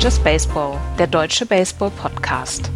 Just 0.00 0.24
Baseball, 0.24 0.78
der 0.98 1.06
deutsche 1.08 1.44
Baseball-Podcast. 1.44 2.70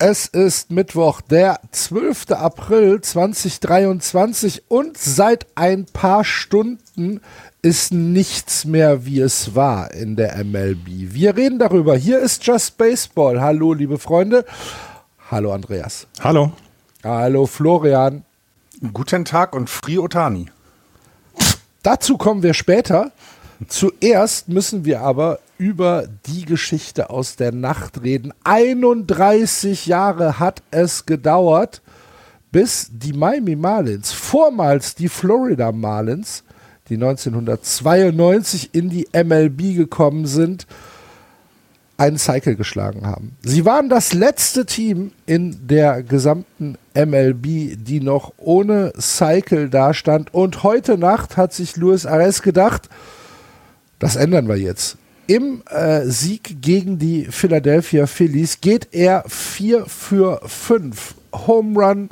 Es 0.00 0.26
ist 0.26 0.72
Mittwoch, 0.72 1.20
der 1.20 1.60
12. 1.70 2.32
April 2.32 3.00
2023 3.00 4.64
und 4.66 4.98
seit 4.98 5.46
ein 5.54 5.84
paar 5.84 6.24
Stunden 6.24 7.20
ist 7.62 7.92
nichts 7.92 8.64
mehr, 8.64 9.06
wie 9.06 9.20
es 9.20 9.54
war 9.54 9.92
in 9.94 10.16
der 10.16 10.42
MLB. 10.42 10.86
Wir 10.86 11.36
reden 11.36 11.60
darüber. 11.60 11.96
Hier 11.96 12.18
ist 12.18 12.44
Just 12.44 12.78
Baseball. 12.78 13.40
Hallo, 13.40 13.74
liebe 13.74 13.98
Freunde. 13.98 14.44
Hallo, 15.30 15.52
Andreas. 15.52 16.06
Hallo. 16.20 16.52
Hallo, 17.04 17.44
Florian. 17.44 18.24
Guten 18.94 19.26
Tag 19.26 19.54
und 19.54 19.68
Free 19.68 19.98
Otani. 19.98 20.46
Dazu 21.82 22.16
kommen 22.16 22.42
wir 22.42 22.54
später. 22.54 23.12
Zuerst 23.66 24.48
müssen 24.48 24.86
wir 24.86 25.02
aber 25.02 25.40
über 25.58 26.08
die 26.24 26.46
Geschichte 26.46 27.10
aus 27.10 27.36
der 27.36 27.52
Nacht 27.52 28.02
reden. 28.02 28.32
31 28.44 29.84
Jahre 29.84 30.38
hat 30.38 30.62
es 30.70 31.04
gedauert, 31.04 31.82
bis 32.50 32.88
die 32.90 33.12
Miami 33.12 33.54
Marlins, 33.54 34.12
vormals 34.12 34.94
die 34.94 35.10
Florida 35.10 35.72
Marlins, 35.72 36.42
die 36.88 36.94
1992 36.94 38.70
in 38.72 38.88
die 38.88 39.06
MLB 39.12 39.76
gekommen 39.76 40.24
sind, 40.24 40.66
einen 41.98 42.16
Cycle 42.16 42.54
geschlagen 42.54 43.06
haben. 43.06 43.36
Sie 43.42 43.64
waren 43.64 43.88
das 43.88 44.14
letzte 44.14 44.64
Team 44.64 45.12
in 45.26 45.66
der 45.66 46.02
gesamten 46.04 46.78
MLB, 46.94 47.76
die 47.76 48.00
noch 48.00 48.32
ohne 48.38 48.92
Cycle 48.98 49.68
dastand. 49.68 50.32
Und 50.32 50.62
heute 50.62 50.96
Nacht 50.96 51.36
hat 51.36 51.52
sich 51.52 51.76
Luis 51.76 52.06
Ares 52.06 52.42
gedacht, 52.42 52.88
das 53.98 54.14
ändern 54.14 54.48
wir 54.48 54.56
jetzt. 54.56 54.96
Im 55.26 55.62
äh, 55.68 56.04
Sieg 56.06 56.62
gegen 56.62 56.98
die 56.98 57.24
Philadelphia 57.24 58.06
Phillies 58.06 58.60
geht 58.60 58.88
er 58.92 59.24
4 59.26 59.84
für 59.86 60.40
5. 60.46 61.16
Home 61.34 61.78
Run, 61.78 62.10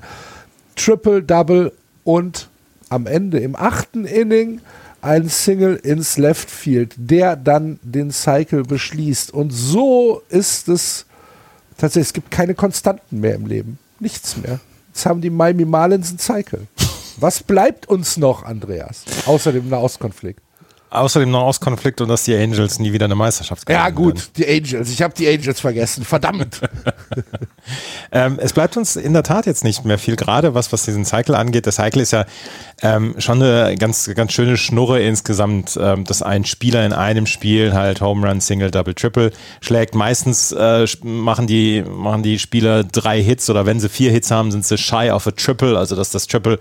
Triple 0.74 1.22
Double 1.22 1.72
und 2.04 2.48
am 2.88 3.06
Ende 3.06 3.38
im 3.38 3.56
achten 3.56 4.04
Inning 4.04 4.60
ein 5.06 5.28
Single 5.28 5.76
ins 5.76 6.18
Left 6.18 6.50
Field, 6.50 6.94
der 6.96 7.36
dann 7.36 7.78
den 7.82 8.10
Cycle 8.10 8.64
beschließt. 8.64 9.32
Und 9.32 9.50
so 9.50 10.22
ist 10.28 10.68
es 10.68 11.06
tatsächlich, 11.78 12.08
es 12.08 12.12
gibt 12.12 12.30
keine 12.32 12.54
Konstanten 12.54 13.20
mehr 13.20 13.36
im 13.36 13.46
Leben. 13.46 13.78
Nichts 14.00 14.36
mehr. 14.36 14.58
Jetzt 14.88 15.06
haben 15.06 15.20
die 15.20 15.30
Miami 15.30 15.64
Marlins 15.64 16.08
einen 16.08 16.18
Cycle. 16.18 16.66
Was 17.18 17.42
bleibt 17.42 17.88
uns 17.88 18.16
noch, 18.16 18.42
Andreas, 18.42 19.04
außer 19.26 19.52
dem 19.52 19.68
Nahostkonflikt? 19.68 20.42
Außer 20.88 21.20
dem 21.20 21.32
Nahostkonflikt 21.32 22.00
und 22.00 22.08
dass 22.08 22.22
die 22.22 22.36
Angels 22.36 22.78
nie 22.78 22.92
wieder 22.92 23.06
eine 23.06 23.16
Meisterschaft 23.16 23.66
gewinnen. 23.66 23.84
Ja, 23.84 23.90
gut, 23.90 24.16
werden. 24.16 24.30
die 24.36 24.46
Angels. 24.46 24.90
Ich 24.90 25.02
habe 25.02 25.12
die 25.14 25.28
Angels 25.28 25.58
vergessen. 25.58 26.04
Verdammt. 26.04 26.60
ähm, 28.12 28.38
es 28.40 28.52
bleibt 28.52 28.76
uns 28.76 28.94
in 28.94 29.12
der 29.12 29.24
Tat 29.24 29.46
jetzt 29.46 29.64
nicht 29.64 29.84
mehr 29.84 29.98
viel, 29.98 30.14
gerade 30.14 30.54
was, 30.54 30.72
was 30.72 30.84
diesen 30.84 31.04
Cycle 31.04 31.34
angeht. 31.34 31.66
Der 31.66 31.72
Cycle 31.72 32.02
ist 32.02 32.12
ja 32.12 32.24
ähm, 32.82 33.16
schon 33.18 33.42
eine 33.42 33.76
ganz, 33.76 34.08
ganz 34.14 34.32
schöne 34.32 34.56
Schnurre 34.56 35.02
insgesamt, 35.02 35.76
ähm, 35.80 36.04
dass 36.04 36.22
ein 36.22 36.44
Spieler 36.44 36.86
in 36.86 36.92
einem 36.92 37.26
Spiel 37.26 37.74
halt 37.74 38.00
Home 38.00 38.26
Run, 38.26 38.40
Single, 38.40 38.70
Double, 38.70 38.94
Triple 38.94 39.32
schlägt. 39.60 39.96
Meistens 39.96 40.52
äh, 40.52 40.86
machen, 41.02 41.48
die, 41.48 41.82
machen 41.82 42.22
die 42.22 42.38
Spieler 42.38 42.84
drei 42.84 43.20
Hits 43.20 43.50
oder 43.50 43.66
wenn 43.66 43.80
sie 43.80 43.88
vier 43.88 44.12
Hits 44.12 44.30
haben, 44.30 44.52
sind 44.52 44.64
sie 44.64 44.78
shy 44.78 45.10
auf 45.10 45.26
a 45.26 45.32
Triple, 45.32 45.76
also 45.76 45.96
dass 45.96 46.10
das 46.10 46.28
Triple 46.28 46.60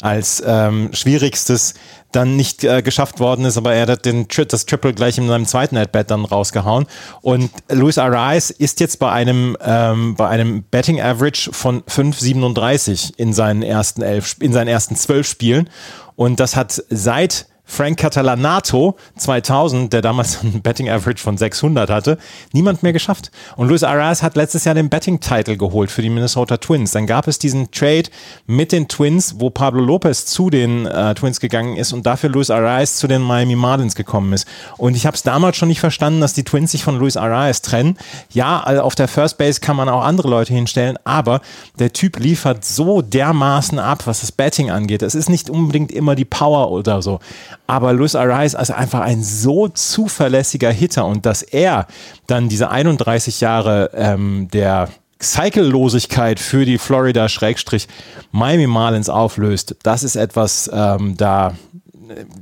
als 0.00 0.42
ähm, 0.46 0.90
schwierigstes 0.92 1.74
dann 2.16 2.34
nicht 2.34 2.64
äh, 2.64 2.82
geschafft 2.82 3.20
worden 3.20 3.44
ist, 3.44 3.58
aber 3.58 3.74
er 3.74 3.86
hat 3.86 4.06
den, 4.06 4.26
das 4.48 4.66
Triple 4.66 4.94
gleich 4.94 5.18
in 5.18 5.28
seinem 5.28 5.46
zweiten 5.46 5.76
At-Bat 5.76 6.10
dann 6.10 6.24
rausgehauen. 6.24 6.86
Und 7.20 7.50
Luis 7.70 7.98
Arraez 7.98 8.50
ist 8.50 8.80
jetzt 8.80 8.98
bei 8.98 9.12
einem, 9.12 9.56
ähm, 9.60 10.14
bei 10.16 10.28
einem 10.28 10.62
Betting 10.62 11.00
Average 11.00 11.52
von 11.52 11.82
5,37 11.82 13.12
in 13.18 13.34
seinen 13.34 13.62
ersten 13.62 14.00
elf, 14.00 14.36
in 14.40 14.52
seinen 14.52 14.68
ersten 14.68 14.96
zwölf 14.96 15.28
Spielen. 15.28 15.68
Und 16.14 16.40
das 16.40 16.56
hat 16.56 16.82
seit 16.88 17.46
Frank 17.66 17.98
Catalanato 17.98 18.96
2000, 19.16 19.92
der 19.92 20.00
damals 20.00 20.40
ein 20.42 20.62
Betting 20.62 20.88
Average 20.88 21.22
von 21.22 21.36
600 21.36 21.90
hatte, 21.90 22.16
niemand 22.52 22.82
mehr 22.82 22.92
geschafft. 22.92 23.30
Und 23.56 23.68
Luis 23.68 23.82
Arraez 23.82 24.22
hat 24.22 24.36
letztes 24.36 24.64
Jahr 24.64 24.74
den 24.74 24.88
Betting 24.88 25.20
Title 25.20 25.56
geholt 25.56 25.90
für 25.90 26.00
die 26.00 26.08
Minnesota 26.08 26.56
Twins. 26.56 26.92
Dann 26.92 27.06
gab 27.06 27.26
es 27.28 27.38
diesen 27.38 27.70
Trade 27.72 28.04
mit 28.46 28.72
den 28.72 28.88
Twins, 28.88 29.34
wo 29.38 29.50
Pablo 29.50 29.82
Lopez 29.82 30.26
zu 30.26 30.48
den 30.48 30.86
äh, 30.86 31.14
Twins 31.14 31.40
gegangen 31.40 31.76
ist 31.76 31.92
und 31.92 32.06
dafür 32.06 32.30
Luis 32.30 32.50
Arraez 32.50 32.96
zu 32.96 33.08
den 33.08 33.20
Miami 33.20 33.56
Marlins 33.56 33.94
gekommen 33.94 34.32
ist. 34.32 34.46
Und 34.76 34.96
ich 34.96 35.04
habe 35.04 35.16
es 35.16 35.24
damals 35.24 35.56
schon 35.56 35.68
nicht 35.68 35.80
verstanden, 35.80 36.20
dass 36.20 36.32
die 36.32 36.44
Twins 36.44 36.70
sich 36.70 36.84
von 36.84 36.98
Luis 36.98 37.16
Arraez 37.16 37.62
trennen. 37.62 37.98
Ja, 38.32 38.60
also 38.60 38.82
auf 38.82 38.94
der 38.94 39.08
First 39.08 39.38
Base 39.38 39.60
kann 39.60 39.76
man 39.76 39.88
auch 39.88 40.04
andere 40.04 40.28
Leute 40.28 40.54
hinstellen, 40.54 40.98
aber 41.04 41.40
der 41.78 41.92
Typ 41.92 42.18
liefert 42.18 42.64
so 42.64 43.02
dermaßen 43.02 43.78
ab, 43.78 44.06
was 44.06 44.20
das 44.20 44.30
Betting 44.30 44.70
angeht. 44.70 45.02
Es 45.02 45.14
ist 45.14 45.28
nicht 45.28 45.50
unbedingt 45.50 45.90
immer 45.90 46.14
die 46.14 46.24
Power 46.24 46.70
oder 46.70 47.02
so. 47.02 47.18
Aber 47.66 47.92
Luis 47.92 48.14
Arias 48.14 48.54
ist 48.54 48.70
einfach 48.70 49.00
ein 49.00 49.22
so 49.22 49.68
zuverlässiger 49.68 50.70
Hitter 50.70 51.04
und 51.06 51.26
dass 51.26 51.42
er 51.42 51.86
dann 52.26 52.48
diese 52.48 52.70
31 52.70 53.40
Jahre 53.40 53.90
ähm, 53.94 54.48
der 54.52 54.88
Cycle-Losigkeit 55.20 56.38
für 56.38 56.64
die 56.64 56.78
Florida-Miami 56.78 58.66
Marlins 58.66 59.08
auflöst, 59.08 59.76
das 59.82 60.02
ist 60.02 60.16
etwas, 60.16 60.70
ähm, 60.72 61.16
da, 61.16 61.54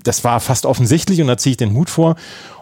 das 0.03 0.25
war 0.25 0.41
fast 0.41 0.67
offensichtlich 0.67 1.21
und 1.21 1.29
da 1.29 1.37
ziehe 1.37 1.53
ich 1.53 1.57
den 1.57 1.75
Hut 1.75 1.89
vor. 1.89 2.17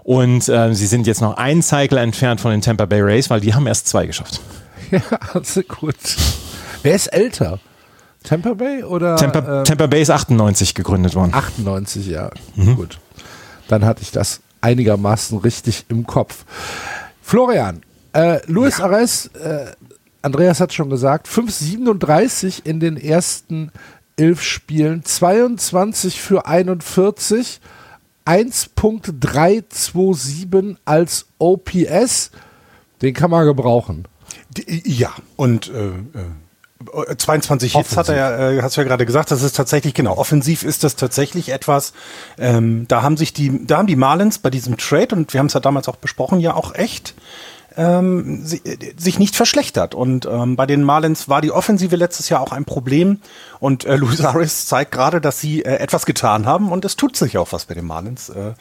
Und 0.04 0.48
äh, 0.48 0.74
sie 0.74 0.86
sind 0.86 1.06
jetzt 1.06 1.20
noch 1.20 1.36
einen 1.36 1.62
Cycle 1.62 1.98
entfernt 1.98 2.40
von 2.40 2.50
den 2.50 2.60
Tampa 2.60 2.86
Bay 2.86 3.00
Rays, 3.00 3.30
weil 3.30 3.40
die 3.40 3.54
haben 3.54 3.66
erst 3.66 3.88
zwei 3.88 4.06
geschafft. 4.06 4.40
Ja, 4.90 5.00
also 5.32 5.62
gut. 5.62 5.96
Wer 6.82 6.94
ist 6.94 7.06
älter? 7.06 7.60
Tampa 8.22 8.54
Bay 8.54 8.82
oder? 8.82 9.16
Tampa, 9.16 9.60
ähm, 9.60 9.64
Tampa 9.64 9.86
Bay 9.86 10.02
ist 10.02 10.10
98 10.10 10.74
gegründet 10.74 11.14
worden. 11.14 11.34
98, 11.34 12.06
ja. 12.06 12.30
Mhm. 12.56 12.76
Gut. 12.76 12.98
Dann 13.68 13.84
hatte 13.84 14.02
ich 14.02 14.10
das 14.10 14.40
einigermaßen 14.60 15.38
richtig 15.38 15.86
im 15.88 16.06
Kopf. 16.06 16.44
Florian, 17.20 17.82
äh, 18.12 18.40
Luis 18.46 18.78
ja. 18.78 18.84
Ares, 18.84 19.26
äh, 19.28 19.72
Andreas 20.22 20.60
hat 20.60 20.72
schon 20.72 20.90
gesagt, 20.90 21.28
5,37 21.28 22.64
in 22.64 22.80
den 22.80 22.96
ersten 22.96 23.70
elf 24.16 24.42
Spielen, 24.42 25.04
22 25.04 26.20
für 26.20 26.46
41, 26.46 27.60
1.327 28.24 30.76
als 30.84 31.26
OPS. 31.38 32.30
Den 33.00 33.14
kann 33.14 33.30
man 33.30 33.46
gebrauchen. 33.46 34.06
Ja, 34.84 35.12
und 35.36 35.68
äh, 35.68 35.88
äh 35.88 35.92
22 37.16 37.74
Hits 37.74 37.96
hat 37.96 38.08
er 38.08 38.16
ja, 38.16 38.50
äh, 38.50 38.62
hast 38.62 38.76
du 38.76 38.80
ja 38.80 38.86
gerade 38.86 39.06
gesagt, 39.06 39.30
das 39.30 39.42
ist 39.42 39.56
tatsächlich, 39.56 39.94
genau, 39.94 40.16
offensiv 40.16 40.62
ist 40.62 40.84
das 40.84 40.96
tatsächlich 40.96 41.50
etwas, 41.50 41.92
ähm, 42.38 42.86
da 42.88 43.02
haben 43.02 43.16
sich 43.16 43.32
die, 43.32 43.66
da 43.66 43.78
haben 43.78 43.86
die 43.86 43.96
Marlins 43.96 44.38
bei 44.38 44.50
diesem 44.50 44.76
Trade, 44.76 45.14
und 45.14 45.32
wir 45.32 45.40
haben 45.40 45.46
es 45.46 45.54
ja 45.54 45.60
damals 45.60 45.88
auch 45.88 45.96
besprochen, 45.96 46.40
ja 46.40 46.54
auch 46.54 46.74
echt 46.74 47.14
ähm, 47.76 48.40
sie, 48.44 48.62
sich 48.96 49.18
nicht 49.18 49.36
verschlechtert. 49.36 49.94
Und 49.94 50.26
ähm, 50.26 50.56
bei 50.56 50.66
den 50.66 50.82
Marlins 50.82 51.28
war 51.28 51.40
die 51.40 51.50
Offensive 51.50 51.96
letztes 51.96 52.28
Jahr 52.28 52.40
auch 52.40 52.52
ein 52.52 52.64
Problem. 52.64 53.20
Und 53.60 53.84
äh, 53.84 53.96
Luis 54.02 54.22
Harris 54.22 54.66
zeigt 54.66 54.92
gerade, 54.92 55.20
dass 55.20 55.40
sie 55.40 55.64
äh, 55.64 55.76
etwas 55.76 56.06
getan 56.06 56.46
haben 56.46 56.70
und 56.72 56.84
es 56.84 56.96
tut 56.96 57.16
sich 57.16 57.38
auch 57.38 57.52
was 57.52 57.66
bei 57.66 57.74
den 57.74 57.86
Marlins. 57.86 58.28
Äh, 58.28 58.54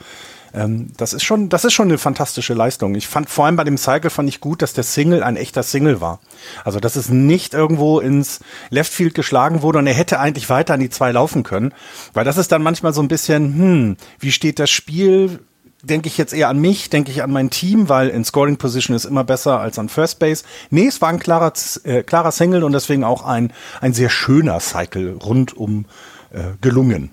ähm, 0.54 0.92
das 0.98 1.14
ist 1.14 1.24
schon, 1.24 1.50
das 1.50 1.66
ist 1.66 1.74
schon 1.74 1.88
eine 1.88 1.98
fantastische 1.98 2.54
Leistung. 2.54 2.96
Ich 2.96 3.08
fand 3.08 3.30
vor 3.30 3.46
allem 3.46 3.56
bei 3.56 3.64
dem 3.64 3.78
Cycle 3.78 4.10
fand 4.10 4.28
ich 4.28 4.42
gut, 4.42 4.62
dass 4.62 4.74
der 4.74 4.84
Single 4.84 5.24
ein 5.24 5.38
echter 5.38 5.64
Single 5.64 6.02
war. 6.02 6.20
Also 6.64 6.80
dass 6.80 6.96
es 6.96 7.10
nicht 7.10 7.54
irgendwo 7.54 8.00
ins 8.00 8.40
Left 8.70 8.92
Field 8.92 9.14
geschlagen 9.14 9.62
wurde 9.62 9.80
und 9.80 9.88
er 9.88 9.94
hätte 9.94 10.20
eigentlich 10.20 10.50
weiter 10.50 10.74
an 10.74 10.80
die 10.80 10.90
zwei 10.90 11.12
laufen 11.12 11.44
können, 11.44 11.74
weil 12.14 12.26
das 12.26 12.38
ist 12.38 12.52
dann 12.52 12.64
manchmal 12.64 12.94
so 12.94 13.02
ein 13.02 13.08
bisschen, 13.08 13.54
hm, 13.54 13.98
wie 14.20 14.32
steht 14.32 14.60
das 14.60 14.70
Spiel? 14.70 15.40
Denke 15.84 16.08
ich 16.08 16.18
jetzt 16.18 16.34
eher 16.34 16.50
an 16.50 16.60
mich, 16.60 16.92
denke 16.92 17.10
ich 17.10 17.24
an 17.24 17.32
mein 17.32 17.50
Team, 17.50 17.90
weil 17.90 18.10
in 18.10 18.24
Scoring 18.24 18.58
Position 18.58 18.96
ist 18.96 19.06
immer 19.06 19.24
besser 19.24 19.60
als 19.60 19.80
an 19.80 19.90
First 19.90 20.20
Base. 20.20 20.44
Nee, 20.70 20.86
es 20.86 21.02
war 21.02 21.10
ein 21.10 21.18
klarer, 21.18 21.54
äh, 21.86 22.04
klarer 22.04 22.32
Single 22.32 22.64
und 22.64 22.74
deswegen 22.74 23.04
auch 23.04 23.26
ein, 23.26 23.52
ein 23.80 23.94
sehr 23.94 24.10
schöner 24.10 24.60
Cycle 24.60 25.14
rundum 25.14 25.86
äh, 26.32 26.56
gelungen. 26.62 27.12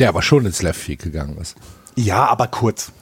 Der 0.00 0.08
aber 0.08 0.22
schon 0.22 0.44
ins 0.44 0.62
Left 0.62 0.80
Field 0.80 1.02
gegangen 1.02 1.36
ist. 1.40 1.56
Ja, 1.96 2.26
aber 2.26 2.46
kurz. 2.48 2.92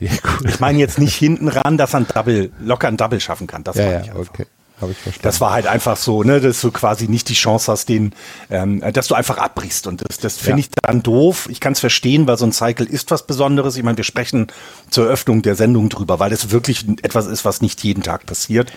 Ja, 0.00 0.12
cool. 0.24 0.48
Ich 0.48 0.60
meine 0.60 0.78
jetzt 0.78 0.98
nicht 0.98 1.16
hinten 1.16 1.48
ran, 1.48 1.76
dass 1.76 1.94
er 1.94 2.00
ein 2.00 2.06
Double, 2.06 2.52
locker 2.60 2.88
ein 2.88 2.96
Double 2.96 3.20
schaffen 3.20 3.46
kann. 3.46 3.64
Das 3.64 3.76
ja, 3.76 4.02
ja, 4.02 4.14
okay. 4.14 4.46
Habe 4.80 4.92
ich 4.92 4.98
verstanden. 4.98 5.24
Das 5.24 5.40
war 5.40 5.52
halt 5.52 5.66
einfach 5.66 5.96
so, 5.96 6.22
ne, 6.22 6.40
dass 6.40 6.60
du 6.60 6.70
quasi 6.70 7.08
nicht 7.08 7.28
die 7.28 7.34
Chance 7.34 7.72
hast, 7.72 7.88
den, 7.88 8.12
ähm, 8.48 8.80
dass 8.92 9.08
du 9.08 9.14
einfach 9.14 9.38
abbrichst. 9.38 9.88
Und 9.88 10.04
das, 10.08 10.18
das 10.18 10.36
finde 10.36 10.60
ja. 10.60 10.66
ich 10.66 10.70
dann 10.82 11.02
doof. 11.02 11.48
Ich 11.50 11.58
kann 11.58 11.72
es 11.72 11.80
verstehen, 11.80 12.28
weil 12.28 12.38
so 12.38 12.44
ein 12.44 12.52
Cycle 12.52 12.86
ist 12.86 13.10
was 13.10 13.26
Besonderes. 13.26 13.76
Ich 13.76 13.82
meine, 13.82 13.96
wir 13.96 14.04
sprechen 14.04 14.46
zur 14.88 15.06
Eröffnung 15.06 15.42
der 15.42 15.56
Sendung 15.56 15.88
drüber, 15.88 16.20
weil 16.20 16.32
es 16.32 16.50
wirklich 16.50 16.86
etwas 17.02 17.26
ist, 17.26 17.44
was 17.44 17.60
nicht 17.60 17.82
jeden 17.82 18.04
Tag 18.04 18.26
passiert. 18.26 18.72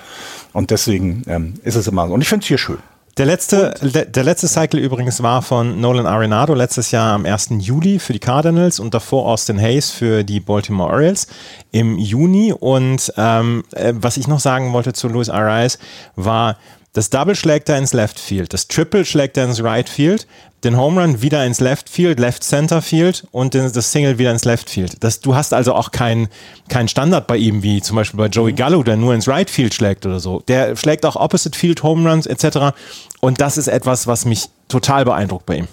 Und 0.53 0.71
deswegen 0.71 1.23
ähm, 1.27 1.53
ist 1.63 1.75
es 1.75 1.87
immer 1.87 2.07
so. 2.07 2.15
Und 2.15 2.21
ich 2.21 2.29
finde 2.29 2.43
es 2.43 2.47
hier 2.47 2.57
schön. 2.57 2.79
Der 3.17 3.25
letzte, 3.25 3.73
der, 3.81 4.05
der 4.05 4.23
letzte 4.23 4.47
Cycle 4.47 4.79
übrigens 4.79 5.21
war 5.21 5.41
von 5.41 5.81
Nolan 5.81 6.05
Arenado 6.05 6.53
letztes 6.53 6.91
Jahr 6.91 7.13
am 7.13 7.25
1. 7.25 7.49
Juli 7.59 7.99
für 7.99 8.13
die 8.13 8.19
Cardinals 8.19 8.79
und 8.79 8.93
davor 8.93 9.27
Austin 9.27 9.59
Hayes 9.59 9.91
für 9.91 10.23
die 10.23 10.39
Baltimore 10.39 10.93
Orioles 10.93 11.27
im 11.71 11.97
Juni. 11.97 12.53
Und 12.53 13.11
ähm, 13.17 13.63
äh, 13.71 13.93
was 13.95 14.15
ich 14.15 14.29
noch 14.29 14.39
sagen 14.39 14.71
wollte 14.71 14.93
zu 14.93 15.09
Luis 15.09 15.29
Arias 15.29 15.77
war, 16.15 16.57
das 16.93 17.09
Double 17.09 17.35
schlägt 17.35 17.69
er 17.69 17.77
ins 17.77 17.93
Left 17.93 18.19
Field, 18.19 18.53
das 18.53 18.67
Triple 18.67 19.05
schlägt 19.05 19.37
er 19.37 19.45
ins 19.45 19.63
Right 19.63 19.87
Field, 19.87 20.27
den 20.63 20.77
Home 20.77 21.01
Run 21.01 21.21
wieder 21.21 21.45
ins 21.45 21.59
Left 21.59 21.89
Field, 21.89 22.19
Left 22.19 22.43
Center 22.43 22.81
Field 22.81 23.27
und 23.31 23.53
den, 23.53 23.71
das 23.71 23.91
Single 23.91 24.17
wieder 24.17 24.31
ins 24.31 24.45
Left 24.45 24.69
Field. 24.69 25.03
Das, 25.03 25.19
du 25.19 25.35
hast 25.35 25.53
also 25.53 25.73
auch 25.73 25.91
keinen 25.91 26.27
kein 26.69 26.87
Standard 26.87 27.27
bei 27.27 27.37
ihm, 27.37 27.63
wie 27.63 27.81
zum 27.81 27.95
Beispiel 27.95 28.17
bei 28.17 28.27
Joey 28.27 28.53
Gallo, 28.53 28.83
der 28.83 28.97
nur 28.97 29.13
ins 29.13 29.27
Right 29.27 29.49
Field 29.49 29.73
schlägt 29.73 30.05
oder 30.05 30.19
so. 30.19 30.41
Der 30.47 30.75
schlägt 30.75 31.05
auch 31.05 31.15
Opposite 31.15 31.57
Field 31.57 31.81
Home 31.83 32.09
Runs 32.09 32.27
etc. 32.27 32.75
Und 33.19 33.41
das 33.41 33.57
ist 33.57 33.67
etwas, 33.67 34.07
was 34.07 34.25
mich 34.25 34.49
total 34.67 35.05
beeindruckt 35.05 35.45
bei 35.45 35.57
ihm. 35.57 35.67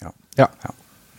Ja, 0.00 0.12
ja. 0.36 0.48
ja. 0.62 0.70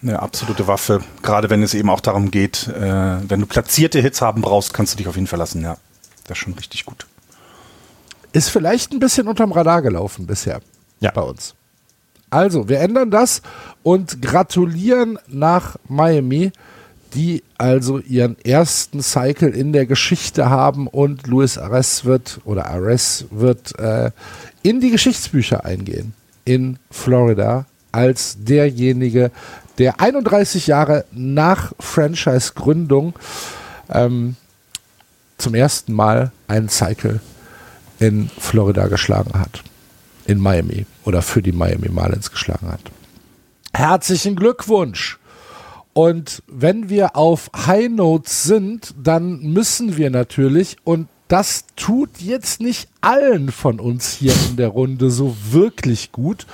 Eine 0.01 0.21
absolute 0.21 0.67
Waffe, 0.67 1.01
gerade 1.21 1.49
wenn 1.49 1.63
es 1.63 1.73
eben 1.73 1.89
auch 1.89 2.01
darum 2.01 2.29
geht, 2.29 2.67
äh, 2.67 3.29
wenn 3.29 3.39
du 3.39 3.45
platzierte 3.45 4.01
Hits 4.01 4.21
haben 4.21 4.41
brauchst, 4.41 4.73
kannst 4.73 4.93
du 4.93 4.97
dich 4.97 5.07
auf 5.07 5.15
ihn 5.15 5.27
verlassen. 5.27 5.61
Ja, 5.61 5.77
das 6.25 6.37
ist 6.37 6.43
schon 6.43 6.53
richtig 6.53 6.85
gut. 6.85 7.05
Ist 8.33 8.49
vielleicht 8.49 8.91
ein 8.91 8.99
bisschen 8.99 9.27
unterm 9.27 9.51
Radar 9.53 9.81
gelaufen 9.81 10.25
bisher 10.27 10.59
ja. 10.99 11.11
bei 11.11 11.21
uns. 11.21 11.55
Also, 12.33 12.67
wir 12.67 12.79
ändern 12.79 13.11
das 13.11 13.43
und 13.83 14.19
gratulieren 14.23 15.19
nach 15.27 15.75
Miami, 15.87 16.51
die 17.13 17.43
also 17.59 17.99
ihren 17.99 18.39
ersten 18.43 19.03
Cycle 19.03 19.49
in 19.49 19.71
der 19.71 19.85
Geschichte 19.85 20.49
haben 20.49 20.87
und 20.87 21.27
Luis 21.27 21.59
Ares 21.59 22.05
wird 22.05 22.41
oder 22.43 22.65
Ares 22.71 23.25
wird 23.29 23.77
äh, 23.77 24.09
in 24.63 24.81
die 24.81 24.89
Geschichtsbücher 24.89 25.63
eingehen 25.63 26.15
in 26.43 26.79
Florida 26.89 27.65
als 27.91 28.37
derjenige, 28.39 29.29
der 29.77 29.99
31 29.99 30.65
Jahre 30.65 31.05
nach 31.11 31.73
Franchise-Gründung 31.79 33.13
ähm, 33.91 34.37
zum 35.37 35.53
ersten 35.53 35.93
Mal 35.93 36.31
einen 36.47 36.69
Cycle 36.69 37.19
in 37.99 38.31
Florida 38.39 38.87
geschlagen 38.87 39.39
hat. 39.39 39.61
In 40.25 40.39
Miami 40.39 40.87
oder 41.05 41.21
für 41.21 41.41
die 41.41 41.51
Miami 41.51 41.89
Marlins 41.89 42.31
geschlagen 42.31 42.71
hat. 42.71 42.81
Herzlichen 43.73 44.35
Glückwunsch! 44.35 45.19
Und 45.93 46.41
wenn 46.47 46.89
wir 46.89 47.15
auf 47.15 47.51
High 47.55 47.89
Notes 47.89 48.43
sind, 48.43 48.95
dann 49.01 49.39
müssen 49.41 49.95
wir 49.95 50.09
natürlich, 50.09 50.77
und 50.83 51.07
das 51.27 51.65
tut 51.75 52.19
jetzt 52.19 52.61
nicht 52.61 52.89
allen 53.01 53.51
von 53.51 53.79
uns 53.79 54.13
hier 54.13 54.33
in 54.49 54.57
der 54.57 54.69
Runde 54.69 55.11
so 55.11 55.35
wirklich 55.51 56.11
gut, 56.11 56.47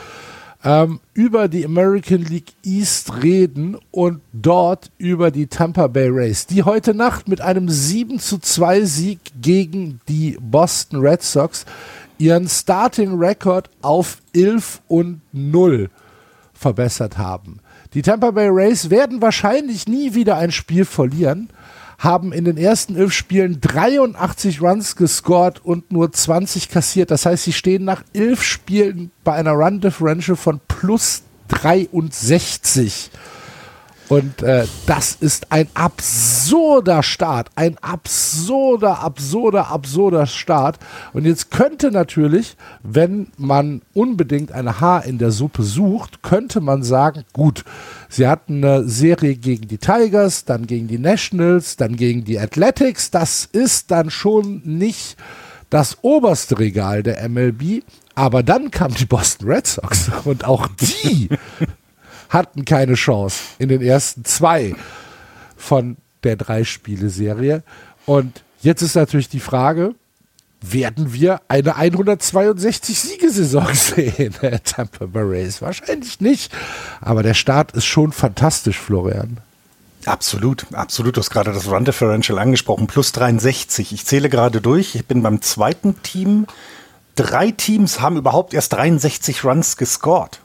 ähm, 0.64 1.00
über 1.14 1.48
die 1.48 1.66
American 1.66 2.24
League 2.24 2.52
East 2.64 3.24
reden 3.24 3.78
und 3.92 4.20
dort 4.34 4.92
über 4.98 5.32
die 5.32 5.48
Tampa 5.48 5.88
Bay 5.88 6.10
Rays, 6.10 6.48
die 6.48 6.64
heute 6.64 6.94
Nacht 6.94 7.30
mit 7.30 7.40
einem 7.40 7.70
7 7.70 8.20
zu 8.20 8.40
2 8.40 8.84
Sieg 8.84 9.20
gegen 9.42 10.02
die 10.10 10.38
Boston 10.42 11.00
Red 11.00 11.24
Sox 11.24 11.66
ihren 12.20 12.48
Starting 12.48 13.18
Record 13.18 13.70
auf 13.82 14.22
11 14.36 14.82
und 14.88 15.22
0 15.32 15.90
verbessert 16.54 17.18
haben. 17.18 17.60
Die 17.94 18.04
Tampa 18.04 18.32
Bay 18.32 18.50
Rays 18.50 18.92
werden 18.92 19.22
wahrscheinlich 19.22 19.88
nie 19.88 20.14
wieder 20.14 20.38
ein 20.38 20.52
Spiel 20.52 20.86
verlieren 20.86 21.50
haben 22.00 22.32
in 22.32 22.46
den 22.46 22.58
ersten 22.58 22.96
elf 22.96 23.12
Spielen 23.14 23.60
83 23.60 24.62
Runs 24.62 24.96
gescored 24.96 25.64
und 25.64 25.92
nur 25.92 26.12
20 26.12 26.70
kassiert. 26.70 27.12
Das 27.12 27.26
heißt, 27.26 27.44
sie 27.44 27.54
stehen 27.54 27.84
nach 27.84 28.04
elf 28.14 28.42
Spielen 28.42 29.12
bei 29.26 29.34
einer 29.34 29.52
Run 29.52 29.82
Differential 29.82 30.38
von 30.38 30.62
plus 30.68 31.24
63. 31.50 33.12
Und 34.10 34.42
äh, 34.42 34.66
das 34.88 35.16
ist 35.20 35.52
ein 35.52 35.68
absurder 35.76 37.04
Start. 37.04 37.50
Ein 37.56 37.78
absurder, 37.78 39.04
absurder, 39.04 39.70
absurder 39.70 40.26
Start. 40.26 40.80
Und 41.14 41.26
jetzt 41.26 41.52
könnte 41.52 41.92
natürlich, 41.92 42.58
wenn 42.82 43.28
man 43.38 43.84
unbedingt 43.94 44.52
eine 44.52 44.82
Haar 44.82 45.06
in 45.06 45.20
der 45.20 45.30
Suppe 45.30 45.62
sucht, 45.62 46.24
könnte 46.24 46.60
man 46.60 46.82
sagen, 46.82 47.24
gut, 47.34 47.64
sie 48.10 48.28
hatten 48.28 48.64
eine 48.64 48.90
Serie 48.90 49.36
gegen 49.36 49.68
die 49.68 49.78
Tigers, 49.78 50.44
dann 50.44 50.66
gegen 50.66 50.88
die 50.88 50.98
Nationals, 50.98 51.78
dann 51.78 51.96
gegen 51.96 52.26
die 52.26 52.40
Athletics. 52.40 53.12
Das 53.12 53.46
ist 53.46 53.92
dann 53.92 54.10
schon 54.10 54.64
nicht 54.66 55.18
das 55.70 56.00
oberste 56.02 56.58
Regal 56.58 57.04
der 57.04 57.30
MLB. 57.30 57.84
Aber 58.16 58.42
dann 58.42 58.72
kam 58.72 58.94
die 58.94 59.06
Boston 59.06 59.50
Red 59.50 59.68
Sox 59.68 60.12
und 60.26 60.46
auch 60.46 60.68
die 60.82 61.30
hatten 62.30 62.64
keine 62.64 62.94
Chance 62.94 63.42
in 63.58 63.70
den 63.70 63.82
ersten 63.82 64.24
zwei 64.24 64.76
von 65.58 65.98
der 66.24 66.36
Drei-Spiele-Serie. 66.36 67.64
Und 68.06 68.44
jetzt 68.62 68.82
ist 68.82 68.96
natürlich 68.96 69.30
die 69.30 69.40
Frage, 69.40 69.96
werden 70.62 71.14
wir 71.14 71.42
eine 71.48 71.76
162-Siegesaison 71.78 73.68
sehen, 73.74 74.36
der 74.42 74.64
Tampa 74.64 75.06
Bay 75.06 75.24
Rays? 75.24 75.62
Wahrscheinlich 75.62 76.20
nicht. 76.22 76.52
Aber 77.02 77.24
der 77.24 77.34
Start 77.34 77.72
ist 77.74 77.86
schon 77.86 78.12
fantastisch, 78.12 78.78
Florian. 78.78 79.38
Absolut, 80.06 80.66
absolut. 80.74 81.18
Du 81.18 81.22
hast 81.22 81.30
gerade 81.30 81.52
das 81.52 81.70
Run 81.70 81.86
Differential 81.86 82.40
angesprochen. 82.40 82.88
Plus 82.88 83.12
63. 83.12 83.94
Ich 83.94 84.06
zähle 84.06 84.30
gerade 84.30 84.62
durch. 84.62 84.96
Ich 84.96 85.06
bin 85.06 85.22
beim 85.24 85.42
zweiten 85.42 86.02
Team. 86.04 86.46
Drei 87.16 87.52
Teams 87.52 88.00
haben 88.00 88.18
überhaupt 88.18 88.54
erst 88.54 88.74
63 88.74 89.44
Runs 89.44 89.76
gescored 89.78 90.40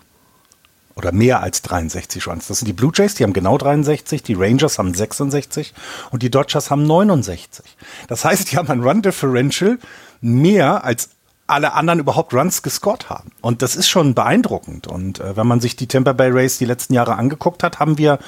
oder 0.96 1.12
mehr 1.12 1.43
als 1.43 1.62
63 1.62 2.26
Runs. 2.26 2.46
Das 2.46 2.58
sind 2.58 2.67
die 2.67 2.73
Blue 2.73 2.93
Jays, 2.94 3.14
die 3.14 3.25
haben 3.25 3.32
genau 3.32 3.58
63, 3.58 4.23
die 4.23 4.35
Rangers 4.35 4.79
haben 4.79 4.94
66 4.94 5.75
und 6.11 6.23
die 6.23 6.31
Dodgers 6.31 6.70
haben 6.70 6.85
69. 6.85 7.64
Das 8.08 8.25
heißt, 8.25 8.52
die 8.52 8.56
haben 8.56 8.69
ein 8.69 8.82
Run 8.82 9.02
Differential 9.02 9.79
mehr 10.20 10.85
als 10.85 11.11
alle 11.46 11.75
anderen 11.75 12.00
überhaupt 12.00 12.32
Runs 12.32 12.62
gescored 12.62 13.10
haben. 13.10 13.31
Und 13.41 13.60
das 13.60 13.77
ist 13.77 13.89
schon 13.89 14.15
beeindruckend. 14.15 14.86
Und 14.86 15.20
äh, 15.20 15.36
wenn 15.36 15.46
man 15.46 15.60
sich 15.60 15.77
die 15.77 15.86
Tampa 15.86 16.13
Bay 16.13 16.31
Rays 16.31 16.58
die 16.58 16.65
letzten 16.65 16.94
Jahre 16.94 17.17
angeguckt 17.17 17.63
hat, 17.63 17.81
haben 17.81 17.98
wir, 17.98 18.19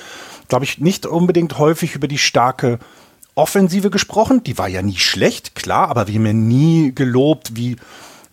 glaube 0.48 0.64
ich, 0.64 0.78
nicht 0.78 1.06
unbedingt 1.06 1.58
häufig 1.58 1.94
über 1.94 2.08
die 2.08 2.18
starke 2.18 2.78
Offensive 3.34 3.90
gesprochen. 3.90 4.42
Die 4.44 4.58
war 4.58 4.68
ja 4.68 4.82
nie 4.82 4.96
schlecht, 4.96 5.54
klar, 5.54 5.88
aber 5.88 6.08
wir 6.08 6.14
haben 6.14 6.26
ja 6.26 6.32
nie 6.34 6.94
gelobt, 6.94 7.56
wie 7.56 7.76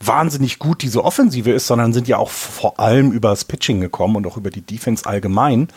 wahnsinnig 0.08 0.60
gut 0.60 0.82
diese 0.82 1.04
Offensive 1.04 1.52
ist, 1.52 1.68
sondern 1.68 1.94
sind 1.94 2.08
ja 2.08 2.18
auch 2.18 2.30
vor 2.30 2.80
allem 2.80 3.12
über 3.12 3.30
das 3.30 3.46
Pitching 3.46 3.82
gekommen 3.82 4.16
und 4.16 4.28
auch 4.28 4.38
über 4.38 4.50
die 4.50 4.62
Defense 4.62 5.06
allgemein. 5.06 5.68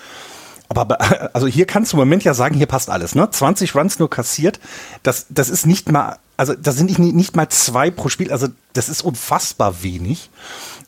Aber 0.68 0.98
also 1.34 1.46
hier 1.46 1.66
kannst 1.66 1.92
du 1.92 1.96
im 1.96 2.00
Moment 2.00 2.24
ja 2.24 2.34
sagen, 2.34 2.54
hier 2.56 2.66
passt 2.66 2.90
alles, 2.90 3.14
ne? 3.14 3.28
20 3.30 3.74
Runs 3.74 3.98
nur 3.98 4.10
kassiert, 4.10 4.60
das, 5.02 5.26
das 5.30 5.48
ist 5.48 5.66
nicht 5.66 5.90
mal, 5.90 6.18
also 6.36 6.54
das 6.54 6.76
sind 6.76 6.86
nicht, 6.86 6.98
nicht 6.98 7.36
mal 7.36 7.48
zwei 7.48 7.90
pro 7.90 8.08
Spiel, 8.08 8.32
also 8.32 8.48
das 8.72 8.88
ist 8.88 9.02
unfassbar 9.02 9.82
wenig. 9.82 10.30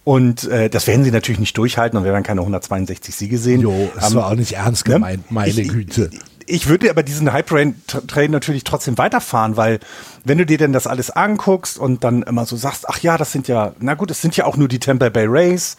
Und 0.05 0.45
äh, 0.45 0.71
das 0.71 0.87
werden 0.87 1.05
sie 1.05 1.11
natürlich 1.11 1.39
nicht 1.39 1.59
durchhalten 1.59 1.99
und 1.99 2.05
wir 2.05 2.13
werden 2.13 2.25
keine 2.25 2.41
162 2.41 3.15
Siege 3.15 3.37
sehen. 3.37 3.61
Jo, 3.61 3.91
das 3.95 4.11
ähm, 4.11 4.17
war 4.17 4.29
auch 4.29 4.35
nicht 4.35 4.53
ernst 4.53 4.87
gemeint, 4.87 5.31
ne? 5.31 5.35
meine 5.35 5.51
ich, 5.51 5.69
Güte. 5.69 6.11
Ich, 6.49 6.69
würde 6.69 6.91
aber 6.91 7.03
diesen 7.03 7.33
Hype-Train 7.33 8.31
natürlich 8.31 8.65
trotzdem 8.65 8.99
weiterfahren, 8.99 9.57
weil 9.57 9.81
wenn 10.25 10.39
du 10.39 10.47
dir 10.47 10.59
denn 10.59 10.73
das 10.73 10.87
alles 10.87 11.11
anguckst 11.11 11.79
und 11.79 12.05
dann 12.05 12.23
immer 12.23 12.47
so 12.47 12.57
sagst, 12.57 12.89
ach 12.89 13.01
ja, 13.01 13.19
das 13.19 13.33
sind 13.33 13.49
ja, 13.49 13.73
na 13.81 13.95
gut, 13.95 14.11
es 14.11 14.23
sind 14.23 14.37
ja 14.37 14.47
auch 14.47 14.57
nur 14.57 14.69
die 14.69 14.79
Tampa 14.79 15.09
Bay 15.09 15.27
Rays. 15.27 15.77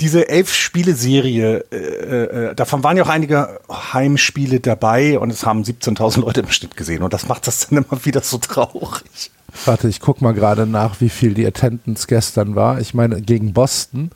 Diese 0.00 0.28
elf-Spiele-Serie, 0.28 1.64
äh, 1.70 1.76
äh, 1.76 2.54
davon 2.54 2.82
waren 2.82 2.96
ja 2.96 3.04
auch 3.04 3.10
einige 3.10 3.60
Heimspiele 3.70 4.60
dabei 4.60 5.18
und 5.18 5.30
es 5.30 5.44
haben 5.44 5.62
17.000 5.62 6.20
Leute 6.20 6.40
im 6.40 6.50
Schnitt 6.50 6.76
gesehen 6.76 7.02
und 7.02 7.12
das 7.12 7.28
macht 7.28 7.46
das 7.46 7.68
dann 7.68 7.84
immer 7.84 8.04
wieder 8.04 8.22
so 8.22 8.38
traurig. 8.38 9.30
Warte, 9.64 9.88
ich 9.88 10.00
guck 10.00 10.22
mal 10.22 10.32
gerade 10.32 10.66
nach, 10.66 11.00
wie 11.00 11.10
viel 11.10 11.34
die 11.34 11.46
Attendance 11.46 12.06
gestern 12.06 12.54
war. 12.54 12.80
Ich 12.80 12.94
meine, 12.94 13.20
gegen 13.20 13.52
Boston. 13.52 14.10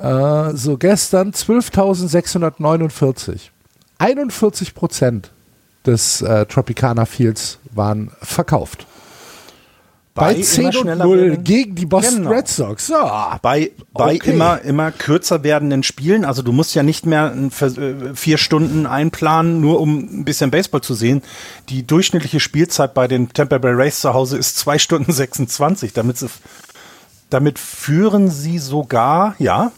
Äh, 0.00 0.54
so 0.54 0.78
gestern 0.78 1.32
12.649. 1.32 3.50
41 3.98 4.74
Prozent 4.74 5.30
des 5.86 6.22
äh, 6.22 6.46
Tropicana 6.46 7.04
Fields 7.04 7.58
waren 7.72 8.10
verkauft. 8.20 8.86
Bei, 10.18 10.34
bei 10.34 10.42
10 10.42 10.76
und 10.76 10.98
0 10.98 11.36
gegen 11.38 11.76
die 11.76 11.86
Boston 11.86 12.22
genau. 12.22 12.30
Red 12.30 12.48
Sox. 12.48 12.88
Ja. 12.88 13.38
Bei, 13.40 13.70
bei 13.92 14.16
okay. 14.16 14.32
immer, 14.32 14.60
immer 14.62 14.90
kürzer 14.90 15.44
werdenden 15.44 15.84
Spielen. 15.84 16.24
Also 16.24 16.42
du 16.42 16.50
musst 16.52 16.74
ja 16.74 16.82
nicht 16.82 17.06
mehr 17.06 17.32
äh, 17.60 18.14
vier 18.14 18.36
Stunden 18.36 18.86
einplanen, 18.86 19.60
nur 19.60 19.80
um 19.80 19.98
ein 19.98 20.24
bisschen 20.24 20.50
Baseball 20.50 20.80
zu 20.80 20.94
sehen. 20.94 21.22
Die 21.68 21.86
durchschnittliche 21.86 22.40
Spielzeit 22.40 22.94
bei 22.94 23.06
den 23.06 23.32
Tampa 23.32 23.58
Bay 23.58 23.72
Rays 23.72 24.00
zu 24.00 24.12
Hause 24.12 24.38
ist 24.38 24.56
2 24.58 24.78
Stunden 24.80 25.12
26. 25.12 25.92
Damit, 25.92 26.18
sie, 26.18 26.28
damit 27.30 27.60
führen 27.60 28.28
sie 28.28 28.58
sogar, 28.58 29.36
ja, 29.38 29.70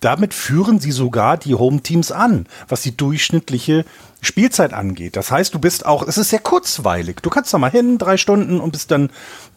damit 0.00 0.34
führen 0.34 0.78
sie 0.78 0.92
sogar 0.92 1.36
die 1.36 1.54
Home-Teams 1.54 2.12
an, 2.12 2.46
was 2.68 2.82
die 2.82 2.96
durchschnittliche 2.96 3.84
Spielzeit 4.20 4.72
angeht. 4.72 5.16
Das 5.16 5.30
heißt, 5.30 5.54
du 5.54 5.58
bist 5.58 5.86
auch, 5.86 6.06
es 6.06 6.18
ist 6.18 6.30
sehr 6.30 6.40
kurzweilig. 6.40 7.16
Du 7.22 7.30
kannst 7.30 7.52
da 7.54 7.58
mal 7.58 7.70
hin, 7.70 7.98
drei 7.98 8.16
Stunden 8.16 8.60
und 8.60 8.72
bist 8.72 8.90
dann 8.90 9.10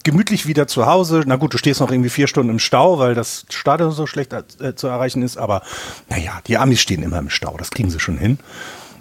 gemütlich 0.03 0.47
wieder 0.47 0.67
zu 0.67 0.85
Hause. 0.85 1.23
Na 1.25 1.35
gut, 1.35 1.53
du 1.53 1.57
stehst 1.57 1.79
noch 1.79 1.91
irgendwie 1.91 2.09
vier 2.09 2.27
Stunden 2.27 2.51
im 2.51 2.59
Stau, 2.59 2.99
weil 2.99 3.15
das 3.15 3.45
Stadion 3.49 3.91
so 3.91 4.05
schlecht 4.05 4.33
äh, 4.33 4.75
zu 4.75 4.87
erreichen 4.87 5.23
ist. 5.23 5.37
Aber 5.37 5.61
naja, 6.09 6.39
die 6.47 6.57
Amis 6.57 6.79
stehen 6.81 7.03
immer 7.03 7.19
im 7.19 7.29
Stau. 7.29 7.57
Das 7.57 7.71
kriegen 7.71 7.89
sie 7.89 7.99
schon 7.99 8.17
hin. 8.17 8.39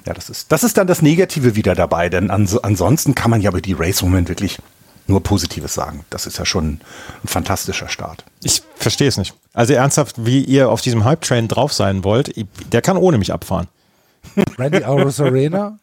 Ja, 0.07 0.15
das 0.15 0.31
ist, 0.31 0.51
das 0.53 0.65
ist 0.65 0.79
dann 0.79 0.87
das 0.87 1.03
Negative 1.03 1.55
wieder 1.55 1.75
dabei, 1.75 2.09
denn 2.09 2.31
ans 2.31 2.57
ansonsten 2.57 3.15
kann 3.15 3.31
man 3.31 3.43
ja 3.43 3.51
über 3.51 3.61
die 3.61 3.75
Race-Moment 3.75 4.29
wirklich 4.29 4.59
nur 5.09 5.23
Positives 5.23 5.75
sagen. 5.75 6.05
Das 6.11 6.27
ist 6.27 6.39
ja 6.39 6.45
schon 6.45 6.81
ein 7.25 7.29
fantastischer 7.29 7.89
Start. 7.89 8.25
Ich 8.43 8.63
verstehe 8.77 9.09
es 9.09 9.17
nicht. 9.17 9.35
Also 9.55 9.73
ernsthaft, 9.73 10.25
wie 10.25 10.45
ihr 10.45 10.71
auf 10.71 10.81
diesem 10.81 11.05
Hype-Train 11.05 11.49
drauf 11.49 11.73
sein 11.73 12.05
wollt, 12.05 12.33
der 12.73 12.83
kann 12.83 12.97
ohne 12.97 13.19
mich 13.19 13.33
abfahren. 13.33 13.67
Randy 14.59 14.85
Arena? 14.85 15.79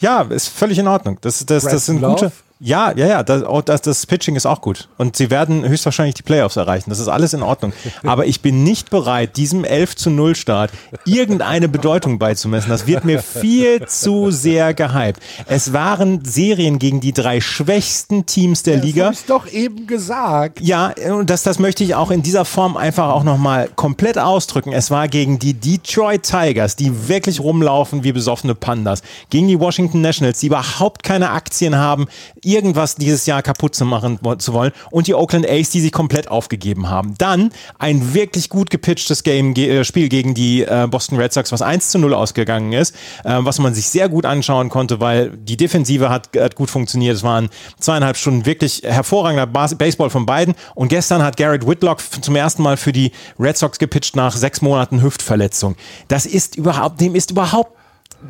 Ja, 0.00 0.22
ist 0.22 0.48
völlig 0.48 0.78
in 0.78 0.86
Ordnung. 0.86 1.18
Das, 1.22 1.44
das, 1.44 1.64
das 1.64 1.86
sind 1.86 2.02
gute. 2.02 2.30
Ja, 2.60 2.92
ja, 2.96 3.06
ja, 3.06 3.22
das, 3.22 3.44
das, 3.64 3.82
das 3.82 4.06
Pitching 4.06 4.34
ist 4.34 4.44
auch 4.44 4.60
gut. 4.60 4.88
Und 4.96 5.16
sie 5.16 5.30
werden 5.30 5.66
höchstwahrscheinlich 5.66 6.16
die 6.16 6.24
Playoffs 6.24 6.56
erreichen. 6.56 6.90
Das 6.90 6.98
ist 6.98 7.06
alles 7.06 7.32
in 7.32 7.42
Ordnung. 7.42 7.72
Aber 8.02 8.26
ich 8.26 8.42
bin 8.42 8.64
nicht 8.64 8.90
bereit, 8.90 9.36
diesem 9.36 9.64
11 9.64 9.94
zu 9.96 10.10
0 10.10 10.34
Start 10.34 10.72
irgendeine 11.04 11.68
Bedeutung 11.68 12.18
beizumessen. 12.18 12.70
Das 12.70 12.86
wird 12.88 13.04
mir 13.04 13.22
viel 13.22 13.86
zu 13.86 14.32
sehr 14.32 14.74
gehypt. 14.74 15.20
Es 15.46 15.72
waren 15.72 16.24
Serien 16.24 16.80
gegen 16.80 17.00
die 17.00 17.12
drei 17.12 17.40
schwächsten 17.40 18.26
Teams 18.26 18.64
der 18.64 18.76
das 18.76 18.84
Liga. 18.84 19.08
Das 19.10 19.18
habe 19.18 19.28
doch 19.28 19.52
eben 19.52 19.86
gesagt. 19.86 20.60
Ja, 20.60 20.92
und 21.10 21.30
das, 21.30 21.44
das 21.44 21.60
möchte 21.60 21.84
ich 21.84 21.94
auch 21.94 22.10
in 22.10 22.22
dieser 22.22 22.44
Form 22.44 22.76
einfach 22.76 23.10
auch 23.10 23.22
nochmal 23.22 23.68
komplett 23.76 24.18
ausdrücken. 24.18 24.72
Es 24.72 24.90
war 24.90 25.06
gegen 25.06 25.38
die 25.38 25.54
Detroit 25.54 26.24
Tigers, 26.24 26.74
die 26.74 27.08
wirklich 27.08 27.38
rumlaufen 27.38 28.02
wie 28.02 28.10
besoffene 28.10 28.56
Pandas. 28.56 29.02
Gegen 29.30 29.46
die 29.46 29.60
Washington 29.60 30.00
Nationals, 30.00 30.40
die 30.40 30.46
überhaupt 30.48 31.04
keine 31.04 31.30
Aktien 31.30 31.76
haben 31.76 32.08
irgendwas 32.48 32.94
dieses 32.94 33.26
Jahr 33.26 33.42
kaputt 33.42 33.74
zu 33.74 33.84
machen 33.84 34.18
zu 34.38 34.52
wollen 34.52 34.72
und 34.90 35.06
die 35.06 35.14
Oakland 35.14 35.48
A's, 35.48 35.70
die 35.70 35.80
sich 35.80 35.92
komplett 35.92 36.28
aufgegeben 36.28 36.88
haben. 36.88 37.14
Dann 37.18 37.50
ein 37.78 38.14
wirklich 38.14 38.48
gut 38.48 38.70
gepitchtes 38.70 39.22
Game, 39.22 39.54
äh, 39.54 39.84
Spiel 39.84 40.08
gegen 40.08 40.34
die 40.34 40.62
äh, 40.62 40.86
Boston 40.90 41.18
Red 41.18 41.32
Sox, 41.32 41.52
was 41.52 41.62
1 41.62 41.90
zu 41.90 41.98
0 41.98 42.14
ausgegangen 42.14 42.72
ist, 42.72 42.94
äh, 43.24 43.38
was 43.40 43.58
man 43.58 43.74
sich 43.74 43.88
sehr 43.88 44.08
gut 44.08 44.24
anschauen 44.24 44.68
konnte, 44.68 45.00
weil 45.00 45.30
die 45.36 45.56
Defensive 45.56 46.08
hat, 46.08 46.30
hat 46.36 46.54
gut 46.54 46.70
funktioniert. 46.70 47.16
Es 47.16 47.22
waren 47.22 47.50
zweieinhalb 47.78 48.16
Stunden 48.16 48.46
wirklich 48.46 48.82
hervorragender 48.84 49.46
Bas 49.46 49.74
Baseball 49.76 50.10
von 50.10 50.26
beiden 50.26 50.54
und 50.74 50.88
gestern 50.88 51.22
hat 51.22 51.36
Garrett 51.36 51.66
Whitlock 51.66 52.00
zum 52.22 52.34
ersten 52.34 52.62
Mal 52.62 52.76
für 52.76 52.92
die 52.92 53.12
Red 53.38 53.58
Sox 53.58 53.78
gepitcht 53.78 54.16
nach 54.16 54.34
sechs 54.34 54.62
Monaten 54.62 55.02
Hüftverletzung. 55.02 55.76
Das 56.08 56.26
ist 56.26 56.56
überhaupt, 56.56 57.00
dem 57.00 57.14
ist 57.14 57.30
überhaupt 57.30 57.77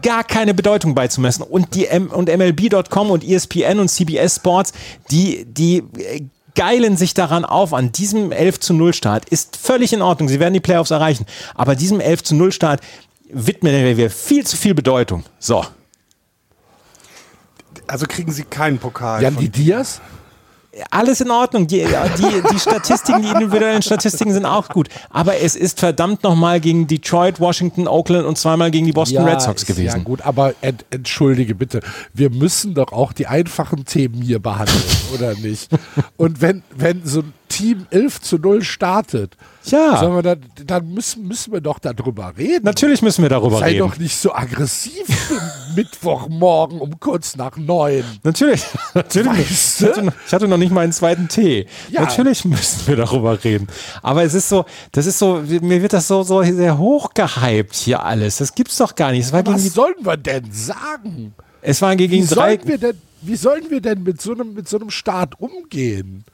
gar 0.03 0.25
keine 0.25 0.55
Bedeutung 0.55 0.95
beizumessen. 0.95 1.43
Und 1.43 1.75
die 1.75 1.87
M 1.87 2.09
und 2.09 2.29
MLB.com 2.29 3.11
und 3.11 3.25
ESPN 3.25 3.79
und 3.79 3.89
CBS 3.89 4.37
Sports, 4.37 4.73
die, 5.11 5.45
die 5.45 5.79
äh, 5.99 6.23
geilen 6.55 6.97
sich 6.97 7.15
daran 7.15 7.45
auf, 7.45 7.73
an 7.73 7.93
diesem 7.93 8.33
11 8.33 8.61
zu 8.61 8.75
0 8.75 8.93
Start 8.93 9.29
ist 9.29 9.57
völlig 9.57 9.93
in 9.93 10.03
Ordnung. 10.03 10.29
Sie 10.29 10.41
werden 10.41 10.55
die 10.55 10.61
Playoffs 10.61 10.91
erreichen. 10.91 11.25
Aber 11.55 11.77
diesem 11.77 12.01
11 12.01 12.25
zu 12.25 12.35
0 12.35 12.53
Start 12.53 12.81
widmen 13.31 13.97
wir 13.97 14.11
viel 14.11 14.47
zu 14.47 14.57
viel 14.57 14.75
Bedeutung. 14.75 15.25
So. 15.39 15.65
Also 17.87 18.07
kriegen 18.07 18.33
sie 18.33 18.43
keinen 18.43 18.79
Pokal. 18.79 19.23
Jan 19.23 19.37
die 19.37 19.49
Diaz? 19.49 20.01
Alles 20.91 21.21
in 21.21 21.31
Ordnung. 21.31 21.67
Die, 21.67 21.85
die, 21.85 22.43
die 22.53 22.59
Statistiken, 22.59 23.23
die 23.23 23.29
individuellen 23.29 23.83
Statistiken 23.83 24.33
sind 24.33 24.45
auch 24.45 24.69
gut. 24.69 24.89
Aber 25.11 25.37
es 25.41 25.57
ist 25.57 25.81
verdammt 25.81 26.23
nochmal 26.23 26.61
gegen 26.61 26.87
Detroit, 26.87 27.41
Washington, 27.41 27.89
Oakland 27.89 28.27
und 28.27 28.39
zweimal 28.39 28.71
gegen 28.71 28.87
die 28.87 28.93
Boston 28.93 29.27
ja, 29.27 29.33
Red 29.33 29.43
Sox 29.43 29.67
gewesen. 29.67 29.99
Ja, 29.99 30.03
gut, 30.03 30.23
aber 30.23 30.55
ent, 30.61 30.85
entschuldige 30.91 31.55
bitte. 31.55 31.81
Wir 32.15 32.31
müssen 32.31 32.75
doch 32.75 32.93
auch 32.93 33.13
die 33.13 33.27
einfachen 33.27 33.85
Themen 33.85 34.23
hier 34.23 34.39
behandeln, 34.39 34.83
oder 35.15 35.35
nicht? 35.35 35.71
Und 36.17 36.41
wenn, 36.41 36.63
wenn 36.75 37.05
so 37.05 37.21
ein 37.21 37.33
Team 37.49 37.87
11 37.91 38.21
zu 38.21 38.39
0 38.39 38.63
startet, 38.63 39.37
ja. 39.71 40.15
wir 40.15 40.23
da, 40.23 40.37
dann 40.67 40.93
müssen, 40.93 41.27
müssen 41.27 41.53
wir 41.53 41.61
doch 41.61 41.79
darüber 41.79 42.33
reden. 42.37 42.65
Natürlich 42.65 43.03
müssen 43.03 43.23
wir 43.23 43.29
darüber 43.29 43.59
Sei 43.59 43.71
reden. 43.71 43.83
Sei 43.83 43.89
doch 43.89 43.99
nicht 43.99 44.17
so 44.17 44.35
aggressiv 44.35 45.33
Mittwochmorgen 45.77 46.81
um 46.81 46.99
kurz 47.01 47.37
nach 47.37 47.57
neun. 47.57 48.05
Natürlich. 48.23 48.65
Natürlich. 48.95 49.27
Weißt 49.27 49.81
du? 49.81 49.85
ich, 49.85 49.91
hatte 49.91 50.03
noch, 50.03 50.13
ich, 50.27 50.33
hatte 50.33 50.49
noch, 50.49 50.57
nicht 50.57 50.73
meinen 50.73 50.93
zweiten 50.93 51.29
Tee. 51.29 51.67
Ja. 51.91 52.03
Natürlich 52.03 52.45
müssen 52.45 52.87
wir 52.87 52.97
darüber 52.97 53.43
reden. 53.43 53.69
Aber 54.03 54.23
es 54.23 54.35
ist 54.35 54.49
so, 54.49 54.65
das 54.93 55.07
ist 55.07 55.19
so, 55.19 55.43
mir 55.61 55.83
wird 55.83 55.93
das 55.93 56.09
so, 56.09 56.23
so 56.23 56.43
sehr 56.43 56.79
hochgehypt 56.79 57.75
hier 57.75 58.03
alles. 58.03 58.39
Das 58.39 58.55
gibt's 58.55 58.77
doch 58.77 58.95
gar 58.95 59.13
nicht. 59.13 59.33
Was 59.33 59.65
sollen 59.75 59.95
wir 60.01 60.17
denn 60.17 60.51
sagen? 60.53 61.35
Es 61.63 61.83
war 61.83 61.95
gegen 61.97 62.13
wie 62.13 62.27
drei. 62.27 62.57
Sollen 62.57 62.69
wir 62.69 62.79
denn, 62.79 63.01
wie 63.23 63.37
sollen 63.37 63.71
wir 63.71 63.81
denn 63.81 64.03
mit 64.03 64.21
so 64.21 64.33
einem, 64.33 64.55
mit 64.55 64.69
so 64.69 64.79
einem 64.79 64.91
Start 64.91 65.41
umgehen? 65.41 66.25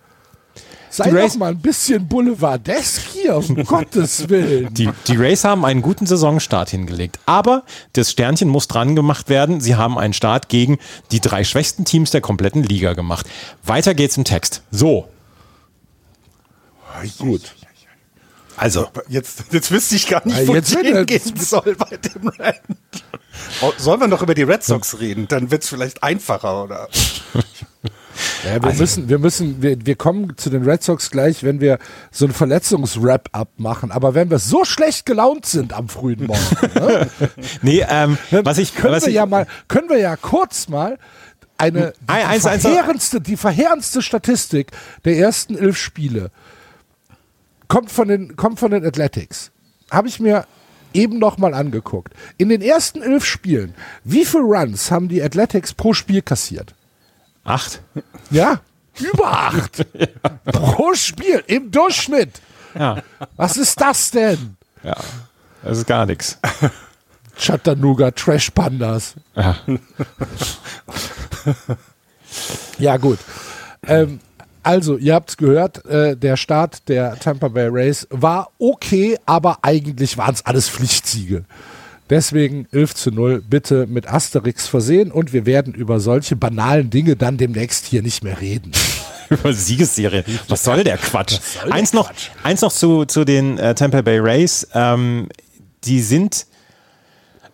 Sei 0.94 1.10
die 1.10 1.16
doch 1.16 1.34
mal 1.34 1.50
ein 1.50 1.58
bisschen 1.58 2.06
Boulevardesk 2.06 3.00
hier, 3.00 3.36
um 3.36 3.56
Gottes 3.64 4.28
Willen. 4.28 4.72
Die, 4.74 4.88
die 5.08 5.16
Rays 5.16 5.42
haben 5.42 5.64
einen 5.64 5.82
guten 5.82 6.06
Saisonstart 6.06 6.70
hingelegt. 6.70 7.18
Aber 7.26 7.64
das 7.94 8.12
Sternchen 8.12 8.48
muss 8.48 8.68
dran 8.68 8.94
gemacht 8.94 9.28
werden. 9.28 9.60
Sie 9.60 9.74
haben 9.74 9.98
einen 9.98 10.12
Start 10.12 10.48
gegen 10.48 10.78
die 11.10 11.18
drei 11.18 11.42
schwächsten 11.42 11.84
Teams 11.84 12.12
der 12.12 12.20
kompletten 12.20 12.62
Liga 12.62 12.92
gemacht. 12.92 13.26
Weiter 13.64 13.92
geht's 13.94 14.16
im 14.16 14.22
Text. 14.22 14.62
So. 14.70 15.08
Gut. 17.18 17.56
Also, 18.56 18.86
jetzt, 19.08 19.46
jetzt 19.50 19.72
wüsste 19.72 19.96
ich 19.96 20.06
gar 20.06 20.24
nicht, 20.24 20.46
wo 20.46 20.54
es 20.54 20.68
hingehen 20.70 21.36
soll 21.36 21.74
bei 21.74 21.96
dem 21.96 22.28
Rennen. 22.28 22.78
Sollen 23.78 23.98
wir 23.98 24.06
noch 24.06 24.22
über 24.22 24.36
die 24.36 24.44
Red 24.44 24.62
Sox 24.62 25.00
reden? 25.00 25.26
Dann 25.26 25.50
wird 25.50 25.64
es 25.64 25.68
vielleicht 25.68 26.04
einfacher, 26.04 26.62
oder? 26.62 26.88
Ja, 28.44 28.62
wir 28.62 28.64
also, 28.64 28.82
müssen, 28.82 29.08
wir 29.08 29.18
müssen, 29.18 29.62
wir, 29.62 29.84
wir 29.84 29.96
kommen 29.96 30.36
zu 30.36 30.50
den 30.50 30.64
Red 30.64 30.82
Sox 30.82 31.10
gleich, 31.10 31.42
wenn 31.42 31.60
wir 31.60 31.78
so 32.10 32.26
ein 32.26 32.32
Verletzungswrap-up 32.32 33.48
machen. 33.58 33.90
Aber 33.90 34.14
wenn 34.14 34.30
wir 34.30 34.38
so 34.38 34.64
schlecht 34.64 35.06
gelaunt 35.06 35.46
sind 35.46 35.72
am 35.72 35.88
frühen 35.88 36.26
Morgen, 36.26 36.56
ne? 36.74 37.08
nee, 37.62 37.84
ähm, 37.88 38.18
was 38.30 38.58
ich, 38.58 38.74
können 38.74 38.94
was 38.94 39.04
wir 39.04 39.10
ich, 39.10 39.16
ja 39.16 39.26
mal, 39.26 39.46
können 39.68 39.88
wir 39.88 39.98
ja 39.98 40.16
kurz 40.16 40.68
mal 40.68 40.98
eine 41.56 41.92
die, 42.00 42.08
eins, 42.08 42.42
verheerendste, 42.42 43.20
die 43.20 43.36
verheerendste 43.36 44.02
Statistik 44.02 44.72
der 45.04 45.16
ersten 45.16 45.56
elf 45.56 45.76
Spiele 45.76 46.30
kommt 47.68 47.90
von 47.90 48.08
den, 48.08 48.36
kommt 48.36 48.58
von 48.60 48.70
den 48.70 48.84
Athletics. 48.84 49.50
Habe 49.90 50.08
ich 50.08 50.20
mir 50.20 50.46
eben 50.92 51.18
noch 51.18 51.38
mal 51.38 51.54
angeguckt. 51.54 52.14
In 52.38 52.48
den 52.48 52.62
ersten 52.62 53.02
elf 53.02 53.24
Spielen, 53.24 53.74
wie 54.04 54.24
viele 54.24 54.44
Runs 54.44 54.90
haben 54.90 55.08
die 55.08 55.22
Athletics 55.22 55.74
pro 55.74 55.92
Spiel 55.92 56.22
kassiert? 56.22 56.74
Acht? 57.44 57.82
Ja, 58.30 58.60
über 58.98 59.26
acht. 59.26 59.86
ja. 59.94 60.06
Pro 60.44 60.94
Spiel, 60.94 61.42
im 61.46 61.70
Durchschnitt. 61.70 62.40
Ja. 62.74 63.02
Was 63.36 63.56
ist 63.56 63.80
das 63.80 64.10
denn? 64.10 64.56
Ja, 64.82 64.96
das 65.62 65.78
ist 65.78 65.86
gar 65.86 66.06
nichts. 66.06 66.38
Chattanooga 67.38 68.10
Trash 68.10 68.50
Pandas. 68.50 69.14
Ja, 69.34 69.56
ja 72.78 72.96
gut. 72.96 73.18
Ähm, 73.86 74.20
also, 74.62 74.96
ihr 74.96 75.14
habt 75.14 75.30
es 75.30 75.36
gehört, 75.36 75.84
äh, 75.84 76.16
der 76.16 76.36
Start 76.36 76.88
der 76.88 77.18
Tampa 77.18 77.48
Bay 77.48 77.68
Race 77.70 78.06
war 78.10 78.50
okay, 78.58 79.18
aber 79.26 79.58
eigentlich 79.62 80.16
waren 80.16 80.34
es 80.34 80.46
alles 80.46 80.68
Pflichtsiege. 80.70 81.44
Deswegen 82.10 82.66
11 82.70 82.94
zu 82.94 83.10
0 83.10 83.42
bitte 83.48 83.86
mit 83.86 84.08
Asterix 84.08 84.66
versehen 84.66 85.10
und 85.10 85.32
wir 85.32 85.46
werden 85.46 85.72
über 85.72 86.00
solche 86.00 86.36
banalen 86.36 86.90
Dinge 86.90 87.16
dann 87.16 87.38
demnächst 87.38 87.86
hier 87.86 88.02
nicht 88.02 88.22
mehr 88.22 88.40
reden. 88.40 88.72
über 89.30 89.52
Siegesserie. 89.52 90.24
Was 90.48 90.64
soll 90.64 90.84
der 90.84 90.98
Quatsch? 90.98 91.38
Soll 91.40 91.72
eins, 91.72 91.90
der 91.92 92.00
noch, 92.00 92.08
Quatsch? 92.08 92.30
eins 92.42 92.60
noch 92.60 92.72
zu, 92.72 93.04
zu 93.06 93.24
den 93.24 93.58
äh, 93.58 93.74
Tampa 93.74 94.02
Bay 94.02 94.18
Rays. 94.18 94.68
Ähm, 94.74 95.28
die 95.84 96.00
sind, 96.00 96.46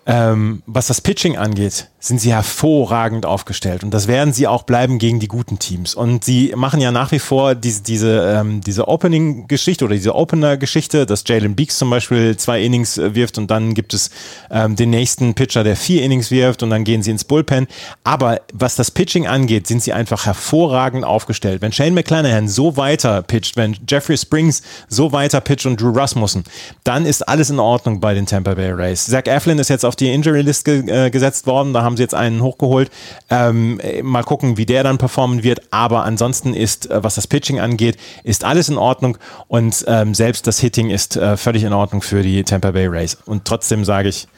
ähm, 0.06 0.62
was 0.66 0.88
das 0.88 1.00
Pitching 1.00 1.36
angeht, 1.36 1.89
sind 2.00 2.20
sie 2.20 2.32
hervorragend 2.32 3.26
aufgestellt 3.26 3.84
und 3.84 3.92
das 3.92 4.08
werden 4.08 4.32
sie 4.32 4.46
auch 4.46 4.62
bleiben 4.62 4.98
gegen 4.98 5.20
die 5.20 5.28
guten 5.28 5.58
Teams. 5.58 5.94
Und 5.94 6.24
sie 6.24 6.52
machen 6.56 6.80
ja 6.80 6.90
nach 6.90 7.12
wie 7.12 7.18
vor 7.18 7.54
diese, 7.54 7.82
diese, 7.82 8.36
ähm, 8.40 8.62
diese 8.62 8.88
Opening-Geschichte 8.88 9.84
oder 9.84 9.94
diese 9.94 10.14
Opener-Geschichte, 10.14 11.06
dass 11.06 11.24
Jalen 11.26 11.54
Beeks 11.54 11.78
zum 11.78 11.90
Beispiel 11.90 12.36
zwei 12.36 12.62
Innings 12.62 12.98
äh, 12.98 13.14
wirft 13.14 13.38
und 13.38 13.50
dann 13.50 13.74
gibt 13.74 13.94
es 13.94 14.10
ähm, 14.50 14.76
den 14.76 14.90
nächsten 14.90 15.34
Pitcher, 15.34 15.62
der 15.62 15.76
vier 15.76 16.02
Innings 16.02 16.30
wirft 16.30 16.62
und 16.62 16.70
dann 16.70 16.84
gehen 16.84 17.02
sie 17.02 17.10
ins 17.10 17.24
Bullpen. 17.24 17.66
Aber 18.02 18.40
was 18.52 18.76
das 18.76 18.90
Pitching 18.90 19.26
angeht, 19.26 19.66
sind 19.66 19.82
sie 19.82 19.92
einfach 19.92 20.26
hervorragend 20.26 21.04
aufgestellt. 21.04 21.60
Wenn 21.60 21.72
Shane 21.72 21.94
McClanahan 21.94 22.48
so 22.48 22.76
weiter 22.76 23.22
pitcht, 23.22 23.56
wenn 23.56 23.76
Jeffrey 23.88 24.16
Springs 24.16 24.62
so 24.88 25.12
weiter 25.12 25.40
pitcht 25.40 25.66
und 25.66 25.80
Drew 25.80 25.92
Rasmussen, 25.92 26.44
dann 26.84 27.04
ist 27.04 27.28
alles 27.28 27.50
in 27.50 27.58
Ordnung 27.58 28.00
bei 28.00 28.14
den 28.14 28.26
Tampa 28.26 28.54
Bay 28.54 28.72
Rays. 28.72 29.06
Zach 29.06 29.26
Eflin 29.26 29.58
ist 29.58 29.68
jetzt 29.68 29.84
auf 29.84 29.96
die 29.96 30.12
Injury-List 30.12 30.64
ge 30.64 30.80
äh, 30.90 31.10
gesetzt 31.10 31.46
worden, 31.46 31.72
da 31.72 31.82
haben 31.82 31.89
haben 31.90 31.96
sie 31.96 32.02
jetzt 32.02 32.14
einen 32.14 32.40
hochgeholt. 32.42 32.90
Ähm, 33.28 33.80
mal 34.02 34.22
gucken, 34.22 34.56
wie 34.56 34.66
der 34.66 34.82
dann 34.82 34.98
performen 34.98 35.42
wird. 35.42 35.62
Aber 35.70 36.04
ansonsten 36.04 36.54
ist, 36.54 36.90
äh, 36.90 37.02
was 37.02 37.16
das 37.16 37.26
Pitching 37.26 37.60
angeht, 37.60 37.98
ist 38.24 38.44
alles 38.44 38.68
in 38.68 38.78
Ordnung 38.78 39.18
und 39.48 39.84
ähm, 39.88 40.14
selbst 40.14 40.46
das 40.46 40.60
Hitting 40.60 40.90
ist 40.90 41.16
äh, 41.16 41.36
völlig 41.36 41.64
in 41.64 41.72
Ordnung 41.72 42.02
für 42.02 42.22
die 42.22 42.44
Tampa 42.44 42.70
Bay 42.70 42.86
Rays. 42.86 43.18
Und 43.26 43.44
trotzdem 43.44 43.84
sage 43.84 44.08
ich, 44.08 44.28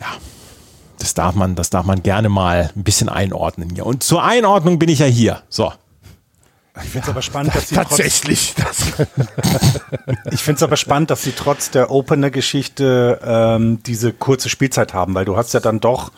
ja, 0.00 0.06
das 0.98 1.14
darf 1.14 1.34
man, 1.34 1.54
das 1.54 1.70
darf 1.70 1.84
man 1.84 2.02
gerne 2.02 2.28
mal 2.28 2.70
ein 2.74 2.84
bisschen 2.84 3.08
einordnen 3.08 3.70
hier. 3.74 3.86
Und 3.86 4.02
zur 4.02 4.22
Einordnung 4.22 4.78
bin 4.78 4.88
ich 4.88 5.00
ja 5.00 5.06
hier. 5.06 5.42
So. 5.48 5.72
Ich 6.84 6.90
finde 6.90 7.06
es 7.06 7.08
aber 7.08 7.22
spannend, 7.22 7.54
dass 7.54 7.68
sie 7.68 7.74
Tatsächlich. 7.74 8.54
ich 10.30 10.40
finde 10.40 10.56
es 10.56 10.62
aber 10.62 10.76
spannend, 10.76 11.10
dass 11.10 11.22
sie 11.22 11.32
trotz 11.32 11.70
der 11.70 11.90
Opener-Geschichte 11.90 13.20
ähm, 13.24 13.82
diese 13.82 14.12
kurze 14.12 14.48
Spielzeit 14.48 14.94
haben, 14.94 15.14
weil 15.14 15.24
du 15.24 15.36
hast 15.36 15.54
ja 15.54 15.60
dann 15.60 15.80
doch 15.80 16.12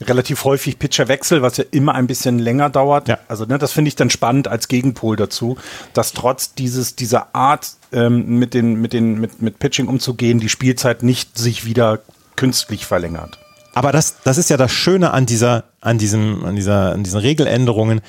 relativ 0.00 0.44
häufig 0.44 0.78
Pitcherwechsel, 0.78 1.42
was 1.42 1.56
ja 1.56 1.64
immer 1.70 1.94
ein 1.94 2.06
bisschen 2.06 2.38
länger 2.38 2.70
dauert. 2.70 3.08
Ja. 3.08 3.18
Also 3.28 3.44
ne, 3.44 3.58
das 3.58 3.72
finde 3.72 3.88
ich 3.88 3.96
dann 3.96 4.10
spannend 4.10 4.48
als 4.48 4.68
Gegenpol 4.68 5.16
dazu, 5.16 5.56
dass 5.92 6.12
trotz 6.12 6.54
dieses 6.54 6.96
dieser 6.96 7.34
Art 7.34 7.72
ähm, 7.92 8.38
mit 8.38 8.54
den 8.54 8.80
mit 8.80 8.92
den 8.92 9.20
mit 9.20 9.40
mit 9.40 9.58
Pitching 9.58 9.86
umzugehen, 9.86 10.40
die 10.40 10.48
Spielzeit 10.48 11.02
nicht 11.02 11.38
sich 11.38 11.64
wieder 11.64 12.00
künstlich 12.36 12.86
verlängert. 12.86 13.38
Aber 13.74 13.90
das, 13.90 14.22
das 14.22 14.38
ist 14.38 14.50
ja 14.50 14.56
das 14.56 14.70
Schöne 14.70 15.12
an 15.12 15.26
dieser, 15.26 15.64
an 15.80 15.98
diesem, 15.98 16.44
an 16.44 16.54
dieser, 16.54 16.92
an 16.92 17.02
diesen 17.02 17.18
Regeländerungen, 17.18 18.02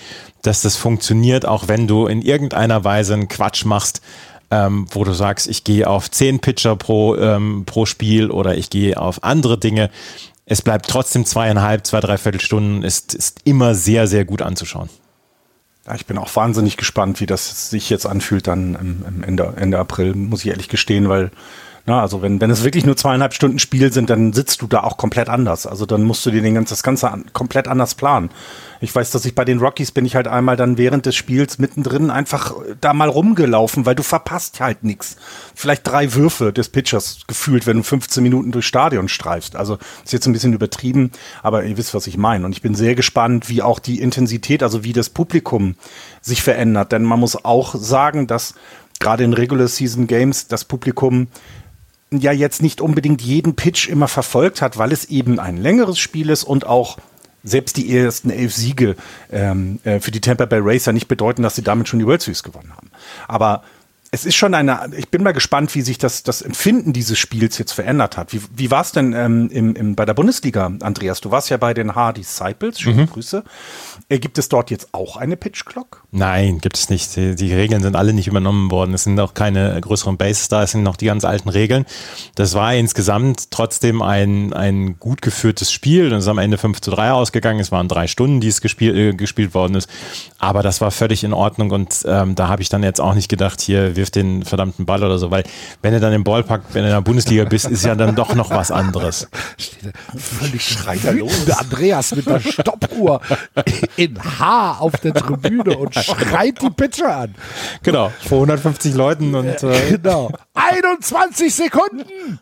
dass 0.44 0.62
das 0.62 0.76
funktioniert, 0.76 1.48
auch 1.48 1.68
wenn 1.68 1.88
du 1.88 2.06
in 2.06 2.22
irgendeiner 2.22 2.84
Weise 2.84 3.16
einen 3.16 3.28
Quatsch 3.28 3.66
machst, 3.66 4.02
ähm, 4.52 4.86
wo 4.92 5.04
du 5.04 5.14
sagst, 5.14 5.48
ich 5.48 5.64
gehe 5.64 5.88
auf 5.88 6.12
zehn 6.12 6.40
Pitcher 6.40 6.76
pro, 6.76 7.16
ähm, 7.16 7.64
pro 7.66 7.88
Spiel 7.88 8.30
oder 8.30 8.56
ich 8.56 8.70
gehe 8.70 9.00
auf 9.00 9.24
andere 9.24 9.58
Dinge. 9.58 9.90
Es 10.46 10.62
bleibt 10.62 10.88
trotzdem 10.88 11.26
zweieinhalb, 11.26 11.86
zwei, 11.88 12.00
dreiviertel 12.00 12.40
Stunden, 12.40 12.84
ist, 12.84 13.14
ist 13.16 13.42
immer 13.46 13.74
sehr, 13.74 14.08
sehr 14.08 14.26
gut 14.26 14.42
anzuschauen. 14.42 14.90
Ja, 15.88 15.96
ich 15.96 16.06
bin 16.06 16.18
auch 16.18 16.36
wahnsinnig 16.36 16.78
gespannt, 16.78 17.20
wie 17.20 17.26
das 17.26 17.70
sich 17.70 17.90
jetzt 17.90 18.06
anfühlt 18.06 18.48
dann 18.48 19.24
Ende, 19.26 19.54
Ende 19.56 19.80
April, 19.80 20.16
muss 20.16 20.42
ich 20.42 20.50
ehrlich 20.50 20.70
gestehen, 20.70 21.10
weil 21.10 21.32
na, 21.88 22.02
also 22.02 22.24
wenn, 22.24 22.42
wenn 22.42 22.50
es 22.50 22.64
wirklich 22.64 22.84
nur 22.84 22.98
zweieinhalb 22.98 23.34
Stunden 23.36 23.60
Spiel 23.60 23.94
sind, 23.94 24.10
dann 24.10 24.34
sitzt 24.34 24.64
du 24.64 24.68
da 24.68 24.82
auch 24.82 24.98
komplett 24.98 25.30
anders. 25.30 25.68
Also 25.68 25.86
dann 25.86 26.04
musst 26.04 26.26
du 26.26 26.32
dir 26.32 26.42
den 26.42 26.56
ganzen, 26.56 26.72
das 26.72 26.82
Ganze 26.82 27.12
an, 27.12 27.26
komplett 27.32 27.68
anders 27.68 27.94
planen. 27.94 28.32
Ich 28.82 28.94
weiß, 28.94 29.12
dass 29.12 29.24
ich 29.26 29.36
bei 29.36 29.46
den 29.46 29.60
Rockies 29.60 29.92
bin 29.92 30.04
ich 30.04 30.16
halt 30.16 30.28
einmal 30.28 30.56
dann 30.56 30.80
während 30.80 31.06
des 31.06 31.16
Spiels 31.16 31.60
mittendrin 31.60 32.10
einfach 32.10 32.56
da 32.82 32.94
mal 32.94 33.08
rumgelaufen, 33.08 33.86
weil 33.86 33.94
du 33.94 34.02
verpasst 34.02 34.60
halt 34.62 34.84
nichts. 34.84 35.18
Vielleicht 35.54 35.86
drei 35.86 36.16
Würfe 36.16 36.52
des 36.52 36.70
Pitchers 36.70 37.20
gefühlt, 37.28 37.68
wenn 37.68 37.78
du 37.78 37.84
15 37.84 38.24
Minuten 38.24 38.52
durchs 38.52 38.68
Stadion 38.68 39.08
streifst. 39.08 39.56
Also 39.56 39.78
ist 40.04 40.12
jetzt 40.12 40.26
ein 40.26 40.34
bisschen 40.34 40.54
übertrieben, 40.54 41.12
aber 41.44 41.66
ihr 41.66 41.78
wisst, 41.78 41.94
was 41.94 42.08
ich 42.08 42.18
meine. 42.18 42.46
Und 42.48 42.54
ich 42.54 42.64
bin 42.64 42.74
sehr 42.74 42.96
gespannt, 42.96 43.48
wie 43.48 43.62
auch 43.62 43.78
die 43.78 44.02
Intensität, 44.02 44.64
also 44.64 44.84
wie 44.84 44.94
das 44.94 45.10
Publikum 45.10 45.76
sich 46.22 46.42
verändert. 46.42 46.92
Denn 46.92 47.04
man 47.04 47.20
muss 47.20 47.46
auch 47.46 47.76
sagen, 47.76 48.26
dass 48.26 48.56
gerade 49.00 49.24
in 49.24 49.34
Regular 49.34 49.68
Season 49.68 50.08
Games 50.08 50.48
das 50.48 50.66
Publikum 50.66 51.28
ja 52.20 52.32
jetzt 52.32 52.62
nicht 52.62 52.82
unbedingt 52.82 53.22
jeden 53.22 53.56
Pitch 53.56 53.88
immer 53.90 54.08
verfolgt 54.08 54.62
hat, 54.62 54.78
weil 54.78 54.92
es 54.92 55.06
eben 55.06 55.40
ein 55.40 55.58
längeres 55.58 56.00
Spiel 56.00 56.30
ist 56.30 56.44
und 56.44 56.66
auch 56.66 56.98
selbst 57.44 57.78
die 57.78 57.96
ersten 57.96 58.32
elf 58.32 58.54
Siege 58.54 58.96
ähm, 59.32 59.80
äh, 59.84 60.00
für 60.00 60.12
die 60.12 60.22
Tampa 60.22 60.46
Bay 60.46 60.60
Racer 60.62 60.92
nicht 60.94 61.08
bedeuten, 61.08 61.44
dass 61.44 61.56
sie 61.56 61.62
damit 61.62 61.88
schon 61.88 62.00
die 62.00 62.06
World 62.08 62.22
Series 62.22 62.44
gewonnen 62.44 62.74
haben. 62.76 62.90
Aber 63.28 63.64
es 64.16 64.26
ist 64.26 64.36
schon 64.36 64.54
eine, 64.54 64.92
ich 64.98 65.10
bin 65.10 65.24
mal 65.24 65.34
gespannt, 65.34 65.76
wie 65.76 65.82
sich 65.82 65.98
das, 65.98 66.24
das 66.24 66.42
Empfinden 66.42 66.94
dieses 66.94 67.20
Spiels 67.20 67.58
jetzt 67.58 67.74
verändert 67.74 68.16
hat. 68.16 68.32
Wie, 68.32 68.40
wie 68.56 68.72
war 68.72 68.80
es 68.80 68.94
denn 68.94 69.12
ähm, 69.12 69.50
im, 69.52 69.76
im, 69.76 69.96
bei 69.96 70.06
der 70.06 70.14
Bundesliga, 70.14 70.72
Andreas? 70.82 71.20
Du 71.20 71.32
warst 71.32 71.50
ja 71.50 71.58
bei 71.58 71.74
den 71.74 71.96
Hardy 71.96 72.22
Disciples, 72.22 72.80
schöne 72.80 73.02
mhm. 73.02 73.10
Grüße. 73.10 73.44
Äh, 74.08 74.20
gibt 74.20 74.38
es 74.38 74.48
dort 74.48 74.72
jetzt 74.72 74.94
auch 74.94 75.18
eine 75.18 75.36
Pitch 75.36 75.66
Clock? 75.66 76.04
Nein, 76.12 76.60
gibt 76.60 76.78
es 76.78 76.90
nicht. 76.90 77.14
Die, 77.18 77.36
die, 77.36 77.54
Regeln 77.54 77.82
sind 77.82 77.98
alle 77.98 78.14
nicht 78.14 78.28
übernommen 78.28 78.72
worden. 78.72 78.94
Es 78.94 79.04
sind 79.04 79.20
auch 79.20 79.34
keine 79.34 79.80
größeren 79.82 80.16
Bases 80.16 80.48
da, 80.48 80.64
es 80.64 80.72
sind 80.72 80.84
noch 80.84 80.96
die 80.96 81.08
ganz 81.08 81.26
alten 81.26 81.50
Regeln. 81.50 81.86
Das 82.36 82.54
war 82.54 82.74
insgesamt 82.74 83.52
trotzdem 83.52 84.02
ein, 84.02 84.54
ein 84.54 84.98
gut 84.98 85.22
geführtes 85.22 85.74
Spiel. 85.74 86.14
Es 86.14 86.24
ist 86.24 86.30
am 86.30 86.38
Ende 86.38 86.58
5 86.58 86.80
zu 86.80 86.92
3 86.92 87.12
ausgegangen. 87.12 87.60
Es 87.60 87.74
waren 87.74 87.90
drei 87.90 88.08
Stunden, 88.08 88.40
die 88.40 88.48
es 88.48 88.62
gespielt, 88.62 88.96
äh, 88.96 89.14
gespielt 89.14 89.54
worden 89.54 89.76
ist. 89.76 89.90
Aber 90.38 90.64
das 90.64 90.80
war 90.80 90.92
völlig 90.92 91.26
in 91.26 91.34
Ordnung 91.34 91.72
und 91.72 92.06
ähm, 92.06 92.36
da 92.36 92.48
habe 92.48 92.62
ich 92.62 92.70
dann 92.70 92.82
jetzt 92.82 93.02
auch 93.02 93.14
nicht 93.14 93.28
gedacht, 93.28 93.60
hier 93.60 93.96
wirf 94.06 94.12
den 94.12 94.44
verdammten 94.44 94.86
Ball 94.86 95.04
oder 95.04 95.18
so, 95.18 95.32
weil 95.32 95.44
wenn 95.82 95.94
du 95.94 96.00
dann 96.00 96.14
im 96.14 96.24
Ballpark, 96.24 96.64
wenn 96.74 96.84
du 96.84 96.90
in 96.90 96.94
der 96.94 97.02
Bundesliga 97.02 97.46
bist, 97.46 97.66
ist 97.66 97.86
ja 97.86 97.96
dann 97.96 98.16
doch 98.16 98.36
noch 98.36 98.50
was 98.50 98.72
anderes. 98.72 99.28
Völlig 100.16 100.64
schreiterlos. 100.64 101.46
Der 101.46 101.60
Andreas 101.60 102.16
mit 102.16 102.28
der 102.28 102.40
Stoppuhr 102.40 103.22
in 103.96 104.18
Haar 104.40 104.82
auf 104.82 104.94
der 104.98 105.14
Tribüne 105.14 105.78
und 105.78 105.96
schreit 105.96 106.62
die 106.62 106.70
Pitcher 106.70 107.16
an. 107.16 107.36
Genau, 107.84 108.12
vor 108.28 108.38
150 108.38 108.94
Leuten 108.94 109.34
und. 109.36 109.64
Äh 109.64 109.92
genau. 109.92 110.32
21 110.54 111.54
Sekunden! 111.54 112.40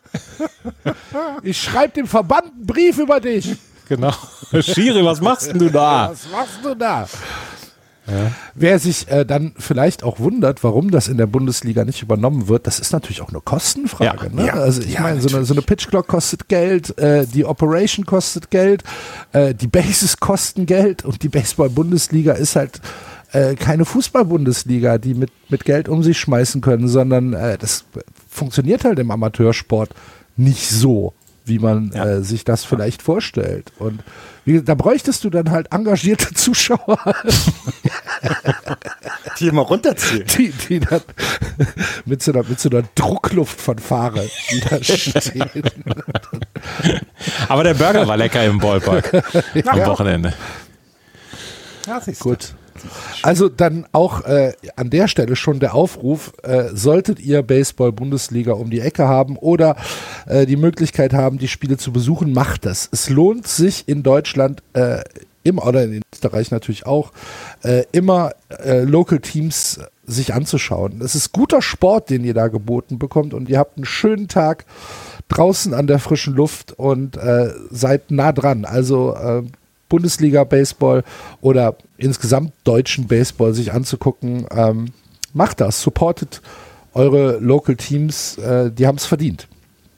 Ich 1.42 1.60
schreibe 1.60 1.94
dem 1.94 2.06
Verband 2.06 2.52
einen 2.54 2.66
Brief 2.66 2.98
über 2.98 3.20
dich. 3.20 3.56
Genau. 3.88 4.12
Schiri, 4.60 5.04
was 5.04 5.20
machst 5.20 5.50
denn 5.50 5.58
du 5.58 5.70
da? 5.70 6.10
Was 6.10 6.30
machst 6.30 6.58
du 6.62 6.74
da? 6.74 7.06
Ja. 8.06 8.32
Wer 8.54 8.78
sich 8.78 9.08
äh, 9.08 9.24
dann 9.24 9.52
vielleicht 9.58 10.02
auch 10.02 10.18
wundert, 10.18 10.62
warum 10.62 10.90
das 10.90 11.08
in 11.08 11.16
der 11.16 11.26
Bundesliga 11.26 11.84
nicht 11.84 12.02
übernommen 12.02 12.48
wird, 12.48 12.66
das 12.66 12.78
ist 12.78 12.92
natürlich 12.92 13.22
auch 13.22 13.30
eine 13.30 13.40
Kostenfrage. 13.40 14.26
Ja. 14.26 14.32
Ne? 14.32 14.46
Ja. 14.46 14.52
Also 14.54 14.82
ich 14.82 14.98
meine, 14.98 15.20
so 15.20 15.34
eine, 15.34 15.44
so 15.44 15.54
eine 15.54 15.62
Pitch 15.62 15.88
Clock 15.88 16.06
kostet 16.06 16.48
Geld, 16.48 16.98
äh, 16.98 17.26
die 17.26 17.44
Operation 17.44 18.04
kostet 18.04 18.50
Geld, 18.50 18.84
äh, 19.32 19.54
die 19.54 19.68
Bases 19.68 20.18
kosten 20.18 20.66
Geld 20.66 21.04
und 21.04 21.22
die 21.22 21.28
Baseball-Bundesliga 21.28 22.32
ist 22.32 22.56
halt 22.56 22.80
äh, 23.32 23.54
keine 23.54 23.84
Fußball-Bundesliga, 23.84 24.98
die 24.98 25.14
mit, 25.14 25.30
mit 25.48 25.64
Geld 25.64 25.88
um 25.88 26.02
sich 26.02 26.18
schmeißen 26.18 26.60
können, 26.60 26.88
sondern 26.88 27.32
äh, 27.32 27.56
das 27.56 27.84
funktioniert 28.28 28.84
halt 28.84 28.98
im 28.98 29.10
Amateursport 29.10 29.90
nicht 30.36 30.68
so 30.68 31.14
wie 31.44 31.58
man 31.58 31.92
äh, 31.92 32.22
sich 32.22 32.44
das 32.44 32.64
vielleicht 32.64 33.02
vorstellt. 33.02 33.72
Und 33.78 34.02
wie, 34.44 34.62
da 34.62 34.74
bräuchtest 34.74 35.24
du 35.24 35.30
dann 35.30 35.50
halt 35.50 35.72
engagierte 35.72 36.34
Zuschauer. 36.34 36.98
die 39.38 39.48
immer 39.48 39.62
runterziehen. 39.62 40.26
Die, 40.26 40.50
die 40.50 40.80
dann 40.80 41.00
mit 42.04 42.22
so 42.22 42.32
einer, 42.32 42.44
mit 42.44 42.60
so 42.60 42.68
einer 42.68 42.82
Druckluftfanfare, 42.94 44.24
die 44.50 44.60
da 44.60 44.82
stehen. 44.82 45.62
Aber 47.48 47.64
der 47.64 47.74
Burger 47.74 48.06
war 48.06 48.16
lecker 48.16 48.44
im 48.44 48.58
Ballpark 48.58 49.14
am 49.66 49.78
ja. 49.78 49.86
Wochenende. 49.86 50.34
Ja, 51.86 52.00
Gut. 52.18 52.54
Also 53.22 53.48
dann 53.48 53.86
auch 53.92 54.24
äh, 54.24 54.52
an 54.76 54.90
der 54.90 55.08
Stelle 55.08 55.36
schon 55.36 55.60
der 55.60 55.74
Aufruf, 55.74 56.32
äh, 56.42 56.68
solltet 56.72 57.20
ihr 57.20 57.42
Baseball-Bundesliga 57.42 58.52
um 58.52 58.70
die 58.70 58.80
Ecke 58.80 59.08
haben 59.08 59.36
oder 59.36 59.76
äh, 60.26 60.46
die 60.46 60.56
Möglichkeit 60.56 61.12
haben, 61.12 61.38
die 61.38 61.48
Spiele 61.48 61.76
zu 61.76 61.92
besuchen, 61.92 62.32
macht 62.32 62.66
das. 62.66 62.88
Es 62.92 63.08
lohnt 63.10 63.46
sich 63.46 63.88
in 63.88 64.02
Deutschland 64.02 64.62
äh, 64.72 65.02
immer, 65.42 65.66
oder 65.66 65.84
in 65.84 66.02
Österreich 66.12 66.50
natürlich 66.50 66.86
auch, 66.86 67.12
äh, 67.62 67.84
immer 67.92 68.32
äh, 68.64 68.80
Local 68.82 69.20
Teams 69.20 69.80
sich 70.06 70.34
anzuschauen. 70.34 71.00
Es 71.02 71.14
ist 71.14 71.32
guter 71.32 71.62
Sport, 71.62 72.10
den 72.10 72.24
ihr 72.24 72.34
da 72.34 72.48
geboten 72.48 72.98
bekommt 72.98 73.32
und 73.32 73.48
ihr 73.48 73.58
habt 73.58 73.78
einen 73.78 73.86
schönen 73.86 74.28
Tag 74.28 74.66
draußen 75.28 75.72
an 75.72 75.86
der 75.86 75.98
frischen 75.98 76.34
Luft 76.34 76.72
und 76.72 77.18
seid 77.70 78.10
nah 78.10 78.32
dran. 78.32 78.66
Also 78.66 79.16
Bundesliga 79.88 80.44
Baseball 80.44 81.04
oder 81.40 81.76
insgesamt 81.96 82.52
deutschen 82.64 83.06
Baseball 83.06 83.54
sich 83.54 83.72
anzugucken, 83.72 84.46
ähm, 84.50 84.92
macht 85.32 85.60
das, 85.60 85.82
supportet 85.82 86.40
eure 86.94 87.38
Local 87.38 87.76
Teams, 87.76 88.38
äh, 88.38 88.70
die 88.70 88.86
haben 88.86 88.96
es 88.96 89.06
verdient. 89.06 89.48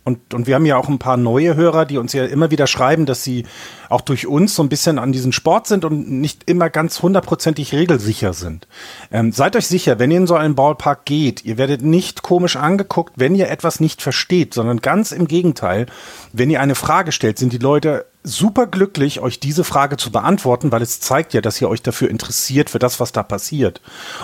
Und, 0.06 0.34
und 0.34 0.46
wir 0.46 0.54
haben 0.54 0.64
ja 0.66 0.76
auch 0.76 0.88
ein 0.88 1.00
paar 1.00 1.16
neue 1.16 1.56
Hörer, 1.56 1.84
die 1.84 1.98
uns 1.98 2.12
ja 2.12 2.24
immer 2.26 2.52
wieder 2.52 2.68
schreiben, 2.68 3.06
dass 3.06 3.24
sie 3.24 3.44
auch 3.88 4.02
durch 4.02 4.28
uns 4.28 4.54
so 4.54 4.62
ein 4.62 4.68
bisschen 4.68 5.00
an 5.00 5.10
diesen 5.10 5.32
Sport 5.32 5.66
sind 5.66 5.84
und 5.84 6.08
nicht 6.08 6.48
immer 6.48 6.70
ganz 6.70 7.02
hundertprozentig 7.02 7.72
regelsicher 7.72 8.32
sind. 8.32 8.68
Ähm, 9.10 9.32
seid 9.32 9.56
euch 9.56 9.66
sicher, 9.66 9.98
wenn 9.98 10.12
ihr 10.12 10.18
in 10.18 10.28
so 10.28 10.36
einen 10.36 10.54
Ballpark 10.54 11.06
geht, 11.06 11.44
ihr 11.44 11.58
werdet 11.58 11.82
nicht 11.82 12.22
komisch 12.22 12.54
angeguckt, 12.54 13.14
wenn 13.16 13.34
ihr 13.34 13.50
etwas 13.50 13.80
nicht 13.80 14.00
versteht, 14.00 14.54
sondern 14.54 14.80
ganz 14.80 15.10
im 15.10 15.26
Gegenteil, 15.26 15.86
wenn 16.32 16.50
ihr 16.50 16.60
eine 16.60 16.76
Frage 16.76 17.10
stellt, 17.10 17.38
sind 17.38 17.52
die 17.52 17.58
Leute 17.58 18.06
super 18.22 18.66
glücklich, 18.66 19.20
euch 19.20 19.40
diese 19.40 19.64
Frage 19.64 19.96
zu 19.96 20.12
beantworten, 20.12 20.70
weil 20.70 20.82
es 20.82 21.00
zeigt 21.00 21.34
ja, 21.34 21.40
dass 21.40 21.60
ihr 21.60 21.68
euch 21.68 21.82
dafür 21.82 22.10
interessiert, 22.10 22.70
für 22.70 22.78
das, 22.78 23.00
was 23.00 23.12
da 23.12 23.24
passiert. 23.24 23.80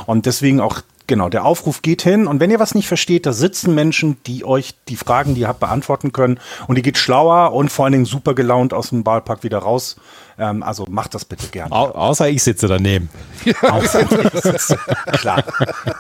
Und 0.07 0.27
deswegen 0.27 0.61
auch 0.61 0.81
Genau, 1.07 1.29
der 1.29 1.45
Aufruf 1.45 1.83
geht 1.83 2.03
hin 2.03 2.27
und 2.27 2.41
wenn 2.41 2.51
ihr 2.51 2.61
was 2.61 2.75
nicht 2.75 2.89
versteht, 2.89 3.27
da 3.27 3.33
sitzen 3.33 3.75
Menschen, 3.75 4.17
die 4.27 4.45
euch 4.45 4.75
die 4.89 4.97
Fragen, 4.97 5.35
die 5.35 5.43
ihr 5.43 5.49
habt, 5.49 5.61
beantworten 5.61 6.13
können 6.13 6.39
und 6.69 6.77
ihr 6.77 6.83
geht 6.83 6.97
schlauer 6.97 7.53
und 7.53 7.71
vor 7.71 7.85
allen 7.85 7.93
Dingen 7.93 8.05
super 8.05 8.35
gelaunt 8.35 8.73
aus 8.73 8.91
dem 8.91 9.03
Ballpark 9.03 9.43
wieder 9.43 9.59
raus. 9.59 9.97
Ähm, 10.39 10.63
also 10.63 10.87
macht 10.89 11.15
das 11.15 11.25
bitte 11.25 11.49
gerne. 11.49 11.73
Au 11.73 11.91
außer 11.91 12.29
ich 12.29 12.43
sitze 12.43 12.69
daneben. 12.69 13.09
außer 13.63 14.03
ich 14.03 14.43
sitze. 14.43 14.79
Klar. 15.13 15.45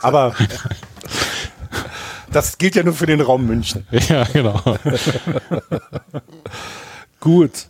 Aber 0.02 0.34
das 2.30 2.58
gilt 2.58 2.76
ja 2.76 2.82
nur 2.82 2.94
für 2.94 3.06
den 3.06 3.20
Raum 3.20 3.46
München. 3.46 3.86
Ja, 3.90 4.24
genau. 4.24 4.60
Gut. 7.20 7.66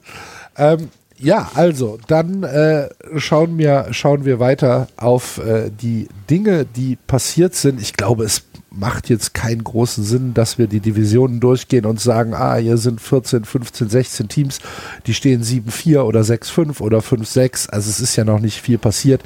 Ähm, 0.57 0.91
Ja, 1.23 1.53
also, 1.55 1.99
dann 2.09 2.43
äh, 2.43 2.89
schauen, 3.17 3.57
wir, 3.57 3.87
schauen 3.93 4.25
wir 4.25 4.41
weiter 4.41 4.89
auf 4.97 5.39
äh, 5.39 5.71
die 5.71 6.09
Dinge, 6.29 6.65
die 6.65 6.97
passiert 7.07 7.55
sind. 7.55 7.81
Ich 7.81 7.93
glaube, 7.93 8.25
es 8.25 8.43
macht 8.71 9.09
jetzt 9.09 9.33
keinen 9.33 9.63
großen 9.63 10.03
Sinn, 10.03 10.35
dass 10.35 10.59
wir 10.59 10.67
die 10.67 10.81
Divisionen 10.81 11.39
durchgehen 11.39 11.87
und 11.87 12.01
sagen, 12.01 12.35
ah, 12.35 12.57
hier 12.57 12.77
sind 12.77 13.01
14, 13.01 13.45
15, 13.45 13.89
16 13.89 14.29
Teams, 14.29 14.59
die 15.07 15.15
stehen 15.15 15.45
7-4 15.45 16.01
oder 16.01 16.23
6-5 16.23 16.81
oder 16.81 16.99
5-6. 16.99 17.71
Also 17.71 17.89
es 17.89 18.01
ist 18.01 18.17
ja 18.17 18.25
noch 18.25 18.41
nicht 18.41 18.61
viel 18.61 18.79
passiert 18.79 19.23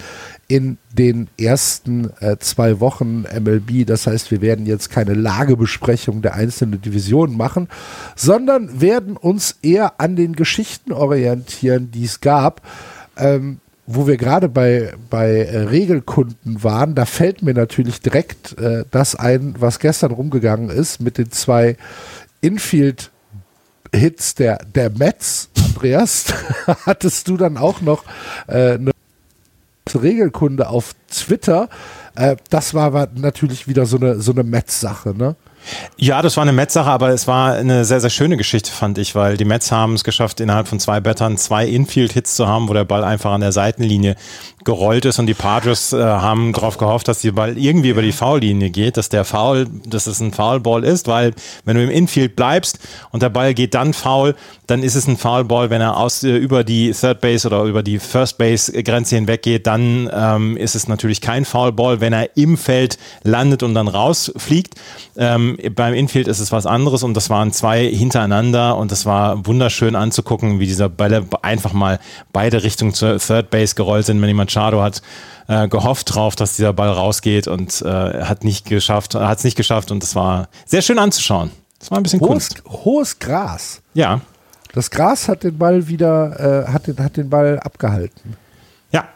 in 0.49 0.77
den 0.97 1.29
ersten 1.39 2.11
äh, 2.21 2.37
zwei 2.39 2.81
Wochen 2.81 3.23
MLB. 3.23 3.87
Das 3.87 4.07
heißt, 4.07 4.31
wir 4.31 4.41
werden 4.41 4.67
jetzt 4.67 4.91
keine 4.91 5.15
Lagebesprechung 5.15 6.23
der 6.23 6.35
einzelnen 6.35 6.81
Divisionen 6.81 7.37
machen, 7.37 7.69
sondern 8.17 8.81
werden 8.81 9.17
uns 9.17 9.57
eher 9.63 10.01
an 10.01 10.17
den 10.17 10.35
Geschichten 10.35 10.93
orientieren, 10.93 11.91
die 11.93 12.05
es 12.05 12.21
gab. 12.21 12.63
Ähm, 13.17 13.61
wo 13.87 14.09
wir 14.09 14.17
gerade 14.17 14.49
bei, 14.49 14.95
bei 15.11 15.43
äh, 15.43 15.59
Regelkunden 15.59 16.65
waren, 16.65 16.97
da 16.97 17.07
fällt 17.07 17.43
mir 17.43 17.55
natürlich 17.55 18.01
direkt 18.01 18.59
äh, 18.59 18.85
das 18.91 19.15
ein, 19.15 19.55
was 19.59 19.79
gestern 19.79 20.11
rumgegangen 20.11 20.71
ist 20.71 21.01
mit 21.01 21.19
den 21.19 21.31
zwei 21.31 21.77
Infield-Hits 22.41 24.35
der, 24.35 24.59
der 24.75 24.91
Mets. 24.91 25.51
Andreas, 25.77 26.27
hattest 26.85 27.29
du 27.29 27.37
dann 27.37 27.57
auch 27.57 27.81
noch 27.81 28.05
äh, 28.49 28.73
eine 28.73 28.91
Regelkunde 29.94 30.68
auf 30.68 30.94
Twitter? 31.11 31.68
Äh, 32.16 32.37
das 32.51 32.75
war 32.75 33.09
natürlich 33.14 33.68
wieder 33.68 33.87
so 33.87 33.96
eine, 33.99 34.20
so 34.20 34.33
eine 34.33 34.42
Mets-Sache, 34.42 35.14
ne? 35.16 35.37
Ja, 35.96 36.22
das 36.22 36.37
war 36.37 36.42
eine 36.42 36.53
Metz-Sache, 36.53 36.90
aber 36.90 37.09
es 37.09 37.27
war 37.27 37.55
eine 37.55 37.85
sehr, 37.85 38.01
sehr 38.01 38.11
schöne 38.11 38.37
Geschichte, 38.37 38.70
fand 38.70 38.99
ich, 38.99 39.14
weil 39.14 39.37
die 39.37 39.44
Mets 39.44 39.72
haben 39.72 39.94
es 39.94 40.05
geschafft, 40.05 40.40
innerhalb 40.40 40.68
von 40.68 40.79
zwei 40.79 41.01
Battern 41.01 41.37
zwei 41.38 41.66
Infield-Hits 41.66 42.37
zu 42.37 42.46
haben, 42.46 42.68
wo 42.68 42.72
der 42.72 42.85
Ball 42.85 43.03
einfach 43.03 43.33
an 43.33 43.40
der 43.40 43.53
Seitenlinie 43.53 44.14
gerollt 44.66 45.07
ist 45.07 45.18
und 45.18 45.26
die 45.26 45.35
Padres 45.35 45.94
äh, 45.94 46.02
haben 46.02 46.52
darauf 46.52 46.76
gehofft, 46.76 47.09
dass 47.09 47.20
die 47.20 47.31
Ball 47.31 47.57
irgendwie 47.57 47.88
über 47.88 48.02
die 48.02 48.12
Foullinie 48.12 48.68
geht, 48.68 48.98
dass 48.98 49.09
der 49.09 49.24
Foul, 49.24 49.66
dass 49.87 50.07
es 50.07 50.20
ein 50.20 50.33
Foulball 50.33 50.85
ist, 50.85 51.09
weil 51.09 51.33
wenn 51.64 51.76
du 51.76 51.85
im 51.85 51.90
Infield 51.90 52.37
bleibst 52.37 52.79
und 53.12 53.22
der 53.22 53.31
Ball 53.31 53.55
geht 53.55 53.74
dann 53.74 53.94
foul, 53.94 54.35
dann 54.66 54.83
ist 54.83 54.96
es 54.96 55.07
ein 55.07 55.16
Foulball. 55.16 55.70
Wenn 55.70 55.81
er 55.81 55.96
aus 55.96 56.22
äh, 56.24 56.37
über 56.37 56.64
die 56.64 56.92
Third 56.92 57.20
Base 57.20 57.46
oder 57.46 57.62
über 57.62 57.83
die 57.83 57.98
First 57.98 58.37
Base 58.37 58.72
Grenze 58.83 59.14
hinweg 59.14 59.42
geht, 59.42 59.66
dann 59.66 60.11
ähm, 60.12 60.57
ist 60.57 60.74
es 60.74 60.88
natürlich 60.88 61.20
kein 61.20 61.44
Foulball. 61.44 62.00
Wenn 62.00 62.12
er 62.12 62.37
im 62.37 62.59
Feld 62.59 62.98
landet 63.22 63.62
und 63.62 63.74
dann 63.74 63.88
rausfliegt, 63.88 64.74
ähm, 65.16 65.57
beim 65.74 65.94
Infield 65.94 66.26
ist 66.26 66.40
es 66.40 66.50
was 66.50 66.66
anderes 66.66 67.05
und 67.05 67.14
das 67.14 67.31
waren 67.31 67.52
zwei 67.52 67.87
hintereinander 67.87 68.76
und 68.76 68.90
das 68.90 69.07
war 69.07 69.46
wunderschön 69.46 69.94
anzugucken, 69.94 70.59
wie 70.59 70.66
dieser 70.66 70.88
Bälle 70.88 71.24
einfach 71.42 71.72
mal 71.72 72.00
beide 72.33 72.64
Richtungen 72.64 72.92
zur 72.92 73.18
Third 73.18 73.50
Base 73.50 73.76
gerollt 73.76 74.07
sind, 74.07 74.20
wenn 74.20 74.29
jemand 74.29 74.50
Machado 74.57 74.83
hat 74.83 75.03
äh, 75.49 75.69
gehofft 75.69 76.14
drauf, 76.14 76.35
dass 76.35 76.57
dieser 76.57 76.73
Ball 76.73 76.88
rausgeht 76.88 77.47
und 77.47 77.83
äh, 77.83 78.23
hat 78.23 78.42
nicht 78.42 78.66
geschafft, 78.66 79.14
hat 79.14 79.38
es 79.38 79.45
nicht 79.45 79.57
geschafft 79.57 79.90
und 79.90 80.03
es 80.03 80.14
war 80.14 80.49
sehr 80.64 80.83
schön 80.83 80.99
anzuschauen. 80.99 81.51
Das 81.79 81.90
war 81.90 81.99
ein 81.99 82.03
bisschen 82.03 82.21
hohes, 82.21 82.29
Kunst. 82.29 82.62
Hohes 82.66 83.19
Gras. 83.19 83.83
Ja. 83.92 84.23
Das 84.73 84.90
Gras 84.90 85.29
hat 85.29 85.45
den 85.45 85.59
Ball 85.59 85.87
wieder, 85.88 86.64
äh, 86.66 86.73
hat, 86.73 86.87
den, 86.87 86.99
hat 86.99 87.16
den 87.16 87.29
Ball 87.29 87.59
abgehalten. 87.61 88.35
Ja. 88.92 89.09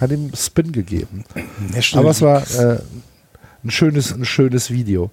Hat 0.00 0.10
ihm 0.10 0.32
Spin 0.34 0.72
gegeben. 0.72 1.24
Aber 1.94 2.10
es 2.10 2.20
war 2.20 2.42
äh, 2.42 2.80
ein, 3.64 3.70
schönes, 3.70 4.12
ein 4.12 4.24
schönes 4.24 4.70
Video. 4.70 5.10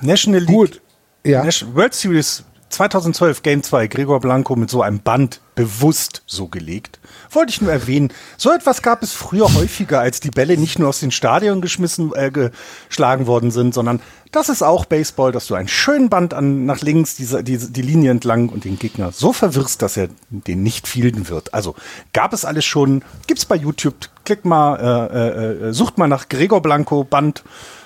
National 0.00 0.40
League. 0.40 0.54
Gut. 0.54 0.80
Ja. 1.24 1.44
World 1.74 1.94
Series 1.94 2.44
2012 2.70 3.42
Game 3.42 3.62
2, 3.62 3.88
Gregor 3.88 4.20
Blanco 4.20 4.56
mit 4.56 4.70
so 4.70 4.80
einem 4.82 5.00
Band 5.00 5.40
bewusst 5.54 6.22
so 6.26 6.46
gelegt. 6.46 7.00
Wollte 7.30 7.50
ich 7.50 7.60
nur 7.60 7.70
erwähnen. 7.70 8.12
So 8.36 8.50
etwas 8.50 8.80
gab 8.80 9.02
es 9.02 9.12
früher 9.12 9.52
häufiger, 9.54 10.00
als 10.00 10.20
die 10.20 10.30
Bälle 10.30 10.56
nicht 10.56 10.78
nur 10.78 10.88
aus 10.88 11.00
den 11.00 11.10
Stadien 11.10 11.60
geschmissen, 11.60 12.12
äh, 12.14 12.30
geschlagen 12.30 13.26
worden 13.26 13.50
sind, 13.50 13.74
sondern 13.74 14.00
das 14.32 14.48
ist 14.48 14.62
auch 14.62 14.84
Baseball, 14.84 15.32
dass 15.32 15.48
du 15.48 15.54
einen 15.54 15.68
schönen 15.68 16.08
Band 16.08 16.32
an, 16.32 16.64
nach 16.64 16.80
links, 16.80 17.16
diese, 17.16 17.42
diese, 17.42 17.72
die 17.72 17.82
Linie 17.82 18.12
entlang 18.12 18.48
und 18.48 18.64
den 18.64 18.78
Gegner 18.78 19.10
so 19.10 19.32
verwirrst, 19.32 19.82
dass 19.82 19.96
er 19.96 20.08
den 20.30 20.62
nicht 20.62 20.86
fielden 20.86 21.28
wird. 21.28 21.52
Also 21.52 21.74
gab 22.12 22.32
es 22.32 22.44
alles 22.44 22.64
schon, 22.64 23.02
gibt's 23.26 23.44
bei 23.44 23.56
YouTube, 23.56 23.96
klick 24.24 24.44
mal, 24.44 24.76
äh, 24.76 25.66
äh, 25.66 25.68
äh 25.68 25.72
sucht 25.72 25.98
mal 25.98 26.06
nach 26.06 26.28
Gregor 26.28 26.62
Blanco 26.62 27.02
Band 27.02 27.42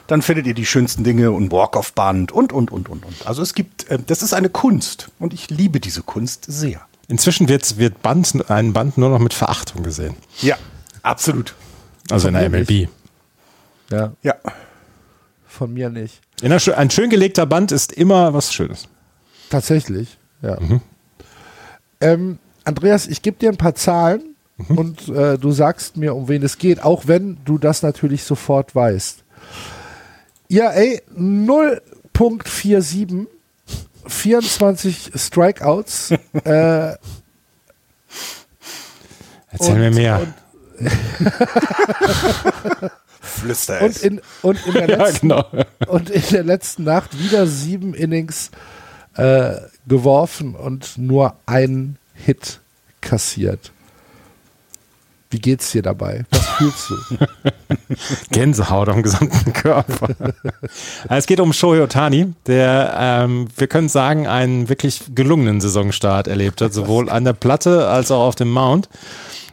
dann 0.07 0.23
findet 0.23 0.47
ihr 0.47 0.55
die 0.55 0.67
schönsten 0.67 1.05
Dinge 1.05 1.31
und 1.31 1.51
Walk-off-Band 1.51 2.33
und, 2.33 2.53
und, 2.53 2.71
und, 2.71 2.88
und, 2.88 3.05
und. 3.05 3.27
Also 3.27 3.43
es 3.43 3.55
gibt, 3.55 3.88
äh, 3.90 3.99
das 4.07 4.23
ist 4.23 4.35
eine 4.35 4.49
Kunst 4.49 5.11
und 5.19 5.33
ich 5.33 5.51
liebe 5.51 5.81
diese 5.81 6.03
Kunst 6.03 6.45
sehr. 6.49 6.83
Inzwischen 7.09 7.49
wird, 7.49 7.79
wird 7.79 8.03
Band, 8.03 8.51
ein 8.51 8.73
Band 8.73 8.99
nur 8.99 9.11
noch 9.11 9.19
mit 9.19 9.35
Verachtung 9.35 9.83
gesehen. 9.83 10.17
Ja, 10.40 10.57
absolut. 11.03 11.55
Also 12.11 12.29
in 12.29 12.35
der 12.35 12.49
MLB. 12.49 12.88
Ja. 13.90 14.12
Ja. 14.23 14.35
Von 15.47 15.73
mir 15.73 15.90
nicht. 15.90 16.21
Der, 16.43 16.79
ein 16.79 16.90
schön 16.90 17.11
gelegter 17.11 17.47
Band 17.47 17.73
ist 17.73 17.93
immer 17.93 18.35
was 18.35 18.53
Schönes. 18.53 18.88
Tatsächlich, 19.51 20.19
ja. 20.43 20.59
Mhm. 20.61 20.81
Ähm, 22.01 22.38
Andreas, 22.64 23.07
ich 23.07 23.23
gebe 23.23 23.38
dir 23.38 23.51
ein 23.51 23.57
paar 23.57 23.75
Zahlen 23.75 24.35
mhm. 24.57 24.79
und 24.79 25.09
äh, 25.09 25.38
du 25.38 25.53
sagst 25.53 25.97
mir, 25.97 26.14
um 26.14 26.29
wen 26.29 26.43
es 26.43 26.59
geht, 26.59 26.83
auch 26.83 27.07
wenn 27.07 27.38
du 27.45 27.59
das 27.59 27.83
natürlich 27.83 28.25
sofort 28.25 28.75
weißt. 28.75 29.24
Ja, 30.49 30.71
ey, 30.71 31.03
0.47, 31.17 33.27
24 34.07 35.13
Strikeouts. 35.15 36.11
äh, 36.45 36.95
Erzähl 39.51 39.75
und, 39.75 39.79
mir 39.79 39.91
mehr. 39.91 40.21
Und, 40.21 40.35
Flüster 43.21 43.83
und 43.83 44.03
in, 44.03 44.21
und, 44.43 44.67
in 44.67 44.73
der 44.73 44.89
letzten, 44.99 45.31
ja, 45.31 45.47
genau. 45.51 45.93
und 45.93 46.11
in 46.11 46.23
der 46.31 46.45
letzten 46.45 46.85
Nacht 46.85 47.19
wieder 47.19 47.47
sieben 47.47 47.95
Innings 47.95 48.51
äh, 49.17 49.57
geworfen 49.87 50.55
und 50.55 50.99
nur 50.99 51.37
ein 51.47 51.97
Hit 52.15 52.61
kassiert. 53.01 53.73
Wie 55.35 55.40
geht's 55.40 55.73
dir 55.73 55.83
dabei? 55.83 56.27
Was 56.31 56.47
fühlst 56.47 56.90
du? 56.90 56.97
Gänsehaut 58.31 58.88
am 58.88 59.03
gesamten 59.03 59.53
Körper. 59.53 60.11
es 61.09 61.27
geht 61.27 61.40
um 61.40 61.53
Shohei 61.53 61.83
Otani, 61.83 62.33
der, 62.47 62.94
ähm, 62.97 63.49
wir 63.57 63.66
können 63.66 63.88
sagen, 63.88 64.29
einen 64.29 64.68
wirklich 64.68 65.03
gelungenen 65.12 65.61
Saisonstart 65.61 66.29
erlebt 66.29 66.61
hat, 66.61 66.73
sowohl 66.73 67.11
an 67.11 67.25
der 67.25 67.33
Platte 67.33 67.88
als 67.88 68.12
auch 68.12 68.29
auf 68.29 68.37
dem 68.37 68.53
Mount. 68.53 68.88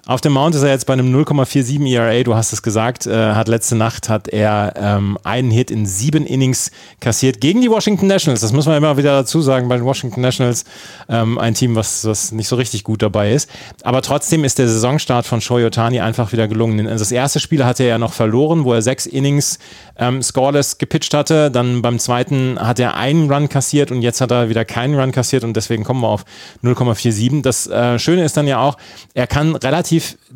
Auf 0.08 0.20
dem 0.20 0.34
Mount 0.34 0.56
ist 0.56 0.64
er 0.64 0.70
jetzt 0.70 0.88
bei 0.88 0.94
einem 0.94 1.16
0,47 1.16 1.88
ERA, 1.88 2.24
du 2.24 2.34
hast 2.34 2.54
es 2.54 2.64
gesagt, 2.64 3.06
äh, 3.06 3.34
hat 3.34 3.48
letzte 3.48 3.76
Nacht 3.76 4.10
hat 4.10 4.28
er 4.28 4.74
ähm, 4.76 5.16
einen 5.24 5.52
Hit 5.52 5.70
in 5.70 5.86
sieben 5.86 6.26
Innings 6.26 6.72
kassiert 7.00 7.40
gegen 7.40 7.62
die 7.62 7.70
Washington 7.70 8.08
Nationals. 8.08 8.42
Das 8.42 8.52
muss 8.52 8.66
man 8.66 8.78
immer 8.78 8.98
wieder 8.98 9.12
dazu 9.12 9.42
sagen, 9.42 9.70
bei 9.70 9.78
den 9.78 9.86
Washington 9.86 10.22
Nationals 10.22 10.66
ähm, 11.08 11.38
ein 11.38 11.54
Team, 11.54 11.76
was, 11.76 12.04
was 12.06 12.32
nicht 12.32 12.48
so 12.48 12.56
richtig 12.56 12.84
gut 12.84 13.04
dabei 13.04 13.32
ist. 13.32 13.48
Aber 13.84 14.02
trotzdem 14.02 14.44
ist 14.44 14.58
der 14.58 14.68
Saisonstart 14.68 15.28
von 15.28 15.40
Shohei 15.40 15.68
Otani 15.68 16.00
einfach 16.00 16.32
wieder 16.32 16.48
gelungen. 16.48 16.86
Das 16.86 17.12
erste 17.12 17.40
Spiel 17.40 17.64
hatte 17.64 17.84
er 17.84 17.90
ja 17.90 17.98
noch 18.00 18.14
verloren, 18.14 18.64
wo 18.64 18.74
er 18.74 18.82
sechs 18.82 19.06
Innings 19.06 19.60
ähm, 19.98 20.24
scoreless 20.24 20.80
gepitcht 20.80 21.14
hatte. 21.14 21.52
Dann 21.52 21.84
beim 21.84 22.00
zweiten 22.00 22.58
hat 22.60 22.80
er 22.80 22.96
einen 22.96 23.32
Run 23.32 23.50
kassiert 23.50 23.92
und 23.92 24.02
jetzt 24.02 24.20
hat 24.20 24.32
er 24.32 24.50
wieder 24.50 24.66
keinen 24.66 25.00
Run 25.00 25.12
kassiert 25.12 25.44
und 25.44 25.56
deswegen 25.56 25.84
kommen 25.84 26.02
wir 26.02 26.08
auf 26.08 26.26
0,47. 26.64 27.44
Das 27.44 27.68
äh, 27.68 28.00
Schöne 28.00 28.24
ist 28.24 28.36
dann 28.36 28.48
ja 28.48 28.60
auch, 28.60 28.78
er 29.14 29.28
kann 29.28 29.56
relativ 29.56 29.91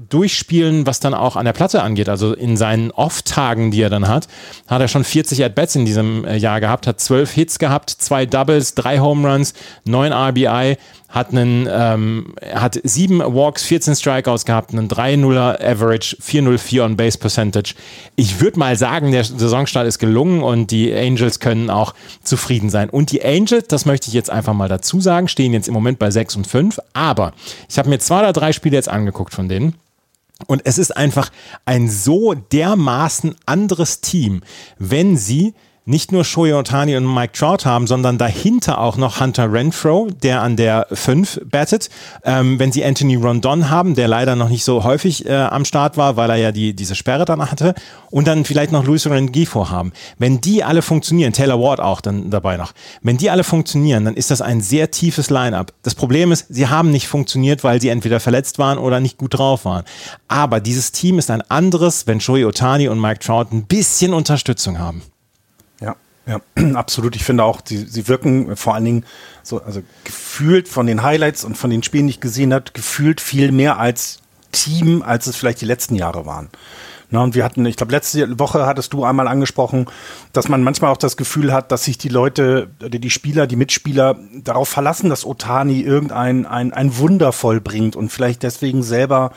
durchspielen, 0.10 0.86
was 0.86 1.00
dann 1.00 1.14
auch 1.14 1.36
an 1.36 1.46
der 1.46 1.54
Platte 1.54 1.82
angeht. 1.82 2.10
Also 2.10 2.34
in 2.34 2.58
seinen 2.58 2.92
Off-Tagen, 2.92 3.72
die 3.72 3.82
er 3.82 3.90
dann 3.90 4.08
hat, 4.08 4.28
hat 4.68 4.82
er 4.82 4.88
schon 4.88 5.04
40 5.04 5.44
At-Bats 5.44 5.76
in 5.76 5.86
diesem 5.86 6.26
äh, 6.26 6.36
Jahr 6.38 6.60
gehabt, 6.60 6.88
hat 6.88 7.00
12 7.00 7.32
Hits 7.32 7.60
gehabt, 7.60 7.90
zwei 7.90 8.26
Doubles, 8.26 8.76
drei 8.76 9.00
Home 9.00 9.32
Runs, 9.32 9.54
neun 9.86 10.12
RBI 10.12 10.78
hat 11.16 11.32
einen, 11.32 11.68
ähm, 11.72 12.36
hat 12.54 12.78
sieben 12.84 13.20
Walks, 13.20 13.64
14 13.64 13.96
Strikeouts 13.96 14.44
gehabt, 14.44 14.74
einen 14.74 14.90
3-0er 14.90 15.64
Average, 15.64 16.18
4-0-4 16.22 16.84
on 16.84 16.98
Base 16.98 17.18
Percentage. 17.18 17.74
Ich 18.18 18.42
würde 18.42 18.60
mal 18.60 18.76
sagen, 18.76 19.14
der 19.14 19.24
Saisonstart 19.24 19.88
ist 19.88 20.00
gelungen 20.00 20.44
und 20.44 20.72
die 20.72 20.94
Angels 20.94 21.40
können 21.40 21.70
auch 21.70 21.94
zufrieden 22.22 22.70
sein. 22.70 22.90
Und 22.90 23.12
die 23.12 23.24
Angels, 23.24 23.68
das 23.70 23.86
möchte 23.86 24.10
ich 24.10 24.14
jetzt 24.14 24.30
einfach 24.30 24.54
mal 24.54 24.68
dazu 24.68 25.00
sagen, 25.00 25.30
stehen 25.30 25.54
jetzt 25.54 25.70
im 25.70 25.74
Moment 25.74 26.00
bei 26.00 26.12
6 26.12 26.36
und 26.36 26.48
5, 26.48 26.80
aber 26.92 27.32
ich 27.70 27.78
habe 27.78 27.88
mir 27.88 28.00
zwei 28.00 28.20
oder 28.20 28.34
drei 28.34 28.52
Spiele 28.52 28.76
jetzt 28.76 28.90
angeguckt 28.90 29.34
von 29.34 29.45
denen. 29.50 29.76
Und 30.48 30.62
es 30.66 30.78
ist 30.78 30.96
einfach 30.96 31.32
ein 31.66 31.90
so 31.90 32.34
dermaßen 32.34 33.36
anderes 33.46 34.02
Team, 34.02 34.42
wenn 34.78 35.18
sie 35.18 35.54
nicht 35.88 36.12
nur 36.12 36.24
Shohei 36.24 36.56
Otani 36.56 36.98
und 36.98 37.06
Mike 37.06 37.34
Trout 37.34 37.64
haben, 37.64 37.86
sondern 37.86 38.18
dahinter 38.18 38.82
auch 38.82 38.98
noch 38.98 39.20
Hunter 39.20 39.52
Renfro, 39.52 40.08
der 40.24 40.42
an 40.42 40.58
der 40.58 40.88
5 40.92 41.42
battet. 41.46 41.90
Ähm, 42.24 42.58
wenn 42.58 42.72
sie 42.72 42.84
Anthony 42.84 43.16
Rondon 43.16 43.70
haben, 43.70 43.94
der 43.94 44.08
leider 44.08 44.36
noch 44.36 44.50
nicht 44.50 44.64
so 44.64 44.84
häufig 44.84 45.28
äh, 45.28 45.34
am 45.34 45.64
Start 45.64 45.96
war, 45.96 46.18
weil 46.18 46.32
er 46.32 46.38
ja 46.38 46.52
die, 46.52 46.74
diese 46.74 46.96
Sperre 46.96 47.26
dann 47.26 47.40
hatte. 47.52 47.76
Und 48.10 48.28
dann 48.28 48.46
vielleicht 48.46 48.72
noch 48.72 48.84
Luis 48.84 49.06
Rengifo 49.06 49.70
haben. 49.70 49.94
Wenn 50.18 50.42
die 50.42 50.64
alle 50.64 50.82
funktionieren, 50.82 51.34
Taylor 51.34 51.60
Ward 51.62 51.80
auch 51.80 52.02
dann 52.02 52.32
dabei 52.32 52.58
noch, 52.58 52.74
wenn 53.04 53.18
die 53.18 53.30
alle 53.30 53.44
funktionieren, 53.44 54.06
dann 54.06 54.16
ist 54.16 54.32
das 54.32 54.42
ein 54.42 54.62
sehr 54.62 54.90
tiefes 54.90 55.30
Line-up. 55.30 55.72
Das 55.84 55.94
Problem 55.94 56.32
ist, 56.32 56.48
sie 56.50 56.68
haben 56.68 56.90
nicht 56.90 57.08
funktioniert, 57.08 57.64
weil 57.64 57.80
sie 57.80 57.90
entweder 57.90 58.20
verletzt 58.20 58.58
waren 58.58 58.80
oder 58.80 59.00
nicht 59.00 59.18
gut 59.18 59.38
drauf 59.38 59.66
waren. 59.66 59.84
Aber 60.28 60.60
dieses 60.60 60.92
Team 60.92 61.20
ist 61.20 61.30
ein 61.30 61.44
anderes, 61.52 62.08
wenn 62.08 62.20
Shohei 62.20 62.48
Otani 62.48 62.88
und 62.88 63.00
Mike 63.00 63.20
Trout 63.20 63.48
ein 63.52 63.66
bisschen 63.66 64.14
Unterstützung 64.14 64.80
haben. 64.80 65.04
Ja, 66.28 66.42
absolut. 66.74 67.16
Ich 67.16 67.24
finde 67.24 67.44
auch, 67.44 67.62
sie, 67.64 67.78
sie 67.78 68.08
wirken 68.08 68.56
vor 68.56 68.74
allen 68.74 68.86
Dingen 68.86 69.06
so, 69.44 69.62
also 69.62 69.82
gefühlt 70.04 70.68
von 70.68 70.88
den 70.88 71.04
Highlights 71.04 71.46
und 71.46 71.58
von 71.58 71.70
den 71.70 71.84
Spielen, 71.84 72.08
die 72.08 72.12
ich 72.12 72.20
gesehen 72.20 72.54
habe, 72.54 72.66
gefühlt 72.74 73.22
viel 73.22 73.52
mehr 73.52 73.78
als 73.80 74.20
Team, 74.52 75.02
als 75.02 75.28
es 75.28 75.36
vielleicht 75.36 75.62
die 75.62 75.66
letzten 75.66 75.96
Jahre 75.96 76.26
waren. 76.26 76.50
Na, 77.12 77.22
und 77.22 77.36
wir 77.36 77.44
hatten, 77.44 77.66
ich 77.66 77.78
glaube, 77.78 77.92
letzte 77.92 78.40
Woche 78.40 78.66
hattest 78.66 78.94
du 78.94 79.04
einmal 79.04 79.28
angesprochen, 79.28 79.86
dass 80.34 80.50
man 80.50 80.64
manchmal 80.64 80.92
auch 80.92 80.98
das 80.98 81.18
Gefühl 81.18 81.54
hat, 81.54 81.72
dass 81.72 81.84
sich 81.84 82.00
die 82.00 82.10
Leute, 82.10 82.70
die 82.82 83.10
Spieler, 83.12 83.46
die 83.46 83.56
Mitspieler 83.56 84.18
darauf 84.44 84.70
verlassen, 84.70 85.10
dass 85.10 85.26
Otani 85.26 85.82
irgendein 85.82 86.48
ein, 86.48 86.74
ein 86.74 86.98
Wunder 86.98 87.32
vollbringt 87.32 87.96
und 87.96 88.10
vielleicht 88.10 88.42
deswegen 88.42 88.82
selber, 88.82 89.32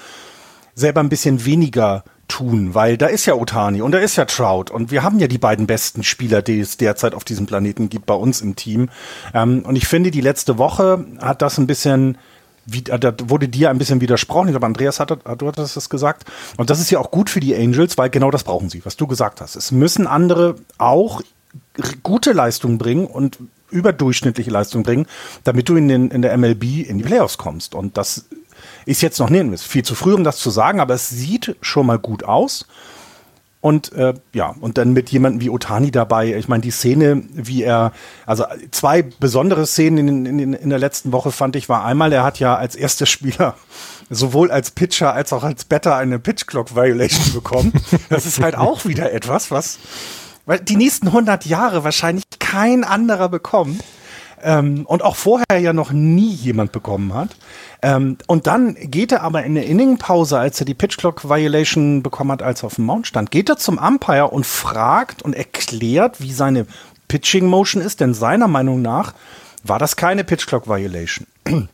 selber 0.75 1.01
ein 1.01 1.11
bisschen 1.11 1.45
weniger 1.45 2.05
tun, 2.29 2.75
weil 2.75 2.97
da 2.97 3.07
ist 3.07 3.27
ja 3.27 3.35
Otani 3.35 3.83
und 3.83 3.93
da 3.93 3.99
ist 3.99 4.17
ja 4.17 4.27
Trout 4.27 4.67
und 4.71 4.91
wir 4.91 5.03
haben 5.03 5.19
ja 5.19 5.27
die 5.27 5.39
beiden 5.39 5.67
besten 5.67 6.05
Spieler, 6.05 6.43
die 6.43 6.61
es 6.61 6.77
derzeit 6.77 7.15
auf 7.15 7.25
diesem 7.25 7.47
Planeten 7.47 7.89
gibt 7.89 8.07
bei 8.07 8.15
uns 8.15 8.41
im 8.41 8.55
Team. 8.55 8.91
Ähm, 9.35 9.63
und 9.67 9.77
ich 9.77 9.89
finde, 9.89 10.11
die 10.11 10.21
letzte 10.21 10.59
Woche 10.59 11.05
hat 11.21 11.43
das 11.43 11.59
ein 11.59 11.67
bisschen 11.67 12.19
wie, 12.71 12.83
da 12.83 13.15
wurde 13.25 13.49
dir 13.49 13.71
ein 13.71 13.79
bisschen 13.79 14.03
widersprochen. 14.03 14.49
Ich 14.49 14.53
glaube, 14.53 14.67
Andreas 14.67 15.01
hat, 15.01 15.11
du 15.11 15.47
hattest 15.47 15.77
das 15.77 15.89
gesagt. 15.89 16.31
Und 16.59 16.69
das 16.69 16.81
ist 16.81 16.91
ja 16.91 16.99
auch 16.99 17.11
gut 17.11 17.31
für 17.31 17.41
die 17.41 17.57
Angels, 17.57 17.97
weil 17.97 18.11
genau 18.11 18.31
das 18.31 18.45
brauchen 18.45 18.69
sie, 18.69 18.85
was 18.85 18.97
du 18.99 19.07
gesagt 19.07 19.41
hast. 19.41 19.57
Es 19.57 19.73
müssen 19.73 20.07
andere 20.07 20.57
auch 20.77 21.23
gute 22.03 22.33
Leistungen 22.33 22.77
bringen 22.77 23.07
und 23.07 23.39
überdurchschnittliche 23.71 24.51
Leistungen 24.51 24.85
bringen, 24.85 25.07
damit 25.45 25.69
du 25.71 25.77
in, 25.77 25.89
den, 25.89 26.11
in 26.11 26.21
der 26.21 26.37
MLB 26.37 26.87
in 26.87 26.99
die 26.99 27.05
Playoffs 27.05 27.39
kommst. 27.39 27.75
Und 27.75 27.97
das 27.97 28.27
ist 28.89 29.03
jetzt 29.03 29.19
noch 29.21 29.31
ist 29.31 29.65
viel 29.65 29.85
zu 29.85 29.95
früh, 29.95 30.15
um 30.15 30.25
das 30.25 30.39
zu 30.39 30.49
sagen, 30.49 30.81
aber 30.81 30.95
es 30.95 31.11
sieht 31.11 31.57
schon 31.61 31.87
mal 31.87 31.99
gut 31.99 32.25
aus. 32.25 32.67
Und 33.61 33.93
äh, 33.93 34.15
ja, 34.33 34.55
und 34.61 34.79
dann 34.79 34.93
mit 34.93 35.11
jemandem 35.11 35.43
wie 35.43 35.51
Otani 35.51 35.91
dabei. 35.91 36.35
Ich 36.37 36.49
meine, 36.49 36.63
die 36.63 36.71
Szene, 36.71 37.25
wie 37.33 37.65
er, 37.65 37.93
also 38.25 38.45
zwei 38.71 39.03
besondere 39.03 39.67
Szenen 39.67 40.09
in, 40.09 40.39
in, 40.39 40.53
in 40.55 40.71
der 40.71 40.79
letzten 40.79 41.13
Woche 41.13 41.33
fand 41.33 41.57
ich, 41.57 41.69
war 41.69 41.85
einmal, 41.85 42.13
er 42.13 42.23
hat 42.23 42.39
ja 42.39 42.57
als 42.57 42.77
erster 42.77 43.05
Spieler 43.05 43.57
sowohl 44.09 44.51
als 44.51 44.71
Pitcher 44.71 45.13
als 45.13 45.35
auch 45.35 45.43
als 45.43 45.67
Better 45.67 45.97
eine 45.97 46.19
Pitch 46.19 46.47
Clock 46.47 46.75
Violation 46.75 47.31
bekommen. 47.35 47.73
Das 48.09 48.25
ist 48.25 48.41
halt 48.41 48.57
auch 48.57 48.87
wieder 48.87 49.13
etwas, 49.13 49.51
was 49.51 49.79
weil 50.47 50.61
die 50.61 50.77
nächsten 50.77 51.09
100 51.09 51.45
Jahre 51.45 51.85
wahrscheinlich 51.85 52.25
kein 52.39 52.85
anderer 52.85 53.29
bekommt 53.29 53.85
ähm, 54.43 54.85
und 54.87 55.03
auch 55.03 55.17
vorher 55.17 55.59
ja 55.59 55.73
noch 55.73 55.91
nie 55.91 56.31
jemand 56.31 56.73
bekommen 56.73 57.15
hat. 57.15 57.37
Ähm, 57.83 58.19
und 58.27 58.47
dann 58.47 58.75
geht 58.75 59.13
er 59.13 59.23
aber 59.23 59.45
in 59.45 59.55
der 59.55 59.67
Inningpause, 59.67 60.39
als 60.39 60.61
er 60.61 60.67
die 60.67 60.75
Pitch 60.75 60.97
Clock 60.97 61.29
Violation 61.29 62.03
bekommen 62.03 62.33
hat, 62.33 62.43
als 62.43 62.63
er 62.63 62.67
auf 62.67 62.75
dem 62.75 62.87
Mount 62.87 63.07
stand, 63.07 63.31
geht 63.31 63.49
er 63.49 63.57
zum 63.57 63.79
Umpire 63.79 64.29
und 64.29 64.47
fragt 64.47 65.23
und 65.23 65.35
erklärt, 65.35 66.21
wie 66.21 66.33
seine 66.33 66.67
Pitching 67.09 67.47
Motion 67.47 67.83
ist, 67.83 68.01
denn 68.01 68.15
seiner 68.15 68.49
Meinung 68.49 68.83
nach 68.83 69.15
war 69.65 69.79
das 69.79 69.97
keine 69.97 70.25
Pitch 70.25 70.47
Clock 70.47 70.69
Violation. 70.69 71.27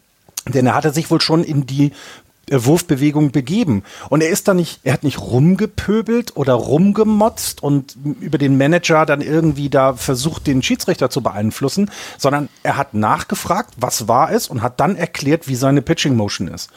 Denn 0.47 0.67
er 0.67 0.75
hatte 0.75 0.93
sich 0.93 1.11
wohl 1.11 1.23
schon 1.23 1.43
in 1.43 1.65
die 1.65 1.93
Wurfbewegung 2.51 3.31
begeben. 3.31 3.83
Und 4.11 4.23
er 4.23 4.31
ist 4.31 4.49
da 4.49 4.55
nicht, 4.55 4.81
er 4.85 4.93
hat 4.93 5.03
nicht 5.03 5.21
rumgepöbelt 5.21 6.37
oder 6.37 6.55
rumgemotzt 6.55 7.63
und 7.63 7.97
über 8.21 8.39
den 8.39 8.59
Manager 8.59 9.07
dann 9.07 9.21
irgendwie 9.21 9.71
da 9.71 9.95
versucht, 9.95 10.47
den 10.47 10.63
Schiedsrichter 10.63 11.11
zu 11.11 11.23
beeinflussen, 11.23 11.91
sondern 12.19 12.49
er 12.63 12.77
hat 12.77 12.95
nachgefragt, 12.95 13.75
was 13.77 14.09
war 14.09 14.33
es 14.33 14.49
und 14.49 14.63
hat 14.63 14.81
dann 14.81 14.97
erklärt, 14.97 15.49
wie 15.49 15.55
seine 15.55 15.83
Pitching 15.83 16.17
Motion 16.17 16.49
ist. 16.49 16.71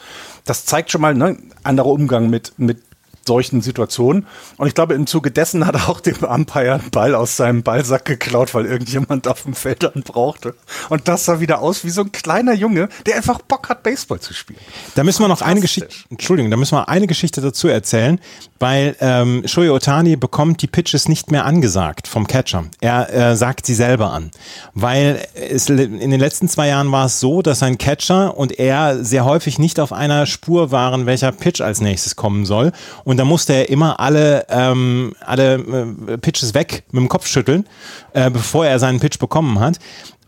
Das 0.44 0.64
zeigt 0.64 0.90
schon 0.90 1.00
mal, 1.00 1.14
ne, 1.14 1.36
anderer 1.62 1.88
Umgang 1.90 2.30
mit, 2.30 2.52
mit 2.56 2.87
solchen 3.28 3.60
Situationen. 3.60 4.26
Und 4.56 4.66
ich 4.66 4.74
glaube, 4.74 4.94
im 4.94 5.06
Zuge 5.06 5.30
dessen 5.30 5.66
hat 5.66 5.76
er 5.76 5.88
auch 5.88 6.00
dem 6.00 6.16
Umpire 6.16 6.74
einen 6.74 6.90
Ball 6.90 7.14
aus 7.14 7.36
seinem 7.36 7.62
Ballsack 7.62 8.04
geklaut, 8.04 8.54
weil 8.54 8.66
irgendjemand 8.66 9.28
auf 9.28 9.42
dem 9.44 9.54
Feld 9.54 9.84
dann 9.84 10.02
brauchte. 10.02 10.54
Und 10.88 11.06
das 11.06 11.26
sah 11.26 11.38
wieder 11.38 11.60
aus 11.60 11.84
wie 11.84 11.90
so 11.90 12.00
ein 12.00 12.10
kleiner 12.10 12.54
Junge, 12.54 12.88
der 13.06 13.16
einfach 13.16 13.40
Bock 13.42 13.68
hat, 13.68 13.84
Baseball 13.84 14.18
zu 14.18 14.34
spielen. 14.34 14.58
Da 14.96 15.04
müssen 15.04 15.22
wir 15.22 15.28
noch 15.28 15.42
eine 15.42 15.60
Geschichte, 15.60 15.88
Entschuldigung, 16.10 16.50
da 16.50 16.56
müssen 16.56 16.74
wir 16.74 16.88
eine 16.88 17.06
Geschichte 17.06 17.40
dazu 17.40 17.68
erzählen, 17.68 18.18
weil 18.58 18.96
ähm, 19.00 19.42
Shohei 19.46 19.70
Otani 19.70 20.16
bekommt 20.16 20.62
die 20.62 20.66
Pitches 20.66 21.08
nicht 21.08 21.30
mehr 21.30 21.44
angesagt 21.44 22.08
vom 22.08 22.26
Catcher. 22.26 22.64
Er 22.80 23.12
äh, 23.12 23.36
sagt 23.36 23.66
sie 23.66 23.74
selber 23.74 24.10
an, 24.10 24.30
weil 24.74 25.22
es 25.34 25.68
in 25.68 26.10
den 26.10 26.20
letzten 26.20 26.48
zwei 26.48 26.68
Jahren 26.68 26.90
war 26.90 27.06
es 27.06 27.20
so, 27.20 27.42
dass 27.42 27.58
sein 27.58 27.78
Catcher 27.78 28.36
und 28.36 28.58
er 28.58 29.04
sehr 29.04 29.24
häufig 29.24 29.58
nicht 29.58 29.78
auf 29.80 29.92
einer 29.92 30.26
Spur 30.26 30.70
waren, 30.70 31.06
welcher 31.06 31.32
Pitch 31.32 31.60
als 31.60 31.80
nächstes 31.80 32.16
kommen 32.16 32.46
soll. 32.46 32.72
Und 33.04 33.17
da 33.18 33.24
musste 33.24 33.52
er 33.52 33.68
immer 33.68 34.00
alle, 34.00 34.46
ähm, 34.48 35.12
alle 35.20 35.54
äh, 35.54 36.18
Pitches 36.18 36.54
weg 36.54 36.84
mit 36.92 37.00
dem 37.00 37.08
Kopf 37.08 37.26
schütteln, 37.26 37.66
äh, 38.12 38.30
bevor 38.30 38.66
er 38.66 38.78
seinen 38.78 39.00
Pitch 39.00 39.18
bekommen 39.18 39.60
hat. 39.60 39.78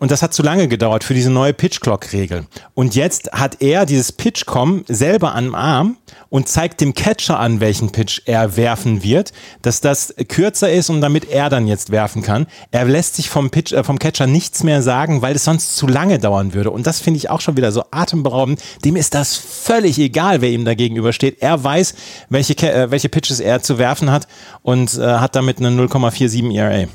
Und 0.01 0.11
das 0.11 0.23
hat 0.23 0.33
zu 0.33 0.43
lange 0.43 0.67
gedauert 0.67 1.05
für 1.05 1.13
diese 1.13 1.31
neue 1.31 1.53
Pitch-Clock-Regel. 1.53 2.47
Und 2.73 2.95
jetzt 2.95 3.33
hat 3.33 3.61
er 3.61 3.85
dieses 3.85 4.13
Pitch-Com 4.13 4.85
selber 4.89 5.35
am 5.35 5.55
Arm 5.55 5.99
und 6.31 6.49
zeigt 6.49 6.81
dem 6.81 6.95
Catcher 6.95 7.39
an, 7.39 7.61
welchen 7.61 7.93
Pitch 7.93 8.23
er 8.25 8.57
werfen 8.57 9.03
wird, 9.03 9.35
dass 9.61 9.83
das 9.83 10.15
kürzer 10.29 10.73
ist 10.73 10.89
und 10.89 11.03
damit 11.03 11.31
er 11.31 11.51
dann 11.51 11.67
jetzt 11.67 11.91
werfen 11.91 12.23
kann. 12.23 12.47
Er 12.71 12.87
lässt 12.87 13.17
sich 13.17 13.29
vom, 13.29 13.51
Pitch, 13.51 13.73
äh, 13.73 13.85
vom 13.85 13.99
Catcher 13.99 14.27
nichts 14.27 14.65
mehr 14.65 14.81
sagen, 14.81 15.21
weil 15.21 15.37
es 15.37 15.45
sonst 15.45 15.77
zu 15.77 15.87
lange 15.87 16.19
dauern 16.19 16.55
würde. 16.55 16.71
Und 16.71 16.87
das 16.87 17.01
finde 17.01 17.19
ich 17.19 17.29
auch 17.29 17.43
schon 17.43 17.59
wieder 17.59 17.71
so 17.71 17.85
atemberaubend. 17.91 18.63
Dem 18.87 18.97
ist 18.97 19.15
das 19.15 19.37
völlig 19.37 19.99
egal, 19.99 20.41
wer 20.41 20.49
ihm 20.49 20.65
da 20.65 20.73
gegenübersteht. 20.75 21.43
Er 21.43 21.63
weiß, 21.63 21.95
welche, 22.31 22.55
äh, 22.55 22.91
welche 22.91 23.11
Pitches 23.11 23.39
er 23.39 23.61
zu 23.61 23.77
werfen 23.77 24.11
hat 24.11 24.27
und 24.63 24.97
äh, 24.97 25.03
hat 25.03 25.37
damit 25.37 25.59
eine 25.59 25.69
0,47 25.69 26.55
ERA. 26.57 26.89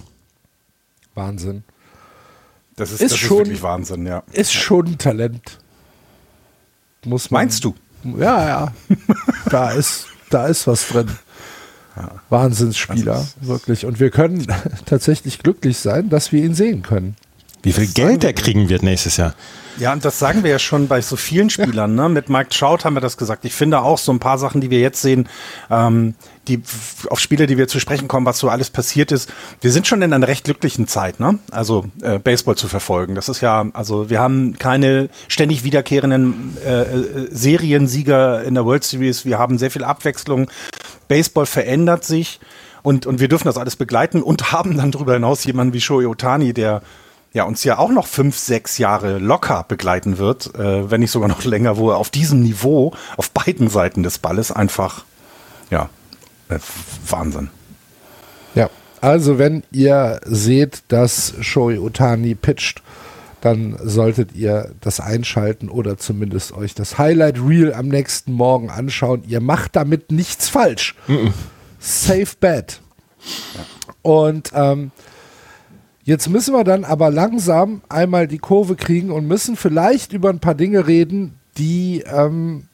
Wahnsinn. 1.14 1.64
Das 2.76 2.92
ist, 2.92 3.02
ist 3.02 3.12
das 3.14 3.20
schon, 3.20 3.38
ist 3.38 3.48
wirklich 3.48 3.64
Wahnsinn, 3.64 4.06
ja. 4.06 4.24
Ist 4.32 4.54
schon 4.54 4.88
ein 4.88 4.98
Talent. 4.98 5.60
Muss 7.06 7.32
man, 7.32 7.44
Meinst 7.44 7.64
du? 7.64 7.76
Ja, 8.18 8.48
ja. 8.48 8.74
da 9.50 9.72
ist, 9.72 10.08
da 10.30 10.48
ist 10.48 10.68
was 10.68 10.88
drin. 10.88 11.10
Ja. 11.96 12.12
Wahnsinnsspieler, 12.30 13.22
ist, 13.22 13.48
wirklich. 13.48 13.86
Und 13.86 14.00
wir 14.00 14.10
können 14.10 14.46
tatsächlich 14.86 15.40
glücklich 15.40 15.78
sein, 15.78 16.10
dass 16.10 16.32
wir 16.32 16.44
ihn 16.44 16.54
sehen 16.54 16.82
können. 16.82 17.16
Wie 17.66 17.74
viel 17.74 17.86
das 17.86 17.94
Geld 17.96 18.24
er 18.24 18.34
kriegen 18.34 18.70
wird 18.70 18.84
nächstes 18.84 19.18
Jahr. 19.18 19.34
Ja, 19.78 19.92
und 19.92 20.06
das 20.06 20.20
sagen 20.20 20.44
wir 20.44 20.52
ja 20.52 20.60
schon 20.60 20.88
bei 20.88 21.02
so 21.02 21.18
vielen 21.18 21.50
Spielern. 21.50 21.96
Ne? 21.96 22.08
Mit 22.08 22.30
Mike 22.30 22.50
Trout 22.50 22.86
haben 22.86 22.96
wir 22.96 23.02
das 23.02 23.18
gesagt. 23.18 23.44
Ich 23.44 23.54
finde 23.54 23.82
auch 23.82 23.98
so 23.98 24.14
ein 24.14 24.20
paar 24.20 24.38
Sachen, 24.38 24.62
die 24.62 24.70
wir 24.70 24.80
jetzt 24.80 25.02
sehen, 25.02 25.28
ähm, 25.70 26.14
die 26.48 26.62
auf 27.10 27.20
Spiele, 27.20 27.46
die 27.46 27.58
wir 27.58 27.68
zu 27.68 27.80
sprechen 27.82 28.08
kommen, 28.08 28.26
was 28.26 28.40
so 28.40 28.48
alles 28.48 28.70
passiert 28.70 29.12
ist. 29.12 29.34
Wir 29.60 29.72
sind 29.72 29.86
schon 29.86 30.02
in 30.02 30.14
einer 30.14 30.28
recht 30.28 30.46
glücklichen 30.46 30.88
Zeit, 30.88 31.20
ne? 31.20 31.40
Also 31.52 31.86
äh, 32.02 32.20
Baseball 32.20 32.56
zu 32.56 32.70
verfolgen. 32.70 33.16
Das 33.16 33.28
ist 33.28 33.42
ja, 33.42 33.66
also 33.74 34.10
wir 34.10 34.20
haben 34.20 34.58
keine 34.58 35.10
ständig 35.28 35.66
wiederkehrenden 35.66 36.56
äh, 36.66 36.82
äh 36.84 37.28
Seriensieger 37.32 38.44
in 38.44 38.54
der 38.54 38.64
World 38.64 38.86
Series. 38.86 39.26
Wir 39.26 39.40
haben 39.40 39.58
sehr 39.58 39.72
viel 39.72 39.84
Abwechslung. 39.84 40.50
Baseball 41.10 41.48
verändert 41.48 42.06
sich 42.06 42.40
und 42.82 43.06
und 43.08 43.20
wir 43.20 43.28
dürfen 43.28 43.46
das 43.48 43.58
alles 43.58 43.76
begleiten 43.76 44.22
und 44.22 44.52
haben 44.54 44.78
dann 44.78 44.92
darüber 44.92 45.16
hinaus 45.16 45.44
jemanden 45.44 45.74
wie 45.74 45.82
Shohei 45.82 46.08
Otani, 46.08 46.54
der 46.54 46.82
ja, 47.36 47.44
uns 47.44 47.66
ja 47.66 47.78
auch 47.78 47.92
noch 47.92 48.08
fünf, 48.08 48.38
sechs 48.38 48.78
Jahre 48.78 49.18
locker 49.18 49.66
begleiten 49.68 50.18
wird, 50.18 50.56
äh, 50.56 50.90
wenn 50.90 51.02
nicht 51.02 51.12
sogar 51.12 51.28
noch 51.28 51.44
länger, 51.44 51.76
wo 51.76 51.92
er 51.92 51.98
auf 51.98 52.10
diesem 52.10 52.42
Niveau, 52.42 52.94
auf 53.18 53.30
beiden 53.32 53.70
Seiten 53.70 54.04
des 54.04 54.20
Balles 54.20 54.54
einfach, 54.54 55.04
ja, 55.70 55.90
äh, 56.48 56.60
Wahnsinn. 57.10 57.50
Ja, 58.56 58.70
also 59.02 59.38
wenn 59.38 59.64
ihr 59.72 60.22
seht, 60.24 60.84
dass 60.88 61.34
Shoei 61.42 61.78
Otani 61.78 62.36
pitcht, 62.36 62.82
dann 63.42 63.78
solltet 63.84 64.34
ihr 64.34 64.72
das 64.80 65.02
einschalten 65.02 65.68
oder 65.68 65.98
zumindest 65.98 66.54
euch 66.54 66.74
das 66.74 66.98
Highlight 66.98 67.38
Reel 67.38 67.74
am 67.74 67.90
nächsten 67.90 68.32
Morgen 68.32 68.70
anschauen. 68.70 69.24
Ihr 69.28 69.42
macht 69.42 69.76
damit 69.76 70.10
nichts 70.10 70.48
falsch. 70.48 70.96
Mm 71.08 71.14
-mm. 71.14 71.34
Safe 71.80 72.30
bet. 72.40 72.82
Ja. 73.54 73.66
Und 74.04 74.52
ähm, 74.56 74.92
Jetzt 76.06 76.30
müssen 76.30 76.54
wir 76.54 76.64
dann 76.64 76.86
aber 76.86 77.10
langsam 77.10 77.82
einmal 77.90 78.28
die 78.28 78.38
Kurve 78.38 78.76
kriegen 78.76 79.10
und 79.10 79.28
müssen 79.28 79.56
vielleicht 79.56 80.14
über 80.14 80.30
ein 80.30 80.40
paar 80.40 80.54
Dinge 80.54 80.86
reden, 80.86 81.34
die 81.58 82.04
ähm, 82.06 82.68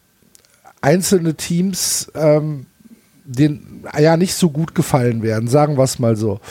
einzelne 0.81 1.35
Teams 1.35 2.11
ähm, 2.13 2.65
den 3.23 3.85
ja 3.97 4.17
nicht 4.17 4.33
so 4.33 4.49
gut 4.49 4.75
gefallen 4.75 5.23
werden, 5.23 5.47
sagen 5.47 5.77
wir 5.77 5.83
es 5.83 5.97
mal 5.97 6.17
so. 6.17 6.41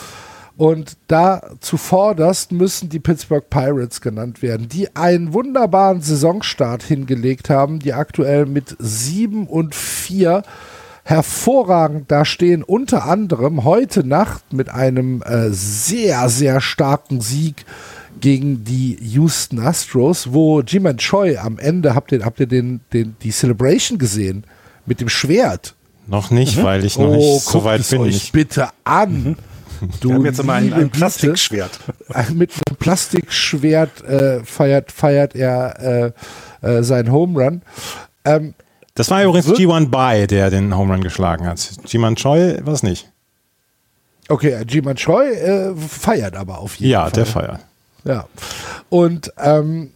Und 0.57 0.97
da 1.07 1.41
zuvorderst 1.59 2.51
müssen 2.51 2.89
die 2.89 2.99
Pittsburgh 2.99 3.47
Pirates 3.49 4.01
genannt 4.01 4.41
werden, 4.41 4.67
die 4.67 4.95
einen 4.95 5.33
wunderbaren 5.33 6.01
Saisonstart 6.01 6.83
hingelegt 6.83 7.49
haben, 7.49 7.79
die 7.79 7.93
aktuell 7.93 8.47
mit 8.47 8.75
7 8.79 9.47
und 9.47 9.75
4 9.75 10.43
hervorragend 11.11 12.09
dastehen, 12.09 12.63
unter 12.63 13.05
anderem 13.05 13.65
heute 13.65 14.07
Nacht 14.07 14.53
mit 14.53 14.69
einem 14.69 15.21
äh, 15.23 15.49
sehr, 15.49 16.29
sehr 16.29 16.61
starken 16.61 17.19
Sieg 17.19 17.65
gegen 18.21 18.63
die 18.63 18.97
Houston 19.01 19.59
Astros, 19.59 20.31
wo 20.31 20.61
Jiman 20.61 20.97
Choi 20.97 21.37
am 21.37 21.59
Ende, 21.59 21.95
habt 21.95 22.13
ihr, 22.13 22.23
habt 22.23 22.39
ihr 22.39 22.47
den, 22.47 22.79
den, 22.93 23.17
die 23.23 23.31
Celebration 23.31 23.97
gesehen? 23.97 24.45
Mit 24.85 25.01
dem 25.01 25.09
Schwert. 25.09 25.75
Noch 26.07 26.31
nicht, 26.31 26.57
mhm. 26.57 26.63
weil 26.63 26.85
ich 26.85 26.97
noch 26.97 27.09
oh, 27.09 27.15
nicht 27.15 27.41
so 27.41 27.63
weit 27.65 27.87
bin. 27.89 28.01
Euch 28.01 28.15
ich. 28.15 28.31
bitte 28.31 28.69
an. 28.85 29.23
Mhm. 29.23 29.35
Du 29.99 30.09
Wir 30.09 30.15
haben 30.15 30.25
jetzt 30.25 30.39
immer 30.39 30.53
ein, 30.53 30.71
ein 30.73 30.89
Plastikschwert. 30.91 31.79
Mit 32.33 32.51
einem 32.53 32.77
Plastikschwert 32.77 34.03
äh, 34.03 34.43
feiert, 34.45 34.91
feiert 34.91 35.35
er 35.35 36.13
äh, 36.61 36.67
äh, 36.67 36.83
seinen 36.83 37.11
Home 37.11 37.43
Run. 37.43 37.61
Ähm, 38.23 38.53
das 38.95 39.09
war 39.09 39.23
übrigens 39.23 39.47
G1 39.47 39.89
Bai, 39.89 40.27
der 40.27 40.49
den 40.49 40.75
Home 40.75 40.93
Run 40.93 41.01
geschlagen 41.01 41.47
hat. 41.47 41.69
G-Man 41.85 42.15
Choi 42.15 42.59
war 42.63 42.73
es 42.73 42.83
nicht. 42.83 43.09
Okay, 44.27 44.63
G-Man 44.65 44.95
Choi 44.95 45.27
äh, 45.27 45.75
feiert 45.75 46.35
aber 46.35 46.59
auf 46.59 46.75
jeden 46.75 46.91
ja, 46.91 47.01
Fall. 47.01 47.09
Ja, 47.09 47.13
der 47.13 47.25
feiert. 47.25 47.59
Ja. 48.03 48.25
Und 48.89 49.31
ähm, 49.37 49.91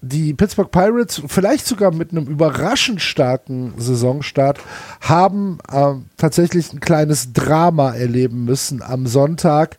die 0.00 0.32
Pittsburgh 0.32 0.70
Pirates, 0.70 1.22
vielleicht 1.26 1.66
sogar 1.66 1.92
mit 1.92 2.12
einem 2.12 2.26
überraschend 2.26 3.00
starken 3.00 3.74
Saisonstart, 3.76 4.58
haben 5.00 5.58
äh, 5.70 5.94
tatsächlich 6.16 6.72
ein 6.72 6.80
kleines 6.80 7.32
Drama 7.32 7.94
erleben 7.94 8.44
müssen 8.44 8.82
am 8.82 9.06
Sonntag, 9.06 9.76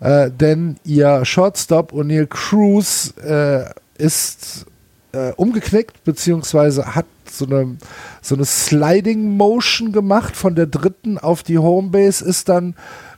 äh, 0.00 0.30
denn 0.30 0.76
ihr 0.84 1.24
Shortstop 1.24 1.92
O'Neill 1.92 2.26
Cruz 2.26 3.14
äh, 3.24 3.64
ist 3.98 4.66
äh, 5.12 5.32
umgeknickt, 5.36 6.04
beziehungsweise 6.04 6.94
hat 6.94 7.06
so 7.30 7.46
eine, 7.46 7.76
so 8.20 8.34
eine 8.34 8.44
Sliding 8.44 9.36
Motion 9.36 9.92
gemacht 9.92 10.36
von 10.36 10.54
der 10.54 10.66
dritten 10.66 11.18
auf 11.18 11.42
die 11.42 11.58
Homebase, 11.58 12.24
ist 12.24 12.48
dann 12.48 12.74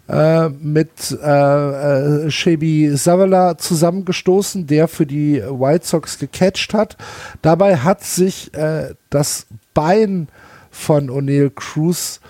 äh, 0.08 0.48
mit 0.48 1.16
äh, 1.22 2.26
äh, 2.26 2.30
Shaby 2.30 2.94
Zavala 2.94 3.56
zusammengestoßen, 3.56 4.66
der 4.66 4.88
für 4.88 5.06
die 5.06 5.42
White 5.42 5.86
Sox 5.86 6.18
gecatcht 6.18 6.74
hat. 6.74 6.96
Dabei 7.42 7.78
hat 7.78 8.04
sich 8.04 8.52
äh, 8.54 8.94
das 9.10 9.46
Bein 9.72 10.28
von 10.70 11.08
O'Neill 11.08 11.50
Cruz, 11.54 12.20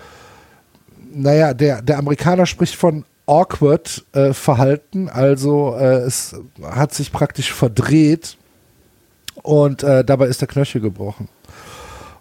naja, 1.13 1.53
der, 1.53 1.81
der 1.81 1.97
Amerikaner 1.97 2.45
spricht 2.45 2.75
von 2.75 3.05
awkward 3.25 4.05
äh, 4.13 4.33
verhalten, 4.33 5.09
also 5.09 5.75
äh, 5.79 6.01
es 6.01 6.35
hat 6.63 6.93
sich 6.93 7.11
praktisch 7.11 7.51
verdreht 7.51 8.37
und 9.45 9.83
äh, 9.83 10.03
dabei 10.03 10.27
ist 10.27 10.41
der 10.41 10.47
Knöchel 10.47 10.81
gebrochen. 10.81 11.29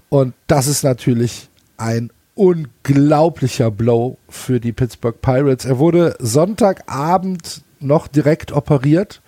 Und 0.09 0.35
das 0.47 0.67
ist 0.67 0.85
natürlich 0.85 1.49
ein 1.77 2.11
unglaublicher 2.35 3.71
Blow 3.71 4.19
für 4.29 4.61
die 4.61 4.73
Pittsburgh 4.73 5.21
Pirates. 5.21 5.65
Er 5.65 5.79
wurde 5.79 6.17
Sonntagabend 6.19 7.63
noch 7.81 8.09
direkt 8.09 8.53
operiert 8.53 9.23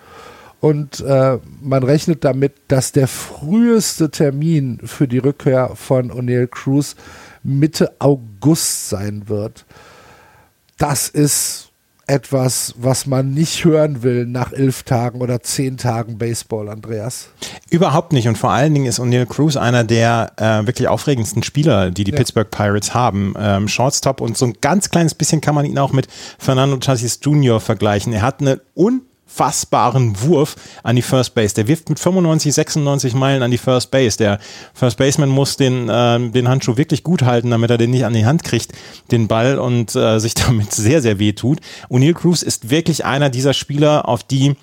und 0.59 0.99
äh, 1.01 1.39
man 1.61 1.83
rechnet 1.83 2.23
damit, 2.23 2.53
dass 2.67 2.91
der 2.91 3.07
früheste 3.07 4.09
Termin 4.09 4.79
für 4.83 5.07
die 5.07 5.19
Rückkehr 5.19 5.71
von 5.75 6.11
O'Neill 6.11 6.47
Cruz 6.47 6.95
Mitte 7.43 7.93
August 7.99 8.89
sein 8.89 9.23
wird. 9.27 9.65
Das 10.77 11.09
ist 11.09 11.66
etwas, 12.07 12.73
was 12.77 13.05
man 13.05 13.31
nicht 13.31 13.65
hören 13.65 14.01
will 14.01 14.25
nach 14.25 14.53
elf 14.53 14.83
Tagen 14.83 15.19
oder 15.19 15.41
zehn 15.41 15.77
Tagen 15.77 16.17
Baseball, 16.17 16.69
Andreas? 16.69 17.29
Überhaupt 17.69 18.13
nicht. 18.13 18.27
Und 18.27 18.37
vor 18.37 18.51
allen 18.51 18.73
Dingen 18.73 18.85
ist 18.85 18.99
O'Neill 18.99 19.25
Cruz 19.25 19.57
einer 19.57 19.83
der 19.83 20.31
äh, 20.37 20.65
wirklich 20.65 20.87
aufregendsten 20.87 21.43
Spieler, 21.43 21.91
die 21.91 22.05
die 22.05 22.11
ja. 22.11 22.17
Pittsburgh 22.17 22.49
Pirates 22.49 22.93
haben. 22.93 23.33
Ähm, 23.37 23.67
Shortstop 23.67 24.21
und 24.21 24.37
so 24.37 24.45
ein 24.45 24.53
ganz 24.61 24.89
kleines 24.89 25.13
bisschen 25.13 25.41
kann 25.41 25.53
man 25.53 25.65
ihn 25.65 25.77
auch 25.77 25.91
mit 25.91 26.07
Fernando 26.39 26.77
Tatis 26.77 27.19
Jr. 27.21 27.59
vergleichen. 27.59 28.13
Er 28.13 28.21
hat 28.21 28.39
eine 28.39 28.61
un 28.75 29.01
unfassbaren 29.27 30.19
Wurf 30.21 30.55
an 30.83 30.95
die 30.95 31.01
First 31.01 31.35
Base. 31.35 31.53
Der 31.53 31.67
wirft 31.67 31.89
mit 31.89 31.99
95, 31.99 32.53
96 32.53 33.13
Meilen 33.13 33.43
an 33.43 33.51
die 33.51 33.57
First 33.57 33.91
Base. 33.91 34.17
Der 34.17 34.39
First 34.73 34.97
Baseman 34.97 35.29
muss 35.29 35.57
den, 35.57 35.89
äh, 35.89 36.29
den 36.29 36.47
Handschuh 36.47 36.77
wirklich 36.77 37.03
gut 37.03 37.21
halten, 37.21 37.51
damit 37.51 37.69
er 37.69 37.77
den 37.77 37.91
nicht 37.91 38.05
an 38.05 38.13
die 38.13 38.25
Hand 38.25 38.43
kriegt, 38.43 38.73
den 39.11 39.27
Ball 39.27 39.59
und 39.59 39.95
äh, 39.95 40.19
sich 40.19 40.33
damit 40.47 40.73
sehr, 40.73 41.01
sehr 41.01 41.19
weh 41.19 41.33
tut. 41.33 41.59
O'Neill 41.89 42.13
Cruz 42.13 42.41
ist 42.41 42.69
wirklich 42.69 43.05
einer 43.05 43.29
dieser 43.29 43.53
Spieler, 43.53 44.07
auf 44.07 44.23
die 44.23 44.55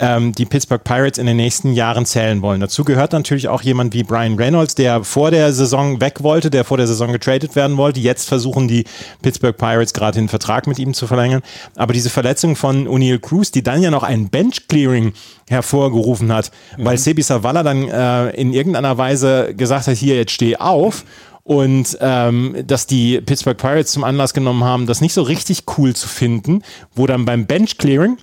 ähm, 0.00 0.32
die 0.32 0.46
Pittsburgh 0.46 0.82
Pirates 0.82 1.18
in 1.18 1.26
den 1.26 1.36
nächsten 1.36 1.74
Jahren 1.74 2.06
zählen 2.06 2.42
wollen. 2.42 2.60
Dazu 2.60 2.84
gehört 2.84 3.12
natürlich 3.12 3.48
auch 3.48 3.62
jemand 3.62 3.94
wie 3.94 4.02
Brian 4.02 4.36
Reynolds, 4.36 4.74
der 4.74 5.04
vor 5.04 5.30
der 5.30 5.52
Saison 5.52 6.00
weg 6.00 6.22
wollte, 6.22 6.50
der 6.50 6.64
vor 6.64 6.78
der 6.78 6.86
Saison 6.86 7.12
getradet 7.12 7.54
werden 7.54 7.76
wollte. 7.76 8.00
Jetzt 8.00 8.28
versuchen 8.28 8.66
die 8.66 8.84
Pittsburgh 9.22 9.56
Pirates 9.56 9.92
gerade 9.92 10.18
den 10.18 10.28
Vertrag 10.28 10.66
mit 10.66 10.78
ihm 10.78 10.94
zu 10.94 11.06
verlängern. 11.06 11.42
Aber 11.76 11.92
diese 11.92 12.10
Verletzung 12.10 12.56
von 12.56 12.88
O'Neill 12.88 13.18
Cruz, 13.18 13.50
die 13.50 13.62
dann 13.62 13.82
ja 13.82 13.90
noch 13.90 14.02
ein 14.02 14.30
Bench-Clearing 14.30 15.12
hervorgerufen 15.48 16.32
hat, 16.32 16.50
mhm. 16.76 16.84
weil 16.84 16.98
Sebi 16.98 17.22
Savala 17.22 17.62
dann 17.62 17.88
äh, 17.88 18.30
in 18.30 18.52
irgendeiner 18.52 18.96
Weise 18.96 19.54
gesagt 19.54 19.86
hat, 19.86 19.96
hier, 19.96 20.16
jetzt 20.16 20.32
steh 20.32 20.56
auf 20.56 21.04
und 21.42 21.98
ähm, 22.00 22.56
dass 22.66 22.86
die 22.86 23.20
Pittsburgh 23.20 23.58
Pirates 23.58 23.92
zum 23.92 24.04
Anlass 24.04 24.34
genommen 24.34 24.64
haben, 24.64 24.86
das 24.86 25.00
nicht 25.00 25.12
so 25.12 25.22
richtig 25.22 25.64
cool 25.76 25.94
zu 25.94 26.08
finden, 26.08 26.62
wo 26.94 27.06
dann 27.06 27.24
beim 27.24 27.46
Bench 27.46 27.76
Clearing 27.76 28.18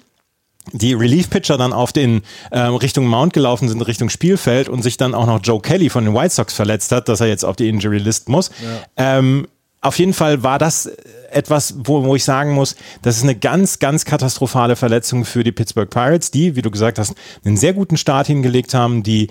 die 0.74 0.94
Relief-Pitcher 0.94 1.58
dann 1.58 1.74
auf 1.74 1.94
den 1.94 2.22
äh, 2.52 2.60
Richtung 2.60 3.08
Mount 3.08 3.34
gelaufen 3.34 3.70
sind, 3.70 3.82
Richtung 3.82 4.10
Spielfeld 4.10 4.70
und 4.70 4.82
sich 4.82 4.98
dann 4.98 5.14
auch 5.14 5.26
noch 5.26 5.40
Joe 5.42 5.62
Kelly 5.62 5.90
von 5.90 6.06
den 6.06 6.14
White 6.14 6.34
Sox 6.34 6.54
verletzt 6.54 6.92
hat, 6.92 7.10
dass 7.10 7.22
er 7.22 7.28
jetzt 7.28 7.46
auf 7.46 7.56
die 7.56 7.70
Injury 7.70 8.00
List 8.00 8.30
muss. 8.30 8.52
Ja. 8.98 9.18
Ähm, 9.18 9.48
auf 9.82 10.00
jeden 10.00 10.14
Fall 10.14 10.44
war 10.44 10.60
das 10.60 10.90
etwas, 11.32 11.76
wo, 11.78 12.04
wo 12.04 12.16
ich 12.16 12.24
sagen 12.24 12.54
muss, 12.54 12.76
das 13.04 13.18
ist 13.18 13.24
eine 13.24 13.36
ganz, 13.36 13.80
ganz 13.80 14.06
katastrophale 14.06 14.76
Verletzung 14.76 15.24
für 15.24 15.44
die 15.44 15.52
Pittsburgh 15.52 15.90
Pirates, 15.90 16.32
die, 16.32 16.56
wie 16.56 16.62
du 16.62 16.72
gesagt 16.72 17.00
hast, 17.00 17.14
einen 17.46 17.58
sehr 17.58 17.74
guten 17.74 17.98
Start 17.98 18.28
hingelegt 18.28 18.74
haben, 18.74 19.04
die 19.04 19.30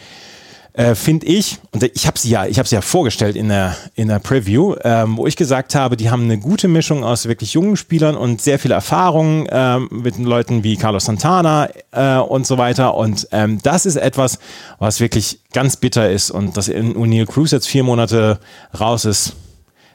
äh, 0.77 0.95
finde 0.95 1.25
ich, 1.25 1.59
und 1.73 1.83
ich 1.83 2.07
habe 2.07 2.19
sie 2.19 2.29
ja, 2.29 2.45
ich 2.45 2.59
habe 2.59 2.69
sie 2.69 2.75
ja 2.75 2.83
vorgestellt 2.83 3.35
in 3.35 3.49
der, 3.49 3.75
in 3.95 4.09
der 4.09 4.19
Preview, 4.19 4.77
ähm, 4.85 5.17
wo 5.17 5.27
ich 5.27 5.35
gesagt 5.35 5.75
habe, 5.75 5.97
die 5.97 6.11
haben 6.11 6.25
eine 6.25 6.39
gute 6.39 6.69
Mischung 6.69 7.03
aus 7.03 7.27
wirklich 7.27 7.55
jungen 7.55 7.79
Spielern 7.79 8.15
und 8.15 8.43
sehr 8.43 8.59
viel 8.59 8.73
Erfahrung 8.73 9.49
ähm, 9.51 9.89
mit 9.91 10.19
Leuten 10.19 10.65
wie 10.65 10.77
Carlos 10.77 11.07
Santana 11.07 11.71
äh, 11.93 12.19
und 12.19 12.47
so 12.47 12.59
weiter. 12.59 12.95
Und 12.95 13.27
ähm, 13.33 13.59
das 13.63 13.87
ist 13.87 13.97
etwas, 13.97 14.39
was 14.79 15.01
wirklich 15.01 15.41
ganz 15.55 15.77
bitter 15.77 16.11
ist. 16.11 16.31
Und 16.31 16.59
dass 16.59 16.69
in 16.69 16.95
O'Neill 16.95 17.25
Cruz 17.25 17.53
jetzt 17.53 17.69
vier 17.69 17.83
Monate 17.83 18.39
raus 18.79 19.07
ist, 19.07 19.35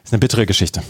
ist 0.02 0.12
eine 0.12 0.18
bittere 0.18 0.46
Geschichte. 0.46 0.82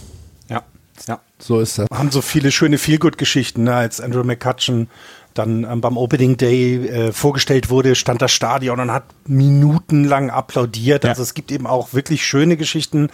Ja, 0.48 0.62
ja. 1.07 1.20
So 1.38 1.61
ist 1.61 1.78
das. 1.78 1.90
Wir 1.90 1.98
haben 1.98 2.11
so 2.11 2.22
viele 2.22 2.50
schöne 2.50 2.78
Feelgood-Geschichten, 2.78 3.64
ne, 3.64 3.74
als 3.74 4.00
Andrew 4.00 4.24
McCutcheon 4.24 4.88
dann 5.35 5.64
ähm, 5.64 5.81
beim 5.81 5.97
Opening 5.97 6.37
Day 6.37 6.87
äh, 6.87 7.12
vorgestellt 7.12 7.71
wurde, 7.71 7.95
stand 7.95 8.23
das 8.23 8.33
Stadion 8.33 8.81
und 8.81 8.92
hat 8.92 9.05
minutenlang 9.27 10.31
applaudiert. 10.31 11.05
Ja. 11.05 11.11
Also 11.11 11.23
es 11.23 11.35
gibt 11.35 11.51
eben 11.53 11.66
auch 11.66 11.92
wirklich 11.92 12.25
schöne 12.27 12.57
Geschichten. 12.57 13.09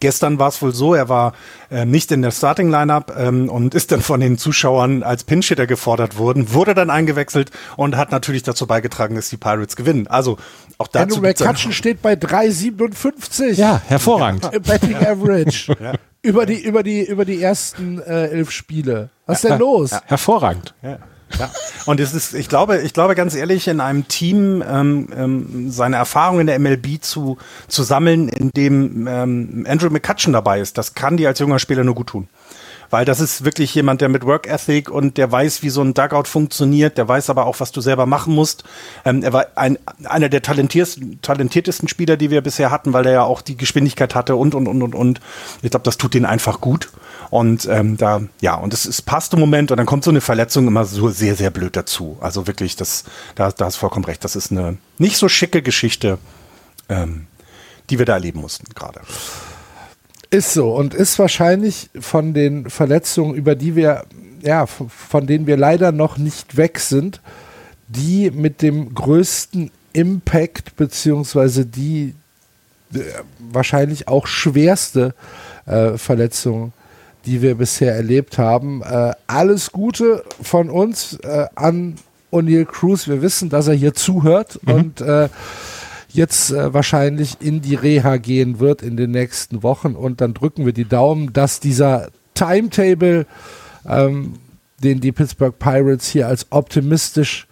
Gestern 0.00 0.38
war 0.38 0.48
es 0.48 0.60
wohl 0.62 0.74
so, 0.74 0.94
er 0.94 1.08
war 1.08 1.32
äh, 1.70 1.84
nicht 1.84 2.12
in 2.12 2.22
der 2.22 2.30
Starting 2.30 2.70
Lineup 2.70 3.14
ähm, 3.18 3.48
und 3.48 3.74
ist 3.74 3.92
dann 3.92 4.00
von 4.00 4.20
den 4.20 4.38
Zuschauern 4.38 5.02
als 5.02 5.24
Pinchitter 5.24 5.66
gefordert 5.66 6.18
worden, 6.18 6.52
wurde 6.52 6.74
dann 6.74 6.90
eingewechselt 6.90 7.50
und 7.76 7.96
hat 7.96 8.12
natürlich 8.12 8.42
dazu 8.42 8.66
beigetragen, 8.66 9.14
dass 9.14 9.28
die 9.28 9.36
Pirates 9.36 9.76
gewinnen. 9.76 10.06
Also 10.06 10.38
auch 10.78 10.88
dazu. 10.88 11.16
Andrew 11.16 11.28
McCutcheon 11.28 11.72
steht 11.72 12.02
bei 12.02 12.14
3,57. 12.14 13.54
Ja, 13.54 13.80
hervorragend. 13.86 14.48
Im 14.52 14.62
Betting 14.62 14.94
Average. 14.96 15.76
ja. 15.80 15.92
Über 16.22 16.46
die, 16.46 16.62
über 16.62 16.82
die, 16.82 17.04
über 17.04 17.26
die 17.26 17.42
ersten 17.42 18.00
äh, 18.00 18.28
elf 18.28 18.50
Spiele. 18.50 19.10
Was 19.26 19.44
ist 19.44 19.50
denn 19.50 19.58
los? 19.58 19.90
Hervorragend. 20.06 20.74
Ja. 20.82 20.98
Ja. 21.38 21.50
Und 21.86 22.00
es 22.00 22.14
ist, 22.14 22.34
ich 22.34 22.48
glaube, 22.48 22.78
ich 22.78 22.92
glaube 22.92 23.14
ganz 23.14 23.34
ehrlich, 23.34 23.68
in 23.68 23.80
einem 23.80 24.08
Team 24.08 24.62
ähm, 24.66 25.08
ähm, 25.16 25.70
seine 25.70 25.96
Erfahrung 25.96 26.40
in 26.40 26.46
der 26.46 26.58
MLB 26.58 27.02
zu, 27.02 27.38
zu 27.68 27.82
sammeln, 27.82 28.28
in 28.28 28.50
dem 28.50 29.06
ähm, 29.06 29.66
Andrew 29.68 29.90
McCutcheon 29.90 30.32
dabei 30.32 30.60
ist, 30.60 30.78
das 30.78 30.94
kann 30.94 31.16
dir 31.16 31.28
als 31.28 31.38
junger 31.38 31.58
Spieler 31.58 31.84
nur 31.84 31.94
gut 31.94 32.08
tun. 32.08 32.28
Weil 32.94 33.04
das 33.04 33.18
ist 33.18 33.44
wirklich 33.44 33.74
jemand, 33.74 34.02
der 34.02 34.08
mit 34.08 34.24
Work 34.24 34.46
Ethic 34.46 34.88
und 34.88 35.16
der 35.18 35.32
weiß, 35.32 35.64
wie 35.64 35.68
so 35.68 35.82
ein 35.82 35.94
Dugout 35.94 36.28
funktioniert, 36.28 36.96
der 36.96 37.08
weiß 37.08 37.28
aber 37.28 37.46
auch, 37.46 37.58
was 37.58 37.72
du 37.72 37.80
selber 37.80 38.06
machen 38.06 38.32
musst. 38.36 38.62
Ähm, 39.04 39.24
er 39.24 39.32
war 39.32 39.46
ein, 39.56 39.80
einer 40.04 40.28
der 40.28 40.42
talentiertesten, 40.42 41.88
Spieler, 41.88 42.16
die 42.16 42.30
wir 42.30 42.40
bisher 42.40 42.70
hatten, 42.70 42.92
weil 42.92 43.06
er 43.06 43.12
ja 43.12 43.22
auch 43.24 43.42
die 43.42 43.56
Geschwindigkeit 43.56 44.14
hatte 44.14 44.36
und, 44.36 44.54
und, 44.54 44.68
und, 44.68 44.80
und, 44.80 44.94
und. 44.94 45.20
Ich 45.60 45.72
glaube, 45.72 45.82
das 45.82 45.98
tut 45.98 46.14
den 46.14 46.24
einfach 46.24 46.60
gut. 46.60 46.90
Und 47.30 47.66
ähm, 47.66 47.96
da, 47.96 48.20
ja, 48.40 48.54
und 48.54 48.72
es, 48.72 48.84
es 48.84 49.02
passt 49.02 49.32
im 49.32 49.40
Moment 49.40 49.72
und 49.72 49.78
dann 49.78 49.86
kommt 49.86 50.04
so 50.04 50.10
eine 50.10 50.20
Verletzung 50.20 50.68
immer 50.68 50.84
so 50.84 51.08
sehr, 51.08 51.34
sehr 51.34 51.50
blöd 51.50 51.74
dazu. 51.74 52.16
Also 52.20 52.46
wirklich, 52.46 52.76
das, 52.76 53.02
da, 53.34 53.50
da 53.50 53.64
hast 53.64 53.74
vollkommen 53.74 54.04
recht. 54.04 54.22
Das 54.22 54.36
ist 54.36 54.52
eine 54.52 54.78
nicht 54.98 55.16
so 55.16 55.28
schicke 55.28 55.62
Geschichte, 55.62 56.18
ähm, 56.88 57.26
die 57.90 57.98
wir 57.98 58.06
da 58.06 58.12
erleben 58.12 58.40
mussten 58.40 58.72
gerade. 58.72 59.00
Ist 60.34 60.52
so 60.52 60.74
und 60.74 60.94
ist 60.94 61.16
wahrscheinlich 61.20 61.90
von 62.00 62.34
den 62.34 62.68
Verletzungen, 62.68 63.36
über 63.36 63.54
die 63.54 63.76
wir, 63.76 64.02
ja, 64.42 64.66
von 64.66 65.28
denen 65.28 65.46
wir 65.46 65.56
leider 65.56 65.92
noch 65.92 66.18
nicht 66.18 66.56
weg 66.56 66.80
sind, 66.80 67.20
die 67.86 68.32
mit 68.32 68.60
dem 68.60 68.92
größten 68.96 69.70
Impact, 69.92 70.74
beziehungsweise 70.74 71.64
die 71.66 72.16
äh, 72.92 72.98
wahrscheinlich 73.38 74.08
auch 74.08 74.26
schwerste 74.26 75.14
äh, 75.66 75.96
Verletzung, 75.98 76.72
die 77.26 77.40
wir 77.40 77.54
bisher 77.54 77.94
erlebt 77.94 78.36
haben. 78.36 78.82
Äh, 78.82 79.12
alles 79.28 79.70
Gute 79.70 80.24
von 80.42 80.68
uns 80.68 81.16
äh, 81.22 81.46
an 81.54 81.94
O'Neill 82.32 82.64
Cruz. 82.64 83.06
Wir 83.06 83.22
wissen, 83.22 83.50
dass 83.50 83.68
er 83.68 83.74
hier 83.74 83.94
zuhört 83.94 84.58
mhm. 84.62 84.74
und 84.74 85.00
äh, 85.00 85.28
jetzt 86.14 86.50
äh, 86.50 86.72
wahrscheinlich 86.72 87.36
in 87.40 87.60
die 87.60 87.74
Reha 87.74 88.16
gehen 88.16 88.60
wird 88.60 88.82
in 88.82 88.96
den 88.96 89.10
nächsten 89.10 89.62
Wochen. 89.62 89.94
Und 89.94 90.20
dann 90.20 90.34
drücken 90.34 90.64
wir 90.64 90.72
die 90.72 90.86
Daumen, 90.86 91.32
dass 91.32 91.60
dieser 91.60 92.08
Timetable, 92.34 93.26
ähm, 93.86 94.34
den 94.82 95.00
die 95.00 95.12
Pittsburgh 95.12 95.58
Pirates 95.58 96.08
hier 96.08 96.28
als 96.28 96.46
optimistisch 96.50 97.46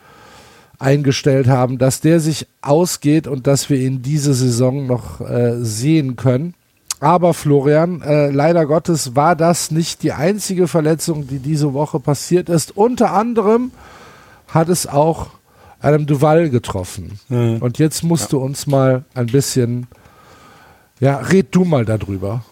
eingestellt 0.79 1.47
haben, 1.47 1.79
dass 1.79 2.01
der 2.01 2.21
sich 2.21 2.49
ausgeht 2.61 3.27
und 3.27 3.47
dass 3.47 3.71
wir 3.71 3.79
ihn 3.79 4.03
diese 4.03 4.35
Saison 4.35 4.87
noch 4.87 5.21
äh, 5.21 5.57
sehen 5.65 6.17
können. 6.17 6.55
Aber 6.99 7.35
Florian, 7.35 8.01
äh, 8.03 8.31
leider 8.31 8.67
Gottes 8.67 9.17
war 9.17 9.35
das 9.35 9.71
nicht 9.71 10.03
die 10.03 10.13
einzige 10.13 10.69
Verletzung, 10.69 11.27
die 11.27 11.39
diese 11.39 11.73
Woche 11.73 11.99
passiert 11.99 12.49
ist. 12.49 12.77
Unter 12.77 13.13
anderem 13.13 13.73
hat 14.49 14.69
es 14.69 14.87
auch 14.87 15.29
Adam 15.83 16.07
Duval 16.07 16.49
getroffen. 16.49 17.19
Mhm. 17.29 17.59
Und 17.59 17.79
jetzt 17.79 18.03
musst 18.03 18.25
ja. 18.25 18.29
du 18.31 18.39
uns 18.39 18.67
mal 18.67 19.05
ein 19.15 19.27
bisschen, 19.27 19.89
ja, 21.01 21.19
red 21.19 21.49
du 21.51 21.65
mal 21.65 21.85
darüber. 21.85 22.45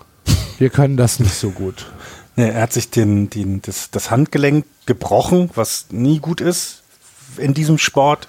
Wir 0.58 0.68
können 0.68 0.96
das 0.96 1.20
nicht 1.20 1.34
so 1.34 1.50
gut. 1.50 1.90
Nee, 2.36 2.50
er 2.50 2.62
hat 2.62 2.72
sich 2.72 2.90
den, 2.90 3.30
den, 3.30 3.62
das, 3.62 3.90
das 3.90 4.10
Handgelenk 4.10 4.66
gebrochen, 4.86 5.50
was 5.54 5.86
nie 5.90 6.18
gut 6.18 6.40
ist 6.40 6.82
in 7.38 7.54
diesem 7.54 7.78
Sport. 7.78 8.28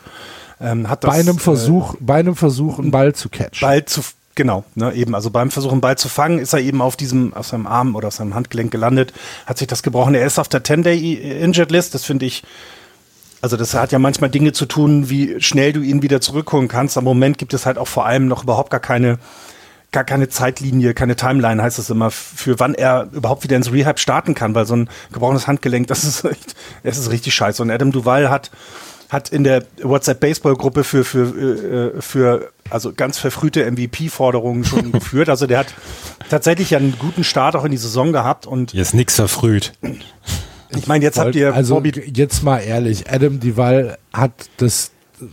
Ähm, 0.60 0.88
hat 0.88 1.04
das, 1.04 1.12
bei 1.12 1.20
einem 1.20 1.40
Versuch, 1.40 1.96
äh, 1.96 1.98
bei 2.00 2.16
einem 2.16 2.36
Versuch, 2.36 2.80
einen 2.80 2.92
Ball 2.92 3.14
zu 3.14 3.30
catchen. 3.30 3.68
Ball 3.68 3.84
zu, 3.86 4.02
Genau, 4.36 4.64
ne, 4.76 4.94
eben. 4.94 5.14
Also 5.14 5.30
beim 5.30 5.52
Versuch, 5.52 5.72
einen 5.72 5.82
Ball 5.82 5.98
zu 5.98 6.08
fangen, 6.08 6.40
ist 6.40 6.54
er 6.54 6.60
eben 6.60 6.82
auf 6.82 6.96
diesem, 6.96 7.34
auf 7.34 7.48
seinem 7.48 7.68
Arm 7.68 7.96
oder 7.96 8.08
auf 8.08 8.14
seinem 8.14 8.34
Handgelenk 8.34 8.72
gelandet, 8.72 9.14
hat 9.46 9.58
sich 9.58 9.68
das 9.68 9.84
gebrochen. 9.84 10.16
Er 10.16 10.26
ist 10.26 10.40
auf 10.40 10.48
der 10.48 10.64
10-Day-Injured-List, 10.64 11.94
das 11.94 12.06
finde 12.06 12.26
ich, 12.26 12.44
also 13.42 13.58
das 13.58 13.74
hat 13.74 13.92
ja 13.92 14.00
manchmal 14.00 14.30
Dinge 14.30 14.54
zu 14.54 14.66
tun, 14.66 15.10
wie 15.10 15.42
schnell 15.42 15.74
du 15.74 15.82
ihn 15.82 16.02
wieder 16.02 16.22
zurückholen 16.22 16.68
kannst. 16.68 16.98
Am 16.98 17.04
Moment 17.04 17.38
gibt 17.38 17.54
es 17.54 17.66
halt 17.66 17.78
auch 17.78 17.88
vor 17.88 18.06
allem 18.06 18.28
noch 18.28 18.44
überhaupt 18.44 18.70
gar 18.70 18.80
keine, 18.80 19.18
gar 19.92 20.04
keine 20.04 20.30
Zeitlinie, 20.30 20.94
keine 20.94 21.16
Timeline, 21.16 21.62
heißt 21.62 21.80
es 21.80 21.90
immer, 21.90 22.12
für 22.12 22.60
wann 22.60 22.76
er 22.76 23.10
überhaupt 23.12 23.44
wieder 23.44 23.58
ins 23.58 23.72
Rehab 23.72 24.00
starten 24.00 24.36
kann, 24.36 24.54
weil 24.54 24.66
so 24.66 24.76
ein 24.76 24.90
gebrochenes 25.12 25.48
Handgelenk, 25.48 25.88
das 25.88 26.04
ist 26.04 26.24
echt, 26.24 26.56
das 26.84 26.98
ist 26.98 27.10
richtig 27.10 27.34
scheiße. 27.34 27.62
Und 27.64 27.72
Adam 27.72 27.92
Duval 27.92 28.30
hat, 28.30 28.52
hat 29.10 29.30
in 29.30 29.44
der 29.44 29.64
WhatsApp 29.82 30.20
Baseball 30.20 30.56
Gruppe 30.56 30.84
für 30.84 31.04
für 31.04 31.96
äh, 31.98 32.02
für 32.02 32.52
also 32.70 32.94
ganz 32.94 33.18
verfrühte 33.18 33.70
MVP-Forderungen 33.70 34.64
schon 34.64 34.92
geführt. 34.94 35.30
Also 35.30 35.48
der 35.48 35.60
hat 35.60 35.74
tatsächlich 36.30 36.76
einen 36.76 36.98
guten 36.98 37.24
Start 37.24 37.56
auch 37.56 37.66
in 37.66 37.72
die 37.72 37.78
Saison 37.78 38.14
gehabt 38.14 38.46
und 38.46 38.72
jetzt 38.74 38.94
nichts 38.94 39.16
verfrüht. 39.16 39.74
Ich 40.76 40.88
meine, 40.88 41.04
jetzt 41.04 41.20
habt 41.20 41.36
ihr 41.36 41.54
also 41.54 41.76
Bobby 41.76 41.92
jetzt 42.14 42.44
mal 42.44 42.60
ehrlich, 42.60 43.12
Adam 43.12 43.40
Duval 43.40 43.98
hat 44.14 44.32
das 44.58 44.92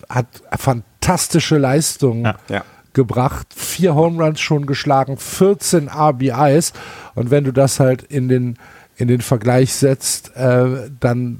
hat 0.08 0.26
fantastische 0.58 1.58
Leistungen 1.58 2.24
ja. 2.24 2.36
Ja. 2.48 2.64
gebracht, 2.92 3.46
vier 3.54 3.94
Home 3.94 4.22
Runs 4.22 4.40
schon 4.40 4.66
geschlagen, 4.66 5.16
14 5.16 5.88
RBIs 5.88 6.72
und 7.14 7.30
wenn 7.30 7.44
du 7.44 7.52
das 7.52 7.80
halt 7.80 8.02
in 8.02 8.28
den 8.28 8.58
in 8.96 9.08
den 9.08 9.20
Vergleich 9.20 9.72
setzt, 9.74 10.34
äh, 10.36 10.90
dann 10.98 11.38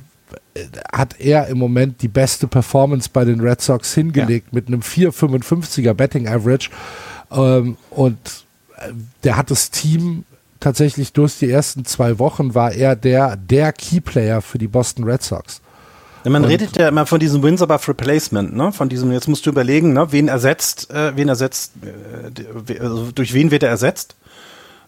hat 0.93 1.21
er 1.21 1.49
im 1.49 1.59
Moment 1.59 2.03
die 2.03 2.09
beste 2.09 2.47
Performance 2.47 3.11
bei 3.13 3.25
den 3.25 3.41
Red 3.41 3.61
Sox 3.61 3.95
hingelegt 3.95 4.49
ja. 4.51 4.57
mit 4.57 4.69
einem 4.69 4.81
4,55er 4.81 5.95
Betting 5.95 6.29
Average. 6.29 6.71
Ähm, 7.31 7.77
und 7.91 8.19
äh, 8.77 8.93
der 9.25 9.37
hat 9.37 9.51
das 9.51 9.71
Team 9.71 10.25
tatsächlich 10.61 11.13
durch 11.13 11.39
die 11.39 11.51
ersten 11.51 11.85
zwei 11.85 12.19
Wochen 12.19 12.55
war 12.55 12.73
er 12.73 12.97
der, 12.97 13.37
der 13.37 13.73
Keyplayer 13.73 14.43
für 14.43 14.59
die 14.59 14.69
Boston 14.69 15.05
Red 15.05 15.23
Sox. 15.23 15.61
Ja, 16.25 16.31
man 16.31 16.45
und 16.45 16.51
redet 16.51 16.77
ja 16.77 16.89
immer 16.89 17.07
von 17.07 17.21
diesem 17.21 17.43
Wins 17.43 17.63
above 17.63 17.89
Replacement, 17.89 18.55
ne? 18.55 18.73
Von 18.73 18.89
diesem, 18.89 19.13
jetzt 19.13 19.29
musst 19.29 19.47
du 19.47 19.51
überlegen, 19.51 19.93
ne? 19.93 20.11
wen 20.11 20.29
ersetzt, 20.29 20.91
äh, 20.91 21.17
wen 21.17 21.29
ersetzt, 21.29 21.73
äh, 21.83 22.79
also 22.81 23.11
durch 23.13 23.35
wen 23.35 23.51
wird 23.51 23.63
er 23.63 23.71
ersetzt? 23.71 24.17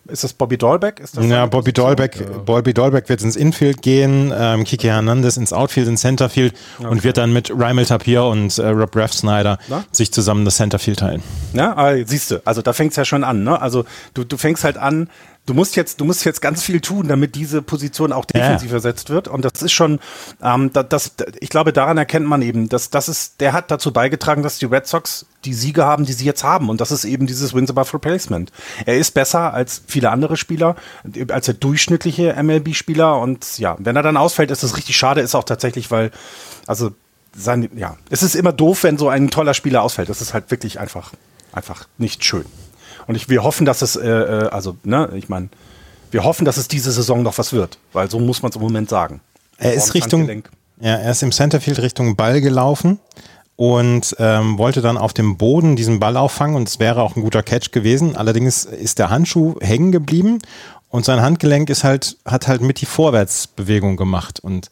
Ist 0.08 0.24
das 0.24 0.32
Bobby 0.32 0.56
Dolbeck? 0.56 0.96
Das 0.96 1.12
ja, 1.24 1.46
Bobby 1.46 1.72
Dolbeck, 1.72 2.16
ja. 2.16 2.26
Bobby 2.38 2.72
Dolbeck 2.72 3.08
wird 3.08 3.22
ins 3.22 3.36
Infield 3.36 3.82
gehen, 3.82 4.32
ähm, 4.36 4.64
Kiki 4.64 4.86
Hernandez 4.86 5.36
ins 5.36 5.52
Outfield, 5.52 5.88
ins 5.88 6.00
Centerfield 6.00 6.54
okay. 6.78 6.88
und 6.88 7.04
wird 7.04 7.18
dann 7.18 7.32
mit 7.32 7.50
Rymel 7.50 7.84
Tapir 7.84 8.24
und 8.24 8.58
äh, 8.58 8.68
Rob 8.68 8.96
Raff 8.96 9.12
Snyder 9.12 9.58
Na? 9.68 9.84
sich 9.92 10.10
zusammen 10.10 10.44
das 10.44 10.56
Centerfield 10.56 11.00
teilen. 11.00 11.22
Ja, 11.52 11.76
ah, 11.76 11.94
siehst 12.04 12.30
du, 12.30 12.40
also 12.44 12.62
da 12.62 12.72
fängt 12.72 12.92
es 12.92 12.96
ja 12.96 13.04
schon 13.04 13.24
an, 13.24 13.44
ne? 13.44 13.60
Also 13.60 13.84
du, 14.14 14.24
du 14.24 14.36
fängst 14.36 14.64
halt 14.64 14.78
an, 14.78 15.08
du 15.46 15.54
musst 15.54 15.76
jetzt, 15.76 16.00
du 16.00 16.04
musst 16.04 16.24
jetzt 16.24 16.40
ganz 16.40 16.62
viel 16.62 16.80
tun, 16.80 17.08
damit 17.08 17.34
diese 17.34 17.62
Position 17.62 18.12
auch 18.12 18.24
defensiv 18.24 18.70
ja. 18.70 18.76
ersetzt 18.76 19.10
wird. 19.10 19.28
Und 19.28 19.44
das 19.44 19.62
ist 19.62 19.72
schon, 19.72 19.98
ähm, 20.42 20.72
das, 20.72 20.86
das, 20.88 21.12
ich 21.40 21.50
glaube, 21.50 21.72
daran 21.72 21.98
erkennt 21.98 22.26
man 22.26 22.42
eben, 22.42 22.68
dass 22.68 22.90
das 22.90 23.08
ist, 23.08 23.40
der 23.40 23.52
hat 23.52 23.70
dazu 23.70 23.92
beigetragen, 23.92 24.42
dass 24.42 24.58
die 24.58 24.66
Red 24.66 24.86
Sox 24.86 25.26
die 25.44 25.54
Siege 25.54 25.84
haben, 25.84 26.04
die 26.04 26.12
sie 26.12 26.24
jetzt 26.24 26.44
haben. 26.44 26.68
Und 26.68 26.80
das 26.80 26.92
ist 26.92 27.04
eben 27.04 27.26
dieses 27.26 27.54
Wins 27.54 27.70
above 27.70 27.94
Replacement. 27.94 28.52
Er 28.86 28.98
ist 28.98 29.12
besser 29.12 29.52
als 29.54 29.82
viele 29.86 30.10
andere 30.10 30.36
Spieler, 30.36 30.76
als 31.28 31.46
der 31.46 31.54
durchschnittliche 31.54 32.40
MLB-Spieler. 32.40 33.18
Und 33.18 33.58
ja, 33.58 33.76
wenn 33.78 33.96
er 33.96 34.02
dann 34.02 34.16
ausfällt, 34.16 34.50
ist 34.50 34.62
das 34.62 34.76
richtig 34.76 34.96
schade, 34.96 35.20
ist 35.20 35.34
auch 35.34 35.44
tatsächlich, 35.44 35.90
weil, 35.90 36.10
also, 36.66 36.92
sein, 37.36 37.70
ja, 37.76 37.96
es 38.10 38.22
ist 38.22 38.34
immer 38.34 38.52
doof, 38.52 38.82
wenn 38.82 38.98
so 38.98 39.08
ein 39.08 39.30
toller 39.30 39.54
Spieler 39.54 39.82
ausfällt. 39.82 40.08
Das 40.08 40.20
ist 40.20 40.34
halt 40.34 40.50
wirklich 40.50 40.80
einfach, 40.80 41.12
einfach 41.52 41.86
nicht 41.96 42.24
schön. 42.24 42.44
Und 43.06 43.14
ich, 43.14 43.28
wir 43.28 43.42
hoffen, 43.42 43.64
dass 43.64 43.82
es, 43.82 43.96
äh, 43.96 44.08
äh 44.08 44.48
also, 44.48 44.76
ne, 44.84 45.10
ich 45.14 45.28
meine, 45.28 45.48
wir 46.10 46.24
hoffen, 46.24 46.44
dass 46.44 46.56
es 46.56 46.68
diese 46.68 46.90
Saison 46.92 47.22
noch 47.22 47.38
was 47.38 47.52
wird, 47.52 47.78
weil 47.92 48.10
so 48.10 48.18
muss 48.18 48.42
man 48.42 48.50
es 48.50 48.56
im 48.56 48.62
Moment 48.62 48.88
sagen. 48.88 49.20
Er 49.58 49.74
ist 49.74 49.94
Richtung, 49.94 50.28
ja, 50.80 50.96
er 50.96 51.10
ist 51.10 51.22
im 51.22 51.32
Centerfield 51.32 51.80
Richtung 51.80 52.16
Ball 52.16 52.40
gelaufen 52.40 52.98
und 53.56 54.16
ähm, 54.18 54.56
wollte 54.56 54.80
dann 54.80 54.96
auf 54.96 55.12
dem 55.12 55.36
Boden 55.36 55.76
diesen 55.76 56.00
Ball 56.00 56.16
auffangen 56.16 56.56
und 56.56 56.66
es 56.66 56.78
wäre 56.78 57.02
auch 57.02 57.14
ein 57.14 57.22
guter 57.22 57.42
Catch 57.42 57.72
gewesen. 57.72 58.16
Allerdings 58.16 58.64
ist 58.64 58.98
der 58.98 59.10
Handschuh 59.10 59.56
hängen 59.60 59.92
geblieben 59.92 60.38
und 60.88 61.04
sein 61.04 61.20
Handgelenk 61.20 61.68
ist 61.68 61.84
halt, 61.84 62.16
hat 62.24 62.48
halt 62.48 62.62
mit 62.62 62.80
die 62.80 62.86
Vorwärtsbewegung 62.86 63.96
gemacht 63.96 64.40
und 64.40 64.70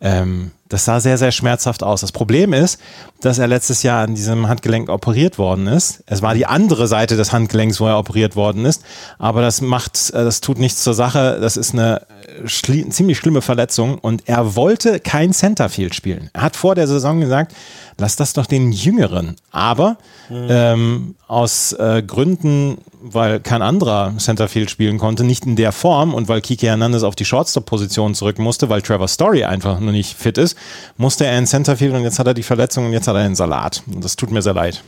ähm, 0.00 0.52
das 0.70 0.84
sah 0.84 1.00
sehr, 1.00 1.18
sehr 1.18 1.32
schmerzhaft 1.32 1.82
aus. 1.82 2.00
Das 2.00 2.12
Problem 2.12 2.52
ist, 2.52 2.80
dass 3.20 3.38
er 3.38 3.48
letztes 3.48 3.82
Jahr 3.82 4.04
an 4.04 4.14
diesem 4.14 4.48
Handgelenk 4.48 4.88
operiert 4.88 5.36
worden 5.36 5.66
ist. 5.66 6.02
Es 6.06 6.22
war 6.22 6.32
die 6.32 6.46
andere 6.46 6.86
Seite 6.86 7.16
des 7.16 7.32
Handgelenks, 7.32 7.80
wo 7.80 7.86
er 7.86 7.98
operiert 7.98 8.36
worden 8.36 8.64
ist. 8.64 8.82
Aber 9.18 9.42
das 9.42 9.60
macht, 9.60 10.10
äh, 10.10 10.24
das 10.24 10.40
tut 10.40 10.58
nichts 10.58 10.82
zur 10.82 10.94
Sache. 10.94 11.38
Das 11.40 11.56
ist 11.56 11.74
eine 11.74 12.06
ziemlich 12.46 13.18
schlimme 13.18 13.42
Verletzung. 13.42 13.98
Und 13.98 14.28
er 14.28 14.56
wollte 14.56 15.00
kein 15.00 15.32
Centerfield 15.32 15.94
spielen. 15.94 16.30
Er 16.32 16.42
hat 16.42 16.56
vor 16.56 16.74
der 16.74 16.86
Saison 16.86 17.20
gesagt, 17.20 17.54
lass 17.98 18.16
das 18.16 18.32
doch 18.32 18.46
den 18.46 18.72
Jüngeren. 18.72 19.36
Aber 19.50 19.98
mhm. 20.28 20.46
ähm, 20.48 21.14
aus 21.28 21.72
äh, 21.72 22.02
Gründen, 22.06 22.78
weil 23.00 23.40
kein 23.40 23.62
anderer 23.62 24.14
Centerfield 24.18 24.70
spielen 24.70 24.98
konnte, 24.98 25.24
nicht 25.24 25.46
in 25.46 25.56
der 25.56 25.72
Form 25.72 26.14
und 26.14 26.28
weil 26.28 26.40
Kike 26.40 26.66
Hernandez 26.66 27.02
auf 27.02 27.14
die 27.14 27.24
Shortstop-Position 27.24 28.14
zurück 28.14 28.38
musste, 28.38 28.68
weil 28.68 28.82
Trevor 28.82 29.08
Story 29.08 29.44
einfach 29.44 29.80
nur 29.80 29.92
nicht 29.92 30.16
fit 30.16 30.38
ist, 30.38 30.56
musste 30.96 31.26
er 31.26 31.38
in 31.38 31.46
Centerfield 31.46 31.94
und 31.94 32.02
jetzt 32.02 32.18
hat 32.18 32.26
er 32.26 32.34
die 32.34 32.42
Verletzung 32.42 32.86
und 32.86 32.92
jetzt 32.92 33.08
hat 33.08 33.16
er 33.16 33.22
einen 33.22 33.36
Salat. 33.36 33.82
Und 33.86 34.04
das 34.04 34.16
tut 34.16 34.30
mir 34.30 34.42
sehr 34.42 34.54
leid. 34.54 34.82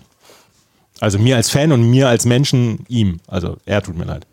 Also 1.01 1.18
mir 1.18 1.36
als 1.36 1.51
Fan 1.51 1.72
und 1.72 1.90
mir 1.90 2.09
als 2.09 2.24
Menschen 2.24 2.84
ihm. 2.88 3.20
Also 3.26 3.57
er 3.66 3.82
tut 3.82 3.97
mir 3.97 4.05
leid. 4.05 4.26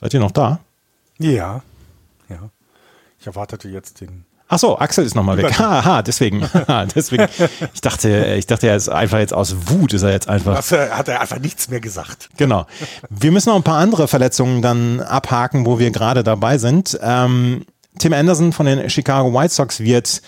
Seid 0.00 0.14
ihr 0.14 0.20
noch 0.20 0.30
da? 0.30 0.60
Ja. 1.18 1.62
Ja. 2.28 2.50
Ich 3.18 3.26
erwartete 3.26 3.68
jetzt 3.68 4.00
den. 4.00 4.24
Ach 4.46 4.58
so, 4.58 4.78
Axel 4.78 5.04
ist 5.04 5.14
nochmal 5.14 5.36
weg. 5.36 5.58
Haha, 5.58 6.02
deswegen. 6.02 6.48
deswegen. 6.94 7.26
Ich 7.74 7.80
dachte, 7.80 8.36
ich 8.38 8.46
dachte, 8.46 8.68
er 8.68 8.76
ist 8.76 8.88
einfach 8.88 9.18
jetzt 9.18 9.34
aus 9.34 9.56
Wut, 9.68 9.92
ist 9.92 10.04
er 10.04 10.12
jetzt 10.12 10.28
einfach. 10.28 10.56
Das 10.56 10.70
hat 10.70 11.08
er 11.08 11.20
einfach 11.20 11.40
nichts 11.40 11.68
mehr 11.68 11.80
gesagt. 11.80 12.30
Genau. 12.36 12.66
Wir 13.10 13.32
müssen 13.32 13.48
noch 13.48 13.56
ein 13.56 13.64
paar 13.64 13.78
andere 13.78 14.08
Verletzungen 14.08 14.62
dann 14.62 15.00
abhaken, 15.00 15.66
wo 15.66 15.78
wir 15.78 15.90
gerade 15.90 16.22
dabei 16.22 16.58
sind. 16.58 16.98
Ähm, 17.02 17.66
Tim 17.98 18.12
Anderson 18.12 18.52
von 18.52 18.66
den 18.66 18.88
Chicago 18.88 19.34
White 19.34 19.52
Sox 19.52 19.80
wird 19.80 20.22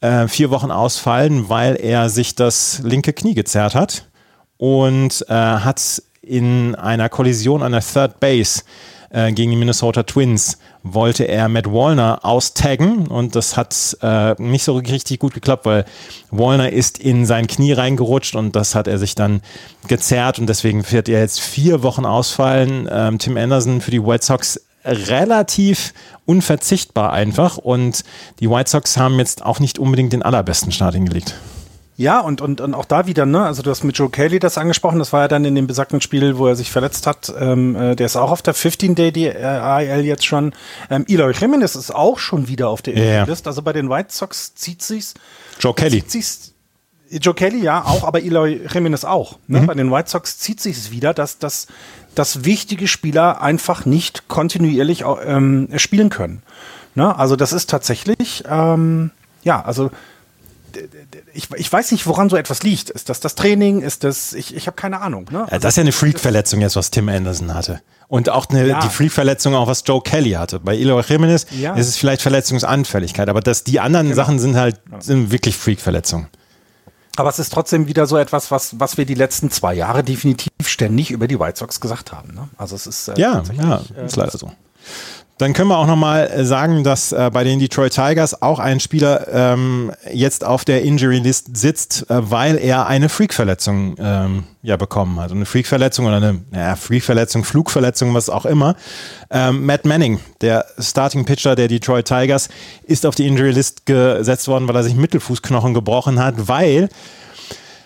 äh, 0.00 0.26
vier 0.28 0.50
Wochen 0.50 0.70
ausfallen, 0.70 1.50
weil 1.50 1.76
er 1.76 2.08
sich 2.08 2.34
das 2.34 2.80
linke 2.82 3.12
Knie 3.12 3.34
gezerrt 3.34 3.74
hat 3.74 4.08
und 4.56 5.26
äh, 5.28 5.34
hat 5.34 6.02
in 6.22 6.74
einer 6.74 7.08
Kollision 7.08 7.62
an 7.62 7.72
der 7.72 7.82
Third 7.82 8.18
Base 8.18 8.62
äh, 9.10 9.32
gegen 9.32 9.50
die 9.50 9.56
Minnesota 9.56 10.04
Twins 10.04 10.58
wollte 10.82 11.24
er 11.24 11.48
Matt 11.48 11.66
Wallner 11.66 12.24
austaggen 12.24 13.08
und 13.08 13.34
das 13.34 13.56
hat 13.56 13.96
äh, 14.02 14.40
nicht 14.40 14.64
so 14.64 14.76
richtig 14.76 15.18
gut 15.18 15.34
geklappt, 15.34 15.66
weil 15.66 15.84
Wallner 16.30 16.72
ist 16.72 16.98
in 16.98 17.26
sein 17.26 17.46
Knie 17.46 17.72
reingerutscht 17.72 18.34
und 18.34 18.56
das 18.56 18.74
hat 18.74 18.86
er 18.86 18.98
sich 18.98 19.14
dann 19.14 19.42
gezerrt 19.88 20.38
und 20.38 20.46
deswegen 20.46 20.90
wird 20.90 21.08
er 21.08 21.20
jetzt 21.20 21.40
vier 21.40 21.82
Wochen 21.82 22.06
ausfallen. 22.06 22.88
Ähm, 22.90 23.18
Tim 23.18 23.36
Anderson 23.36 23.80
für 23.80 23.90
die 23.90 24.04
White 24.04 24.24
Sox 24.24 24.60
relativ 24.84 25.92
unverzichtbar 26.24 27.12
einfach 27.12 27.58
und 27.58 28.04
die 28.38 28.48
White 28.48 28.70
Sox 28.70 28.96
haben 28.96 29.18
jetzt 29.18 29.44
auch 29.44 29.60
nicht 29.60 29.78
unbedingt 29.78 30.12
den 30.12 30.22
allerbesten 30.22 30.72
Start 30.72 30.94
hingelegt. 30.94 31.34
Ja, 32.00 32.20
und, 32.20 32.40
und, 32.40 32.62
und 32.62 32.72
auch 32.72 32.86
da 32.86 33.06
wieder, 33.06 33.26
ne, 33.26 33.44
also 33.44 33.60
du 33.60 33.68
hast 33.68 33.84
mit 33.84 33.98
Joe 33.98 34.08
Kelly 34.08 34.38
das 34.38 34.56
angesprochen, 34.56 34.98
das 34.98 35.12
war 35.12 35.20
ja 35.20 35.28
dann 35.28 35.44
in 35.44 35.54
dem 35.54 35.66
besagten 35.66 36.00
Spiel, 36.00 36.38
wo 36.38 36.46
er 36.46 36.56
sich 36.56 36.70
verletzt 36.70 37.06
hat, 37.06 37.30
ähm, 37.38 37.76
äh, 37.76 37.94
der 37.94 38.06
ist 38.06 38.16
auch 38.16 38.30
auf 38.30 38.40
der 38.40 38.54
15-Day-IL 38.54 40.06
jetzt 40.06 40.24
schon. 40.24 40.54
Ähm, 40.88 41.04
Eloy 41.06 41.32
Jimenez 41.32 41.74
ist 41.74 41.94
auch 41.94 42.18
schon 42.18 42.48
wieder 42.48 42.70
auf 42.70 42.80
der 42.80 42.96
Ja. 42.96 43.24
List, 43.24 43.46
also 43.46 43.60
bei 43.60 43.74
den 43.74 43.90
White 43.90 44.14
Sox 44.14 44.54
zieht 44.54 44.80
sich's. 44.80 45.12
Joe 45.58 45.74
Kelly. 45.74 46.00
Zieht 46.00 46.10
sich's, 46.10 46.54
Joe 47.10 47.34
Kelly 47.34 47.60
ja 47.60 47.84
auch, 47.84 48.04
aber 48.04 48.22
Eloy 48.22 48.62
Jimenez 48.72 49.04
auch. 49.04 49.38
Ne? 49.46 49.60
Bei 49.66 49.74
den 49.74 49.92
White 49.92 50.08
Sox 50.08 50.38
zieht 50.38 50.62
sich's 50.62 50.90
wieder, 50.90 51.12
dass, 51.12 51.36
dass, 51.36 51.66
dass 52.14 52.46
wichtige 52.46 52.88
Spieler 52.88 53.42
einfach 53.42 53.84
nicht 53.84 54.26
kontinuierlich 54.26 55.04
ähm, 55.26 55.68
spielen 55.76 56.08
können. 56.08 56.42
Ne? 56.94 57.14
Also 57.14 57.36
das 57.36 57.52
ist 57.52 57.68
tatsächlich, 57.68 58.44
ähm, 58.48 59.10
ja, 59.42 59.62
also 59.62 59.90
ich, 61.32 61.48
ich 61.56 61.72
weiß 61.72 61.92
nicht, 61.92 62.06
woran 62.06 62.28
so 62.30 62.36
etwas 62.36 62.62
liegt. 62.62 62.90
Ist 62.90 63.08
das 63.08 63.20
das 63.20 63.34
Training? 63.34 63.82
Ist 63.82 64.04
das, 64.04 64.32
ich, 64.32 64.54
ich 64.54 64.66
habe 64.66 64.76
keine 64.76 65.00
Ahnung. 65.00 65.26
Ne? 65.30 65.46
Ja, 65.50 65.58
das 65.58 65.72
ist 65.72 65.76
ja 65.76 65.82
eine 65.82 65.92
Freak-Verletzung 65.92 66.60
jetzt, 66.60 66.76
was 66.76 66.90
Tim 66.90 67.08
Anderson 67.08 67.54
hatte. 67.54 67.80
Und 68.08 68.28
auch 68.28 68.48
eine, 68.48 68.66
Ja. 68.66 68.80
die 68.80 68.88
Freak-Verletzung, 68.88 69.54
auch 69.54 69.66
was 69.68 69.82
Joe 69.86 70.02
Kelly 70.02 70.32
hatte. 70.32 70.58
Bei 70.60 70.76
Eloy 70.76 71.02
Jimenez 71.06 71.46
Ja. 71.50 71.74
ist 71.74 71.88
es 71.88 71.96
vielleicht 71.96 72.22
Verletzungsanfälligkeit, 72.22 73.28
aber 73.28 73.40
das, 73.40 73.62
die 73.64 73.78
anderen 73.80 74.14
Sachen 74.14 74.38
sind 74.38 74.56
halt 74.56 74.80
sind 74.98 75.30
wirklich 75.30 75.56
Freak-Verletzungen. 75.56 76.26
Aber 77.16 77.28
es 77.28 77.38
ist 77.38 77.52
trotzdem 77.52 77.86
wieder 77.86 78.06
so 78.06 78.16
etwas, 78.16 78.50
was, 78.50 78.78
was 78.80 78.96
wir 78.96 79.04
die 79.04 79.14
letzten 79.14 79.50
zwei 79.50 79.74
Jahre 79.74 80.02
definitiv 80.02 80.50
ständig 80.64 81.10
über 81.10 81.26
die 81.28 81.38
White 81.38 81.58
Sox 81.58 81.80
gesagt 81.80 82.12
haben. 82.12 82.34
Ne? 82.34 82.48
Also 82.56 82.76
es 82.76 82.86
ist 82.86 83.08
äh, 83.08 83.14
Ja, 83.20 83.42
ja, 83.56 83.82
äh, 83.96 84.06
ist 84.06 84.16
leider 84.16 84.36
so. 84.36 84.50
Dann 85.40 85.54
können 85.54 85.68
wir 85.68 85.78
auch 85.78 85.86
nochmal 85.86 86.44
sagen, 86.44 86.84
dass 86.84 87.12
äh, 87.12 87.30
bei 87.32 87.44
den 87.44 87.60
Detroit 87.60 87.94
Tigers 87.94 88.42
auch 88.42 88.58
ein 88.58 88.78
Spieler 88.78 89.26
ähm, 89.32 89.90
jetzt 90.12 90.44
auf 90.44 90.66
der 90.66 90.82
Injury 90.82 91.20
List 91.20 91.56
sitzt, 91.56 92.10
äh, 92.10 92.30
weil 92.30 92.58
er 92.58 92.86
eine 92.86 93.08
Freak-Verletzung 93.08 93.96
ähm, 93.98 94.44
ja, 94.62 94.76
bekommen 94.76 95.18
hat. 95.18 95.30
Eine 95.30 95.46
Freak-Verletzung 95.46 96.04
oder 96.04 96.16
eine 96.16 96.42
naja, 96.50 96.76
Freak-Verletzung, 96.76 97.44
Flugverletzung, 97.44 98.12
was 98.12 98.28
auch 98.28 98.44
immer. 98.44 98.76
Ähm, 99.30 99.64
Matt 99.64 99.86
Manning, 99.86 100.20
der 100.42 100.66
Starting 100.78 101.24
Pitcher 101.24 101.56
der 101.56 101.68
Detroit 101.68 102.06
Tigers, 102.06 102.50
ist 102.82 103.06
auf 103.06 103.14
die 103.14 103.26
Injury 103.26 103.52
List 103.52 103.86
gesetzt 103.86 104.46
worden, 104.46 104.68
weil 104.68 104.76
er 104.76 104.82
sich 104.82 104.94
Mittelfußknochen 104.94 105.72
gebrochen 105.72 106.22
hat, 106.22 106.48
weil 106.48 106.90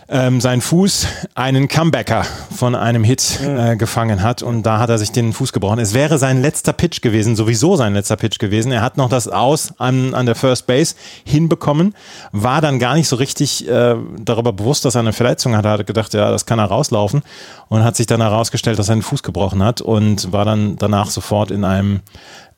ähm, 0.08 0.40
sein 0.40 0.60
Fuß 0.60 1.06
einen 1.34 1.68
Comebacker 1.68 2.24
von 2.54 2.74
einem 2.74 3.04
Hit 3.04 3.40
äh, 3.42 3.76
gefangen 3.76 4.22
hat 4.22 4.42
und 4.42 4.62
da 4.62 4.78
hat 4.78 4.90
er 4.90 4.98
sich 4.98 5.12
den 5.12 5.32
Fuß 5.32 5.52
gebrochen. 5.52 5.78
Es 5.78 5.94
wäre 5.94 6.18
sein 6.18 6.42
letzter 6.42 6.72
Pitch 6.72 7.00
gewesen, 7.00 7.36
sowieso 7.36 7.76
sein 7.76 7.94
letzter 7.94 8.16
Pitch 8.16 8.38
gewesen. 8.38 8.72
Er 8.72 8.82
hat 8.82 8.96
noch 8.96 9.08
das 9.08 9.28
Aus 9.28 9.74
an, 9.78 10.14
an 10.14 10.26
der 10.26 10.34
First 10.34 10.66
Base 10.66 10.94
hinbekommen, 11.24 11.94
war 12.32 12.60
dann 12.60 12.78
gar 12.78 12.94
nicht 12.94 13.08
so 13.08 13.16
richtig 13.16 13.68
äh, 13.68 13.96
darüber 14.18 14.52
bewusst, 14.52 14.84
dass 14.84 14.94
er 14.94 15.00
eine 15.00 15.12
Verletzung 15.12 15.56
hatte. 15.56 15.68
Er 15.68 15.78
hat 15.78 15.86
gedacht, 15.86 16.12
ja, 16.14 16.30
das 16.30 16.46
kann 16.46 16.58
er 16.58 16.66
rauslaufen 16.66 17.22
und 17.68 17.82
hat 17.82 17.96
sich 17.96 18.06
dann 18.06 18.20
herausgestellt, 18.20 18.78
dass 18.78 18.88
er 18.88 18.96
den 18.96 19.02
Fuß 19.02 19.22
gebrochen 19.22 19.62
hat 19.62 19.80
und 19.80 20.32
war 20.32 20.44
dann 20.44 20.76
danach 20.76 21.10
sofort 21.10 21.50
in 21.50 21.64
einem, 21.64 22.00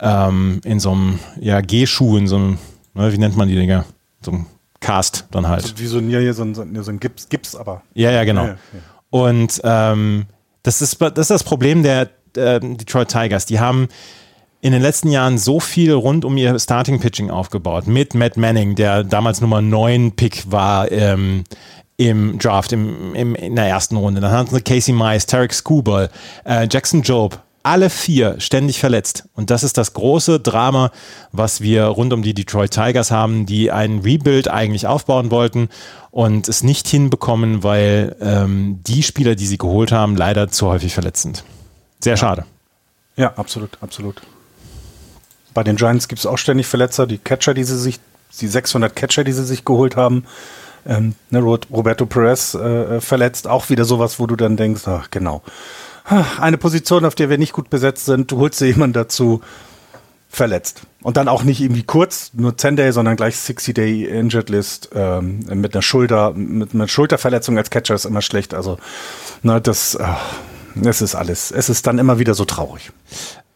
ähm, 0.01 0.61
in 0.64 0.80
so 0.80 0.92
einem, 0.92 1.18
ja, 1.40 1.61
G-Schuh, 1.61 2.16
in 2.16 2.26
so 2.26 2.36
einem, 2.36 2.59
ne, 2.94 3.12
wie 3.12 3.18
nennt 3.18 3.36
man 3.36 3.49
die 3.49 3.57
Dinger? 3.57 3.84
So 4.22 4.32
einem 4.32 4.47
Cast 4.87 5.26
dann 5.30 5.49
halt. 5.49 5.78
Wie 5.78 5.87
so, 5.87 5.99
ein- 5.99 6.09
hier 6.09 6.32
so 6.34 6.43
ein, 6.43 6.55
so 6.55 6.62
ein 6.62 6.82
so 6.82 6.91
ein 6.91 7.01
Gips, 7.01 7.28
Gips, 7.28 7.55
aber. 7.57 7.82
Ja, 7.95 8.11
ja, 8.11 8.24
genau. 8.24 8.45
Ja, 8.45 8.49
ja. 8.51 8.57
Und 9.11 9.61
ähm, 9.64 10.26
das, 10.62 10.80
ist, 10.82 11.01
das 11.01 11.12
ist 11.18 11.30
das 11.30 11.45
Problem 11.45 11.82
der 11.82 12.11
äh, 12.37 12.61
Detroit 12.61 13.09
Tigers. 13.09 13.47
Die 13.47 13.59
haben 13.61 13.89
in 14.61 14.72
den 14.72 14.82
letzten 14.82 15.11
Jahren 15.11 15.39
so 15.39 15.61
viel 15.61 15.93
rund 15.93 16.24
um 16.24 16.37
ihr 16.37 16.59
Starting 16.59 17.01
Pitching 17.01 17.30
aufgebaut. 17.30 17.87
Mit 17.87 18.14
Matt 18.14 18.37
Manning, 18.37 18.74
der 18.74 19.05
damals 19.05 19.41
Nummer 19.41 19.61
9 19.61 20.12
Pick 20.12 20.51
war 20.51 20.91
ähm, 20.91 21.45
im 21.97 22.39
Draft, 22.39 22.72
im, 22.72 23.14
im, 23.14 23.34
in 23.34 23.55
der 23.57 23.66
ersten 23.66 23.97
Runde. 23.97 24.20
Dann 24.20 24.32
hatten 24.32 24.55
sie 24.55 24.61
Casey 24.61 24.93
Mize, 24.95 25.26
Tarek 25.26 25.53
Skubal, 25.55 26.11
äh, 26.45 26.66
Jackson 26.70 27.03
Job. 27.03 27.43
Alle 27.66 27.90
vier 27.90 28.36
ständig 28.38 28.78
verletzt. 28.78 29.24
Und 29.34 29.50
das 29.50 29.64
ist 29.64 29.76
das 29.76 29.92
große 29.92 30.38
Drama, 30.38 30.92
was 31.32 31.60
wir 31.60 31.86
rund 31.86 32.12
um 32.12 32.22
die 32.22 32.32
Detroit 32.32 32.70
Tigers 32.70 33.10
haben, 33.10 33.44
die 33.44 33.72
einen 33.72 34.02
Rebuild 34.02 34.46
eigentlich 34.46 34.86
aufbauen 34.86 35.32
wollten 35.32 35.68
und 36.12 36.48
es 36.48 36.62
nicht 36.62 36.86
hinbekommen, 36.86 37.64
weil 37.64 38.14
ähm, 38.20 38.78
die 38.86 39.02
Spieler, 39.02 39.34
die 39.34 39.46
sie 39.46 39.58
geholt 39.58 39.90
haben, 39.90 40.14
leider 40.16 40.48
zu 40.48 40.68
häufig 40.68 40.94
verletzt 40.94 41.22
sind. 41.22 41.42
Sehr 41.98 42.16
schade. 42.16 42.44
Ja, 43.16 43.32
absolut, 43.34 43.78
absolut. 43.80 44.22
Bei 45.52 45.64
den 45.64 45.74
Giants 45.74 46.06
gibt 46.06 46.20
es 46.20 46.26
auch 46.26 46.38
ständig 46.38 46.66
Verletzer, 46.68 47.08
die 47.08 47.18
Catcher, 47.18 47.52
die 47.52 47.64
sie 47.64 47.78
sich, 47.80 47.98
die 48.40 48.46
600 48.46 48.94
Catcher, 48.94 49.24
die 49.24 49.32
sie 49.32 49.44
sich 49.44 49.64
geholt 49.64 49.96
haben. 49.96 50.24
Ähm, 50.86 51.16
ne, 51.30 51.40
Ro- 51.40 51.58
Roberto 51.72 52.06
Perez 52.06 52.54
äh, 52.54 53.00
verletzt, 53.00 53.48
auch 53.48 53.70
wieder 53.70 53.84
sowas, 53.84 54.20
wo 54.20 54.28
du 54.28 54.36
dann 54.36 54.56
denkst, 54.56 54.82
ach 54.86 55.10
genau, 55.10 55.42
eine 56.40 56.59
Position, 56.59 57.04
auf 57.04 57.14
der 57.14 57.30
wir 57.30 57.38
nicht 57.38 57.52
gut 57.52 57.70
besetzt 57.70 58.07
sind, 58.07 58.30
du 58.30 58.38
holst 58.38 58.61
dir 58.61 58.66
jemanden 58.66 58.94
dazu, 58.94 59.40
verletzt. 60.28 60.82
Und 61.02 61.16
dann 61.16 61.28
auch 61.28 61.44
nicht 61.44 61.61
irgendwie 61.61 61.82
kurz, 61.82 62.30
nur 62.34 62.57
10 62.57 62.76
Day, 62.76 62.92
sondern 62.92 63.16
gleich 63.16 63.36
60 63.36 63.74
Day 63.74 64.04
Injured 64.04 64.50
List 64.50 64.90
ähm, 64.94 65.40
mit 65.48 65.74
einer 65.74 65.82
Schulter, 65.82 66.32
mit 66.32 66.74
einer 66.74 66.88
Schulterverletzung 66.88 67.57
als 67.57 67.70
Catcher 67.70 67.94
ist 67.94 68.04
immer 68.04 68.22
schlecht. 68.22 68.52
Also, 68.52 68.78
ne, 69.42 69.61
das, 69.61 69.96
ah, 69.96 70.20
es 70.84 71.00
ist 71.00 71.14
alles, 71.14 71.50
es 71.50 71.68
ist 71.68 71.86
dann 71.86 71.98
immer 71.98 72.18
wieder 72.18 72.34
so 72.34 72.44
traurig. 72.44 72.92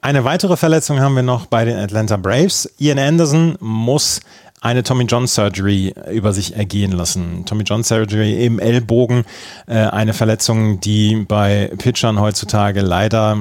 Eine 0.00 0.24
weitere 0.24 0.56
Verletzung 0.56 1.00
haben 1.00 1.14
wir 1.14 1.22
noch 1.22 1.46
bei 1.46 1.66
den 1.66 1.76
Atlanta 1.76 2.16
Braves. 2.16 2.72
Ian 2.78 2.98
Anderson 2.98 3.56
muss 3.60 4.20
eine 4.60 4.82
Tommy 4.82 5.04
John 5.04 5.26
Surgery 5.26 5.94
über 6.12 6.32
sich 6.32 6.56
ergehen 6.56 6.92
lassen. 6.92 7.44
Tommy 7.46 7.64
John 7.64 7.82
Surgery 7.82 8.44
im 8.44 8.58
Ellbogen, 8.58 9.24
äh, 9.66 9.74
eine 9.74 10.12
Verletzung, 10.12 10.80
die 10.80 11.24
bei 11.26 11.70
Pitchern 11.78 12.20
heutzutage 12.20 12.80
leider 12.80 13.38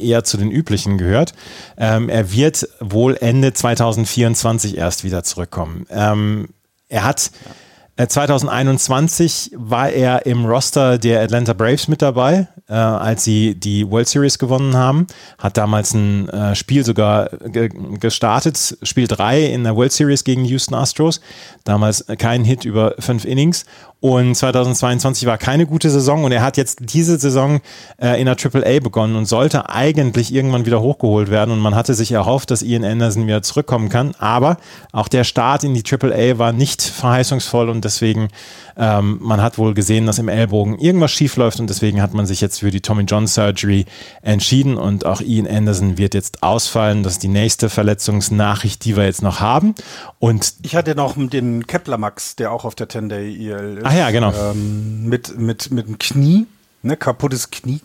eher 0.00 0.24
zu 0.24 0.36
den 0.36 0.50
üblichen 0.50 0.98
gehört. 0.98 1.34
Ähm, 1.76 2.08
er 2.08 2.32
wird 2.32 2.68
wohl 2.80 3.16
Ende 3.20 3.52
2024 3.52 4.76
erst 4.76 5.04
wieder 5.04 5.24
zurückkommen. 5.24 5.86
Ähm, 5.90 6.48
er 6.88 7.04
hat 7.04 7.26
äh, 7.26 7.63
2021 7.96 9.52
war 9.54 9.88
er 9.88 10.26
im 10.26 10.46
Roster 10.46 10.98
der 10.98 11.22
Atlanta 11.22 11.52
Braves 11.52 11.86
mit 11.86 12.02
dabei, 12.02 12.48
äh, 12.68 12.72
als 12.72 13.22
sie 13.22 13.54
die 13.54 13.88
World 13.88 14.08
Series 14.08 14.38
gewonnen 14.38 14.74
haben. 14.74 15.06
Hat 15.38 15.56
damals 15.56 15.94
ein 15.94 16.28
äh, 16.28 16.56
Spiel 16.56 16.84
sogar 16.84 17.28
ge 17.28 17.68
gestartet, 18.00 18.78
Spiel 18.82 19.06
3 19.06 19.44
in 19.44 19.62
der 19.62 19.76
World 19.76 19.92
Series 19.92 20.24
gegen 20.24 20.44
Houston 20.44 20.74
Astros. 20.74 21.20
Damals 21.62 22.04
kein 22.18 22.42
Hit 22.42 22.64
über 22.64 22.96
fünf 22.98 23.24
Innings. 23.24 23.64
Und 24.04 24.34
2022 24.34 25.24
war 25.24 25.38
keine 25.38 25.64
gute 25.64 25.88
Saison 25.88 26.24
und 26.24 26.32
er 26.32 26.42
hat 26.42 26.58
jetzt 26.58 26.92
diese 26.92 27.18
Saison 27.18 27.62
äh, 27.96 28.20
in 28.20 28.26
der 28.26 28.36
AAA 28.36 28.80
begonnen 28.80 29.16
und 29.16 29.24
sollte 29.24 29.70
eigentlich 29.70 30.30
irgendwann 30.30 30.66
wieder 30.66 30.82
hochgeholt 30.82 31.30
werden. 31.30 31.52
Und 31.52 31.60
man 31.60 31.74
hatte 31.74 31.94
sich 31.94 32.12
erhofft, 32.12 32.50
dass 32.50 32.60
Ian 32.60 32.84
Anderson 32.84 33.26
wieder 33.26 33.40
zurückkommen 33.40 33.88
kann. 33.88 34.14
Aber 34.18 34.58
auch 34.92 35.08
der 35.08 35.24
Start 35.24 35.64
in 35.64 35.72
die 35.72 35.82
AAA 35.90 36.36
war 36.36 36.52
nicht 36.52 36.82
verheißungsvoll 36.82 37.70
und 37.70 37.86
deswegen, 37.86 38.28
ähm, 38.76 39.20
man 39.22 39.40
hat 39.40 39.56
wohl 39.56 39.72
gesehen, 39.72 40.04
dass 40.04 40.18
im 40.18 40.28
Ellbogen 40.28 40.78
irgendwas 40.78 41.10
schief 41.10 41.36
läuft 41.36 41.58
und 41.58 41.70
deswegen 41.70 42.02
hat 42.02 42.12
man 42.12 42.26
sich 42.26 42.42
jetzt 42.42 42.60
für 42.60 42.70
die 42.70 42.82
Tommy 42.82 43.04
John 43.04 43.26
Surgery 43.26 43.86
entschieden 44.20 44.76
und 44.76 45.06
auch 45.06 45.22
Ian 45.22 45.46
Anderson 45.46 45.96
wird 45.96 46.12
jetzt 46.12 46.42
ausfallen. 46.42 47.04
Das 47.04 47.14
ist 47.14 47.22
die 47.22 47.28
nächste 47.28 47.70
Verletzungsnachricht, 47.70 48.84
die 48.84 48.98
wir 48.98 49.06
jetzt 49.06 49.22
noch 49.22 49.40
haben. 49.40 49.74
Und 50.18 50.56
Ich 50.60 50.76
hatte 50.76 50.94
noch 50.94 51.14
den 51.16 51.66
Kepler 51.66 51.96
Max, 51.96 52.36
der 52.36 52.52
auch 52.52 52.66
auf 52.66 52.74
der 52.74 52.90
10-Day 52.90 53.32
IL 53.34 53.78
ist. 53.78 53.86
Ach 53.93 53.93
ja, 53.98 54.10
genau. 54.10 54.32
Ähm, 54.32 55.08
mit, 55.08 55.38
mit, 55.38 55.70
mit 55.70 55.88
dem 55.88 55.98
Knie, 55.98 56.46
ne, 56.82 56.96
kaputtes 56.96 57.50
Knie. 57.50 57.80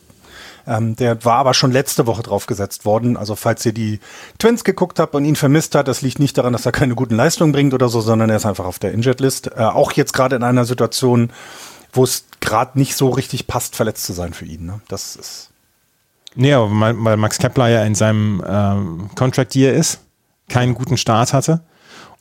Ähm, 0.68 0.96
der 0.96 1.24
war 1.26 1.38
aber 1.38 1.54
schon 1.54 1.72
letzte 1.72 2.06
Woche 2.06 2.22
draufgesetzt 2.22 2.86
worden. 2.86 3.18
Also 3.18 3.36
falls 3.36 3.66
ihr 3.66 3.74
die 3.74 4.00
Twins 4.38 4.64
geguckt 4.64 5.00
habt 5.00 5.16
und 5.16 5.26
ihn 5.26 5.36
vermisst 5.36 5.74
hat, 5.76 5.88
das 5.88 6.02
liegt 6.02 6.20
nicht 6.20 6.38
daran, 6.38 6.54
dass 6.54 6.66
er 6.66 6.72
keine 6.72 6.96
guten 6.96 7.16
Leistungen 7.16 7.52
bringt 7.52 7.74
oder 7.74 7.90
so, 7.90 8.02
sondern 8.02 8.30
er 8.30 8.38
ist 8.38 8.46
einfach 8.46 8.66
auf 8.66 8.80
der 8.80 8.92
Injured 8.92 9.20
List. 9.20 9.48
Äh, 9.48 9.62
auch 9.62 9.94
jetzt 9.94 10.14
gerade 10.14 10.36
in 10.36 10.44
einer 10.44 10.66
Situation, 10.66 11.32
wo 11.92 12.04
es 12.04 12.26
gerade 12.40 12.78
nicht 12.78 12.96
so 12.96 13.10
richtig 13.10 13.48
passt, 13.48 13.76
verletzt 13.76 14.06
zu 14.06 14.14
sein 14.14 14.34
für 14.34 14.46
ihn. 14.46 14.66
Ne? 14.66 14.82
Das 14.88 15.16
ist 15.16 15.50
Nee, 16.36 16.54
weil 16.56 17.18
Max 17.18 17.38
Kepler 17.40 17.70
ja 17.70 17.84
in 17.84 17.96
seinem 17.96 18.44
ähm, 18.48 19.10
Contract 19.16 19.56
Year 19.56 19.74
ist, 19.74 20.00
keinen 20.48 20.74
guten 20.74 20.98
Start 20.98 21.34
hatte. 21.34 21.62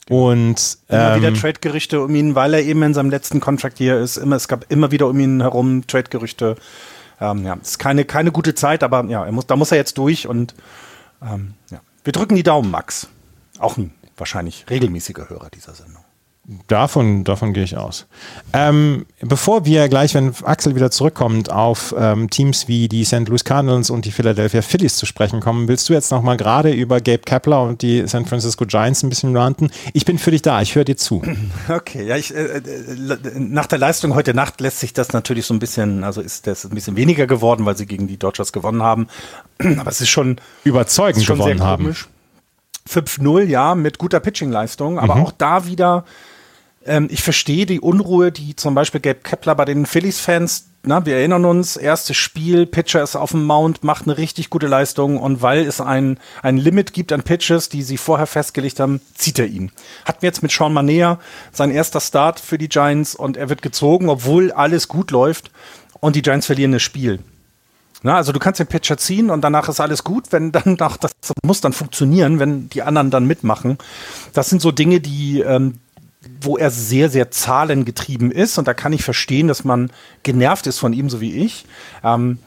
Und 0.09 0.77
immer 0.87 1.15
wieder 1.15 1.27
ähm, 1.29 1.35
Trade-Gerüchte 1.35 2.01
um 2.01 2.13
ihn, 2.15 2.35
weil 2.35 2.53
er 2.55 2.63
eben 2.63 2.83
in 2.83 2.93
seinem 2.93 3.09
letzten 3.09 3.39
Contract 3.39 3.77
hier 3.77 3.97
ist. 3.97 4.17
Immer, 4.17 4.35
es 4.35 4.47
gab 4.47 4.65
immer 4.69 4.91
wieder 4.91 5.07
um 5.07 5.19
ihn 5.19 5.41
herum 5.41 5.87
Trade-Gerüchte. 5.87 6.55
Ähm, 7.21 7.45
ja, 7.45 7.57
es 7.61 7.71
ist 7.71 7.79
keine, 7.79 8.05
keine 8.05 8.31
gute 8.31 8.55
Zeit, 8.55 8.83
aber 8.83 9.05
ja, 9.05 9.25
er 9.25 9.31
muss, 9.31 9.47
da 9.47 9.55
muss 9.55 9.71
er 9.71 9.77
jetzt 9.77 9.97
durch 9.97 10.27
und 10.27 10.55
Ähm, 11.21 11.53
ja. 11.69 11.81
Wir 12.03 12.13
drücken 12.13 12.35
die 12.35 12.43
Daumen, 12.43 12.71
Max. 12.71 13.09
Auch 13.59 13.77
ein 13.77 13.93
wahrscheinlich 14.17 14.65
regelmäßiger 14.69 15.29
Hörer 15.29 15.49
dieser 15.49 15.73
Sendung. 15.73 15.98
Davon, 16.65 17.23
davon 17.25 17.53
gehe 17.53 17.63
ich 17.63 17.77
aus. 17.77 18.07
Ähm, 18.53 19.05
bevor 19.21 19.65
wir 19.65 19.87
gleich, 19.87 20.15
wenn 20.15 20.33
Axel 20.43 20.73
wieder 20.73 20.89
zurückkommt, 20.89 21.51
auf 21.51 21.93
ähm, 21.95 22.27
Teams 22.31 22.67
wie 22.67 22.87
die 22.87 23.03
St. 23.03 23.27
Louis 23.27 23.43
Cardinals 23.43 23.91
und 23.91 24.05
die 24.05 24.11
Philadelphia 24.11 24.63
Phillies 24.63 24.95
zu 24.95 25.05
sprechen 25.05 25.41
kommen, 25.41 25.67
willst 25.67 25.87
du 25.89 25.93
jetzt 25.93 26.09
nochmal 26.09 26.37
gerade 26.37 26.71
über 26.71 27.01
Gabe 27.01 27.19
Kepler 27.19 27.61
und 27.61 27.83
die 27.83 28.07
San 28.07 28.25
Francisco 28.25 28.65
Giants 28.65 29.03
ein 29.03 29.09
bisschen 29.09 29.37
ranten? 29.37 29.69
Ich 29.93 30.05
bin 30.05 30.17
für 30.17 30.31
dich 30.31 30.41
da, 30.41 30.59
ich 30.63 30.73
höre 30.73 30.85
dir 30.85 30.97
zu. 30.97 31.21
Okay, 31.69 32.05
ja, 32.05 32.15
ich, 32.15 32.33
äh, 32.33 32.57
äh, 32.57 32.61
nach 33.37 33.67
der 33.67 33.77
Leistung 33.77 34.15
heute 34.15 34.33
Nacht 34.33 34.59
lässt 34.59 34.79
sich 34.79 34.93
das 34.93 35.13
natürlich 35.13 35.45
so 35.45 35.53
ein 35.53 35.59
bisschen, 35.59 36.03
also 36.03 36.19
ist 36.19 36.47
das 36.47 36.65
ein 36.65 36.71
bisschen 36.71 36.95
weniger 36.95 37.27
geworden, 37.27 37.65
weil 37.65 37.77
sie 37.77 37.85
gegen 37.85 38.07
die 38.07 38.17
Dodgers 38.17 38.51
gewonnen 38.51 38.81
haben. 38.81 39.07
Aber 39.77 39.89
es 39.89 40.01
ist 40.01 40.09
schon 40.09 40.37
überzeugend 40.63 41.17
ist 41.17 41.25
schon 41.25 41.37
gewonnen 41.37 41.61
haben. 41.61 41.95
5-0, 42.89 43.43
ja, 43.43 43.75
mit 43.75 43.99
guter 43.99 44.19
Pitching-Leistung, 44.19 44.97
aber 44.97 45.15
mhm. 45.15 45.23
auch 45.23 45.31
da 45.31 45.67
wieder 45.67 46.05
ähm, 46.89 47.07
ich 47.09 47.23
verstehe 47.23 47.65
die 47.65 47.79
Unruhe, 47.79 48.31
die 48.31 48.55
zum 48.55 48.75
Beispiel 48.75 48.99
Gabe 48.99 49.19
Kepler 49.21 49.55
bei 49.55 49.65
den 49.65 49.85
Phillies-Fans, 49.85 50.65
wir 50.83 51.15
erinnern 51.15 51.45
uns, 51.45 51.77
erstes 51.77 52.17
Spiel, 52.17 52.65
Pitcher 52.65 53.03
ist 53.03 53.15
auf 53.15 53.31
dem 53.31 53.45
Mount, 53.45 53.83
macht 53.83 54.05
eine 54.05 54.17
richtig 54.17 54.49
gute 54.49 54.67
Leistung 54.67 55.17
und 55.17 55.41
weil 55.41 55.65
es 55.65 55.81
ein, 55.81 56.19
ein 56.41 56.57
Limit 56.57 56.93
gibt 56.93 57.11
an 57.11 57.21
Pitches, 57.21 57.69
die 57.69 57.83
sie 57.83 57.97
vorher 57.97 58.27
festgelegt 58.27 58.79
haben, 58.79 59.01
zieht 59.13 59.39
er 59.39 59.47
ihn. 59.47 59.71
Hatten 60.05 60.21
wir 60.21 60.27
jetzt 60.27 60.41
mit 60.41 60.51
Sean 60.51 60.73
Manea 60.73 61.19
sein 61.51 61.69
erster 61.69 61.99
Start 61.99 62.39
für 62.39 62.57
die 62.57 62.69
Giants 62.69 63.13
und 63.13 63.37
er 63.37 63.49
wird 63.49 63.61
gezogen, 63.61 64.09
obwohl 64.09 64.51
alles 64.51 64.87
gut 64.87 65.11
läuft 65.11 65.51
und 65.99 66.15
die 66.15 66.21
Giants 66.21 66.47
verlieren 66.47 66.71
das 66.71 66.81
Spiel. 66.81 67.19
Na, 68.01 68.15
also 68.15 68.31
du 68.31 68.39
kannst 68.39 68.61
den 68.61 68.67
Pitcher 68.67 68.97
ziehen 68.97 69.29
und 69.29 69.41
danach 69.41 69.67
ist 69.67 69.81
alles 69.81 70.03
gut, 70.03 70.31
wenn 70.31 70.51
dann 70.51 70.73
nach, 70.79 70.97
das 70.97 71.11
muss 71.43 71.61
dann 71.61 71.73
funktionieren, 71.73 72.39
wenn 72.39 72.69
die 72.69 72.81
anderen 72.81 73.11
dann 73.11 73.25
mitmachen. 73.25 73.77
Das 74.33 74.49
sind 74.49 74.61
so 74.61 74.71
Dinge, 74.71 75.01
die, 75.01 75.41
ähm, 75.41 75.79
wo 76.41 76.57
er 76.57 76.69
sehr, 76.69 77.09
sehr 77.09 77.31
zahlengetrieben 77.31 78.31
ist. 78.31 78.57
Und 78.57 78.67
da 78.67 78.73
kann 78.73 78.93
ich 78.93 79.03
verstehen, 79.03 79.47
dass 79.47 79.63
man 79.63 79.91
genervt 80.23 80.67
ist 80.67 80.79
von 80.79 80.93
ihm, 80.93 81.09
so 81.09 81.21
wie 81.21 81.35
ich. 81.35 81.65
Ähm, 82.03 82.39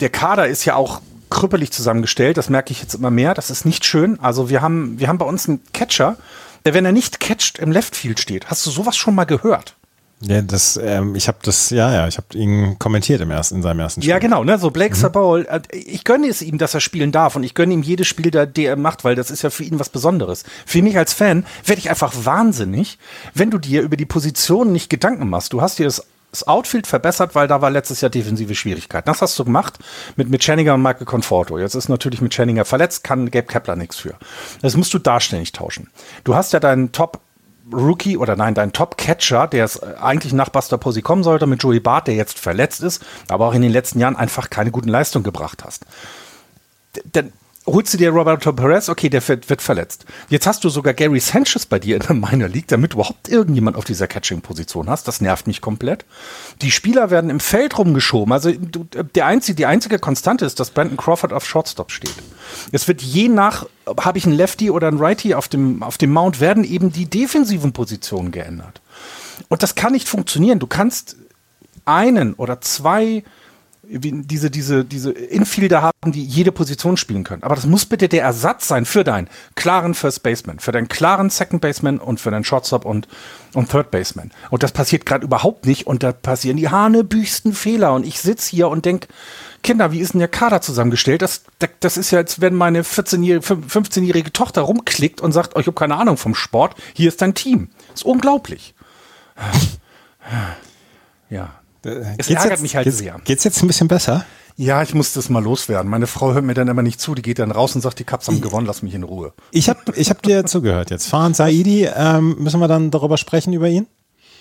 der 0.00 0.10
Kader 0.10 0.48
ist 0.48 0.64
ja 0.64 0.74
auch 0.74 1.00
krüppelig 1.30 1.72
zusammengestellt. 1.72 2.36
Das 2.36 2.50
merke 2.50 2.72
ich 2.72 2.80
jetzt 2.80 2.94
immer 2.94 3.10
mehr. 3.10 3.34
Das 3.34 3.50
ist 3.50 3.64
nicht 3.64 3.84
schön. 3.84 4.20
Also 4.20 4.50
wir 4.50 4.62
haben, 4.62 4.98
wir 4.98 5.08
haben 5.08 5.18
bei 5.18 5.26
uns 5.26 5.48
einen 5.48 5.60
Catcher, 5.72 6.16
der, 6.64 6.74
wenn 6.74 6.84
er 6.84 6.92
nicht 6.92 7.20
catcht, 7.20 7.58
im 7.58 7.72
Leftfield 7.72 8.20
steht. 8.20 8.50
Hast 8.50 8.64
du 8.66 8.70
sowas 8.70 8.96
schon 8.96 9.14
mal 9.14 9.24
gehört? 9.24 9.76
Ja, 10.22 10.42
das, 10.42 10.78
ähm, 10.82 11.14
ich 11.14 11.28
habe 11.28 11.38
das, 11.42 11.70
ja, 11.70 11.92
ja, 11.92 12.08
ich 12.08 12.16
habe 12.16 12.26
ihn 12.34 12.78
kommentiert 12.78 13.20
im 13.20 13.30
ersten, 13.30 13.56
in 13.56 13.62
seinem 13.62 13.80
ersten 13.80 14.02
Spiel. 14.02 14.10
Ja, 14.10 14.18
genau, 14.18 14.44
ne, 14.44 14.58
so 14.58 14.70
Blake 14.70 14.94
mhm. 14.94 14.98
Sabol, 14.98 15.46
äh, 15.50 15.60
ich 15.76 16.04
gönne 16.04 16.28
es 16.28 16.42
ihm, 16.42 16.58
dass 16.58 16.74
er 16.74 16.80
spielen 16.80 17.12
darf 17.12 17.36
und 17.36 17.42
ich 17.42 17.54
gönne 17.54 17.74
ihm 17.74 17.82
jedes 17.82 18.06
Spiel, 18.06 18.30
der, 18.30 18.46
der 18.46 18.70
er 18.70 18.76
macht, 18.76 19.04
weil 19.04 19.14
das 19.14 19.30
ist 19.30 19.42
ja 19.42 19.50
für 19.50 19.64
ihn 19.64 19.78
was 19.80 19.88
Besonderes. 19.88 20.44
Für 20.66 20.82
mich 20.82 20.96
als 20.96 21.12
Fan 21.12 21.44
werde 21.64 21.80
ich 21.80 21.90
einfach 21.90 22.12
wahnsinnig, 22.24 22.98
wenn 23.34 23.50
du 23.50 23.58
dir 23.58 23.82
über 23.82 23.96
die 23.96 24.06
Position 24.06 24.72
nicht 24.72 24.90
Gedanken 24.90 25.28
machst. 25.28 25.52
Du 25.52 25.60
hast 25.60 25.78
dir 25.78 25.86
das 25.86 26.06
das 26.32 26.48
Outfield 26.48 26.86
verbessert, 26.86 27.34
weil 27.34 27.46
da 27.46 27.60
war 27.60 27.70
letztes 27.70 28.00
Jahr 28.00 28.10
defensive 28.10 28.54
Schwierigkeiten. 28.54 29.06
Das 29.06 29.20
hast 29.20 29.38
du 29.38 29.44
gemacht 29.44 29.78
mit, 30.16 30.30
mit 30.30 30.42
Channinger 30.42 30.74
und 30.74 30.82
Michael 30.82 31.04
Conforto. 31.04 31.58
Jetzt 31.58 31.74
ist 31.74 31.88
natürlich 31.88 32.22
mit 32.22 32.32
Channinger 32.32 32.64
verletzt, 32.64 33.04
kann 33.04 33.30
Gabe 33.30 33.46
Kepler 33.46 33.76
nichts 33.76 33.98
für. 33.98 34.14
Das 34.62 34.76
musst 34.76 34.94
du 34.94 34.98
darstellig 34.98 35.52
tauschen. 35.52 35.90
Du 36.24 36.34
hast 36.34 36.54
ja 36.54 36.60
deinen 36.60 36.90
Top 36.90 37.20
Rookie 37.70 38.16
oder 38.16 38.36
nein, 38.36 38.54
dein 38.54 38.72
Top-Catcher, 38.72 39.46
der 39.46 39.64
es 39.64 39.76
äh, 39.76 39.94
eigentlich 40.00 40.32
nach 40.32 40.48
Buster 40.48 40.78
Posey 40.78 41.02
kommen 41.02 41.22
sollte, 41.22 41.46
mit 41.46 41.62
Joey 41.62 41.80
Bart, 41.80 42.06
der 42.06 42.14
jetzt 42.14 42.38
verletzt 42.38 42.82
ist, 42.82 43.04
aber 43.28 43.46
auch 43.46 43.54
in 43.54 43.62
den 43.62 43.72
letzten 43.72 44.00
Jahren 44.00 44.16
einfach 44.16 44.50
keine 44.50 44.70
guten 44.70 44.88
Leistungen 44.88 45.24
gebracht 45.24 45.64
hast. 45.64 45.86
Denn 47.04 47.32
holst 47.66 47.94
du 47.94 47.98
dir 47.98 48.10
Roberto 48.10 48.52
Perez, 48.52 48.88
okay, 48.88 49.08
der 49.08 49.26
wird, 49.28 49.62
verletzt. 49.62 50.04
Jetzt 50.28 50.46
hast 50.46 50.64
du 50.64 50.68
sogar 50.68 50.94
Gary 50.94 51.20
Sanchez 51.20 51.66
bei 51.66 51.78
dir 51.78 51.96
in 51.96 52.02
der 52.02 52.14
Minor 52.14 52.48
League, 52.48 52.68
damit 52.68 52.94
überhaupt 52.94 53.28
irgendjemand 53.28 53.76
auf 53.76 53.84
dieser 53.84 54.08
Catching-Position 54.08 54.90
hast. 54.90 55.06
Das 55.06 55.20
nervt 55.20 55.46
mich 55.46 55.60
komplett. 55.60 56.04
Die 56.60 56.70
Spieler 56.70 57.10
werden 57.10 57.30
im 57.30 57.40
Feld 57.40 57.78
rumgeschoben. 57.78 58.32
Also 58.32 58.52
du, 58.52 58.84
der 58.84 59.26
einzige, 59.26 59.56
die 59.56 59.66
einzige 59.66 59.98
Konstante 59.98 60.44
ist, 60.44 60.58
dass 60.58 60.70
Brandon 60.70 60.96
Crawford 60.96 61.32
auf 61.32 61.46
Shortstop 61.46 61.92
steht. 61.92 62.14
Es 62.72 62.88
wird 62.88 63.00
je 63.02 63.28
nach, 63.28 63.66
habe 64.00 64.18
ich 64.18 64.26
einen 64.26 64.34
Lefty 64.34 64.70
oder 64.70 64.88
einen 64.88 64.98
Righty 64.98 65.34
auf 65.34 65.48
dem, 65.48 65.82
auf 65.82 65.98
dem 65.98 66.12
Mount, 66.12 66.40
werden 66.40 66.64
eben 66.64 66.92
die 66.92 67.06
defensiven 67.06 67.72
Positionen 67.72 68.32
geändert. 68.32 68.80
Und 69.48 69.62
das 69.62 69.74
kann 69.74 69.92
nicht 69.92 70.08
funktionieren. 70.08 70.58
Du 70.58 70.66
kannst 70.66 71.16
einen 71.84 72.34
oder 72.34 72.60
zwei 72.60 73.24
diese, 73.84 74.50
diese, 74.50 74.84
diese 74.84 75.10
Infielder 75.10 75.82
haben, 75.82 76.12
die 76.12 76.24
jede 76.24 76.52
Position 76.52 76.96
spielen 76.96 77.24
können. 77.24 77.42
Aber 77.42 77.56
das 77.56 77.66
muss 77.66 77.84
bitte 77.84 78.08
der 78.08 78.22
Ersatz 78.22 78.68
sein 78.68 78.84
für 78.84 79.02
deinen 79.02 79.28
klaren 79.56 79.94
First 79.94 80.22
Baseman, 80.22 80.60
für 80.60 80.70
deinen 80.70 80.88
klaren 80.88 81.30
Second 81.30 81.60
Baseman 81.60 81.98
und 81.98 82.20
für 82.20 82.30
deinen 82.30 82.44
Shortstop 82.44 82.84
und, 82.84 83.08
und 83.54 83.70
Third 83.70 83.90
Baseman. 83.90 84.30
Und 84.50 84.62
das 84.62 84.70
passiert 84.70 85.04
gerade 85.04 85.24
überhaupt 85.24 85.66
nicht 85.66 85.86
und 85.88 86.04
da 86.04 86.12
passieren 86.12 86.56
die 86.56 86.70
hanebüchsten 86.70 87.52
Fehler. 87.52 87.92
Und 87.92 88.06
ich 88.06 88.20
sitze 88.20 88.50
hier 88.50 88.68
und 88.68 88.84
denke, 88.84 89.08
Kinder, 89.64 89.90
wie 89.90 90.00
ist 90.00 90.14
denn 90.14 90.20
der 90.20 90.28
Kader 90.28 90.60
zusammengestellt? 90.60 91.22
Das, 91.22 91.42
das 91.80 91.96
ist 91.96 92.12
ja, 92.12 92.18
als 92.18 92.40
wenn 92.40 92.54
meine 92.54 92.82
14-jährige, 92.82 93.44
15-jährige 93.44 94.32
Tochter 94.32 94.62
rumklickt 94.62 95.20
und 95.20 95.32
sagt, 95.32 95.56
oh, 95.56 95.60
ich 95.60 95.66
habe 95.66 95.74
keine 95.74 95.96
Ahnung 95.96 96.16
vom 96.16 96.34
Sport, 96.34 96.76
hier 96.94 97.08
ist 97.08 97.20
dein 97.20 97.34
Team. 97.34 97.68
Ist 97.94 98.04
unglaublich. 98.04 98.74
Ja. 101.30 101.61
Äh, 101.84 102.02
es 102.18 102.28
ärgert 102.28 102.50
jetzt, 102.50 102.62
mich 102.62 102.76
halt 102.76 102.84
geht's, 102.84 102.98
sehr. 102.98 103.16
Geht's 103.24 103.44
jetzt 103.44 103.62
ein 103.62 103.66
bisschen 103.66 103.88
besser? 103.88 104.24
Ja, 104.56 104.82
ich 104.82 104.94
muss 104.94 105.12
das 105.12 105.28
mal 105.28 105.42
loswerden. 105.42 105.90
Meine 105.90 106.06
Frau 106.06 106.34
hört 106.34 106.44
mir 106.44 106.54
dann 106.54 106.68
immer 106.68 106.82
nicht 106.82 107.00
zu. 107.00 107.14
Die 107.14 107.22
geht 107.22 107.38
dann 107.38 107.50
raus 107.50 107.74
und 107.74 107.80
sagt, 107.80 107.98
die 107.98 108.04
Caps 108.04 108.28
haben 108.28 108.40
gewonnen, 108.40 108.66
lass 108.66 108.82
mich 108.82 108.94
in 108.94 109.02
Ruhe. 109.02 109.32
Ich 109.50 109.68
habe 109.68 109.80
ich 109.94 110.10
hab 110.10 110.22
dir 110.22 110.44
zugehört 110.46 110.90
jetzt. 110.90 111.08
Fahan 111.08 111.34
Saidi, 111.34 111.88
ähm, 111.94 112.36
müssen 112.38 112.60
wir 112.60 112.68
dann 112.68 112.90
darüber 112.90 113.16
sprechen, 113.16 113.52
über 113.52 113.68
ihn? 113.68 113.86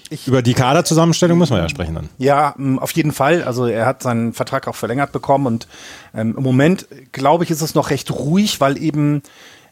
Ich, 0.09 0.27
über 0.27 0.41
die 0.41 0.53
Kaderzusammenstellung 0.53 1.37
müssen 1.37 1.55
wir 1.55 1.61
ja 1.61 1.69
sprechen 1.69 1.95
dann. 1.95 2.09
Ja, 2.17 2.53
auf 2.77 2.91
jeden 2.91 3.13
Fall. 3.13 3.43
Also 3.43 3.65
er 3.65 3.85
hat 3.85 4.03
seinen 4.03 4.33
Vertrag 4.33 4.67
auch 4.67 4.75
verlängert 4.75 5.13
bekommen 5.13 5.45
und 5.45 5.67
ähm, 6.13 6.35
im 6.35 6.43
Moment, 6.43 6.85
glaube 7.13 7.45
ich, 7.45 7.49
ist 7.49 7.61
es 7.61 7.75
noch 7.75 7.91
recht 7.91 8.11
ruhig, 8.11 8.59
weil 8.59 8.77
eben 8.77 9.23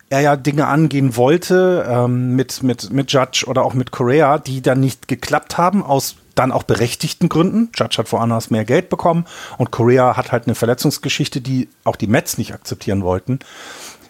er 0.09 0.22
ja 0.22 0.36
Dinge 0.38 0.67
angehen 0.67 1.17
wollte 1.17 1.86
ähm, 1.88 2.38
mit, 2.38 2.63
mit, 2.63 2.89
mit 2.91 3.11
Judge 3.11 3.45
oder 3.47 3.63
auch 3.63 3.74
mit 3.74 3.91
Korea, 3.91 4.38
die 4.39 4.61
dann 4.61 4.80
nicht 4.80 5.09
geklappt 5.09 5.57
haben 5.57 5.84
aus 5.84 6.15
dann 6.40 6.52
auch 6.54 6.64
berechtigten 6.64 7.28
Gründen. 7.28 7.70
Judge 7.76 7.98
hat 7.98 8.12
woanders 8.14 8.50
mehr 8.50 8.64
Geld 8.64 8.90
bekommen 8.90 9.26
und 9.58 9.72
Korea 9.72 10.16
hat 10.16 10.32
halt 10.32 10.46
eine 10.46 10.56
Verletzungsgeschichte, 10.56 11.42
die 11.42 11.68
auch 11.84 11.98
die 11.98 12.08
Mets 12.08 12.38
nicht 12.38 12.54
akzeptieren 12.54 13.04
wollten. 13.04 13.40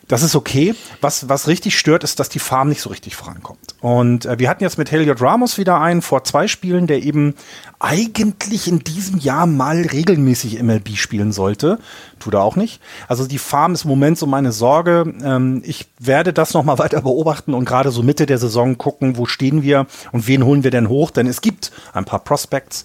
Das 0.09 0.23
ist 0.23 0.35
okay. 0.35 0.73
Was, 1.01 1.29
was 1.29 1.47
richtig 1.47 1.77
stört, 1.77 2.03
ist, 2.03 2.19
dass 2.19 2.29
die 2.29 2.39
Farm 2.39 2.67
nicht 2.67 2.81
so 2.81 2.89
richtig 2.89 3.15
vorankommt. 3.15 3.75
Und 3.79 4.25
äh, 4.25 4.39
wir 4.39 4.49
hatten 4.49 4.63
jetzt 4.63 4.79
mit 4.79 4.91
Heliot 4.91 5.21
Ramos 5.21 5.59
wieder 5.59 5.79
einen 5.79 6.01
vor 6.01 6.23
zwei 6.23 6.47
Spielen, 6.47 6.87
der 6.87 7.03
eben 7.03 7.35
eigentlich 7.77 8.67
in 8.67 8.79
diesem 8.79 9.19
Jahr 9.19 9.45
mal 9.45 9.83
regelmäßig 9.83 10.63
MLB 10.63 10.95
spielen 10.95 11.31
sollte. 11.31 11.77
Tut 12.17 12.33
er 12.33 12.41
auch 12.41 12.55
nicht. 12.55 12.81
Also 13.07 13.27
die 13.27 13.37
Farm 13.37 13.73
ist 13.73 13.83
im 13.83 13.89
Moment 13.91 14.17
so 14.17 14.25
meine 14.25 14.51
Sorge. 14.51 15.13
Ähm, 15.23 15.61
ich 15.63 15.85
werde 15.99 16.33
das 16.33 16.55
nochmal 16.55 16.79
weiter 16.79 17.03
beobachten 17.03 17.53
und 17.53 17.65
gerade 17.65 17.91
so 17.91 18.01
Mitte 18.01 18.25
der 18.25 18.39
Saison 18.39 18.79
gucken, 18.79 19.15
wo 19.15 19.27
stehen 19.27 19.61
wir 19.61 19.85
und 20.11 20.27
wen 20.27 20.43
holen 20.43 20.63
wir 20.63 20.71
denn 20.71 20.89
hoch. 20.89 21.11
Denn 21.11 21.27
es 21.27 21.41
gibt 21.41 21.71
ein 21.93 22.05
paar 22.05 22.23
Prospects, 22.23 22.83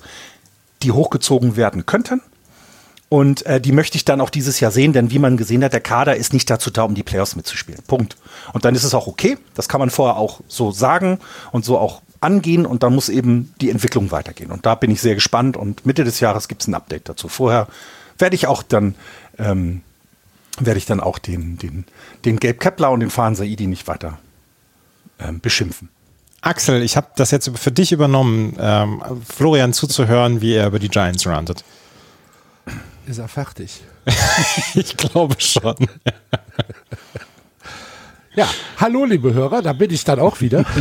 die 0.82 0.92
hochgezogen 0.92 1.56
werden 1.56 1.86
könnten. 1.86 2.20
Und 3.08 3.46
äh, 3.46 3.60
die 3.60 3.72
möchte 3.72 3.96
ich 3.96 4.04
dann 4.04 4.20
auch 4.20 4.30
dieses 4.30 4.60
Jahr 4.60 4.70
sehen, 4.70 4.92
denn 4.92 5.10
wie 5.10 5.18
man 5.18 5.36
gesehen 5.36 5.62
hat, 5.62 5.72
der 5.72 5.80
Kader 5.80 6.16
ist 6.16 6.32
nicht 6.32 6.50
dazu 6.50 6.70
da, 6.70 6.82
um 6.82 6.94
die 6.94 7.02
Playoffs 7.02 7.36
mitzuspielen. 7.36 7.80
Punkt. 7.86 8.16
Und 8.52 8.64
dann 8.64 8.74
ist 8.74 8.84
es 8.84 8.94
auch 8.94 9.06
okay. 9.06 9.38
Das 9.54 9.68
kann 9.68 9.78
man 9.78 9.90
vorher 9.90 10.16
auch 10.16 10.40
so 10.48 10.72
sagen 10.72 11.18
und 11.52 11.64
so 11.64 11.78
auch 11.78 12.02
angehen 12.20 12.64
und 12.66 12.82
dann 12.82 12.94
muss 12.94 13.08
eben 13.08 13.54
die 13.60 13.70
Entwicklung 13.70 14.10
weitergehen. 14.10 14.50
Und 14.50 14.66
da 14.66 14.74
bin 14.74 14.90
ich 14.90 15.00
sehr 15.00 15.14
gespannt 15.14 15.56
und 15.56 15.84
Mitte 15.84 16.04
des 16.04 16.20
Jahres 16.20 16.48
gibt 16.48 16.62
es 16.62 16.68
ein 16.68 16.74
Update 16.74 17.08
dazu. 17.08 17.28
Vorher 17.28 17.68
werde 18.18 18.34
ich 18.34 18.46
auch 18.46 18.62
dann 18.62 18.94
ähm, 19.38 19.82
werde 20.58 20.78
ich 20.78 20.86
dann 20.86 21.00
auch 21.00 21.18
den, 21.18 21.58
den, 21.58 21.84
den 22.24 22.38
Gabe 22.38 22.54
Kepler 22.54 22.90
und 22.90 23.00
den 23.00 23.10
Fahan 23.10 23.34
Saidi 23.34 23.66
nicht 23.66 23.86
weiter 23.88 24.18
ähm, 25.18 25.40
beschimpfen. 25.40 25.88
Axel, 26.40 26.82
ich 26.82 26.96
habe 26.96 27.08
das 27.16 27.30
jetzt 27.30 27.50
für 27.58 27.72
dich 27.72 27.92
übernommen, 27.92 28.56
ähm, 28.60 29.02
Florian 29.26 29.72
zuzuhören, 29.72 30.40
wie 30.40 30.54
er 30.54 30.66
über 30.66 30.78
die 30.78 30.90
Giants 30.90 31.26
rantet. 31.26 31.64
Ist 33.06 33.18
er 33.18 33.28
fertig? 33.28 33.82
ich 34.74 34.96
glaube 34.96 35.34
schon. 35.38 35.74
ja, 38.34 38.48
hallo 38.78 39.04
liebe 39.04 39.34
Hörer, 39.34 39.60
da 39.60 39.74
bin 39.74 39.90
ich 39.90 40.04
dann 40.04 40.20
auch 40.20 40.40
wieder. 40.40 40.64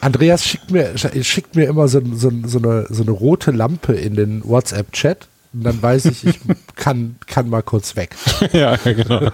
Andreas 0.00 0.44
schickt 0.44 0.70
mir, 0.70 0.96
schickt 0.96 1.54
mir 1.54 1.66
immer 1.66 1.88
so, 1.88 2.00
so, 2.14 2.30
so, 2.44 2.58
eine, 2.58 2.86
so 2.88 3.02
eine 3.02 3.10
rote 3.10 3.50
Lampe 3.50 3.94
in 3.94 4.14
den 4.16 4.42
WhatsApp-Chat 4.44 5.28
und 5.54 5.62
dann 5.62 5.80
weiß 5.80 6.06
ich, 6.06 6.26
ich 6.26 6.40
kann, 6.74 7.14
kann 7.26 7.48
mal 7.48 7.62
kurz 7.62 7.94
weg. 7.94 8.16
ja, 8.52 8.74
genau. 8.76 9.30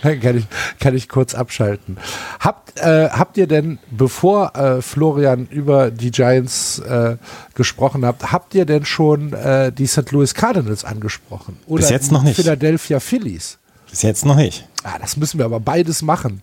kann, 0.00 0.36
ich, 0.38 0.46
kann 0.78 0.94
ich 0.94 1.08
kurz 1.08 1.34
abschalten. 1.34 1.98
Habt, 2.38 2.78
äh, 2.78 3.10
habt 3.10 3.36
ihr 3.36 3.48
denn, 3.48 3.80
bevor 3.90 4.54
äh, 4.54 4.80
Florian 4.80 5.48
über 5.48 5.90
die 5.90 6.12
Giants 6.12 6.78
äh, 6.78 7.16
gesprochen 7.54 8.06
habt, 8.06 8.30
habt 8.30 8.54
ihr 8.54 8.64
denn 8.64 8.84
schon 8.84 9.32
äh, 9.32 9.72
die 9.72 9.88
St. 9.88 10.10
Louis 10.12 10.34
Cardinals 10.34 10.84
angesprochen? 10.84 11.58
Oder 11.66 11.80
Bis 11.80 11.90
jetzt 11.90 12.12
noch 12.12 12.22
nicht. 12.22 12.36
Philadelphia 12.36 13.00
Phillies? 13.00 13.58
Bis 13.90 14.02
jetzt 14.02 14.24
noch 14.24 14.36
nicht. 14.36 14.68
Ah, 14.84 14.98
das 15.00 15.16
müssen 15.16 15.38
wir 15.38 15.46
aber 15.46 15.58
beides 15.60 16.02
machen. 16.02 16.42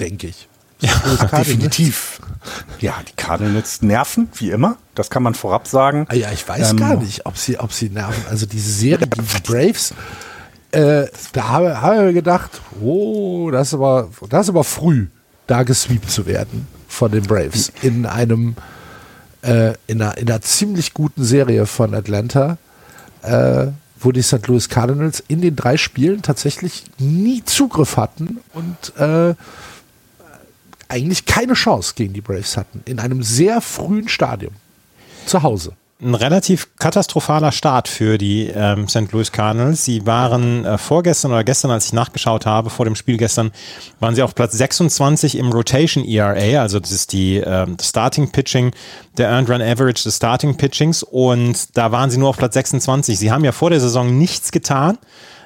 Denke 0.00 0.28
ich. 0.28 0.48
Ja, 0.80 0.90
definitiv. 1.38 2.20
Ja, 2.80 2.94
die 3.08 3.14
Cardinals 3.16 3.82
nerven, 3.82 4.28
wie 4.34 4.50
immer. 4.50 4.76
Das 4.94 5.10
kann 5.10 5.22
man 5.22 5.34
vorab 5.34 5.66
sagen. 5.66 6.06
Ah, 6.08 6.14
ja, 6.14 6.30
ich 6.32 6.46
weiß 6.46 6.72
ähm, 6.72 6.76
gar 6.76 6.96
nicht, 6.96 7.26
ob 7.26 7.36
sie, 7.38 7.58
ob 7.58 7.72
sie 7.72 7.88
nerven. 7.88 8.24
Also 8.28 8.46
diese 8.46 8.70
Serie 8.70 9.06
gegen 9.06 9.26
die 9.26 9.42
Braves, 9.42 9.94
äh, 10.72 11.06
da 11.32 11.48
habe, 11.48 11.80
habe 11.80 12.08
ich 12.08 12.14
gedacht, 12.14 12.60
oh, 12.82 13.50
das 13.50 13.68
ist, 13.68 13.74
aber, 13.74 14.10
das 14.28 14.46
ist 14.46 14.50
aber 14.50 14.64
früh, 14.64 15.06
da 15.46 15.62
gesweept 15.62 16.10
zu 16.10 16.26
werden 16.26 16.66
von 16.88 17.10
den 17.10 17.24
Braves. 17.24 17.72
In 17.82 18.06
einem, 18.06 18.56
äh, 19.42 19.74
in, 19.86 20.02
einer, 20.02 20.18
in 20.18 20.28
einer 20.28 20.42
ziemlich 20.42 20.94
guten 20.94 21.24
Serie 21.24 21.66
von 21.66 21.94
Atlanta. 21.94 22.58
Äh, 23.22 23.68
wo 23.98 24.12
die 24.12 24.22
St. 24.22 24.46
Louis 24.46 24.68
Cardinals 24.68 25.24
in 25.26 25.40
den 25.40 25.56
drei 25.56 25.76
Spielen 25.76 26.22
tatsächlich 26.22 26.84
nie 26.98 27.42
Zugriff 27.44 27.96
hatten 27.96 28.38
und 28.52 28.96
äh, 29.00 29.34
eigentlich 30.88 31.26
keine 31.26 31.54
Chance 31.54 31.94
gegen 31.96 32.12
die 32.12 32.20
Braves 32.20 32.56
hatten. 32.56 32.82
In 32.84 32.98
einem 32.98 33.22
sehr 33.22 33.60
frühen 33.60 34.08
Stadium. 34.08 34.54
Zu 35.26 35.42
Hause 35.42 35.72
ein 36.00 36.14
relativ 36.14 36.76
katastrophaler 36.78 37.52
Start 37.52 37.88
für 37.88 38.18
die 38.18 38.48
ähm, 38.54 38.86
St. 38.86 39.12
Louis 39.12 39.32
Cardinals. 39.32 39.84
Sie 39.84 40.04
waren 40.04 40.64
äh, 40.64 40.76
vorgestern 40.76 41.30
oder 41.30 41.42
gestern, 41.42 41.70
als 41.70 41.86
ich 41.86 41.94
nachgeschaut 41.94 42.44
habe, 42.44 42.68
vor 42.68 42.84
dem 42.84 42.96
Spiel 42.96 43.16
gestern, 43.16 43.50
waren 43.98 44.14
sie 44.14 44.22
auf 44.22 44.34
Platz 44.34 44.52
26 44.52 45.38
im 45.38 45.50
Rotation 45.50 46.04
ERA, 46.04 46.60
also 46.60 46.80
das 46.80 46.92
ist 46.92 47.12
die 47.12 47.36
ähm, 47.36 47.78
Starting 47.80 48.30
Pitching, 48.30 48.72
der 49.16 49.30
Earned 49.30 49.48
Run 49.48 49.62
Average 49.62 50.02
des 50.04 50.16
Starting 50.16 50.58
Pitchings 50.58 51.02
und 51.02 51.76
da 51.78 51.92
waren 51.92 52.10
sie 52.10 52.18
nur 52.18 52.28
auf 52.28 52.36
Platz 52.36 52.54
26. 52.54 53.18
Sie 53.18 53.32
haben 53.32 53.44
ja 53.44 53.52
vor 53.52 53.70
der 53.70 53.80
Saison 53.80 54.18
nichts 54.18 54.52
getan 54.52 54.98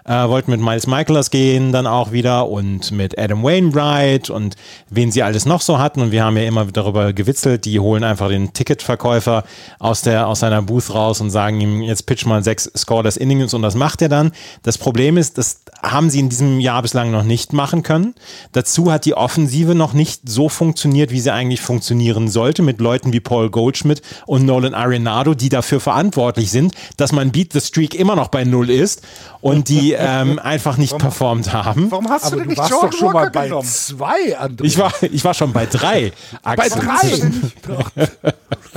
äh, 0.05 0.29
wollten 0.29 0.51
mit 0.51 0.61
Miles 0.61 0.87
Michaelas 0.87 1.31
gehen 1.31 1.73
dann 1.73 1.87
auch 1.87 2.13
wieder 2.13 2.49
und 2.49 2.91
mit 2.93 3.19
Adam 3.19 3.43
Wainwright 3.43 4.31
und 4.31 4.57
wen 4.89 5.13
sie 5.13 5.23
alles 5.23 5.47
noch 5.47 5.61
so 5.61 5.79
hatten. 5.79 6.01
Und 6.01 6.13
wir 6.13 6.25
haben 6.25 6.37
ja 6.37 6.45
immer 6.45 6.67
darüber 6.67 7.13
gewitzelt, 7.13 7.65
die 7.65 7.81
holen 7.81 8.05
einfach 8.05 8.29
den 8.29 8.53
Ticketverkäufer 8.53 9.45
aus, 9.79 10.03
der, 10.03 10.27
aus 10.27 10.41
seiner 10.41 10.63
Booth 10.63 10.95
raus 10.95 11.21
und 11.21 11.31
sagen 11.31 11.61
ihm, 11.61 11.83
jetzt 11.83 12.07
pitch 12.07 12.27
mal 12.27 12.43
sechs 12.43 12.71
Scoreless 12.77 13.17
Innings 13.17 13.55
und 13.55 13.63
das 13.63 13.75
macht 13.75 14.03
er 14.03 14.09
dann. 14.09 14.33
Das 14.63 14.79
Problem 14.79 15.17
ist, 15.17 15.39
das 15.39 15.63
haben 15.83 16.11
sie 16.11 16.21
in 16.21 16.29
diesem 16.29 16.61
Jahr 16.61 16.83
bislang 16.83 17.11
noch 17.11 17.25
nicht 17.25 17.53
machen 17.53 17.83
können. 17.83 18.15
Dazu 18.53 18.93
hat 18.93 19.05
die 19.05 19.15
Offensive 19.15 19.75
noch 19.75 19.93
nicht 19.93 20.29
so 20.29 20.49
funktioniert, 20.49 21.11
wie 21.11 21.21
sie 21.21 21.33
eigentlich 21.33 21.61
funktionieren 21.61 22.29
sollte, 22.29 22.63
mit 22.63 22.81
Leuten 22.81 23.13
wie 23.13 23.21
Paul 23.21 23.51
Goldschmidt 23.51 24.03
und 24.27 24.45
Nolan 24.45 24.75
Arenado, 24.75 25.35
die 25.35 25.49
dafür 25.49 25.81
verantwortlich 25.81 26.51
sind, 26.51 26.75
dass 26.97 27.13
man 27.13 27.33
Beat 27.33 27.53
the 27.53 27.61
Streak 27.61 27.95
immer 27.95 28.17
noch 28.17 28.29
bei 28.29 28.45
Null 28.45 28.71
ist 28.71 29.03
und 29.41 29.69
die 29.69 29.93
ähm, 30.01 30.39
einfach 30.39 30.77
nicht 30.77 30.93
warum, 30.93 31.03
performt 31.03 31.53
haben. 31.53 31.91
Warum 31.91 32.09
hast 32.09 32.27
Aber 32.27 32.37
du 32.37 32.41
denn 32.41 32.49
nicht 32.49 32.59
warst 32.59 32.71
Jordan 32.71 32.91
doch 32.91 32.99
schon 32.99 33.13
Walker 33.13 33.19
mal 33.21 33.31
bei 33.31 33.45
genommen? 33.49 33.69
zwei, 33.69 34.39
André. 34.39 34.65
Ich 34.65 34.79
war, 34.79 34.93
ich 35.03 35.25
war 35.25 35.35
schon 35.35 35.53
bei 35.53 35.67
drei. 35.67 36.13
bei 36.43 36.69
drei? 36.69 37.33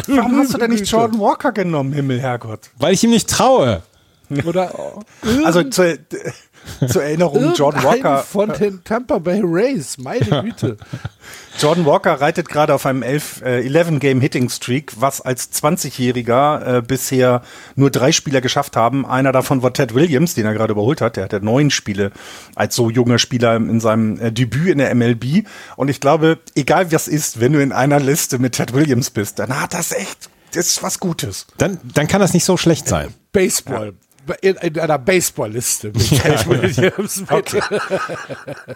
warum 0.07 0.37
hast 0.37 0.53
du 0.53 0.57
denn 0.57 0.71
nicht 0.71 0.87
Jordan 0.89 1.19
Walker 1.19 1.51
genommen, 1.51 1.93
Himmel, 1.93 2.19
Herrgott? 2.19 2.69
Weil 2.77 2.93
ich 2.93 3.03
ihm 3.03 3.11
nicht 3.11 3.29
traue. 3.29 3.81
Oder 4.45 4.73
also 5.43 5.63
zu, 5.63 5.99
zur 6.87 7.03
Erinnerung, 7.03 7.53
Jordan 7.53 7.83
Walker. 7.83 8.19
von 8.19 8.51
den 8.53 8.83
Tampa 8.83 9.19
Bay 9.19 9.41
Rays, 9.43 9.97
meine 9.97 10.43
Güte. 10.43 10.77
Jordan 11.59 11.85
Walker 11.85 12.19
reitet 12.19 12.49
gerade 12.49 12.73
auf 12.73 12.85
einem 12.85 13.03
11-Game-Hitting-Streak, 13.03 14.93
was 14.99 15.21
als 15.21 15.51
20-Jähriger 15.53 16.77
äh, 16.77 16.81
bisher 16.81 17.43
nur 17.75 17.91
drei 17.91 18.11
Spieler 18.11 18.41
geschafft 18.41 18.75
haben. 18.75 19.05
Einer 19.05 19.31
davon 19.31 19.61
war 19.61 19.71
Ted 19.71 19.93
Williams, 19.93 20.33
den 20.33 20.45
er 20.45 20.53
gerade 20.53 20.73
überholt 20.73 20.99
hat. 20.99 21.15
Der 21.15 21.25
hatte 21.25 21.41
neun 21.41 21.69
Spiele 21.69 22.11
als 22.55 22.75
so 22.75 22.89
junger 22.89 23.19
Spieler 23.19 23.55
in 23.55 23.79
seinem 23.79 24.19
äh, 24.19 24.31
Debüt 24.31 24.69
in 24.69 24.79
der 24.79 24.93
MLB. 24.95 25.45
Und 25.75 25.89
ich 25.89 25.99
glaube, 25.99 26.39
egal 26.55 26.91
was 26.91 27.07
ist, 27.07 27.39
wenn 27.39 27.53
du 27.53 27.61
in 27.61 27.71
einer 27.71 27.99
Liste 27.99 28.39
mit 28.39 28.53
Ted 28.53 28.73
Williams 28.73 29.11
bist, 29.11 29.39
dann 29.39 29.61
hat 29.61 29.73
das 29.73 29.91
echt, 29.91 30.29
das 30.53 30.67
ist 30.67 30.83
was 30.83 30.99
Gutes. 30.99 31.45
Dann, 31.57 31.79
dann 31.83 32.07
kann 32.07 32.19
das 32.19 32.33
nicht 32.33 32.45
so 32.45 32.57
schlecht 32.57 32.87
sein. 32.87 33.13
Baseball 33.31 33.93
in, 34.41 34.55
in 34.55 34.79
einer 34.79 34.97
Baseball-Liste 34.97 35.93
Williams. 35.95 37.23
Okay. 37.29 37.61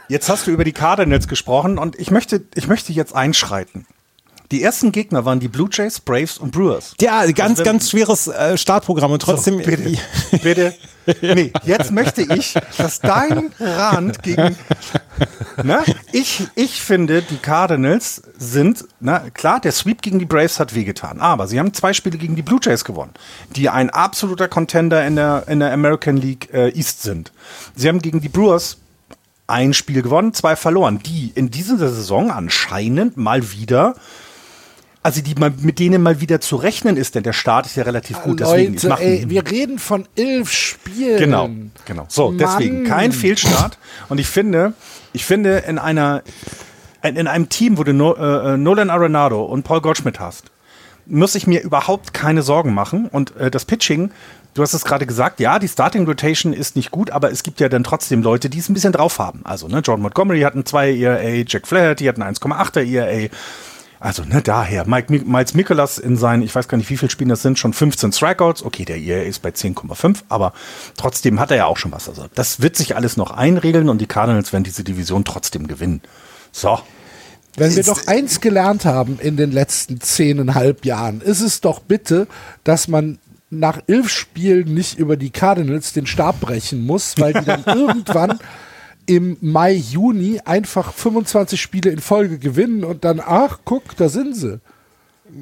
Jetzt 0.08 0.30
hast 0.30 0.48
du 0.48 0.52
über 0.52 0.64
die 0.64 0.74
Cardinals 0.74 1.28
gesprochen 1.28 1.78
und 1.78 1.98
ich 2.00 2.12
möchte, 2.12 2.46
ich 2.56 2.68
möchte 2.68 2.94
jetzt 2.94 3.16
einschreiten. 3.16 3.86
Die 4.52 4.64
ersten 4.64 4.94
Gegner 4.94 5.26
waren 5.26 5.40
die 5.40 5.50
Blue 5.50 5.68
Jays, 5.72 6.00
Braves 6.00 6.38
und 6.38 6.52
Brewers. 6.52 6.96
Ja, 7.02 7.26
ganz, 7.32 7.60
also, 7.60 7.64
ganz 7.64 7.90
schweres 7.90 8.28
äh, 8.28 8.58
Startprogramm 8.58 9.12
und 9.12 9.22
trotzdem. 9.22 9.56
So, 9.56 9.66
bitte, 9.66 9.98
bitte. 10.42 10.74
Nee, 11.22 11.54
jetzt 11.64 11.92
möchte 11.92 12.22
ich, 12.22 12.54
dass 12.78 13.00
dein 13.00 13.52
Rand 13.60 14.24
gegen. 14.24 14.58
Na, 15.64 15.84
ich, 16.12 16.48
ich 16.56 16.82
finde, 16.82 17.22
die 17.22 17.38
Cardinals 17.38 18.22
sind, 18.38 18.86
na 19.00 19.30
klar, 19.32 19.60
der 19.60 19.72
Sweep 19.72 20.02
gegen 20.02 20.20
die 20.20 20.26
Braves 20.26 20.60
hat 20.60 20.76
wehgetan, 20.76 21.20
aber 21.20 21.48
sie 21.48 21.60
haben 21.60 21.74
zwei 21.74 21.94
Spiele 21.94 22.18
gegen 22.18 22.36
die 22.36 22.42
Blue 22.42 22.60
Jays 22.62 22.84
gewonnen, 22.84 23.14
die 23.56 23.70
ein 23.70 23.90
absoluter 23.90 24.48
Contender 24.48 25.06
in 25.06 25.16
der, 25.16 25.46
in 25.48 25.60
der 25.60 25.72
American 25.72 26.18
League 26.18 26.54
äh, 26.54 26.70
East 26.78 27.04
sind. 27.04 27.32
Sie 27.76 27.88
haben 27.88 28.02
gegen 28.02 28.22
die 28.22 28.30
Brewers 28.30 28.78
ein 29.48 29.74
Spiel 29.74 30.02
gewonnen, 30.02 30.34
zwei 30.34 30.56
verloren, 30.56 31.00
die 31.00 31.32
in 31.34 31.50
dieser 31.50 31.78
Saison 31.78 32.32
anscheinend 32.32 33.16
mal 33.16 33.52
wieder 33.52 33.96
also 35.08 35.22
die 35.22 35.36
mal, 35.36 35.54
mit 35.62 35.80
denen 35.80 36.04
mal 36.04 36.20
wieder 36.20 36.42
zu 36.42 36.58
rechnen 36.58 36.98
ist, 36.98 37.16
denn 37.16 37.24
der 37.24 37.32
Start 37.32 37.66
ist 37.66 37.78
ja 37.78 37.84
relativ 37.84 38.22
gut. 38.24 38.42
Leute, 38.42 38.72
deswegen, 38.72 38.92
ey, 38.98 39.24
wir 39.30 39.50
reden 39.50 39.80
von 39.80 40.06
elf 40.18 40.52
Spielen. 40.52 41.18
Genau, 41.18 41.50
genau. 41.86 42.06
So, 42.10 42.28
Mann. 42.28 42.38
deswegen 42.40 42.84
kein 42.84 43.14
Fehlstart. 43.14 43.78
Und 44.10 44.20
ich 44.20 44.28
finde, 44.28 44.74
ich 45.14 45.24
finde 45.24 45.60
in 45.60 45.80
einer, 45.80 46.24
in 47.04 47.26
einem 47.26 47.48
Team, 47.48 47.78
wo 47.78 47.86
du 47.86 47.94
no, 47.94 48.16
äh, 48.16 48.58
Nolan 48.58 48.90
Arenado 48.90 49.46
und 49.46 49.64
Paul 49.64 49.80
Goldschmidt 49.80 50.20
hast, 50.20 50.52
muss 51.06 51.36
ich 51.36 51.48
mir 51.48 51.62
überhaupt 51.62 52.14
keine 52.14 52.42
Sorgen 52.42 52.74
machen. 52.74 53.08
Und 53.08 53.34
äh, 53.38 53.50
das 53.50 53.64
Pitching, 53.64 54.12
du 54.56 54.62
hast 54.62 54.74
es 54.74 54.84
gerade 54.84 55.06
gesagt, 55.06 55.40
ja, 55.40 55.58
die 55.58 55.70
Starting 55.70 56.06
Rotation 56.06 56.52
ist 56.52 56.76
nicht 56.76 56.92
gut, 56.92 57.12
aber 57.12 57.32
es 57.32 57.44
gibt 57.44 57.62
ja 57.62 57.70
dann 57.70 57.86
trotzdem 57.86 58.24
Leute, 58.24 58.50
die 58.50 58.60
es 58.60 58.68
ein 58.68 58.74
bisschen 58.74 58.92
drauf 58.92 59.20
haben. 59.20 59.40
Also, 59.46 59.70
ne, 59.70 59.80
John 59.86 60.02
Montgomery 60.02 60.42
hat 60.42 60.56
ein 60.56 60.66
2 60.66 60.98
ERA, 60.98 61.46
Jack 61.48 61.66
Flaherty 61.66 62.04
hat 62.04 62.20
ein 62.20 62.36
1,8er 62.36 62.84
ERA. 62.84 63.30
Also, 64.00 64.24
ne, 64.24 64.42
daher. 64.42 64.88
Mike, 64.88 65.12
Miles 65.26 65.54
Mikolas 65.54 65.98
in 65.98 66.18
seinen, 66.18 66.44
ich 66.44 66.54
weiß 66.54 66.68
gar 66.68 66.78
nicht, 66.78 66.90
wie 66.90 66.98
viele 66.98 67.10
Spielen 67.10 67.30
das 67.30 67.42
sind, 67.42 67.58
schon 67.58 67.74
15 67.74 68.12
Strikeouts. 68.12 68.64
Okay, 68.64 68.86
der 68.86 68.98
ERA 68.98 69.24
ist 69.24 69.42
bei 69.42 69.50
10,5, 69.50 70.20
aber 70.30 70.54
trotzdem 70.96 71.40
hat 71.40 71.52
er 71.52 71.58
ja 71.58 71.66
auch 71.66 71.78
schon 71.78 71.92
was. 71.92 72.08
Also, 72.08 72.26
das 72.36 72.62
wird 72.62 72.76
sich 72.76 72.96
alles 72.96 73.18
noch 73.18 73.32
einregeln 73.32 73.90
und 73.90 74.00
die 74.00 74.08
Cardinals 74.08 74.54
werden 74.54 74.64
diese 74.64 74.84
Division 74.84 75.26
trotzdem 75.26 75.68
gewinnen. 75.68 76.02
So. 76.52 76.80
Wenn 77.56 77.76
wir 77.76 77.84
doch 77.84 78.06
eins 78.06 78.40
gelernt 78.40 78.86
haben 78.86 79.18
in 79.20 79.36
den 79.36 79.52
letzten 79.52 80.00
zehneinhalb 80.00 80.86
Jahren, 80.86 81.22
ist 81.22 81.42
es 81.42 81.60
doch 81.60 81.80
bitte, 81.80 82.28
dass 82.64 82.88
man 82.88 83.18
nach 83.50 83.80
elf 83.88 84.10
Spielen 84.10 84.74
nicht 84.74 85.00
über 85.00 85.18
die 85.18 85.32
Cardinals 85.32 85.94
den 85.94 86.06
Stab 86.06 86.40
brechen 86.40 86.86
muss, 86.86 87.16
weil 87.18 87.34
die 87.34 87.46
dann 87.46 87.64
irgendwann 87.66 88.40
im 89.08 89.38
Mai, 89.42 89.74
Juni 89.74 90.40
einfach 90.46 90.94
25 90.94 91.60
Spiele 91.60 91.90
in 91.90 92.00
Folge 92.00 92.38
gewinnen 92.38 92.84
und 92.84 93.04
dann, 93.04 93.20
ach, 93.26 93.60
guck, 93.66 93.96
da 93.98 94.10
sind 94.10 94.36
sie. 94.36 94.60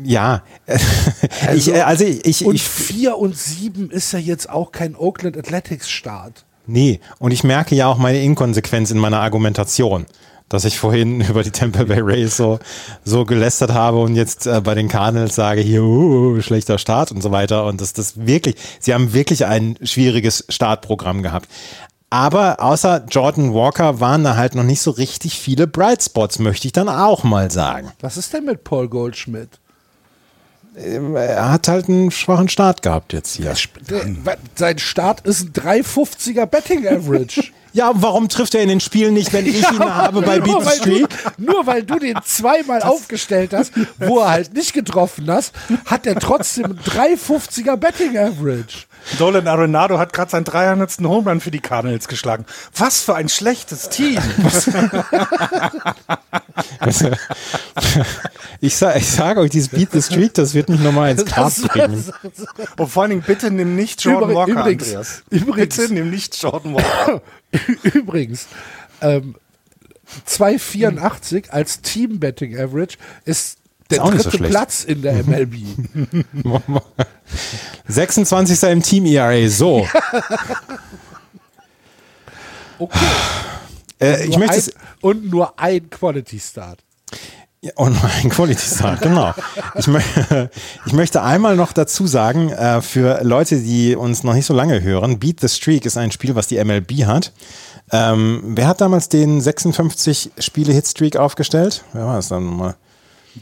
Ja, 0.04 0.44
also, 1.48 1.72
ich, 1.72 1.78
äh, 1.78 1.82
also 1.82 2.06
ich, 2.06 2.46
und 2.46 2.60
4 2.60 3.18
und 3.18 3.38
7 3.38 3.92
ist 3.92 4.14
ja 4.14 4.20
jetzt 4.20 4.50
auch 4.50 4.72
kein 4.72 4.96
Oakland 4.96 5.38
Athletics 5.38 5.90
Start. 5.90 6.46
Nee, 6.68 7.00
und 7.20 7.32
ich 7.32 7.44
merke 7.44 7.76
ja 7.76 7.88
auch 7.88 7.98
meine 7.98 8.22
Inkonsequenz 8.22 8.90
in 8.90 8.98
meiner 8.98 9.20
Argumentation, 9.20 10.06
dass 10.50 10.66
ich 10.66 10.80
vorhin 10.80 11.22
über 11.30 11.44
die 11.44 11.52
Tampa 11.52 11.84
Bay 11.84 12.00
Rays 12.02 12.38
so, 12.38 12.60
so 13.04 13.26
gelästert 13.26 13.74
habe 13.74 14.00
und 14.00 14.16
jetzt 14.16 14.48
äh, 14.48 14.62
bei 14.62 14.74
den 14.74 14.88
Cardinals 14.88 15.36
sage, 15.36 15.62
hier, 15.62 15.84
uh, 15.84 16.42
schlechter 16.42 16.78
Start 16.78 17.12
und 17.12 17.22
so 17.22 17.32
weiter. 17.32 17.66
Und 17.66 17.82
das, 17.82 17.94
das 17.94 18.26
wirklich, 18.26 18.56
sie 18.80 18.94
haben 18.94 19.14
wirklich 19.14 19.46
ein 19.46 19.78
schwieriges 19.84 20.46
Startprogramm 20.50 21.22
gehabt. 21.22 21.48
Aber 22.16 22.62
außer 22.62 23.04
Jordan 23.10 23.54
Walker 23.54 24.00
waren 24.00 24.24
da 24.24 24.38
halt 24.38 24.56
noch 24.56 24.64
nicht 24.64 24.80
so 24.80 24.92
richtig 24.92 25.38
viele 25.38 25.68
Bright 25.68 26.02
Spots, 26.02 26.40
möchte 26.40 26.66
ich 26.66 26.72
dann 26.72 26.88
auch 26.88 27.26
mal 27.26 27.52
sagen. 27.52 27.92
Was 28.00 28.16
ist 28.16 28.34
denn 28.34 28.46
mit 28.46 28.64
Paul 28.64 28.88
Goldschmidt? 28.88 29.50
Ähm, 30.78 31.18
er 31.18 31.52
hat 31.52 31.68
halt 31.68 31.90
einen 31.90 32.12
schwachen 32.12 32.48
Start 32.48 32.82
gehabt 32.82 33.12
jetzt 33.12 33.36
hier. 33.36 33.54
Sein 34.56 34.80
Start 34.80 35.28
ist 35.28 35.42
ein 35.42 35.52
350er 35.52 36.46
Betting 36.46 36.88
Average. 36.88 37.44
Ja, 37.76 37.92
warum 37.94 38.30
trifft 38.30 38.56
er 38.56 38.62
in 38.62 38.70
den 38.70 38.80
Spielen 38.80 39.16
nicht, 39.16 39.34
wenn 39.34 39.46
ich 39.46 39.60
ja, 39.62 39.72
ihn 39.74 39.80
habe 39.84 40.22
bei 40.22 40.40
Beat 40.40 40.66
Streak? 40.78 41.10
nur 41.38 41.68
weil 41.68 41.84
du 41.84 42.00
den 42.00 42.18
zweimal 42.24 42.80
das 42.80 42.90
aufgestellt 42.90 43.52
hast, 43.54 43.74
wo 43.98 44.20
er 44.20 44.30
halt 44.30 44.54
nicht 44.54 44.72
getroffen 44.72 45.30
hast, 45.30 45.52
hat 45.84 46.08
er 46.08 46.16
trotzdem 46.16 46.68
ein 46.68 46.80
350er 46.80 47.76
Betting 47.76 48.18
Average. 48.18 48.86
Dolan 49.20 49.48
Arenado 49.48 50.00
hat 50.00 50.14
gerade 50.14 50.32
seinen 50.32 50.46
300. 50.46 50.98
Home 51.04 51.30
Run 51.30 51.40
für 51.42 51.52
die 51.52 51.60
Cardinals 51.60 52.08
geschlagen. 52.08 52.46
Was 52.76 53.02
für 53.02 53.16
ein 53.16 53.30
schlechtes 53.30 53.90
Team. 53.90 54.20
ich, 58.62 58.76
sag, 58.76 58.96
ich 58.98 59.10
sage 59.10 59.40
euch, 59.42 59.50
dieses 59.52 59.70
Beat 59.70 59.92
the 59.92 60.02
Streak, 60.02 60.34
das 60.34 60.54
wird 60.54 60.70
mich 60.70 60.80
nochmal 60.80 61.12
ins 61.12 61.26
Gras 61.26 61.62
bringen. 61.62 62.04
Und 62.78 62.88
vor 62.88 63.04
allen 63.04 63.12
Dingen, 63.12 63.24
bitte 63.26 63.52
nimm 63.52 63.76
nicht 63.76 64.04
Jordan 64.04 64.30
Übrig- 64.32 64.36
Walker, 64.36 64.52
übrigens, 64.62 64.88
Andreas. 64.88 65.24
übrigens. 65.30 65.78
Bitte 65.78 65.94
nimm 65.94 66.10
nicht 66.10 66.42
Jordan 66.42 66.74
Walker. 66.76 67.22
Übrigens, 67.84 68.48
ähm, 69.02 69.36
2,84 70.28 71.50
als 71.52 71.82
Team 71.82 72.20
Betting 72.20 72.58
Average 72.60 72.98
ist 73.24 73.58
der 73.90 73.98
Ist 73.98 74.04
auch 74.04 74.12
nicht 74.12 74.24
so 74.24 74.30
dritte 74.30 74.38
schlecht. 74.38 74.52
Platz 74.52 74.84
in 74.84 75.02
der 75.02 75.24
MLB. 75.24 75.56
26. 77.88 78.64
im 78.70 78.82
Team 78.82 79.06
ERA, 79.06 79.48
so. 79.50 79.88
Okay. 82.78 83.00
Äh, 84.02 84.26
ich 84.26 84.38
möchte 84.38 84.56
ein, 84.56 84.84
und 85.02 85.32
nur 85.32 85.58
ein 85.60 85.90
Quality 85.90 86.40
Start. 86.40 86.80
Ja, 87.62 87.72
Und 87.76 87.98
ein 88.04 88.30
Quality 88.30 88.76
Start, 88.76 89.02
genau. 89.02 89.34
Ich, 89.76 89.88
mö 89.88 90.00
ich 90.86 90.94
möchte 90.94 91.22
einmal 91.22 91.56
noch 91.56 91.74
dazu 91.74 92.06
sagen, 92.06 92.50
äh, 92.50 92.82
für 92.82 93.24
Leute, 93.24 93.60
die 93.60 93.96
uns 93.96 94.24
noch 94.24 94.34
nicht 94.34 94.46
so 94.46 94.54
lange 94.54 94.82
hören, 94.82 95.20
Beat 95.20 95.40
the 95.40 95.50
Streak 95.50 95.86
ist 95.86 95.98
ein 95.98 96.12
Spiel, 96.12 96.36
was 96.36 96.48
die 96.48 96.64
MLB 96.64 97.06
hat. 97.06 97.32
Ähm, 97.92 98.42
wer 98.46 98.68
hat 98.68 98.82
damals 98.82 99.10
den 99.10 99.42
56 99.42 100.32
Spiele 100.40 100.74
Hitstreak 100.74 101.18
aufgestellt? 101.18 101.84
Wer 101.94 102.06
war 102.06 102.20
es 102.20 102.28
dann 102.28 102.46
nochmal? 102.46 102.76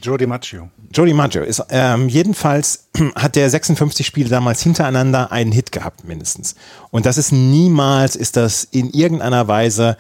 Joe 0.02 0.18
DiMaggio. 0.18 0.70
Jody 0.94 1.14
Maggio 1.14 1.44
ist 1.44 1.64
ähm, 1.70 2.10
jedenfalls 2.10 2.88
hat 3.16 3.36
der 3.36 3.50
56 3.50 4.06
Spiele 4.06 4.30
damals 4.30 4.62
hintereinander 4.62 5.32
einen 5.32 5.52
Hit 5.52 5.72
gehabt 5.72 6.04
mindestens 6.04 6.56
und 6.92 7.06
das 7.06 7.18
ist 7.18 7.32
niemals 7.32 8.16
ist 8.16 8.38
das 8.38 8.64
in 8.64 8.90
irgendeiner 8.92 9.48
Weise 9.48 9.98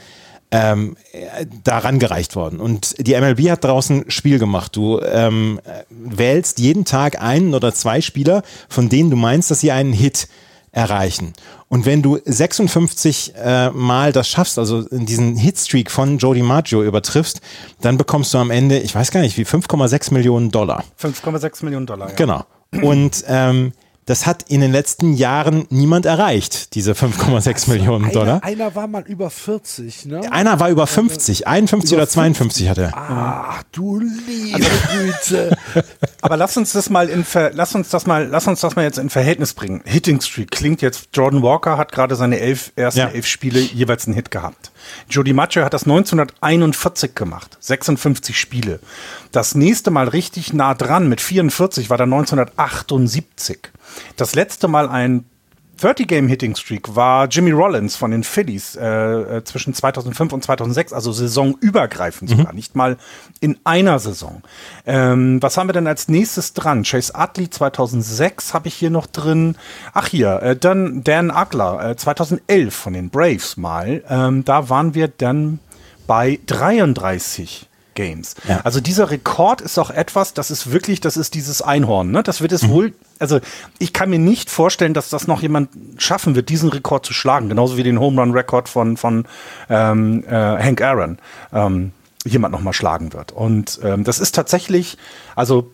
ähm, 0.51 0.95
äh, 1.11 1.45
daran 1.63 1.97
gereicht 1.97 2.35
worden 2.35 2.59
und 2.59 2.95
die 2.99 3.19
MLB 3.19 3.49
hat 3.49 3.63
draußen 3.63 4.05
Spiel 4.09 4.37
gemacht. 4.37 4.75
Du 4.75 4.99
ähm, 5.01 5.59
äh, 5.63 5.83
wählst 5.89 6.59
jeden 6.59 6.85
Tag 6.85 7.21
einen 7.21 7.55
oder 7.55 7.73
zwei 7.73 8.01
Spieler, 8.01 8.43
von 8.69 8.89
denen 8.89 9.09
du 9.09 9.15
meinst, 9.15 9.49
dass 9.49 9.61
sie 9.61 9.71
einen 9.71 9.93
Hit 9.93 10.27
erreichen. 10.73 11.33
Und 11.69 11.85
wenn 11.85 12.01
du 12.01 12.19
56 12.25 13.33
äh, 13.35 13.69
Mal 13.69 14.11
das 14.11 14.27
schaffst, 14.27 14.59
also 14.59 14.81
in 14.87 15.05
diesen 15.05 15.37
Hitstreak 15.37 15.89
von 15.89 16.17
Jody 16.17 16.41
Maggio 16.41 16.83
übertriffst, 16.83 17.41
dann 17.79 17.97
bekommst 17.97 18.33
du 18.33 18.39
am 18.39 18.51
Ende, 18.51 18.79
ich 18.79 18.93
weiß 18.93 19.11
gar 19.11 19.21
nicht, 19.21 19.37
wie 19.37 19.43
5,6 19.45 20.13
Millionen 20.13 20.51
Dollar. 20.51 20.83
5,6 21.01 21.63
Millionen 21.63 21.85
Dollar. 21.85 22.09
Ja. 22.09 22.15
Genau. 22.15 22.45
Und 22.81 23.23
ähm, 23.27 23.71
das 24.05 24.25
hat 24.25 24.43
in 24.49 24.61
den 24.61 24.71
letzten 24.71 25.13
Jahren 25.13 25.65
niemand 25.69 26.05
erreicht, 26.05 26.75
diese 26.75 26.91
5,6 26.93 27.69
Millionen 27.69 28.11
Dollar. 28.11 28.43
Einer, 28.43 28.65
einer 28.65 28.75
war 28.75 28.87
mal 28.87 29.03
über 29.03 29.29
40, 29.29 30.05
ne? 30.05 30.31
Einer 30.31 30.59
war 30.59 30.69
über 30.69 30.87
50, 30.87 31.47
51 31.47 31.95
oder 31.95 32.07
52 32.07 32.69
hat 32.69 32.77
er. 32.77 32.91
Ach 32.95 33.63
du 33.71 33.99
liebe 33.99 34.65
Güte. 34.91 35.57
Aber 36.21 36.37
lass 36.37 36.55
uns 36.57 36.73
das 36.73 36.89
mal 36.89 37.09
in 37.09 37.23
Ver 37.25 37.51
lass 37.53 37.75
uns 37.75 37.89
das 37.89 38.05
mal 38.05 38.27
lass 38.27 38.47
uns 38.47 38.61
das 38.61 38.75
mal 38.75 38.83
jetzt 38.83 38.97
in 38.97 39.09
Verhältnis 39.09 39.53
bringen. 39.53 39.81
Hitting 39.85 40.21
Streak 40.21 40.51
klingt 40.51 40.81
jetzt. 40.81 41.09
Jordan 41.13 41.41
Walker 41.41 41.77
hat 41.77 41.91
gerade 41.91 42.15
seine 42.15 42.39
elf 42.39 42.71
ersten 42.75 42.99
Ja. 42.99 43.07
elf 43.09 43.25
Spiele 43.27 43.59
jeweils 43.59 44.05
einen 44.05 44.15
Hit 44.15 44.31
gehabt. 44.31 44.71
Jody 45.09 45.33
Maggio 45.33 45.63
hat 45.63 45.73
das 45.73 45.83
1941 45.83 47.15
gemacht, 47.15 47.57
56 47.59 48.37
Spiele. 48.39 48.79
Das 49.31 49.55
nächste 49.55 49.91
Mal 49.91 50.07
richtig 50.07 50.53
nah 50.53 50.73
dran 50.73 51.09
mit 51.09 51.21
44 51.21 51.89
war 51.89 51.97
dann 51.97 52.11
1978. 52.13 53.71
Das 54.17 54.35
letzte 54.35 54.67
Mal 54.67 54.89
ein 54.89 55.25
30-Game-Hitting-Streak 55.81 56.95
war 56.95 57.27
Jimmy 57.27 57.51
Rollins 57.51 57.95
von 57.95 58.11
den 58.11 58.23
Phillies 58.23 58.75
äh, 58.75 58.85
äh, 58.85 59.43
zwischen 59.43 59.73
2005 59.73 60.31
und 60.31 60.43
2006, 60.43 60.93
also 60.93 61.11
saisonübergreifend 61.11 62.29
sogar, 62.29 62.53
nicht 62.53 62.75
mal 62.75 62.97
in 63.41 63.57
einer 63.63 63.99
Saison. 63.99 64.43
Ähm, 64.85 65.41
was 65.41 65.57
haben 65.57 65.67
wir 65.67 65.73
denn 65.73 65.87
als 65.87 66.07
nächstes 66.07 66.53
dran? 66.53 66.83
Chase 66.83 67.13
Utley 67.17 67.49
2006 67.49 68.53
habe 68.53 68.67
ich 68.67 68.75
hier 68.75 68.91
noch 68.91 69.07
drin. 69.07 69.55
Ach 69.93 70.07
hier, 70.07 70.41
äh, 70.41 70.55
dann 70.55 71.03
Dan 71.03 71.31
Agler 71.31 71.89
äh, 71.89 71.95
2011 71.95 72.73
von 72.73 72.93
den 72.93 73.09
Braves 73.09 73.57
mal. 73.57 74.03
Ähm, 74.07 74.45
da 74.45 74.69
waren 74.69 74.93
wir 74.93 75.07
dann 75.07 75.59
bei 76.07 76.39
33 76.45 77.67
Games. 77.95 78.35
Ja. 78.47 78.61
Also 78.63 78.79
dieser 78.79 79.09
Rekord 79.11 79.61
ist 79.61 79.77
auch 79.77 79.89
etwas, 79.89 80.33
das 80.33 80.51
ist 80.51 80.71
wirklich, 80.71 81.01
das 81.01 81.17
ist 81.17 81.33
dieses 81.33 81.61
Einhorn. 81.61 82.11
Ne? 82.11 82.23
Das 82.23 82.41
wird 82.41 82.51
Mhm. 82.51 82.55
es 82.55 82.67
wohl, 82.69 82.93
also 83.19 83.39
ich 83.79 83.93
kann 83.93 84.09
mir 84.09 84.19
nicht 84.19 84.49
vorstellen, 84.49 84.93
dass 84.93 85.09
das 85.09 85.27
noch 85.27 85.41
jemand 85.41 85.69
schaffen 85.97 86.35
wird, 86.35 86.49
diesen 86.49 86.69
Rekord 86.69 87.05
zu 87.05 87.13
schlagen. 87.13 87.49
Genauso 87.49 87.77
wie 87.77 87.83
den 87.83 87.99
Home 87.99 88.21
Run 88.21 88.31
Rekord 88.31 88.69
von, 88.69 88.97
von 88.97 89.25
ähm, 89.69 90.23
äh, 90.25 90.31
Hank 90.31 90.81
Aaron 90.81 91.17
ähm, 91.51 91.91
jemand 92.25 92.53
noch 92.53 92.61
mal 92.61 92.73
schlagen 92.73 93.13
wird. 93.13 93.31
Und 93.31 93.79
ähm, 93.83 94.03
das 94.03 94.19
ist 94.19 94.33
tatsächlich, 94.35 94.97
also 95.35 95.71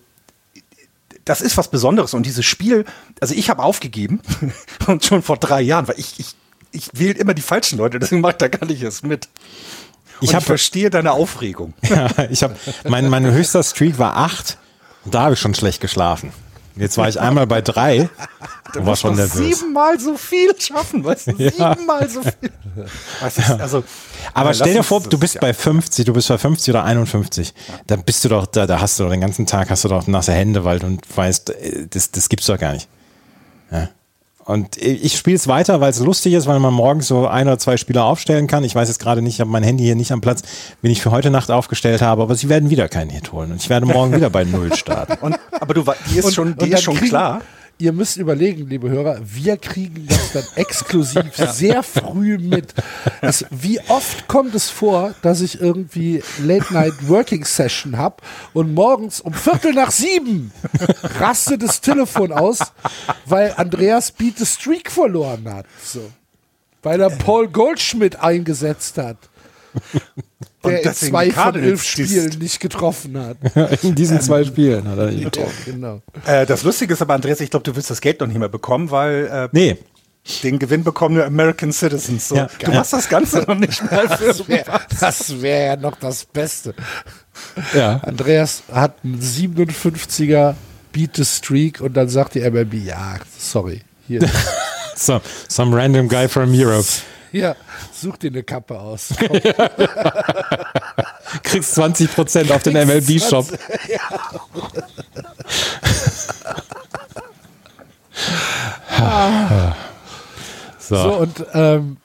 das 1.26 1.41
ist 1.41 1.57
was 1.57 1.70
Besonderes. 1.70 2.13
Und 2.13 2.26
dieses 2.26 2.45
Spiel, 2.45 2.86
also 3.22 3.36
ich 3.36 3.49
habe 3.49 3.63
aufgegeben 3.63 4.22
und 4.88 5.05
schon 5.05 5.22
vor 5.22 5.38
drei 5.38 5.61
Jahren, 5.61 5.88
weil 5.88 5.99
ich, 5.99 6.20
ich, 6.20 6.36
ich 6.72 6.89
wähle 6.93 7.13
immer 7.13 7.34
die 7.34 7.41
falschen 7.41 7.78
Leute, 7.78 7.99
deswegen 7.99 8.22
mache 8.22 8.32
ich 8.34 8.38
da 8.38 8.47
gar 8.47 8.65
nicht 8.65 8.82
erst 8.82 9.05
mit. 9.05 9.30
Ich 10.22 10.30
ich, 10.30 10.36
hab- 10.36 10.43
verstehe 10.43 10.89
deine 10.89 11.11
Aufregung. 11.11 11.74
Ja, 11.89 12.07
ich 12.30 12.43
habe 12.43 12.55
mein, 12.88 13.09
mein 13.09 13.26
höchster 13.32 13.63
Streak 13.63 13.97
war 13.99 14.15
8 14.17 14.57
und 15.05 15.13
da 15.13 15.22
habe 15.22 15.34
ich 15.34 15.39
schon 15.39 15.53
schlecht 15.55 15.82
geschlafen. 15.82 16.32
Jetzt 16.76 16.97
war 16.97 17.09
ich 17.09 17.20
einmal 17.20 17.45
bei 17.45 17.61
3 17.61 18.09
und 18.76 18.86
war 18.86 18.95
schon 18.95 19.15
nervös. 19.15 19.59
Siebenmal 19.59 19.99
so 19.99 20.15
viel 20.15 20.49
schaffen, 20.57 21.03
weißt 21.03 21.28
du? 21.28 21.32
Ja. 21.38 21.74
Siebenmal 21.74 22.09
so 22.09 22.22
viel. 22.22 22.51
Du, 22.76 22.86
also, 23.59 23.84
Aber 24.34 24.51
äh, 24.51 24.53
stell 24.53 24.74
dir 24.74 24.84
vor, 24.84 25.01
du 25.01 25.17
bist 25.17 25.36
ja. 25.36 25.41
bei 25.41 25.53
50, 25.53 26.05
du 26.05 26.13
bist 26.13 26.30
bei 26.30 26.38
50 26.38 26.70
oder 26.70 26.86
51. 26.86 27.53
Da 27.88 27.97
bist 27.97 28.24
du 28.24 28.30
doch, 28.30 28.45
da, 28.45 28.65
da 28.65 28.80
hast 28.80 28.97
du 28.99 29.03
doch 29.03 29.09
den 29.11 29.20
ganzen 29.22 29.45
Tag 29.45 29.70
hast 29.70 29.84
du 29.84 29.89
doch 29.89 30.07
nasse 30.07 30.32
Hände, 30.32 30.63
weil 30.63 30.80
du 30.80 30.97
weißt, 31.15 31.49
äh, 31.49 31.88
das, 31.89 32.11
das 32.11 32.30
gibt's 32.30 32.45
doch 32.45 32.57
gar 32.57 32.74
nicht. 32.74 32.88
Ja. 33.72 33.89
Und 34.50 34.78
ich 34.78 35.16
spiele 35.16 35.36
es 35.36 35.47
weiter, 35.47 35.80
weil 35.80 35.91
es 35.91 36.00
lustig 36.00 36.34
ist, 36.34 36.47
weil 36.47 36.60
man 36.60 36.74
morgens 36.74 37.08
so 37.08 37.28
ein 37.28 37.47
oder 37.47 37.60
zwei 37.60 37.78
Spieler 37.78 38.04
aufstellen 38.06 38.47
kann. 38.47 38.64
Ich 38.64 38.74
weiß 38.74 38.88
jetzt 38.88 39.00
gerade 39.00 39.22
nicht, 39.22 39.36
ich 39.36 39.41
habe 39.41 39.52
mein 39.52 39.62
Handy 39.64 39.84
hier 39.84 39.95
nicht 39.95 40.12
am 40.12 40.22
Platz, 40.22 40.41
wen 40.82 40.91
ich 40.91 41.02
für 41.02 41.12
heute 41.12 41.30
Nacht 41.30 41.52
aufgestellt 41.52 42.02
habe, 42.02 42.24
aber 42.24 42.34
sie 42.34 42.50
werden 42.50 42.70
wieder 42.72 42.89
keinen 42.89 43.12
Hit 43.12 43.32
holen. 43.32 43.52
Und 43.52 43.58
ich 43.62 43.70
werde 43.70 43.86
morgen 43.86 44.12
wieder 44.16 44.30
bei 44.32 44.43
Null 44.45 44.74
starten. 44.76 45.24
Und, 45.24 45.36
aber 45.60 45.74
du, 45.76 45.84
die 46.12 46.18
ist 46.18 46.26
Und- 46.26 46.34
schon, 46.34 46.58
die 46.58 46.72
ist 46.72 46.82
schon 46.82 46.95
kriegen- 46.95 47.10
klar. 47.10 47.41
Ihr 47.82 47.93
müsst 47.93 48.17
überlegen, 48.17 48.67
liebe 48.67 48.89
Hörer, 48.89 49.21
wir 49.23 49.55
kriegen 49.55 50.05
das 50.05 50.34
dann 50.34 50.43
exklusiv 50.55 51.34
sehr 51.34 51.82
früh 51.82 52.38
mit. 52.38 52.73
Es, 53.21 53.45
wie 53.51 53.80
oft 53.88 54.27
kommt 54.27 54.53
es 54.53 54.69
vor, 54.69 55.15
dass 55.21 55.39
ich 55.39 55.61
irgendwie 55.61 56.21
Late 56.43 56.73
Night 56.73 57.07
Working 57.07 57.45
Session 57.45 57.97
habe 57.97 58.17
und 58.51 58.73
morgens 58.73 59.21
um 59.21 59.34
Viertel 59.34 59.71
nach 59.73 59.91
sieben 59.91 60.51
rastet 61.19 61.63
das 61.63 61.80
Telefon 61.80 62.34
aus, 62.34 62.59
weil 63.25 63.53
Andreas 63.55 64.11
Beat 64.11 64.39
the 64.39 64.45
Streak 64.45 64.91
verloren 64.91 65.49
hat. 65.49 65.65
So. 65.82 66.01
Weil 66.84 66.99
er 66.99 67.11
Paul 67.11 67.47
Goldschmidt 67.47 68.17
eingesetzt 68.17 68.97
hat. 68.97 69.17
Und 70.62 70.72
Der 70.72 70.86
in 70.86 70.93
zwei 70.93 71.32
von 71.32 71.55
elf 71.55 71.84
Spielen 71.84 72.38
nicht 72.39 72.60
getroffen 72.60 73.18
hat. 73.18 73.38
In 73.84 73.95
diesen 73.95 74.20
zwei 74.20 74.43
Spielen 74.43 74.86
hat 74.89 74.97
er 74.97 75.10
Ja, 75.10 75.30
genau. 75.66 76.01
Äh, 76.26 76.45
das 76.45 76.64
Lustige 76.64 76.93
ist 76.93 77.01
aber, 77.01 77.14
Andreas, 77.14 77.39
ich 77.39 77.49
glaube, 77.49 77.64
du 77.64 77.76
willst 77.76 77.89
das 77.89 78.01
Geld 78.01 78.20
noch 78.20 78.28
nicht 78.28 78.39
mehr 78.39 78.49
bekommen, 78.49 78.91
weil 78.91 79.30
äh, 79.32 79.49
Nee, 79.53 79.78
den 80.43 80.60
Gewinn 80.60 80.84
bekommen 80.84 81.16
nur 81.16 81.26
American 81.26 81.72
Citizens. 81.72 82.28
So. 82.28 82.36
Ja, 82.36 82.49
du 82.64 82.72
machst 82.72 82.93
das 82.93 83.07
Ganze 83.07 83.39
noch 83.39 83.55
nicht 83.55 83.82
mal 83.89 84.10
für 84.18 84.34
Das 84.99 85.30
wäre 85.30 85.41
wär 85.41 85.66
ja 85.66 85.76
noch 85.78 85.95
das 85.97 86.26
Beste. 86.26 86.76
ja. 87.74 87.97
Andreas 88.03 88.64
hat 88.72 88.95
einen 89.03 89.20
57er 89.20 90.55
Beat 90.91 91.16
the 91.16 91.26
Streak 91.26 91.82
und 91.82 91.95
dann 91.95 92.10
sagt 92.10 92.36
die 92.36 92.41
MLB, 92.41 92.74
ja, 92.86 93.16
sorry, 93.38 93.82
hier, 94.07 94.22
So, 94.95 95.22
some 95.47 95.74
random 95.74 96.10
guy 96.10 96.28
from 96.28 96.51
Europe. 96.53 96.86
Hier 97.32 97.55
such 97.93 98.17
dir 98.17 98.32
eine 98.32 98.43
Kappe 98.43 98.80
aus. 98.80 99.09
Kriegst 101.43 101.77
20% 101.77 102.51
auf 102.51 102.63
den 102.63 102.73
MLB-Shop. 102.73 103.45
So, 110.80 110.95
So. 110.95 111.13
und 111.17 111.45
ähm, 111.53 111.97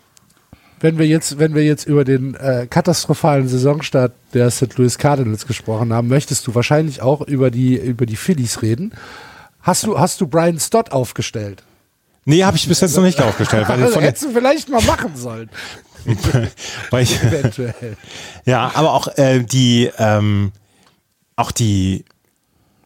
wenn 0.80 0.98
wir 0.98 1.06
jetzt, 1.06 1.38
wenn 1.38 1.54
wir 1.54 1.64
jetzt 1.64 1.86
über 1.86 2.04
den 2.04 2.34
äh, 2.34 2.66
katastrophalen 2.68 3.48
Saisonstart 3.48 4.12
der 4.34 4.50
St. 4.50 4.76
Louis 4.76 4.98
Cardinals 4.98 5.46
gesprochen 5.46 5.94
haben, 5.94 6.08
möchtest 6.08 6.46
du 6.46 6.54
wahrscheinlich 6.54 7.00
auch 7.00 7.22
über 7.22 7.50
die, 7.50 7.76
über 7.76 8.04
die 8.04 8.16
Phillies 8.16 8.60
reden. 8.60 8.92
Hast 9.62 9.84
du, 9.84 9.98
hast 9.98 10.20
du 10.20 10.26
Brian 10.26 10.60
Stott 10.60 10.92
aufgestellt? 10.92 11.62
Nee, 12.24 12.44
habe 12.44 12.56
ich 12.56 12.66
bis 12.66 12.80
jetzt 12.80 12.96
noch 12.96 13.02
nicht 13.02 13.20
aufgestellt, 13.20 13.68
weil, 13.68 13.82
Also 13.82 14.00
hättest 14.00 14.24
du 14.24 14.30
vielleicht 14.30 14.68
mal 14.68 14.82
machen 14.82 15.16
sollen, 15.16 15.50
weil 16.90 17.02
ich, 17.02 17.22
eventuell. 17.22 17.96
ja, 18.44 18.70
aber 18.74 18.92
auch 18.92 19.08
äh, 19.18 19.40
die, 19.40 19.90
ähm, 19.98 20.52
auch 21.36 21.50
die 21.50 22.04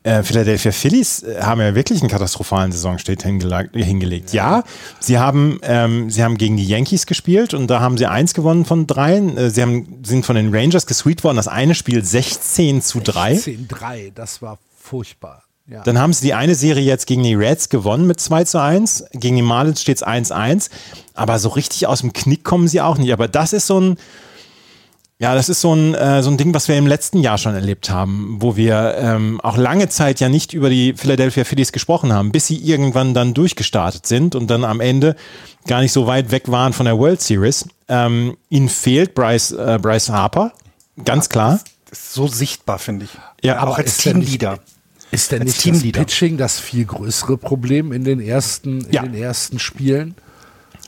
äh, 0.05 0.23
Philadelphia 0.23 0.73
Phillies 0.73 1.23
äh, 1.23 1.43
haben 1.43 1.61
ja 1.61 1.75
wirklich 1.75 2.01
einen 2.01 2.11
katastrophalen 2.11 2.73
Saisonstart 2.73 3.23
hingelegt. 3.23 4.33
Ja, 4.33 4.63
sie 5.01 5.19
haben, 5.19 5.59
ähm, 5.63 6.11
sie 6.11 6.23
haben 6.23 6.39
gegen 6.39 6.57
die 6.57 6.67
Yankees 6.67 7.07
gespielt 7.07 7.53
und 7.53 7.69
da 7.69 7.81
haben 7.81 7.99
sie 7.99 8.07
eins 8.07 8.33
gewonnen 8.33 8.65
von 8.65 8.87
dreien. 8.87 9.37
Äh, 9.37 9.51
sie 9.51 9.61
haben, 9.61 10.01
sind 10.05 10.25
von 10.25 10.37
den 10.37 10.55
Rangers 10.55 10.87
gesweet 10.87 11.25
worden. 11.25 11.37
Das 11.37 11.49
eine 11.49 11.75
Spiel 11.75 12.05
16 12.05 12.81
zu 12.81 13.01
3. 13.01 13.35
16 13.35 13.69
3, 13.69 14.13
das 14.15 14.41
war 14.41 14.59
furchtbar. 14.81 15.43
Ja. 15.71 15.83
Dann 15.83 15.99
haben 15.99 16.13
sie 16.15 16.27
die 16.27 16.35
eine 16.35 16.55
Serie 16.55 16.85
jetzt 16.85 17.07
gegen 17.07 17.23
die 17.23 17.35
Reds 17.35 17.69
gewonnen 17.69 18.07
mit 18.07 18.19
2 18.21 18.45
zu 18.45 18.61
1. 18.61 19.05
Gegen 19.13 19.37
die 19.37 19.43
Marlins 19.43 19.83
steht 19.83 19.99
es 19.99 20.07
1-1. 20.07 20.71
Aber 21.15 21.39
so 21.39 21.51
richtig 21.51 21.87
aus 21.87 22.01
dem 22.01 22.13
Knick 22.13 22.43
kommen 22.43 22.69
sie 22.69 22.81
auch 22.81 22.97
nicht. 22.97 23.13
Aber 23.13 23.29
das 23.29 23.53
ist 23.53 23.67
so 23.67 23.79
ein, 23.79 23.99
ja, 25.19 25.35
das 25.35 25.51
ist 25.51 25.61
so 25.61 25.75
ein, 25.75 25.95
äh, 25.95 26.23
so 26.23 26.31
ein 26.31 26.39
Ding, 26.39 26.55
was 26.55 26.69
wir 26.69 26.79
im 26.79 26.87
letzten 26.87 27.19
Jahr 27.19 27.37
schon 27.37 27.55
erlebt 27.55 27.91
haben, 27.91 28.39
wo 28.41 28.57
wir 28.57 28.95
ähm, 28.99 29.41
auch 29.43 29.59
lange 29.59 29.91
Zeit 29.91 30.21
ja 30.21 30.31
nicht 30.31 30.55
über 30.55 30.71
die 30.71 30.95
Philadelphia 30.95 31.45
Phillies 31.45 31.73
gesprochen 31.73 32.15
haben, 32.15 32.33
bis 32.33 32.47
sie 32.47 32.57
irgendwann 32.57 33.13
dann 33.13 33.35
durchgestartet 33.35 34.07
sind 34.07 34.35
und 34.35 34.49
dann 34.49 34.65
am 34.65 34.81
Ende 34.81 35.17
gar 35.67 35.81
nicht 35.81 35.93
so 35.93 36.07
weit 36.07 36.31
weg 36.31 36.51
waren 36.51 36.73
von 36.73 36.87
der 36.87 36.97
World 36.99 37.21
Series. 37.21 37.67
Ähm, 37.89 38.39
ihnen 38.49 38.71
fehlt 38.71 39.15
Bryce, 39.15 39.53
äh, 39.53 39.79
Bryce 39.83 40.09
Harper, 40.09 40.53
ganz 41.05 41.29
klar. 41.29 41.61
Das 41.91 41.99
ist 41.99 42.15
so 42.15 42.27
sichtbar, 42.27 42.79
finde 42.79 43.07
ich. 43.07 43.11
Ja, 43.43 43.59
aber 43.59 43.73
auch 43.73 43.79
als 43.79 43.99
Teamleader. 43.99 44.61
Ist 45.11 45.33
denn 45.33 45.43
nicht 45.43 45.67
das 45.67 45.83
Pitching 45.83 46.37
das 46.37 46.61
viel 46.61 46.85
größere 46.85 47.39
Problem 47.39 47.93
in 47.93 48.05
den 48.05 48.21
ersten, 48.21 48.83
in 48.83 48.93
ja. 48.93 49.03
den 49.03 49.15
ersten 49.15 49.59
Spielen? 49.59 50.15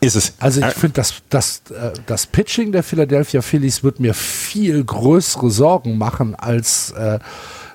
Ist 0.01 0.16
es. 0.16 0.35
Also 0.39 0.61
ich 0.61 0.66
äh, 0.66 0.71
finde, 0.71 0.95
das, 0.95 1.14
das, 1.29 1.62
äh, 1.71 1.93
das 2.07 2.27
Pitching 2.27 2.73
der 2.73 2.83
Philadelphia 2.83 3.43
Phillies 3.43 3.85
wird 3.85 4.01
mir 4.01 4.14
viel 4.14 4.83
größere 4.83 5.51
Sorgen 5.51 5.99
machen, 5.99 6.35
als 6.35 6.93
äh, 6.93 7.18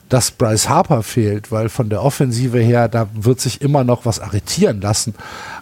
dass 0.10 0.32
Bryce 0.32 0.70
Harper 0.70 1.04
fehlt, 1.04 1.52
weil 1.52 1.70
von 1.70 1.90
der 1.90 2.04
Offensive 2.04 2.60
her, 2.60 2.88
da 2.88 3.08
wird 3.14 3.40
sich 3.40 3.62
immer 3.62 3.84
noch 3.84 4.06
was 4.06 4.20
arretieren 4.20 4.82
lassen. 4.82 5.16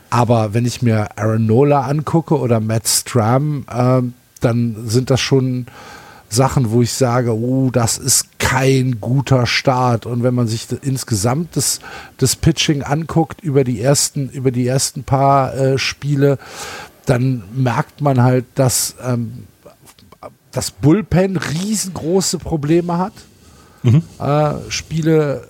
Aber 0.09 0.53
wenn 0.53 0.65
ich 0.65 0.81
mir 0.81 1.17
Aaron 1.17 1.45
Nola 1.45 1.81
angucke 1.81 2.37
oder 2.37 2.59
Matt 2.59 2.87
Stram, 2.87 3.65
äh, 3.69 4.01
dann 4.41 4.87
sind 4.87 5.09
das 5.09 5.21
schon 5.21 5.67
Sachen, 6.29 6.71
wo 6.71 6.81
ich 6.81 6.91
sage, 6.91 7.33
oh, 7.35 7.69
das 7.71 7.97
ist 7.97 8.27
kein 8.43 8.99
guter 8.99 9.45
Start. 9.45 10.05
Und 10.05 10.21
wenn 10.21 10.35
man 10.35 10.47
sich 10.47 10.67
insgesamt 10.81 11.55
das, 11.55 11.79
das 12.17 12.35
Pitching 12.35 12.83
anguckt 12.83 13.41
über 13.41 13.63
die 13.63 13.81
ersten, 13.81 14.29
über 14.29 14.51
die 14.51 14.67
ersten 14.67 15.03
paar 15.03 15.55
äh, 15.55 15.77
Spiele, 15.77 16.37
dann 17.05 17.43
merkt 17.53 18.01
man 18.01 18.21
halt, 18.21 18.45
dass 18.55 18.95
ähm, 19.01 19.45
das 20.51 20.71
Bullpen 20.71 21.37
riesengroße 21.37 22.37
Probleme 22.37 22.97
hat, 22.97 23.13
mhm. 23.81 24.03
äh, 24.19 24.69
Spiele 24.69 25.47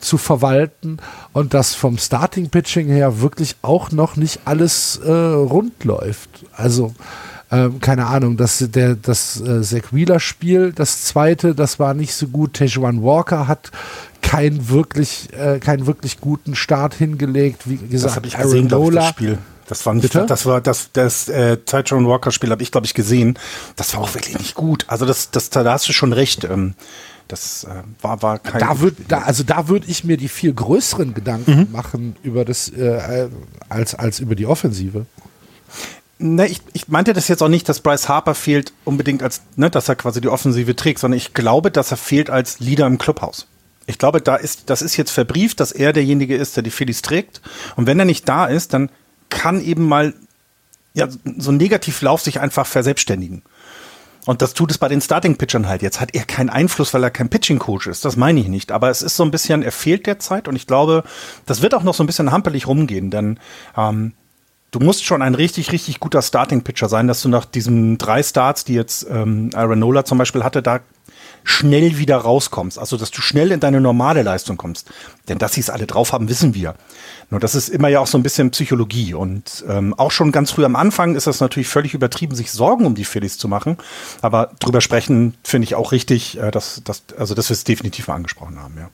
zu 0.00 0.18
verwalten 0.18 0.98
und 1.32 1.54
dass 1.54 1.74
vom 1.74 1.96
Starting 1.96 2.50
Pitching 2.50 2.88
her 2.88 3.22
wirklich 3.22 3.56
auch 3.62 3.90
noch 3.90 4.16
nicht 4.16 4.40
alles 4.44 4.98
äh, 4.98 5.10
rund 5.10 5.82
läuft. 5.84 6.44
Also 6.54 6.94
ähm, 7.54 7.80
keine 7.80 8.06
Ahnung, 8.06 8.36
das, 8.36 8.64
der, 8.70 8.94
das 8.96 9.40
äh, 9.40 9.62
Zach 9.62 9.92
Wheeler-Spiel, 9.92 10.72
das 10.72 11.04
zweite, 11.04 11.54
das 11.54 11.78
war 11.78 11.94
nicht 11.94 12.14
so 12.14 12.28
gut. 12.28 12.54
Tejuan 12.54 13.02
Walker 13.02 13.46
hat 13.46 13.70
keinen 14.22 14.68
wirklich, 14.68 15.28
äh, 15.32 15.58
keinen 15.60 15.86
wirklich 15.86 16.20
guten 16.20 16.54
Start 16.54 16.94
hingelegt. 16.94 17.68
Wie 17.68 17.76
gesagt, 17.76 18.04
das 18.04 18.16
habe 18.16 18.26
ich 18.26 18.36
gesehen, 18.36 18.72
Aaron 18.72 18.84
Lola, 18.86 19.00
das 19.00 19.10
Spiel. 19.10 19.38
Das 19.66 19.86
war 19.86 19.94
nicht, 19.94 20.02
Bitte? 20.02 20.26
das 20.26 20.44
war 20.46 20.60
das, 20.60 20.90
das 20.92 21.28
äh, 21.28 21.56
Tyrone 21.56 22.06
Walker 22.08 22.30
Spiel 22.30 22.50
habe 22.50 22.62
ich 22.62 22.70
glaube 22.70 22.86
ich 22.86 22.94
gesehen. 22.94 23.38
Das 23.76 23.94
war 23.94 24.02
auch 24.02 24.14
wirklich 24.14 24.38
nicht 24.38 24.54
gut. 24.54 24.84
Also 24.88 25.06
das, 25.06 25.30
das, 25.30 25.50
da 25.50 25.64
hast 25.64 25.88
du 25.88 25.92
schon 25.92 26.12
recht. 26.12 26.44
Ähm, 26.44 26.74
das 27.28 27.64
äh, 27.64 27.68
war, 28.02 28.20
war 28.22 28.38
kein. 28.38 28.60
Da 28.60 28.80
würd, 28.80 28.96
da, 29.08 29.20
also 29.20 29.42
da 29.42 29.68
würde 29.68 29.86
ich 29.88 30.04
mir 30.04 30.18
die 30.18 30.28
viel 30.28 30.52
größeren 30.52 31.14
Gedanken 31.14 31.60
mhm. 31.60 31.72
machen 31.72 32.16
über 32.22 32.44
das 32.44 32.68
äh, 32.68 33.28
als 33.70 33.94
als 33.94 34.20
über 34.20 34.34
die 34.34 34.46
Offensive. 34.46 35.06
Ne, 36.18 36.46
ich, 36.46 36.60
ich 36.72 36.88
meinte 36.88 37.12
das 37.12 37.28
jetzt 37.28 37.42
auch 37.42 37.48
nicht, 37.48 37.68
dass 37.68 37.80
Bryce 37.80 38.08
Harper 38.08 38.34
fehlt 38.34 38.72
unbedingt 38.84 39.22
als, 39.22 39.42
ne, 39.56 39.68
dass 39.68 39.88
er 39.88 39.96
quasi 39.96 40.20
die 40.20 40.28
Offensive 40.28 40.76
trägt, 40.76 41.00
sondern 41.00 41.18
ich 41.18 41.34
glaube, 41.34 41.70
dass 41.70 41.90
er 41.90 41.96
fehlt 41.96 42.30
als 42.30 42.60
Leader 42.60 42.86
im 42.86 42.98
Clubhaus. 42.98 43.48
Ich 43.86 43.98
glaube, 43.98 44.20
da 44.20 44.36
ist, 44.36 44.70
das 44.70 44.80
ist 44.80 44.96
jetzt 44.96 45.10
verbrieft, 45.10 45.60
dass 45.60 45.72
er 45.72 45.92
derjenige 45.92 46.36
ist, 46.36 46.56
der 46.56 46.62
die 46.62 46.70
Phillies 46.70 47.02
trägt. 47.02 47.42
Und 47.76 47.86
wenn 47.86 47.98
er 47.98 48.04
nicht 48.04 48.28
da 48.28 48.46
ist, 48.46 48.72
dann 48.72 48.90
kann 49.28 49.60
eben 49.60 49.86
mal 49.86 50.14
ja, 50.94 51.08
so 51.38 51.50
ein 51.50 51.56
Negativlauf 51.56 52.20
sich 52.20 52.40
einfach 52.40 52.66
verselbstständigen. 52.66 53.42
Und 54.26 54.40
das 54.40 54.54
tut 54.54 54.70
es 54.70 54.78
bei 54.78 54.88
den 54.88 55.02
Starting-Pitchern 55.02 55.68
halt. 55.68 55.82
Jetzt 55.82 56.00
hat 56.00 56.14
er 56.14 56.24
keinen 56.24 56.48
Einfluss, 56.48 56.94
weil 56.94 57.02
er 57.02 57.10
kein 57.10 57.28
Pitching-Coach 57.28 57.88
ist. 57.88 58.04
Das 58.06 58.16
meine 58.16 58.40
ich 58.40 58.48
nicht. 58.48 58.72
Aber 58.72 58.88
es 58.88 59.02
ist 59.02 59.16
so 59.16 59.22
ein 59.22 59.30
bisschen, 59.30 59.62
er 59.62 59.72
fehlt 59.72 60.06
derzeit. 60.06 60.48
Und 60.48 60.56
ich 60.56 60.66
glaube, 60.66 61.04
das 61.44 61.60
wird 61.60 61.74
auch 61.74 61.82
noch 61.82 61.94
so 61.94 62.02
ein 62.02 62.06
bisschen 62.06 62.32
hampelig 62.32 62.66
rumgehen. 62.66 63.10
Denn 63.10 63.38
ähm, 63.76 64.14
du 64.74 64.80
musst 64.80 65.04
schon 65.04 65.22
ein 65.22 65.34
richtig, 65.34 65.70
richtig 65.70 66.00
guter 66.00 66.20
Starting-Pitcher 66.20 66.88
sein, 66.88 67.06
dass 67.06 67.22
du 67.22 67.28
nach 67.28 67.44
diesen 67.44 67.96
drei 67.96 68.22
Starts, 68.22 68.64
die 68.64 68.74
jetzt 68.74 69.06
ähm, 69.08 69.50
Nola 69.50 70.04
zum 70.04 70.18
Beispiel 70.18 70.42
hatte, 70.42 70.62
da 70.62 70.80
schnell 71.44 71.98
wieder 71.98 72.16
rauskommst. 72.16 72.78
Also, 72.78 72.96
dass 72.96 73.10
du 73.10 73.20
schnell 73.20 73.52
in 73.52 73.60
deine 73.60 73.80
normale 73.80 74.22
Leistung 74.22 74.56
kommst. 74.56 74.90
Denn 75.28 75.38
dass 75.38 75.52
sie 75.52 75.60
es 75.60 75.70
alle 75.70 75.86
drauf 75.86 76.12
haben, 76.12 76.28
wissen 76.28 76.54
wir. 76.54 76.74
Nur 77.30 77.38
das 77.38 77.54
ist 77.54 77.68
immer 77.68 77.88
ja 77.88 78.00
auch 78.00 78.06
so 78.06 78.18
ein 78.18 78.22
bisschen 78.22 78.50
Psychologie. 78.50 79.14
Und 79.14 79.64
ähm, 79.68 79.94
auch 79.94 80.10
schon 80.10 80.32
ganz 80.32 80.50
früh 80.50 80.64
am 80.64 80.74
Anfang 80.74 81.14
ist 81.14 81.26
das 81.26 81.40
natürlich 81.40 81.68
völlig 81.68 81.94
übertrieben, 81.94 82.34
sich 82.34 82.50
Sorgen 82.50 82.86
um 82.86 82.94
die 82.94 83.04
Phillies 83.04 83.38
zu 83.38 83.46
machen. 83.46 83.76
Aber 84.22 84.52
drüber 84.58 84.80
sprechen 84.80 85.34
finde 85.44 85.66
ich 85.66 85.74
auch 85.74 85.92
richtig, 85.92 86.38
äh, 86.38 86.50
dass, 86.50 86.82
dass, 86.82 87.02
also 87.16 87.34
dass 87.34 87.50
wir 87.50 87.54
es 87.54 87.64
definitiv 87.64 88.08
mal 88.08 88.14
angesprochen 88.14 88.58
haben, 88.58 88.74
ja. 88.78 88.88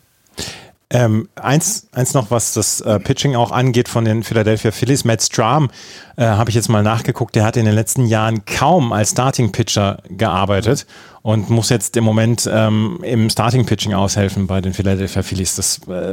Ähm, 0.92 1.28
eins, 1.36 1.86
eins 1.92 2.14
noch, 2.14 2.32
was 2.32 2.52
das 2.54 2.80
äh, 2.80 2.98
Pitching 2.98 3.36
auch 3.36 3.52
angeht 3.52 3.88
von 3.88 4.04
den 4.04 4.24
Philadelphia 4.24 4.72
Phillies. 4.72 5.04
Matt 5.04 5.22
Stram, 5.22 5.70
äh, 6.16 6.24
habe 6.24 6.50
ich 6.50 6.56
jetzt 6.56 6.68
mal 6.68 6.82
nachgeguckt, 6.82 7.36
der 7.36 7.44
hat 7.44 7.56
in 7.56 7.64
den 7.64 7.74
letzten 7.74 8.06
Jahren 8.06 8.44
kaum 8.44 8.92
als 8.92 9.12
Starting 9.12 9.52
Pitcher 9.52 10.02
gearbeitet 10.08 10.86
und 11.22 11.48
muss 11.48 11.68
jetzt 11.68 11.96
im 11.96 12.02
Moment 12.02 12.50
ähm, 12.52 12.98
im 13.02 13.30
Starting 13.30 13.66
Pitching 13.66 13.94
aushelfen 13.94 14.48
bei 14.48 14.60
den 14.60 14.74
Philadelphia 14.74 15.22
Phillies. 15.22 15.54
Das 15.54 15.80
äh, 15.86 16.12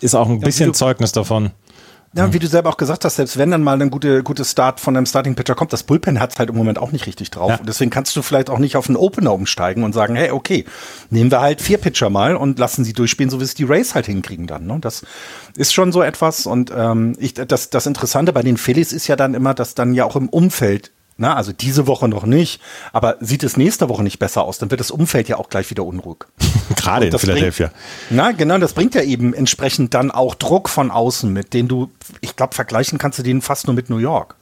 ist 0.00 0.14
auch 0.14 0.28
ein 0.28 0.38
bisschen 0.38 0.72
Zeugnis 0.72 1.10
davon. 1.10 1.50
Ja, 2.16 2.32
wie 2.32 2.38
du 2.38 2.46
selber 2.46 2.70
auch 2.70 2.76
gesagt 2.78 3.04
hast, 3.04 3.16
selbst 3.16 3.36
wenn 3.36 3.50
dann 3.50 3.62
mal 3.62 3.80
ein 3.80 3.90
gute, 3.90 4.22
gutes 4.22 4.50
Start 4.50 4.80
von 4.80 4.96
einem 4.96 5.04
Starting 5.04 5.34
Pitcher 5.34 5.54
kommt, 5.54 5.72
das 5.72 5.82
Bullpen 5.82 6.18
hat 6.18 6.32
es 6.32 6.38
halt 6.38 6.48
im 6.48 6.56
Moment 6.56 6.78
auch 6.78 6.90
nicht 6.90 7.06
richtig 7.06 7.30
drauf. 7.30 7.50
Ja. 7.50 7.56
Und 7.56 7.68
deswegen 7.68 7.90
kannst 7.90 8.16
du 8.16 8.22
vielleicht 8.22 8.48
auch 8.48 8.58
nicht 8.58 8.76
auf 8.76 8.88
einen 8.88 8.96
Opener 8.96 9.32
umsteigen 9.32 9.84
und 9.84 9.92
sagen, 9.92 10.16
hey, 10.16 10.30
okay, 10.30 10.64
nehmen 11.10 11.30
wir 11.30 11.40
halt 11.40 11.60
vier 11.60 11.78
Pitcher 11.78 12.08
mal 12.08 12.34
und 12.36 12.58
lassen 12.58 12.84
sie 12.84 12.94
durchspielen, 12.94 13.28
so 13.28 13.38
wie 13.40 13.44
es 13.44 13.54
die 13.54 13.64
Rays 13.64 13.94
halt 13.94 14.06
hinkriegen 14.06 14.46
dann. 14.46 14.66
Ne? 14.66 14.78
Das 14.80 15.04
ist 15.56 15.74
schon 15.74 15.92
so 15.92 16.02
etwas. 16.02 16.46
Und 16.46 16.72
ähm, 16.74 17.16
ich, 17.18 17.34
das, 17.34 17.68
das 17.68 17.86
Interessante 17.86 18.32
bei 18.32 18.42
den 18.42 18.56
Phillies 18.56 18.92
ist 18.92 19.06
ja 19.08 19.16
dann 19.16 19.34
immer, 19.34 19.52
dass 19.52 19.74
dann 19.74 19.92
ja 19.92 20.04
auch 20.04 20.16
im 20.16 20.28
Umfeld 20.28 20.92
na, 21.18 21.34
also 21.34 21.52
diese 21.52 21.86
Woche 21.86 22.08
noch 22.08 22.26
nicht, 22.26 22.60
aber 22.92 23.16
sieht 23.20 23.42
es 23.42 23.56
nächste 23.56 23.88
Woche 23.88 24.02
nicht 24.02 24.18
besser 24.18 24.42
aus, 24.42 24.58
dann 24.58 24.70
wird 24.70 24.80
das 24.80 24.90
Umfeld 24.90 25.28
ja 25.28 25.38
auch 25.38 25.48
gleich 25.48 25.70
wieder 25.70 25.84
unruhig. 25.84 26.26
Gerade 26.86 27.06
in 27.06 27.18
Philadelphia. 27.18 27.66
Bringt, 27.68 27.82
na, 28.10 28.32
genau, 28.32 28.58
das 28.58 28.72
bringt 28.72 28.94
ja 28.94 29.02
eben 29.02 29.34
entsprechend 29.34 29.94
dann 29.94 30.10
auch 30.10 30.34
Druck 30.34 30.68
von 30.68 30.90
außen 30.90 31.32
mit, 31.32 31.54
den 31.54 31.68
du, 31.68 31.90
ich 32.20 32.36
glaube, 32.36 32.54
vergleichen 32.54 32.98
kannst 32.98 33.18
du 33.18 33.22
den 33.22 33.42
fast 33.42 33.66
nur 33.66 33.74
mit 33.74 33.90
New 33.90 33.98
York. 33.98 34.36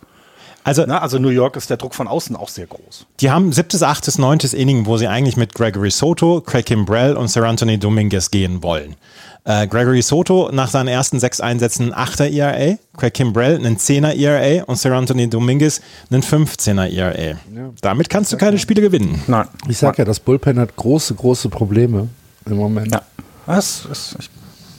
Also, 0.67 0.85
Na, 0.87 1.03
also 1.03 1.19
New 1.19 1.29
York 1.29 1.57
ist 1.57 1.69
der 1.69 1.77
Druck 1.77 1.95
von 1.95 2.09
außen 2.09 2.35
auch 2.37 2.49
sehr 2.49 2.67
groß. 2.67 3.07
Die 3.21 3.31
haben 3.31 3.53
siebtes, 3.53 3.83
achtes, 3.83 4.17
neuntes 4.17 4.55
Inning, 4.55 4.87
wo 4.87 4.97
sie 4.97 5.07
eigentlich 5.07 5.37
mit 5.37 5.55
Gregory 5.55 5.91
Soto, 5.91 6.41
Craig 6.41 6.65
Kimbrell 6.65 7.17
und 7.17 7.29
Sir 7.29 7.45
Anthony 7.45 7.79
Dominguez 7.79 8.31
gehen 8.31 8.63
wollen. 8.63 8.97
Äh, 9.45 9.67
Gregory 9.67 10.01
Soto 10.01 10.49
nach 10.53 10.69
seinen 10.71 10.89
ersten 10.89 11.21
sechs 11.21 11.39
Einsätzen 11.43 11.93
ein 11.93 12.07
8er 12.07 12.33
ERA, 12.33 12.79
Craig 12.97 13.13
Kimbrell 13.13 13.57
einen 13.57 13.77
10er 13.77 14.17
ERA 14.17 14.65
und 14.65 14.77
Sir 14.77 14.93
Anthony 14.93 15.29
Dominguez 15.29 15.83
einen 16.11 16.23
15er 16.23 16.91
ERA. 16.91 17.21
Ja. 17.23 17.37
Damit 17.83 18.09
kannst 18.09 18.33
du 18.33 18.39
keine 18.39 18.59
Spiele 18.59 18.81
gewinnen. 18.81 19.23
Nein. 19.27 19.47
Ich 19.69 19.77
sag 19.77 19.99
ja, 19.99 20.07
das 20.07 20.19
Bullpen 20.19 20.59
hat 20.59 20.75
große, 20.77 21.15
große 21.15 21.51
Probleme 21.51 22.09
im 22.47 22.57
Moment. 22.57 22.93
Ja. 22.93 23.03
Das, 23.47 23.85
das, 23.89 24.17
ich 24.19 24.31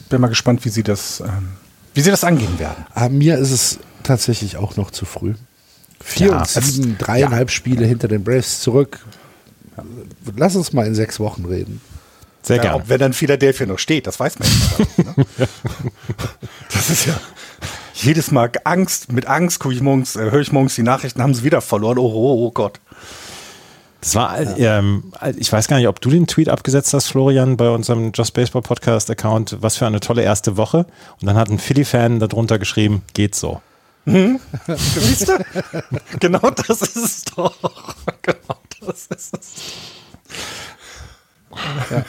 bin 0.08 0.20
mal 0.20 0.28
gespannt, 0.28 0.64
wie 0.64 0.68
sie 0.68 0.82
das, 0.82 1.20
ähm, 1.20 1.50
wie 1.94 2.00
sie 2.00 2.10
das 2.10 2.24
angehen 2.24 2.58
werden. 2.58 2.84
Aber 2.94 3.06
ah, 3.06 3.08
mir 3.08 3.38
ist 3.38 3.52
es 3.52 3.78
tatsächlich 4.02 4.56
auch 4.56 4.76
noch 4.76 4.90
zu 4.90 5.04
früh. 5.04 5.34
Vier 6.00 6.28
ja, 6.28 6.38
und 6.38 6.48
sieben, 6.48 6.98
dreieinhalb 6.98 7.48
ja. 7.48 7.54
Spiele 7.54 7.86
hinter 7.86 8.08
den 8.08 8.22
Braves 8.22 8.60
zurück. 8.60 9.04
Lass 10.36 10.56
uns 10.56 10.72
mal 10.72 10.86
in 10.86 10.94
sechs 10.94 11.20
Wochen 11.20 11.44
reden. 11.44 11.80
Sehr 12.42 12.58
gerne. 12.58 12.78
Ja, 12.78 12.88
wenn 12.88 13.00
dann 13.00 13.12
Philadelphia 13.12 13.66
noch 13.66 13.78
steht, 13.78 14.06
das 14.06 14.20
weiß 14.20 14.38
man 14.38 14.48
nicht. 14.48 14.98
Ne? 14.98 15.26
das 16.72 16.90
ist 16.90 17.06
ja 17.06 17.18
jedes 17.94 18.30
Mal 18.30 18.50
Angst, 18.64 19.12
mit 19.12 19.26
Angst 19.26 19.58
gucke 19.58 19.74
ich 19.74 19.80
morgens, 19.80 20.16
äh, 20.16 20.30
höre 20.30 20.40
ich 20.40 20.52
morgens 20.52 20.74
die 20.74 20.82
Nachrichten, 20.82 21.22
haben 21.22 21.34
sie 21.34 21.42
wieder 21.42 21.60
verloren. 21.60 21.98
Oh, 21.98 22.06
oh, 22.06 22.46
oh 22.46 22.50
Gott. 22.52 22.80
Das 24.00 24.14
war, 24.14 24.40
ja. 24.58 24.78
ähm, 24.78 25.12
ich 25.36 25.52
weiß 25.52 25.68
gar 25.68 25.78
nicht, 25.78 25.88
ob 25.88 26.00
du 26.00 26.10
den 26.10 26.26
Tweet 26.26 26.48
abgesetzt 26.48 26.92
hast, 26.94 27.08
Florian, 27.08 27.56
bei 27.56 27.70
unserem 27.70 28.12
Just 28.14 28.34
Baseball 28.34 28.62
Podcast 28.62 29.10
Account. 29.10 29.56
Was 29.60 29.76
für 29.76 29.86
eine 29.86 30.00
tolle 30.00 30.22
erste 30.22 30.56
Woche. 30.56 30.86
Und 31.20 31.26
dann 31.26 31.36
hat 31.36 31.48
ein 31.50 31.58
Philly-Fan 31.58 32.20
darunter 32.20 32.58
geschrieben, 32.58 33.02
geht 33.14 33.34
so. 33.34 33.60
Hm? 34.04 34.38
Siehst 34.68 35.28
du? 35.28 35.38
genau 36.20 36.50
das 36.50 36.82
ist 36.82 36.96
es 36.96 37.24
doch. 37.24 37.56
Genau 38.22 38.60
das 38.80 39.06
ist 39.06 39.34
es. 39.36 39.52
Ja. 41.90 42.04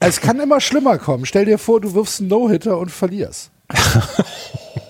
Es 0.00 0.20
kann 0.20 0.38
immer 0.38 0.60
schlimmer 0.60 0.98
kommen. 0.98 1.24
Stell 1.26 1.46
dir 1.46 1.58
vor, 1.58 1.80
du 1.80 1.94
wirfst 1.94 2.20
einen 2.20 2.28
No-Hitter 2.28 2.78
und 2.78 2.90
verlierst. 2.90 3.50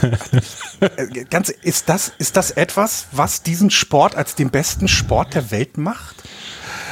Ganz, 1.30 1.48
ist, 1.48 1.88
das, 1.88 2.12
ist 2.18 2.36
das 2.36 2.50
etwas, 2.50 3.06
was 3.12 3.42
diesen 3.42 3.70
Sport 3.70 4.14
als 4.14 4.34
den 4.34 4.50
besten 4.50 4.88
Sport 4.88 5.34
der 5.34 5.50
Welt 5.50 5.78
macht? 5.78 6.16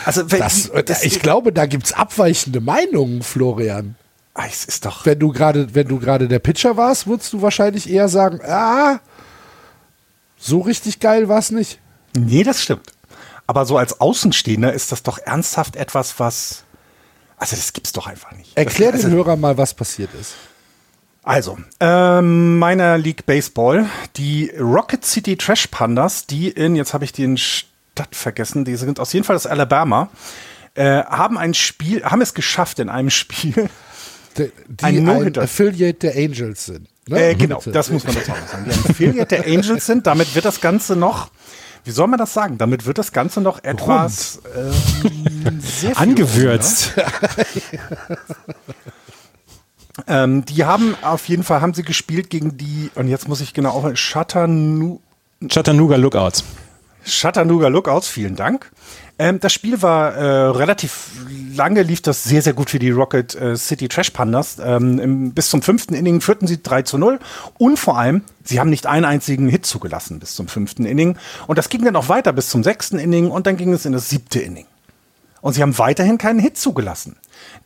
Also, 0.04 0.30
wenn, 0.30 0.40
Das, 0.40 1.02
ich 1.02 1.20
glaube, 1.20 1.52
da 1.52 1.66
gibt 1.66 1.86
es 1.86 1.92
abweichende 1.92 2.60
Meinungen, 2.60 3.22
Florian. 3.22 3.96
Ah, 4.34 4.46
es 4.50 4.64
ist 4.64 4.84
doch. 4.84 5.06
Wenn 5.06 5.18
du 5.18 5.32
gerade, 5.32 5.74
wenn 5.74 5.88
du 5.88 5.98
gerade 5.98 6.28
der 6.28 6.40
Pitcher 6.40 6.76
warst, 6.76 7.06
würdest 7.06 7.32
du 7.32 7.40
wahrscheinlich 7.40 7.88
eher 7.88 8.08
sagen, 8.08 8.40
ah, 8.44 9.00
so 10.36 10.60
richtig 10.60 11.00
geil 11.00 11.28
war 11.28 11.38
es 11.38 11.50
nicht. 11.50 11.80
Nee, 12.16 12.42
das 12.42 12.60
stimmt. 12.60 12.92
Aber 13.46 13.64
so 13.64 13.78
als 13.78 14.00
Außenstehender 14.00 14.72
ist 14.72 14.92
das 14.92 15.02
doch 15.02 15.18
ernsthaft 15.18 15.76
etwas, 15.76 16.18
was. 16.18 16.64
Also, 17.36 17.56
das 17.56 17.72
gibt's 17.72 17.92
doch 17.92 18.06
einfach 18.06 18.32
nicht. 18.32 18.56
Erklär 18.56 18.92
das, 18.92 19.02
den 19.02 19.12
also, 19.12 19.18
Hörern 19.18 19.40
mal, 19.40 19.56
was 19.56 19.74
passiert 19.74 20.10
ist. 20.14 20.34
Also, 21.24 21.56
ähm, 21.80 22.58
meiner 22.58 22.98
League 22.98 23.24
Baseball, 23.24 23.86
die 24.16 24.52
Rocket 24.60 25.04
City 25.06 25.36
Trash 25.36 25.68
Pandas, 25.68 26.26
die 26.26 26.50
in, 26.50 26.76
jetzt 26.76 26.92
habe 26.92 27.04
ich 27.04 27.12
den 27.12 27.38
Stadt 27.38 28.14
vergessen, 28.14 28.66
die 28.66 28.76
sind 28.76 29.00
aus 29.00 29.12
jeden 29.14 29.24
Fall 29.24 29.34
aus 29.36 29.46
Alabama, 29.46 30.10
äh, 30.74 31.02
haben 31.04 31.38
ein 31.38 31.54
Spiel, 31.54 32.04
haben 32.04 32.20
es 32.20 32.34
geschafft 32.34 32.78
in 32.78 32.90
einem 32.90 33.08
Spiel. 33.10 33.70
Die, 34.36 34.50
die 34.68 34.84
Ein 34.84 35.08
ein. 35.08 35.38
Affiliate 35.38 35.98
der 36.10 36.16
Angels 36.16 36.66
sind. 36.66 36.88
ne? 37.08 37.30
Äh, 37.30 37.34
genau, 37.36 37.58
Bitte. 37.58 37.70
das 37.70 37.88
muss 37.90 38.04
man 38.04 38.16
dazu 38.16 38.32
auch 38.32 38.40
noch 38.40 38.48
sagen. 38.48 38.64
Die 38.66 38.72
ein 38.72 38.90
Affiliate 38.90 39.36
der 39.36 39.46
Angels 39.46 39.86
sind, 39.86 40.06
damit 40.06 40.34
wird 40.34 40.44
das 40.44 40.60
Ganze 40.60 40.96
noch, 40.96 41.30
wie 41.84 41.92
soll 41.92 42.08
man 42.08 42.18
das 42.18 42.34
sagen? 42.34 42.58
Damit 42.58 42.84
wird 42.84 42.98
das 42.98 43.12
Ganze 43.12 43.40
noch 43.40 43.62
etwas 43.62 44.40
ähm, 44.54 45.60
sehr 45.60 45.94
viel 45.94 46.02
Angewürzt. 46.02 46.94
Ähm, 50.08 50.44
die 50.44 50.64
haben 50.64 50.96
auf 51.02 51.28
jeden 51.28 51.44
Fall, 51.44 51.60
haben 51.60 51.74
sie 51.74 51.82
gespielt 51.82 52.30
gegen 52.30 52.56
die, 52.56 52.90
und 52.94 53.08
jetzt 53.08 53.28
muss 53.28 53.40
ich 53.40 53.54
genau 53.54 53.70
auf, 53.70 53.84
Chattanooga, 53.94 55.00
Chattanooga 55.48 55.96
Lookouts. 55.96 56.44
Chattanooga 57.06 57.68
Lookouts, 57.68 58.08
vielen 58.08 58.34
Dank. 58.34 58.70
Ähm, 59.18 59.38
das 59.38 59.52
Spiel 59.52 59.82
war 59.82 60.14
äh, 60.14 60.24
relativ 60.24 61.10
lange, 61.54 61.82
lief 61.82 62.02
das 62.02 62.24
sehr, 62.24 62.42
sehr 62.42 62.54
gut 62.54 62.70
für 62.70 62.80
die 62.80 62.90
Rocket 62.90 63.34
äh, 63.36 63.56
City 63.56 63.86
Trash 63.88 64.10
Pandas. 64.10 64.56
Ähm, 64.58 64.98
im, 64.98 65.32
bis 65.32 65.50
zum 65.50 65.62
fünften 65.62 65.94
Inning 65.94 66.20
führten 66.20 66.46
sie 66.48 66.62
3 66.62 66.82
zu 66.82 66.98
0 66.98 67.20
und 67.58 67.78
vor 67.78 67.96
allem, 67.98 68.22
sie 68.42 68.58
haben 68.58 68.70
nicht 68.70 68.86
einen 68.86 69.04
einzigen 69.04 69.48
Hit 69.48 69.66
zugelassen 69.66 70.18
bis 70.18 70.34
zum 70.34 70.48
fünften 70.48 70.84
Inning. 70.84 71.16
Und 71.46 71.58
das 71.58 71.68
ging 71.68 71.84
dann 71.84 71.94
auch 71.94 72.08
weiter 72.08 72.32
bis 72.32 72.48
zum 72.48 72.64
sechsten 72.64 72.98
Inning 72.98 73.30
und 73.30 73.46
dann 73.46 73.56
ging 73.56 73.72
es 73.72 73.84
in 73.84 73.92
das 73.92 74.08
siebte 74.08 74.40
Inning. 74.40 74.66
Und 75.40 75.52
sie 75.52 75.62
haben 75.62 75.78
weiterhin 75.78 76.18
keinen 76.18 76.40
Hit 76.40 76.56
zugelassen. 76.56 77.16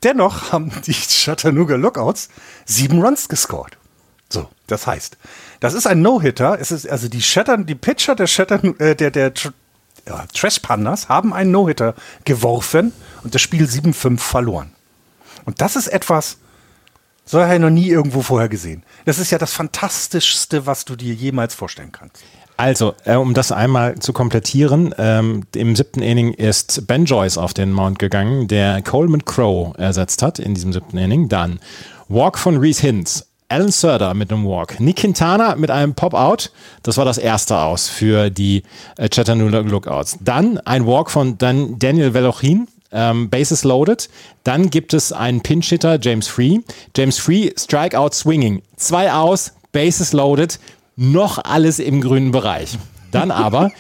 Dennoch 0.02 0.52
haben 0.52 0.70
die 0.86 0.92
Chattanooga 0.92 1.76
Lookouts 1.76 2.28
sieben 2.64 3.02
Runs 3.02 3.28
gescored. 3.28 3.76
So, 4.30 4.48
das 4.66 4.86
heißt, 4.86 5.16
das 5.60 5.74
ist 5.74 5.86
ein 5.86 6.02
No-Hitter. 6.02 6.58
Es 6.60 6.70
ist 6.70 6.88
also 6.88 7.08
die 7.08 7.22
Shatter, 7.22 7.56
die 7.58 7.74
Pitcher 7.74 8.14
der 8.14 8.26
Shatter, 8.26 8.62
äh, 8.80 8.94
der 8.94 9.10
der 9.10 9.34
Tr 9.34 9.52
ja, 10.06 10.24
Trash 10.32 10.60
Pandas 10.60 11.08
haben 11.08 11.34
einen 11.34 11.50
No-Hitter 11.50 11.94
geworfen 12.24 12.92
und 13.24 13.34
das 13.34 13.42
Spiel 13.42 13.64
7-5 13.64 14.18
verloren. 14.18 14.72
Und 15.44 15.60
das 15.60 15.76
ist 15.76 15.88
etwas, 15.88 16.38
so 17.24 17.42
habe 17.42 17.54
ich 17.54 17.60
noch 17.60 17.70
nie 17.70 17.88
irgendwo 17.88 18.22
vorher 18.22 18.48
gesehen. 18.48 18.84
Das 19.04 19.18
ist 19.18 19.30
ja 19.30 19.38
das 19.38 19.52
fantastischste, 19.52 20.64
was 20.66 20.86
du 20.86 20.96
dir 20.96 21.12
jemals 21.12 21.54
vorstellen 21.54 21.92
kannst. 21.92 22.22
Also, 22.58 22.94
äh, 23.04 23.14
um 23.14 23.34
das 23.34 23.52
einmal 23.52 24.00
zu 24.00 24.12
komplettieren, 24.12 24.92
ähm, 24.98 25.44
im 25.54 25.76
siebten 25.76 26.02
Inning 26.02 26.34
ist 26.34 26.88
Ben 26.88 27.04
Joyce 27.04 27.38
auf 27.38 27.54
den 27.54 27.70
Mount 27.70 28.00
gegangen, 28.00 28.48
der 28.48 28.82
Coleman 28.82 29.24
Crow 29.24 29.78
ersetzt 29.78 30.22
hat 30.22 30.40
in 30.40 30.54
diesem 30.54 30.72
siebten 30.72 30.98
Inning. 30.98 31.28
Dann 31.28 31.60
Walk 32.08 32.36
von 32.36 32.56
Reese 32.56 32.82
Hintz, 32.82 33.26
Alan 33.48 33.70
Surder 33.70 34.12
mit 34.12 34.32
einem 34.32 34.44
Walk, 34.44 34.80
Nick 34.80 34.96
Quintana 34.96 35.54
mit 35.54 35.70
einem 35.70 35.94
Pop-Out, 35.94 36.50
das 36.82 36.96
war 36.96 37.04
das 37.04 37.16
erste 37.16 37.58
Aus 37.58 37.88
für 37.88 38.28
die 38.28 38.64
äh, 38.96 39.08
Chattanooga 39.08 39.60
Lookouts. 39.60 40.18
Dann 40.20 40.58
ein 40.58 40.84
Walk 40.84 41.12
von 41.12 41.38
Dan 41.38 41.78
Daniel 41.78 42.12
Velochin, 42.12 42.66
ähm, 42.90 43.30
Bases 43.30 43.62
loaded. 43.62 44.08
Dann 44.42 44.68
gibt 44.68 44.94
es 44.94 45.12
einen 45.12 45.42
Pinch-Hitter, 45.42 46.00
James 46.00 46.26
Free. 46.26 46.58
James 46.96 47.18
Free, 47.18 47.52
Strikeout 47.56 48.14
Swinging. 48.14 48.62
Zwei 48.76 49.12
aus, 49.12 49.52
Bases 49.72 50.12
loaded, 50.12 50.58
noch 50.98 51.38
alles 51.42 51.78
im 51.78 52.00
grünen 52.00 52.32
Bereich. 52.32 52.76
Dann 53.10 53.30
aber 53.30 53.70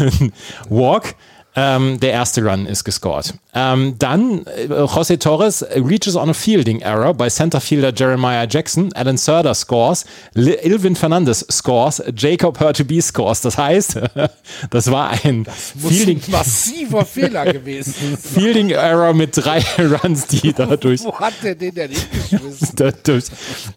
Walk, 0.68 1.14
ähm, 1.56 2.00
der 2.00 2.10
erste 2.12 2.42
Run 2.44 2.66
ist 2.66 2.84
gescored. 2.84 3.34
Ähm, 3.54 3.94
dann 3.98 4.44
äh, 4.46 4.66
José 4.72 5.18
Torres 5.18 5.64
reaches 5.76 6.16
on 6.16 6.30
a 6.30 6.34
fielding 6.34 6.80
error 6.80 7.14
bei 7.14 7.28
Centerfielder 7.30 7.92
Jeremiah 7.94 8.46
Jackson. 8.48 8.92
Alan 8.94 9.16
Surder 9.16 9.54
scores. 9.54 10.04
Li- 10.34 10.58
Ilvin 10.62 10.96
Fernandez 10.96 11.46
scores. 11.50 12.02
Jacob 12.16 12.58
Hurtubise 12.60 13.08
scores. 13.08 13.40
Das 13.40 13.56
heißt, 13.56 14.00
das 14.70 14.90
war 14.90 15.10
ein 15.24 15.46
Muss 15.74 15.92
Fielding, 15.92 16.20
massiver 16.28 17.04
Fehler 17.04 17.44
gewesen. 17.52 17.94
Fielding 18.34 18.70
Error 18.70 19.14
mit 19.14 19.36
drei 19.36 19.62
Runs, 19.78 20.26
die 20.26 20.52
dadurch 20.52 21.04
Wo 21.04 21.14
hat 21.18 21.34
der 21.42 21.54
den 21.54 21.74
denn 21.74 21.90
hingeschmissen? 21.92 22.68
dadurch 22.76 23.24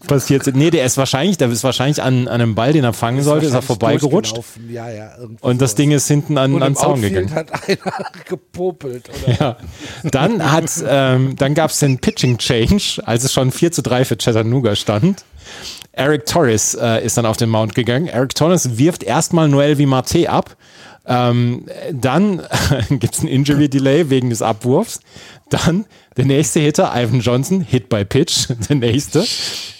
passiert 0.08 0.44
sind. 0.44 0.58
Nee, 0.58 0.72
der 0.72 0.86
ist 0.86 0.98
wahrscheinlich, 0.98 1.38
der 1.38 1.50
ist 1.52 1.64
wahrscheinlich 1.64 2.02
an, 2.02 2.28
an 2.28 2.42
einem 2.42 2.56
Ball, 2.56 2.74
den 2.74 2.84
er 2.84 2.94
fangen 2.94 3.22
sollte, 3.22 3.46
ist 3.46 3.54
er 3.54 3.62
vorbeigerutscht. 3.62 4.40
Ja, 4.70 4.90
ja, 4.90 5.12
Und 5.42 5.62
das. 5.62 5.76
Ding 5.78 5.92
ist 5.92 6.08
hinten 6.08 6.40
an, 6.40 6.56
an 6.56 6.74
den 6.74 6.76
Zaun 6.76 7.02
gegangen. 7.02 7.36
hat 7.36 7.48
einer 7.68 8.12
gepopelt. 8.26 9.10
Oder? 9.10 9.40
Ja. 9.40 9.58
Dann 10.04 10.42
ähm, 10.88 11.36
dann 11.36 11.54
gab 11.54 11.72
es 11.72 11.80
den 11.80 12.00
Pitching 12.00 12.38
Change, 12.38 13.02
als 13.06 13.24
es 13.24 13.34
schon 13.34 13.52
4 13.52 13.72
zu 13.72 13.82
3 13.82 14.06
für 14.06 14.18
Chattanooga 14.18 14.76
stand. 14.76 15.24
Eric 15.92 16.26
Torres 16.26 16.76
äh, 16.76 17.04
ist 17.04 17.18
dann 17.18 17.26
auf 17.26 17.38
den 17.38 17.50
Mount 17.50 17.74
gegangen. 17.74 18.08
Eric 18.08 18.36
Torres 18.36 18.78
wirft 18.78 19.04
erstmal 19.04 19.48
Noel 19.48 19.78
Vimarte 19.78 20.30
ab. 20.30 20.56
Ähm, 21.08 21.66
dann 21.92 22.44
gibt 22.90 23.16
es 23.16 23.24
ein 23.24 23.28
Injury 23.28 23.70
Delay 23.70 24.10
wegen 24.10 24.30
des 24.30 24.42
Abwurfs. 24.42 25.00
Dann 25.50 25.86
der 26.18 26.26
nächste 26.26 26.60
Hitter, 26.60 26.92
Ivan 26.96 27.20
Johnson, 27.22 27.62
Hit 27.62 27.90
by 27.90 28.04
Pitch, 28.04 28.48
der 28.70 28.76
nächste. 28.76 29.26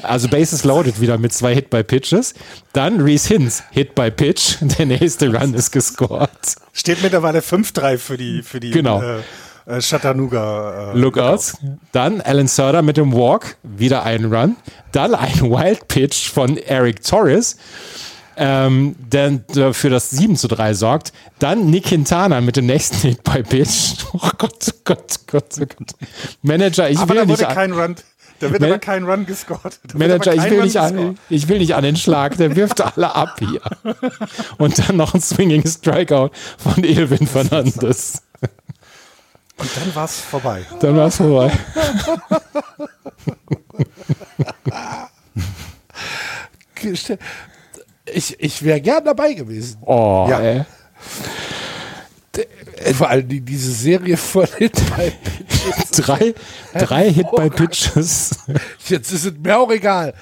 Also 0.04 0.28
Bases 0.30 0.64
loaded 0.64 1.02
wieder 1.02 1.18
mit 1.18 1.34
zwei 1.34 1.54
Hit 1.56 1.70
by 1.70 1.84
Pitches. 1.84 2.34
Dann 2.74 3.02
Reese 3.02 3.28
Hins, 3.30 3.64
Hit 3.72 3.96
by 3.96 4.12
Pitch, 4.12 4.58
der 4.62 4.86
nächste 4.86 5.34
Run 5.34 5.54
ist 5.54 5.72
gescored. 5.72 6.30
Steht 6.74 7.02
mittlerweile 7.02 7.40
5-3 7.40 7.98
für 7.98 8.18
die, 8.18 8.44
für 8.44 8.60
die 8.60 8.72
Genau. 8.72 9.02
äh, 9.02 9.18
äh, 9.66 9.82
Chattanooga 9.82 10.94
äh, 10.94 10.98
Lookouts. 10.98 11.58
Dann 11.92 12.22
Alan 12.22 12.48
Surder 12.48 12.82
mit 12.82 12.98
dem 12.98 13.14
Walk, 13.14 13.58
wieder 13.64 14.04
ein 14.04 14.26
Run. 14.26 14.56
Dann 14.92 15.16
ein 15.16 15.42
Wild 15.42 15.88
Pitch 15.88 16.30
von 16.30 16.58
Eric 16.58 17.04
Torres, 17.04 17.58
ähm, 18.38 18.96
der 19.00 19.42
für 19.74 19.90
das 19.90 20.10
7 20.12 20.36
zu 20.36 20.48
3 20.48 20.74
sorgt. 20.74 21.12
Dann 21.40 21.70
Nick 21.70 21.86
Quintana 21.86 22.40
mit 22.42 22.56
dem 22.56 22.66
nächsten 22.68 22.98
Hit 23.08 23.24
by 23.24 23.44
Pitch. 23.44 23.96
Oh 24.14 24.30
Gott, 24.38 24.74
oh 24.74 24.78
Gott, 24.86 25.04
oh 25.20 25.24
Gott, 25.28 25.56
oh 25.60 25.66
Gott. 25.66 25.92
Manager, 26.42 26.90
ich 26.90 26.98
Aber 26.98 27.10
will 27.10 27.16
da 27.18 27.26
nicht. 27.26 27.40
wurde 27.40 27.48
an- 27.50 27.56
kein 27.56 27.72
Run. 27.74 27.96
Da 28.40 28.52
wird 28.52 28.62
Man- 28.62 28.70
aber 28.72 28.80
kein 28.80 29.04
Run 29.04 29.26
gescored. 29.26 29.80
Da 29.88 29.98
Manager, 29.98 30.34
ich 30.34 30.44
will, 30.44 30.58
Run 30.58 30.64
nicht 30.64 30.78
an, 30.78 31.18
ich 31.30 31.48
will 31.48 31.58
nicht 31.60 31.74
an 31.76 31.84
den 31.84 31.96
Schlag, 31.96 32.38
der 32.38 32.56
wirft 32.56 32.82
alle 32.82 33.14
ab 33.16 33.38
hier. 33.40 33.62
Und 34.58 34.78
dann 34.88 34.98
noch 34.98 35.14
ein 35.16 35.22
Swinging 35.22 35.66
Strikeout 35.68 36.30
von 36.58 36.84
Elvin 36.84 37.26
Fernandes. 37.28 38.22
Und 39.58 39.70
dann 39.76 39.96
war 39.96 40.06
es 40.06 40.20
vorbei. 40.20 40.66
Dann 40.80 40.96
war 40.96 41.08
es 41.08 41.16
vorbei. 41.18 41.52
Ich, 48.14 48.36
ich 48.40 48.64
wäre 48.64 48.80
gern 48.82 49.04
dabei 49.06 49.34
gewesen. 49.34 49.78
Oh, 49.86 50.28
Ja. 50.30 50.40
ey. 50.40 50.66
Vor 52.94 53.10
allem 53.10 53.28
die, 53.28 53.42
diese 53.42 53.72
Serie 53.72 54.16
von 54.18 54.46
Hit 54.58 54.74
by 54.96 55.12
Drei, 56.02 56.36
drei 56.78 57.12
Hit 57.12 57.32
by 57.36 57.50
Pitches. 57.50 58.30
Jetzt 58.88 59.12
ist 59.12 59.26
es 59.26 59.34
mir 59.34 59.58
auch 59.58 59.72
egal. 59.72 60.14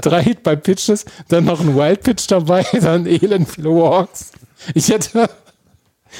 Drei 0.00 0.22
Hit 0.22 0.42
by 0.42 0.56
Pitches, 0.56 1.04
dann 1.28 1.44
noch 1.44 1.60
ein 1.60 1.74
Wild 1.76 2.02
Pitch 2.02 2.26
dabei, 2.28 2.64
dann 2.80 3.06
elend 3.06 3.48
viele 3.50 3.70
Walks. 3.70 4.30
Ich 4.74 4.88
hätte, 4.88 5.28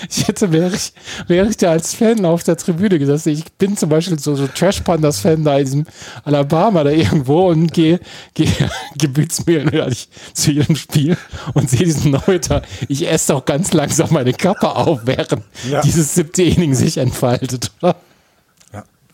ich 0.09 0.29
hätte, 0.29 0.53
wäre 0.53 0.75
ich, 0.75 0.93
wäre 1.27 1.49
ich 1.49 1.57
da 1.57 1.71
als 1.71 1.95
Fan 1.95 2.25
auf 2.25 2.43
der 2.43 2.57
Tribüne 2.57 2.99
gesessen. 2.99 3.31
Ich 3.31 3.45
bin 3.55 3.77
zum 3.77 3.89
Beispiel 3.89 4.19
so, 4.19 4.35
so 4.35 4.47
Trash 4.47 4.81
Pandas 4.81 5.21
Fan 5.21 5.45
da 5.45 5.59
in 5.59 5.65
diesem 5.65 5.87
Alabama 6.25 6.85
da 6.85 6.91
irgendwo 6.91 7.49
und 7.49 7.73
gehe, 7.73 8.01
gehe 8.35 8.49
gebütsmühlenartig 8.99 10.09
zu 10.35 10.53
jedem 10.53 10.77
Spiel 10.77 11.17
und 11.55 11.71
sehe 11.71 11.85
diesen 11.85 12.13
Neuter. 12.13 12.63
Ich 12.89 13.09
esse 13.09 13.33
doch 13.33 13.45
ganz 13.45 13.73
langsam 13.73 14.09
meine 14.13 14.33
Kappe 14.33 14.75
auf, 14.75 15.01
während 15.05 15.43
Ja. 15.71 15.81
dieses 15.83 16.15
siebte 16.15 16.43
Inning 16.43 16.75
sich 16.75 16.99
entfaltet. 16.99 17.71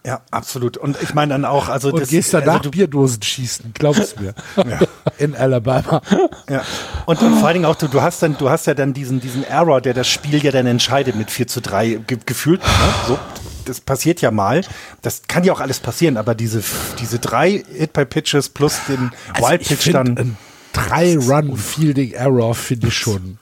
Ja, 0.04 0.22
absolut. 0.32 0.76
Und 0.76 1.00
ich 1.00 1.14
meine 1.14 1.32
dann 1.34 1.44
auch, 1.44 1.68
also 1.68 1.90
Und 1.90 2.00
das, 2.00 2.08
gehst 2.08 2.34
danach 2.34 2.54
also 2.54 2.64
du, 2.64 2.70
Bierdosen 2.72 3.22
schießen, 3.22 3.72
glaub's 3.72 4.16
mir. 4.18 4.34
ja, 4.56 4.80
In 5.18 5.36
Alabama. 5.36 6.02
ja. 6.48 6.62
Und, 7.06 7.22
und 7.22 7.36
vor 7.36 7.46
allen 7.46 7.54
Dingen 7.54 7.66
auch, 7.66 7.76
du, 7.76 7.86
du 7.86 8.02
hast 8.02 8.20
dann, 8.22 8.36
du 8.36 8.50
hast 8.50 8.66
ja 8.66 8.74
dann 8.74 8.94
diesen, 8.94 9.20
diesen 9.20 9.44
Error, 9.44 9.80
der 9.80 9.94
das 9.94 10.08
Spiel 10.08 10.42
ja 10.42 10.50
dann 10.50 10.66
entscheidet 10.66 11.14
mit 11.14 11.30
4 11.30 11.46
zu 11.46 11.60
3 11.60 12.00
ge 12.06 12.18
gefühlt. 12.26 12.62
Ne? 12.62 12.68
So, 13.06 13.18
das 13.64 13.80
passiert 13.80 14.20
ja 14.20 14.32
mal. 14.32 14.62
Das 15.02 15.22
kann 15.28 15.44
ja 15.44 15.52
auch 15.52 15.60
alles 15.60 15.78
passieren, 15.78 16.16
aber 16.16 16.34
diese, 16.34 16.64
diese 16.98 17.20
drei 17.20 17.62
Hit-by-Pitches 17.72 18.48
plus 18.48 18.80
den 18.88 19.12
Also 19.34 19.48
Wild 19.48 19.62
ich 19.62 19.68
Pitch 19.68 19.82
find, 19.82 19.94
dann. 19.94 20.18
Ein 20.18 20.36
Drei-Run-Fielding-Error 20.72 22.54
finde 22.54 22.88
ich 22.88 22.94
schon. 22.94 23.38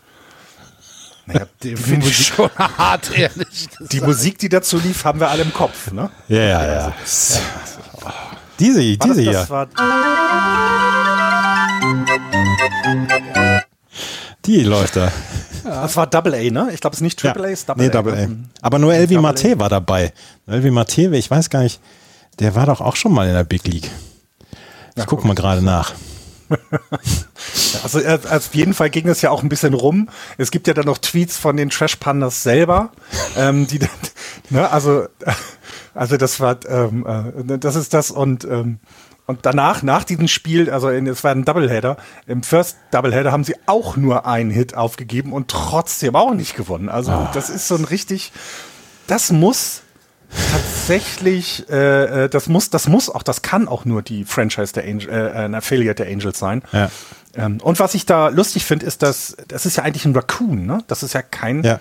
Naja, 1.26 1.46
Den 1.62 1.76
finde 1.76 2.06
ich 2.08 2.26
schon 2.26 2.50
hart, 2.56 3.10
ehrlich 3.16 3.68
gesagt. 3.70 3.76
die 3.92 4.00
Musik, 4.00 4.38
die 4.38 4.48
dazu 4.48 4.78
lief, 4.78 5.04
haben 5.04 5.20
wir 5.20 5.28
alle 5.30 5.42
im 5.42 5.52
Kopf. 5.52 5.92
Ne? 5.92 6.10
Ja, 6.28 6.42
ja, 6.42 6.66
ja. 6.66 6.92
Diese, 8.58 8.78
War 8.80 8.82
diese 8.82 8.96
das, 8.98 9.16
hier. 9.18 9.32
das 9.32 9.50
war, 9.50 9.68
Die 14.44 14.62
läuft 14.62 14.96
da. 14.96 15.12
das 15.64 15.96
war 15.96 16.06
Double 16.06 16.34
A, 16.34 16.50
ne? 16.50 16.70
Ich 16.72 16.80
glaube, 16.80 16.94
es 16.94 16.98
ist 16.98 17.02
nicht 17.02 17.18
Triple 17.18 17.44
A, 17.44 17.46
es 17.48 17.60
ist 17.60 17.68
Double 17.68 17.84
nee, 17.84 17.90
A. 17.90 17.92
Double 17.92 18.14
A. 18.14 18.26
ne? 18.26 18.44
Aber 18.62 18.78
nur 18.78 18.94
Elvi 18.94 19.18
Mate 19.18 19.58
war 19.58 19.68
dabei. 19.68 20.12
Elvi 20.46 20.70
Mate, 20.70 21.14
ich 21.16 21.30
weiß 21.30 21.50
gar 21.50 21.62
nicht, 21.62 21.80
der 22.38 22.54
war 22.54 22.66
doch 22.66 22.80
auch 22.80 22.96
schon 22.96 23.12
mal 23.12 23.28
in 23.28 23.34
der 23.34 23.44
Big 23.44 23.66
League. 23.66 23.90
Ich 24.96 25.06
guck 25.06 25.24
mal 25.24 25.34
gerade 25.34 25.62
nach. 25.62 25.92
Also 27.82 28.00
äh, 28.00 28.18
auf 28.28 28.54
jeden 28.54 28.74
Fall 28.74 28.90
ging 28.90 29.08
es 29.08 29.22
ja 29.22 29.30
auch 29.30 29.42
ein 29.42 29.48
bisschen 29.48 29.74
rum. 29.74 30.08
Es 30.38 30.50
gibt 30.50 30.66
ja 30.66 30.74
dann 30.74 30.86
noch 30.86 30.98
Tweets 30.98 31.38
von 31.38 31.56
den 31.56 31.70
Trash 31.70 31.96
Pandas 31.96 32.42
selber, 32.42 32.90
ähm, 33.36 33.66
die 33.66 33.78
dann, 33.78 33.88
ne, 34.50 34.70
also 34.70 35.06
also 35.94 36.16
das 36.16 36.40
war 36.40 36.58
ähm, 36.68 37.06
äh, 37.06 37.58
das 37.58 37.76
ist 37.76 37.94
das 37.94 38.10
und 38.10 38.44
ähm, 38.44 38.80
und 39.26 39.46
danach 39.46 39.84
nach 39.84 40.02
diesem 40.02 40.26
Spiel, 40.26 40.70
also 40.70 40.88
in, 40.88 41.06
es 41.06 41.22
war 41.22 41.30
ein 41.30 41.44
Doubleheader, 41.44 41.96
im 42.26 42.42
First 42.42 42.76
Doubleheader 42.90 43.30
haben 43.30 43.44
sie 43.44 43.54
auch 43.66 43.96
nur 43.96 44.26
einen 44.26 44.50
Hit 44.50 44.74
aufgegeben 44.74 45.32
und 45.32 45.46
trotzdem 45.48 46.16
auch 46.16 46.34
nicht 46.34 46.56
gewonnen. 46.56 46.88
Also 46.88 47.28
das 47.32 47.48
ist 47.48 47.68
so 47.68 47.76
ein 47.76 47.84
richtig, 47.84 48.32
das 49.06 49.30
muss 49.30 49.82
tatsächlich, 50.80 51.68
äh, 51.70 52.24
äh, 52.24 52.28
das 52.28 52.48
muss, 52.48 52.70
das 52.70 52.88
muss 52.88 53.08
auch, 53.10 53.22
das 53.22 53.42
kann 53.42 53.68
auch 53.68 53.84
nur 53.84 54.02
die 54.02 54.24
Franchise 54.24 54.72
der 54.72 54.84
Angel, 54.84 55.08
äh, 55.08 55.38
ein 55.38 55.54
Affiliate 55.54 56.04
der 56.04 56.12
Angels 56.12 56.38
sein. 56.38 56.62
Ja. 56.72 56.90
Ähm, 57.36 57.58
und 57.62 57.78
was 57.78 57.94
ich 57.94 58.06
da 58.06 58.28
lustig 58.28 58.64
finde, 58.64 58.86
ist, 58.86 59.02
dass 59.02 59.36
das 59.48 59.66
ist 59.66 59.76
ja 59.76 59.84
eigentlich 59.84 60.04
ein 60.04 60.14
Raccoon, 60.14 60.66
ne? 60.66 60.82
Das 60.88 61.02
ist 61.02 61.12
ja 61.14 61.22
kein, 61.22 61.62
Ja. 61.62 61.78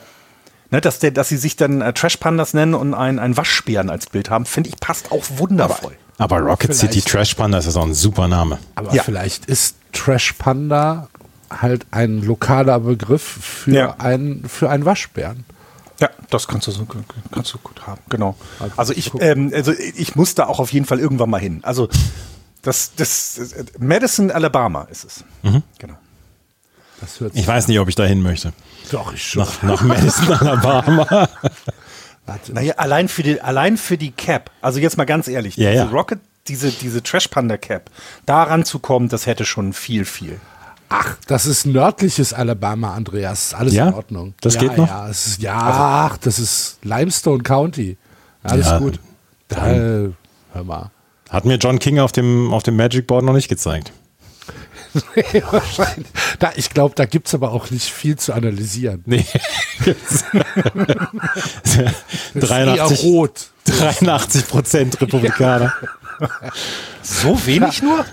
ne, 0.70 0.82
dass 0.82 1.00
der, 1.00 1.12
dass 1.12 1.30
sie 1.30 1.38
sich 1.38 1.56
dann 1.56 1.82
äh, 1.82 1.94
Trash 1.94 2.18
Pandas 2.18 2.54
nennen 2.54 2.74
und 2.76 2.94
einen, 2.94 3.20
einen 3.20 3.36
Waschbären 3.38 3.90
als 3.90 4.08
Bild 4.08 4.30
haben, 4.30 4.46
finde 4.46 4.70
ich 4.70 4.80
passt 4.80 5.12
auch 5.12 5.24
wundervoll. 5.38 5.94
Aber 6.18 6.40
Rocket 6.40 6.76
Vielleicht- 6.76 6.94
City 6.94 7.02
Trash 7.02 7.34
Panda 7.36 7.58
ist 7.60 7.76
auch 7.76 7.86
ein 7.86 7.94
super 7.94 8.28
Name. 8.28 8.60
Aber 8.76 8.94
Ja. 8.94 9.02
vielleicht 9.04 9.46
ist 9.46 9.76
Trash 9.94 10.34
Panda 10.34 11.08
halt 11.50 11.86
ein 11.92 12.22
lokaler 12.22 12.80
Begriff 12.82 13.24
für, 13.24 13.72
Ja. 13.72 13.96
einen, 13.98 14.48
für 14.48 14.70
einen 14.70 14.86
Waschbären. 14.86 15.46
Ja, 16.00 16.10
das 16.30 16.48
kannst 16.48 16.68
du 16.68 16.72
so 16.72 16.86
kannst 17.32 17.54
du 17.54 17.58
gut 17.58 17.86
haben, 17.86 18.02
genau. 18.10 18.36
Also 18.78 18.94
ich, 18.94 19.12
ähm, 19.20 19.52
also 19.54 19.74
ich 19.74 20.16
muss 20.16 20.34
da 20.36 20.46
auch 20.48 20.60
auf 20.60 20.72
jeden 20.72 20.86
Fall 20.86 21.00
irgendwann 21.00 21.30
mal 21.30 21.42
hin. 21.42 21.60
Also 21.64 21.90
das, 22.62 22.94
das, 22.96 23.40
Madison, 23.80 24.32
Alabama 24.32 24.84
ist 24.84 25.04
es. 25.04 25.24
Genau. 25.78 25.98
Das 27.02 27.20
hört 27.20 27.36
Ich 27.36 27.48
weiß 27.48 27.68
nicht, 27.68 27.80
ob 27.80 27.88
ich 27.88 27.96
da 27.96 28.06
hin 28.06 28.22
möchte. 28.22 28.54
doch 28.92 29.14
ich 29.14 29.26
schon. 29.26 29.44
Nach, 29.44 29.64
nach 29.64 29.82
Madison, 29.82 30.32
Alabama. 30.40 31.30
Warte. 32.26 32.54
Naja, 32.54 32.76
allein 32.78 33.08
für 33.08 33.24
die, 33.24 33.42
allein 33.42 33.78
für 33.78 33.98
die 33.98 34.12
Cap, 34.12 34.52
also 34.62 34.80
jetzt 34.80 34.98
mal 34.98 35.06
ganz 35.06 35.28
ehrlich, 35.28 35.56
Ja, 35.58 35.72
diese 35.72 35.84
ja. 35.86 35.90
Rocket, 35.90 36.20
diese, 36.48 36.72
diese 36.72 37.02
Trash 37.02 37.28
Panda 37.30 37.58
Cap, 37.58 37.90
da 38.26 38.44
ranzukommen, 38.44 39.10
das 39.10 39.26
hätte 39.26 39.46
schon 39.46 39.74
viel, 39.74 40.06
viel. 40.06 40.40
Ach, 40.90 41.16
das 41.28 41.46
ist 41.46 41.66
nördliches 41.66 42.34
Alabama, 42.34 42.94
Andreas. 42.96 43.48
Ist 43.48 43.54
alles 43.54 43.74
Ja? 43.74 43.90
in 43.90 43.94
Ordnung. 43.94 44.34
Das 44.42 44.56
ja, 44.56 44.62
geht 44.62 44.78
noch? 44.78 44.88
Ja, 44.88 45.08
ist, 45.08 45.40
ja 45.42 46.10
ach, 46.12 46.18
das 46.18 46.40
ist 46.40 46.80
Limestone 46.84 47.44
County. 47.44 47.98
Alles 48.44 48.66
Ja, 48.66 48.80
gut. 48.80 49.00
Da, 49.48 49.66
hör 49.66 50.64
mal. 50.64 50.92
Hat 51.30 51.46
mir 51.46 51.56
John 51.58 51.78
King 51.80 52.00
auf 52.00 52.12
dem, 52.12 52.52
auf 52.54 52.64
dem 52.64 52.76
Magic 52.76 53.06
Board 53.06 53.24
noch 53.24 53.34
nicht 53.34 53.50
gezeigt. 53.50 53.92
Wahrscheinlich. 55.52 56.08
Da, 56.40 56.52
ich 56.56 56.72
glaube, 56.72 56.96
da 56.96 57.06
gibt 57.06 57.28
es 57.28 57.36
aber 57.36 57.52
auch 57.52 57.70
nicht 57.70 57.92
viel 57.92 58.16
zu 58.18 58.34
analysieren. 58.34 59.04
Nee. 59.06 59.26
Das 59.86 60.24
ist 61.64 61.78
eher 61.78 61.94
83, 62.42 63.04
rot. 63.04 63.52
83 63.66 64.48
Prozent 64.48 65.00
Republikaner. 65.00 65.74
So 67.02 67.46
wenig 67.46 67.82
nur? 67.82 68.06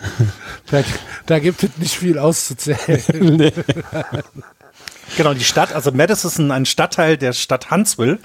Da, 0.70 0.82
da 1.26 1.38
gibt 1.38 1.62
es 1.62 1.70
nicht 1.76 1.96
viel 1.96 2.18
auszuzählen. 2.18 3.02
Nee. 3.36 3.52
Genau, 5.16 5.34
die 5.34 5.44
Stadt, 5.44 5.72
also 5.72 5.92
Madison, 5.92 6.50
ein 6.50 6.66
Stadtteil 6.66 7.16
der 7.16 7.32
Stadt 7.32 7.70
Huntsville, 7.70 8.18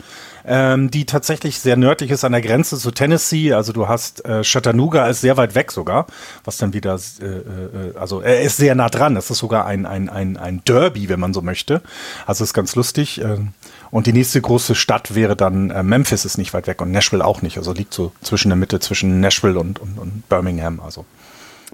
ähm, 0.45 0.89
die 0.89 1.05
tatsächlich 1.05 1.59
sehr 1.59 1.77
nördlich 1.77 2.11
ist 2.11 2.23
an 2.23 2.31
der 2.31 2.41
Grenze 2.41 2.77
zu 2.77 2.91
Tennessee. 2.91 3.53
Also 3.53 3.71
du 3.71 3.87
hast 3.87 4.25
äh, 4.25 4.41
Chattanooga 4.41 5.07
ist 5.07 5.21
sehr 5.21 5.37
weit 5.37 5.55
weg 5.55 5.71
sogar, 5.71 6.07
was 6.43 6.57
dann 6.57 6.73
wieder, 6.73 6.99
äh, 7.21 7.25
äh, 7.25 7.97
also 7.97 8.21
er 8.21 8.41
ist 8.41 8.57
sehr 8.57 8.75
nah 8.75 8.89
dran. 8.89 9.15
Das 9.15 9.29
ist 9.29 9.37
sogar 9.37 9.65
ein, 9.65 9.85
ein, 9.85 10.09
ein, 10.09 10.37
ein 10.37 10.63
Derby, 10.65 11.07
wenn 11.07 11.19
man 11.19 11.33
so 11.33 11.41
möchte. 11.41 11.81
Also 12.25 12.43
ist 12.43 12.53
ganz 12.53 12.75
lustig. 12.75 13.21
ähm, 13.21 13.53
und 13.91 14.07
die 14.07 14.13
nächste 14.13 14.41
große 14.41 14.73
Stadt 14.73 15.13
wäre 15.15 15.35
dann 15.35 15.69
äh, 15.69 15.84
Memphis 15.84 16.26
ist 16.26 16.38
nicht 16.38 16.53
weit 16.53 16.68
weg 16.68 16.81
und 16.81 16.91
Nashville 16.91 17.23
auch 17.23 17.41
nicht. 17.41 17.57
Also 17.57 17.73
liegt 17.73 17.93
so 17.93 18.13
zwischen 18.22 18.49
der 18.49 18.55
Mitte 18.55 18.80
zwischen 18.80 19.19
Nashville 19.19 19.59
und, 19.59 19.80
und, 19.80 19.99
und 19.99 20.27
Birmingham. 20.30 20.80
Also 20.80 21.05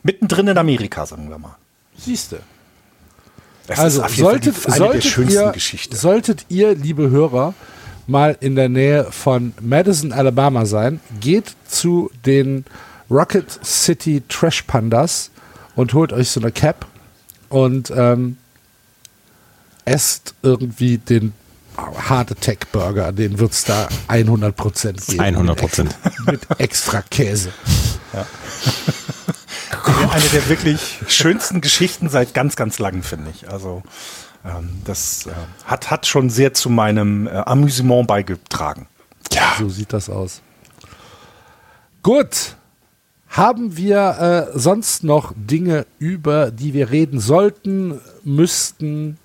mittendrin 0.04 0.48
in 0.48 0.58
Amerika, 0.58 1.06
sagen 1.06 1.30
wir 1.30 1.38
mal. 1.38 1.56
Siehste. 1.96 2.40
Das 3.68 3.80
Also 3.80 4.04
ist 4.04 4.18
solltet, 4.18 4.56
eine 4.56 4.66
der 4.66 4.76
solltet, 4.76 5.04
schönsten 5.04 5.34
ihr, 5.44 5.52
Geschichten. 5.52 5.96
solltet 5.96 6.46
ihr, 6.50 6.74
liebe 6.74 7.10
Hörer, 7.10 7.54
mal 8.08 8.36
in 8.40 8.56
der 8.56 8.70
Nähe 8.70 9.06
von 9.12 9.54
Madison, 9.62 10.12
Alabama 10.12 10.66
sein, 10.66 11.00
geht 11.20 11.54
zu 11.68 12.10
den 12.26 12.66
Rocket 13.12 13.60
City 13.64 14.24
Trash 14.28 14.64
Pandas 14.64 15.30
und 15.76 15.94
holt 15.94 16.14
euch 16.14 16.32
so 16.32 16.40
eine 16.40 16.52
Cap 16.52 16.86
und 17.50 17.92
ähm, 17.96 18.38
esst 19.86 20.34
irgendwie 20.42 20.98
den 20.98 21.34
Heart 21.78 22.32
Attack 22.32 22.72
Burger, 22.72 23.12
den 23.12 23.40
wird 23.40 23.52
es 23.52 23.64
da 23.64 23.88
100% 24.08 25.12
geben. 25.12 25.20
100 25.22 25.58
Prozent. 25.58 25.96
Mit 26.26 26.48
extra 26.58 27.02
Käse. 27.02 27.52
Eine 30.12 30.26
der 30.34 30.50
wirklich 30.50 31.00
schönsten 31.08 31.62
Geschichten 31.62 32.10
seit 32.10 32.34
ganz, 32.34 32.56
ganz 32.56 32.80
langem, 32.80 33.04
finde 33.04 33.32
ich. 33.32 33.50
Also 33.50 33.84
ähm, 34.46 34.82
das 34.86 35.28
äh, 35.28 35.32
hat, 35.66 35.92
hat 35.92 36.06
schon 36.06 36.30
sehr 36.30 36.54
zu 36.54 36.70
meinem 36.70 37.28
äh, 37.28 37.32
Amüsement 37.32 38.08
beigetragen. 38.08 38.88
Ja. 39.32 39.56
So 39.60 39.70
sieht 39.70 39.94
das 39.94 40.10
aus. 40.10 40.42
Gut. 42.04 42.56
Haben 43.30 43.76
wir 43.76 44.50
äh, 44.54 44.58
sonst 44.58 45.04
noch 45.04 45.34
Dinge, 45.36 45.86
über 46.00 46.50
die 46.50 46.74
wir 46.74 46.92
reden 46.92 47.20
sollten, 47.20 48.00
müssten, 48.24 49.18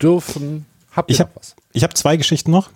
dürfen? 0.00 0.66
Habt 0.94 1.10
ihr 1.10 1.14
Ich 1.14 1.20
habe 1.20 1.30
noch 1.30 1.40
was? 1.40 1.56
Ich 1.72 1.82
hab 1.84 1.96
zwei 1.96 2.16
Geschichten 2.16 2.50
noch. 2.50 2.70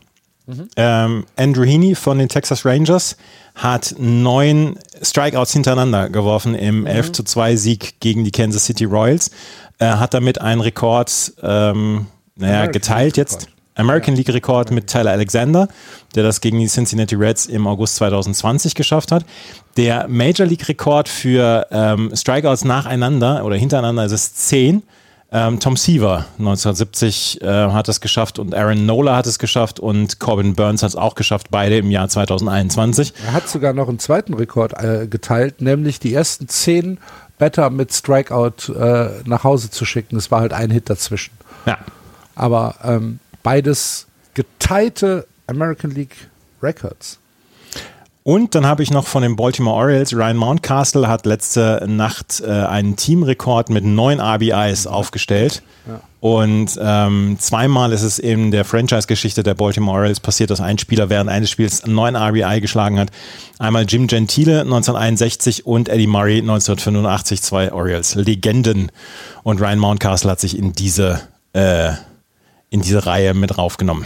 Ähm, 0.77 1.27
Andrew 1.37 1.65
Heaney 1.65 1.97
von 1.97 2.19
den 2.19 2.29
Texas 2.29 2.65
Rangers 2.65 3.17
hat 3.57 3.97
neun 3.99 4.79
Strikeouts 5.03 5.53
hintereinander 5.53 6.09
geworfen 6.09 6.55
im 6.55 6.87
11 6.87 7.13
zu 7.13 7.25
2 7.25 7.57
Sieg 7.57 7.99
gegen 7.99 8.23
die 8.23 8.31
Kansas 8.31 8.65
City 8.67 8.85
Royals. 8.85 9.33
Er 9.79 9.99
hat 9.99 10.15
damit 10.15 10.41
einen 10.41 10.61
Rekord 10.61 11.33
ähm, 11.43 12.07
naja, 12.37 12.67
geteilt 12.67 13.17
jetzt. 13.17 13.49
American 13.75 14.15
League 14.15 14.33
Rekord 14.33 14.71
mit 14.71 14.87
Tyler 14.87 15.11
Alexander, 15.11 15.69
der 16.15 16.23
das 16.23 16.41
gegen 16.41 16.59
die 16.59 16.67
Cincinnati 16.67 17.15
Reds 17.15 17.47
im 17.47 17.67
August 17.67 17.97
2020 17.97 18.75
geschafft 18.75 19.13
hat. 19.13 19.27
Der 19.77 20.09
Major 20.09 20.47
League 20.47 20.67
Rekord 20.67 21.09
für 21.09 21.67
ähm, 21.71 22.11
Strikeouts 22.15 22.65
nacheinander 22.65 23.45
oder 23.45 23.57
hintereinander 23.57 24.07
ist 24.07 24.13
es 24.13 24.35
10. 24.35 24.83
Ähm, 25.37 25.61
Tom 25.61 25.77
Seaver 25.77 26.25
1970 26.39 27.43
äh, 27.43 27.47
hat 27.47 27.91
es 27.91 28.01
geschafft 28.01 28.39
und 28.39 28.55
Aaron 28.55 28.87
Nola 28.87 29.17
hat 29.17 29.27
es 29.27 29.39
geschafft 29.39 29.79
und 29.79 30.19
Corbin 30.19 30.55
Burns 30.55 30.83
hat 30.83 30.89
es 30.89 30.97
auch 30.97 31.15
geschafft, 31.15 31.49
beide 31.51 31.77
im 31.77 31.91
Jahr 31.91 32.09
2021. 32.09 33.13
Er 33.27 33.35
hat 33.35 33.47
sogar 33.47 33.75
noch 33.75 33.91
einen 33.91 33.99
zweiten 33.99 34.33
Rekord 34.33 34.83
äh, 34.83 35.07
geteilt, 35.07 35.61
nämlich 35.61 36.01
die 36.01 36.15
ersten 36.15 36.49
zehn 36.49 36.97
Batter 37.37 37.69
mit 37.69 37.93
Strikeout 37.93 38.73
äh, 38.73 39.11
nach 39.27 39.45
Hause 39.45 39.69
zu 39.71 39.85
schicken. 39.85 40.17
Es 40.17 40.31
war 40.31 40.41
halt 40.41 40.55
ein 40.55 40.71
Hit 40.71 40.89
dazwischen. 40.89 41.35
Ja. 41.67 41.77
Aber 42.35 42.77
ähm, 42.83 43.19
beides 43.43 44.07
geteilte 44.33 45.27
American 45.49 45.91
League 45.91 46.17
Records. 46.63 47.19
Und 48.27 48.57
dann 48.57 48.67
habe 48.67 48.83
ich 48.83 48.91
noch 48.91 49.07
von 49.07 49.23
den 49.23 49.37
Baltimore 49.37 49.77
Orioles, 49.77 50.13
Ryan 50.13 50.37
Mountcastle 50.37 51.07
hat 51.07 51.27
letzte 51.27 51.85
Nacht 51.87 52.43
äh, 52.45 52.51
einen 52.51 52.97
Teamrekord 52.97 53.71
mit 53.71 53.85
neun 53.85 54.21
RBIs 54.21 54.89
aufgestellt. 54.89 55.63
Ja. 55.87 56.01
Und 56.19 56.77
ähm, 56.83 57.37
zweimal 57.39 57.93
ist 57.93 58.03
es 58.03 58.19
in 58.19 58.51
der 58.51 58.65
Franchise-Geschichte 58.65 59.45
der 59.45 59.55
Baltimore 59.55 59.99
Orioles 59.99 60.19
passiert, 60.19 60.51
dass 60.51 60.61
ein 60.61 60.77
Spieler 60.77 61.09
während 61.09 61.31
eines 61.31 61.53
Spiels 61.53 61.87
neun 61.87 62.17
RBI 62.17 62.61
geschlagen 62.61 62.99
hat. 62.99 63.13
Einmal 63.61 63.85
Jim 63.85 64.09
Gentile 64.09 64.63
1961 64.63 65.65
und 65.65 65.89
Eddie 65.89 66.09
Murray 66.09 66.39
1985, 66.39 67.43
zwei 67.43 67.73
Orioles-Legenden. 67.73 68.91
Und 69.45 69.61
Ryan 69.61 69.79
Mountcastle 69.79 70.33
hat 70.33 70.41
sich 70.41 70.59
in 70.59 70.73
diese, 70.73 71.21
äh, 71.53 71.93
in 72.71 72.83
diese 72.83 73.07
Reihe 73.07 73.35
mit 73.35 73.57
raufgenommen. 73.57 74.05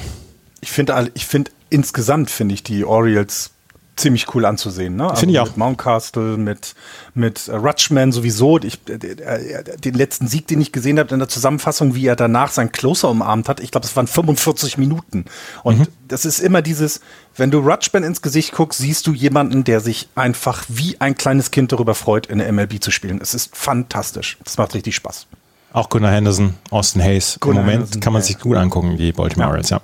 Ich 0.60 0.70
finde 0.70 1.10
ich 1.14 1.24
find, 1.24 1.50
insgesamt 1.70 2.28
finde 2.30 2.52
ich 2.52 2.62
die 2.62 2.84
Orioles 2.84 3.52
ziemlich 4.00 4.34
cool 4.34 4.44
anzusehen. 4.44 4.96
Ne? 4.96 5.04
Also 5.04 5.20
Finde 5.20 5.34
ich 5.34 5.40
auch. 5.40 5.46
Mit 5.46 5.56
Mountcastle, 5.56 6.36
mit, 6.36 6.74
mit 7.14 7.48
uh, 7.48 7.56
Rutschman 7.56 8.12
sowieso. 8.12 8.58
Ich, 8.58 8.80
äh, 8.88 8.94
äh, 8.94 9.78
den 9.78 9.94
letzten 9.94 10.26
Sieg, 10.26 10.46
den 10.46 10.60
ich 10.60 10.72
gesehen 10.72 10.98
habe 10.98 11.12
in 11.12 11.18
der 11.18 11.28
Zusammenfassung, 11.28 11.94
wie 11.94 12.06
er 12.06 12.16
danach 12.16 12.50
seinen 12.50 12.72
Closer 12.72 13.10
umarmt 13.10 13.48
hat, 13.48 13.60
ich 13.60 13.70
glaube, 13.70 13.86
es 13.86 13.94
waren 13.96 14.06
45 14.06 14.78
Minuten. 14.78 15.26
Und 15.62 15.80
mhm. 15.80 15.86
das 16.08 16.24
ist 16.24 16.40
immer 16.40 16.62
dieses, 16.62 17.00
wenn 17.36 17.50
du 17.50 17.58
Rutschman 17.58 18.02
ins 18.02 18.22
Gesicht 18.22 18.52
guckst, 18.52 18.80
siehst 18.80 19.06
du 19.06 19.12
jemanden, 19.12 19.64
der 19.64 19.80
sich 19.80 20.08
einfach 20.14 20.64
wie 20.68 21.00
ein 21.00 21.14
kleines 21.14 21.50
Kind 21.50 21.72
darüber 21.72 21.94
freut, 21.94 22.26
in 22.26 22.38
der 22.38 22.52
MLB 22.52 22.82
zu 22.82 22.90
spielen. 22.90 23.20
Es 23.22 23.34
ist 23.34 23.56
fantastisch. 23.56 24.38
Das 24.44 24.58
macht 24.58 24.74
richtig 24.74 24.96
Spaß. 24.96 25.26
Auch 25.72 25.88
Gunnar 25.88 26.12
Henderson, 26.12 26.54
Austin 26.70 27.02
Hayes. 27.02 27.38
Gunnar 27.38 27.60
Im 27.60 27.66
Moment 27.66 27.82
Henderson, 27.82 28.00
kann 28.00 28.12
man 28.12 28.22
sich 28.22 28.38
gut 28.38 28.56
angucken, 28.56 28.96
die 28.96 29.12
Baltimore 29.12 29.50
Orioles, 29.50 29.70
ja. 29.70 29.80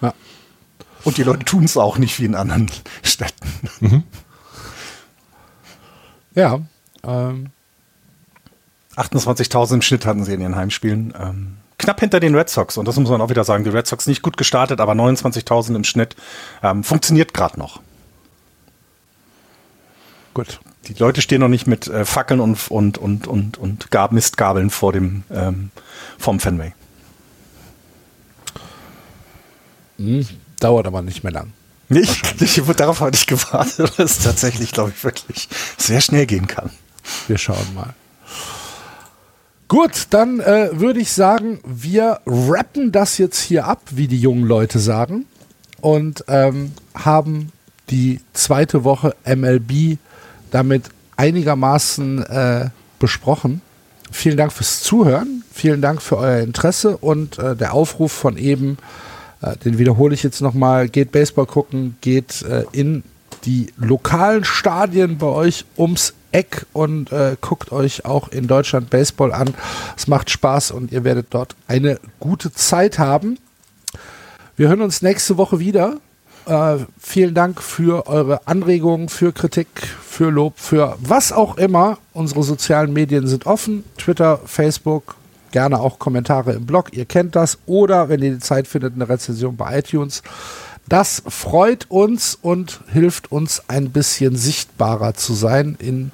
ja. 0.00 0.14
Und 1.08 1.16
die 1.16 1.22
Leute 1.22 1.46
tun 1.46 1.64
es 1.64 1.78
auch 1.78 1.96
nicht 1.96 2.20
wie 2.20 2.26
in 2.26 2.34
anderen 2.34 2.70
Städten. 3.02 3.48
Mhm. 3.80 4.02
Ja. 6.34 6.60
Ähm. 7.02 7.46
28.000 8.94 9.74
im 9.74 9.82
Schnitt 9.82 10.04
hatten 10.04 10.22
sie 10.24 10.34
in 10.34 10.42
ihren 10.42 10.54
Heimspielen. 10.54 11.14
Ähm, 11.18 11.56
knapp 11.78 11.98
hinter 12.00 12.20
den 12.20 12.34
Red 12.34 12.50
Sox. 12.50 12.76
Und 12.76 12.86
das 12.86 12.96
muss 12.96 13.08
man 13.08 13.22
auch 13.22 13.30
wieder 13.30 13.44
sagen. 13.44 13.64
Die 13.64 13.70
Red 13.70 13.86
Sox 13.86 14.06
nicht 14.06 14.20
gut 14.20 14.36
gestartet, 14.36 14.80
aber 14.80 14.92
29.000 14.92 15.76
im 15.76 15.84
Schnitt. 15.84 16.14
Ähm, 16.62 16.84
funktioniert 16.84 17.32
gerade 17.32 17.58
noch. 17.58 17.80
Gut. 20.34 20.60
Die 20.88 20.92
Leute 20.92 21.22
stehen 21.22 21.40
noch 21.40 21.48
nicht 21.48 21.66
mit 21.66 21.86
äh, 21.86 22.04
Fackeln 22.04 22.40
und, 22.40 22.70
und, 22.70 22.98
und, 22.98 23.26
und, 23.26 23.56
und 23.56 23.90
Gab 23.90 24.12
Mistgabeln 24.12 24.68
vor 24.68 24.92
dem, 24.92 25.22
ähm, 25.30 25.70
vom 26.18 26.38
Fenway. 26.38 26.74
Mhm. 29.96 30.28
Dauert 30.60 30.86
aber 30.86 31.02
nicht 31.02 31.22
mehr 31.24 31.32
lang. 31.32 31.52
Nicht? 31.88 32.42
Ich, 32.42 32.62
darauf 32.76 33.00
hatte 33.00 33.16
ich 33.16 33.26
gewartet, 33.26 33.92
weil 33.96 34.06
es 34.06 34.18
tatsächlich, 34.18 34.72
glaube 34.72 34.92
ich, 34.94 35.02
wirklich 35.04 35.48
sehr 35.76 36.00
schnell 36.00 36.26
gehen 36.26 36.46
kann. 36.46 36.70
Wir 37.26 37.38
schauen 37.38 37.74
mal. 37.74 37.94
Gut, 39.68 40.06
dann 40.10 40.40
äh, 40.40 40.70
würde 40.72 41.00
ich 41.00 41.12
sagen, 41.12 41.60
wir 41.64 42.20
rappen 42.26 42.90
das 42.90 43.18
jetzt 43.18 43.40
hier 43.40 43.66
ab, 43.66 43.82
wie 43.90 44.08
die 44.08 44.18
jungen 44.18 44.44
Leute 44.44 44.78
sagen, 44.78 45.26
und 45.80 46.24
ähm, 46.28 46.72
haben 46.94 47.52
die 47.90 48.20
zweite 48.32 48.84
Woche 48.84 49.14
MLB 49.24 49.98
damit 50.50 50.84
einigermaßen 51.16 52.22
äh, 52.24 52.70
besprochen. 52.98 53.60
Vielen 54.10 54.36
Dank 54.36 54.52
fürs 54.52 54.80
Zuhören, 54.82 55.44
vielen 55.52 55.82
Dank 55.82 56.00
für 56.00 56.16
euer 56.16 56.40
Interesse 56.40 56.96
und 56.96 57.38
äh, 57.38 57.54
der 57.54 57.74
Aufruf 57.74 58.12
von 58.12 58.38
eben 58.38 58.78
den 59.64 59.78
wiederhole 59.78 60.14
ich 60.14 60.22
jetzt 60.22 60.40
nochmal. 60.40 60.88
Geht 60.88 61.12
Baseball 61.12 61.46
gucken, 61.46 61.96
geht 62.00 62.42
äh, 62.42 62.64
in 62.72 63.02
die 63.44 63.72
lokalen 63.76 64.44
Stadien 64.44 65.18
bei 65.18 65.26
euch 65.26 65.64
ums 65.76 66.14
Eck 66.32 66.66
und 66.72 67.12
äh, 67.12 67.36
guckt 67.40 67.72
euch 67.72 68.04
auch 68.04 68.28
in 68.28 68.46
Deutschland 68.46 68.90
Baseball 68.90 69.32
an. 69.32 69.54
Es 69.96 70.06
macht 70.08 70.30
Spaß 70.30 70.72
und 70.72 70.92
ihr 70.92 71.04
werdet 71.04 71.28
dort 71.30 71.54
eine 71.66 71.98
gute 72.20 72.52
Zeit 72.52 72.98
haben. 72.98 73.38
Wir 74.56 74.68
hören 74.68 74.82
uns 74.82 75.02
nächste 75.02 75.36
Woche 75.38 75.58
wieder. 75.58 75.98
Äh, 76.46 76.78
vielen 76.98 77.34
Dank 77.34 77.62
für 77.62 78.06
eure 78.06 78.46
Anregungen, 78.46 79.08
für 79.08 79.32
Kritik, 79.32 79.68
für 80.02 80.30
Lob, 80.30 80.54
für 80.58 80.96
was 81.00 81.32
auch 81.32 81.56
immer. 81.56 81.98
Unsere 82.12 82.42
sozialen 82.42 82.92
Medien 82.92 83.26
sind 83.26 83.46
offen. 83.46 83.84
Twitter, 83.96 84.40
Facebook, 84.44 85.14
Gerne 85.50 85.80
auch 85.80 85.98
Kommentare 85.98 86.52
im 86.52 86.66
Blog, 86.66 86.92
ihr 86.92 87.04
kennt 87.04 87.36
das. 87.36 87.58
Oder 87.66 88.08
wenn 88.08 88.22
ihr 88.22 88.32
die 88.32 88.38
Zeit 88.38 88.66
findet, 88.66 88.94
eine 88.94 89.08
Rezension 89.08 89.56
bei 89.56 89.78
iTunes. 89.78 90.22
Das 90.88 91.22
freut 91.26 91.90
uns 91.90 92.38
und 92.40 92.80
hilft 92.92 93.30
uns 93.30 93.62
ein 93.68 93.90
bisschen 93.90 94.36
sichtbarer 94.36 95.14
zu 95.14 95.34
sein 95.34 95.76
in 95.78 96.10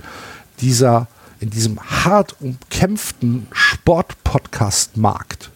dieser, 0.60 1.06
in 1.38 1.50
diesem 1.50 1.78
hart 1.80 2.36
umkämpften 2.40 3.46
Sport-Podcast-Markt. 3.52 5.50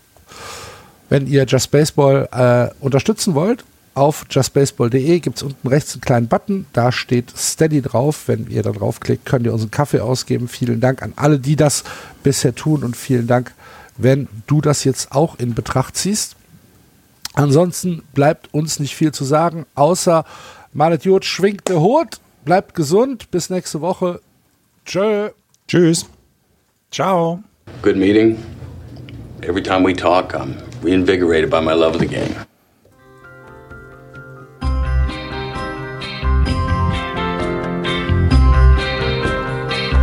Wenn 1.08 1.26
ihr 1.26 1.44
Just 1.46 1.70
Baseball 1.70 2.28
äh, 2.32 2.68
unterstützen 2.84 3.34
wollt, 3.34 3.64
auf 3.98 4.26
justbaseball.de 4.30 5.18
gibt 5.18 5.38
es 5.38 5.42
unten 5.42 5.66
rechts 5.66 5.94
einen 5.94 6.02
kleinen 6.02 6.28
Button, 6.28 6.66
da 6.72 6.92
steht 6.92 7.36
Steady 7.36 7.82
drauf. 7.82 8.24
Wenn 8.28 8.48
ihr 8.48 8.62
da 8.62 8.70
draufklickt, 8.70 9.26
könnt 9.26 9.44
ihr 9.44 9.52
unseren 9.52 9.72
Kaffee 9.72 9.98
ausgeben. 9.98 10.46
Vielen 10.46 10.80
Dank 10.80 11.02
an 11.02 11.14
alle, 11.16 11.40
die 11.40 11.56
das 11.56 11.82
bisher 12.22 12.54
tun 12.54 12.84
und 12.84 12.96
vielen 12.96 13.26
Dank 13.26 13.54
wenn 13.98 14.28
du 14.46 14.60
das 14.60 14.84
jetzt 14.84 15.12
auch 15.12 15.38
in 15.38 15.54
Betracht 15.54 15.96
ziehst. 15.96 16.36
Ansonsten 17.34 18.02
bleibt 18.14 18.52
uns 18.54 18.80
nicht 18.80 18.94
viel 18.94 19.12
zu 19.12 19.24
sagen, 19.24 19.66
außer 19.74 20.24
Malet 20.72 21.04
Jod 21.04 21.24
schwingt 21.24 21.68
der 21.68 21.80
Hut, 21.80 22.20
bleibt 22.44 22.74
gesund, 22.74 23.30
bis 23.30 23.50
nächste 23.50 23.80
Woche. 23.80 24.20
Tschö. 24.86 25.30
Tschüss. 25.66 26.06
Ciao. 26.90 27.42
Good 27.82 27.96
meeting. 27.96 28.38
Every 29.42 29.62
time 29.62 29.84
we 29.84 29.94
talk, 29.94 30.34
I'm 30.34 30.54
reinvigorated 30.82 31.50
by 31.50 31.60
my 31.60 31.74
love 31.74 31.94
of 31.94 32.00
the 32.00 32.06
game. 32.06 32.34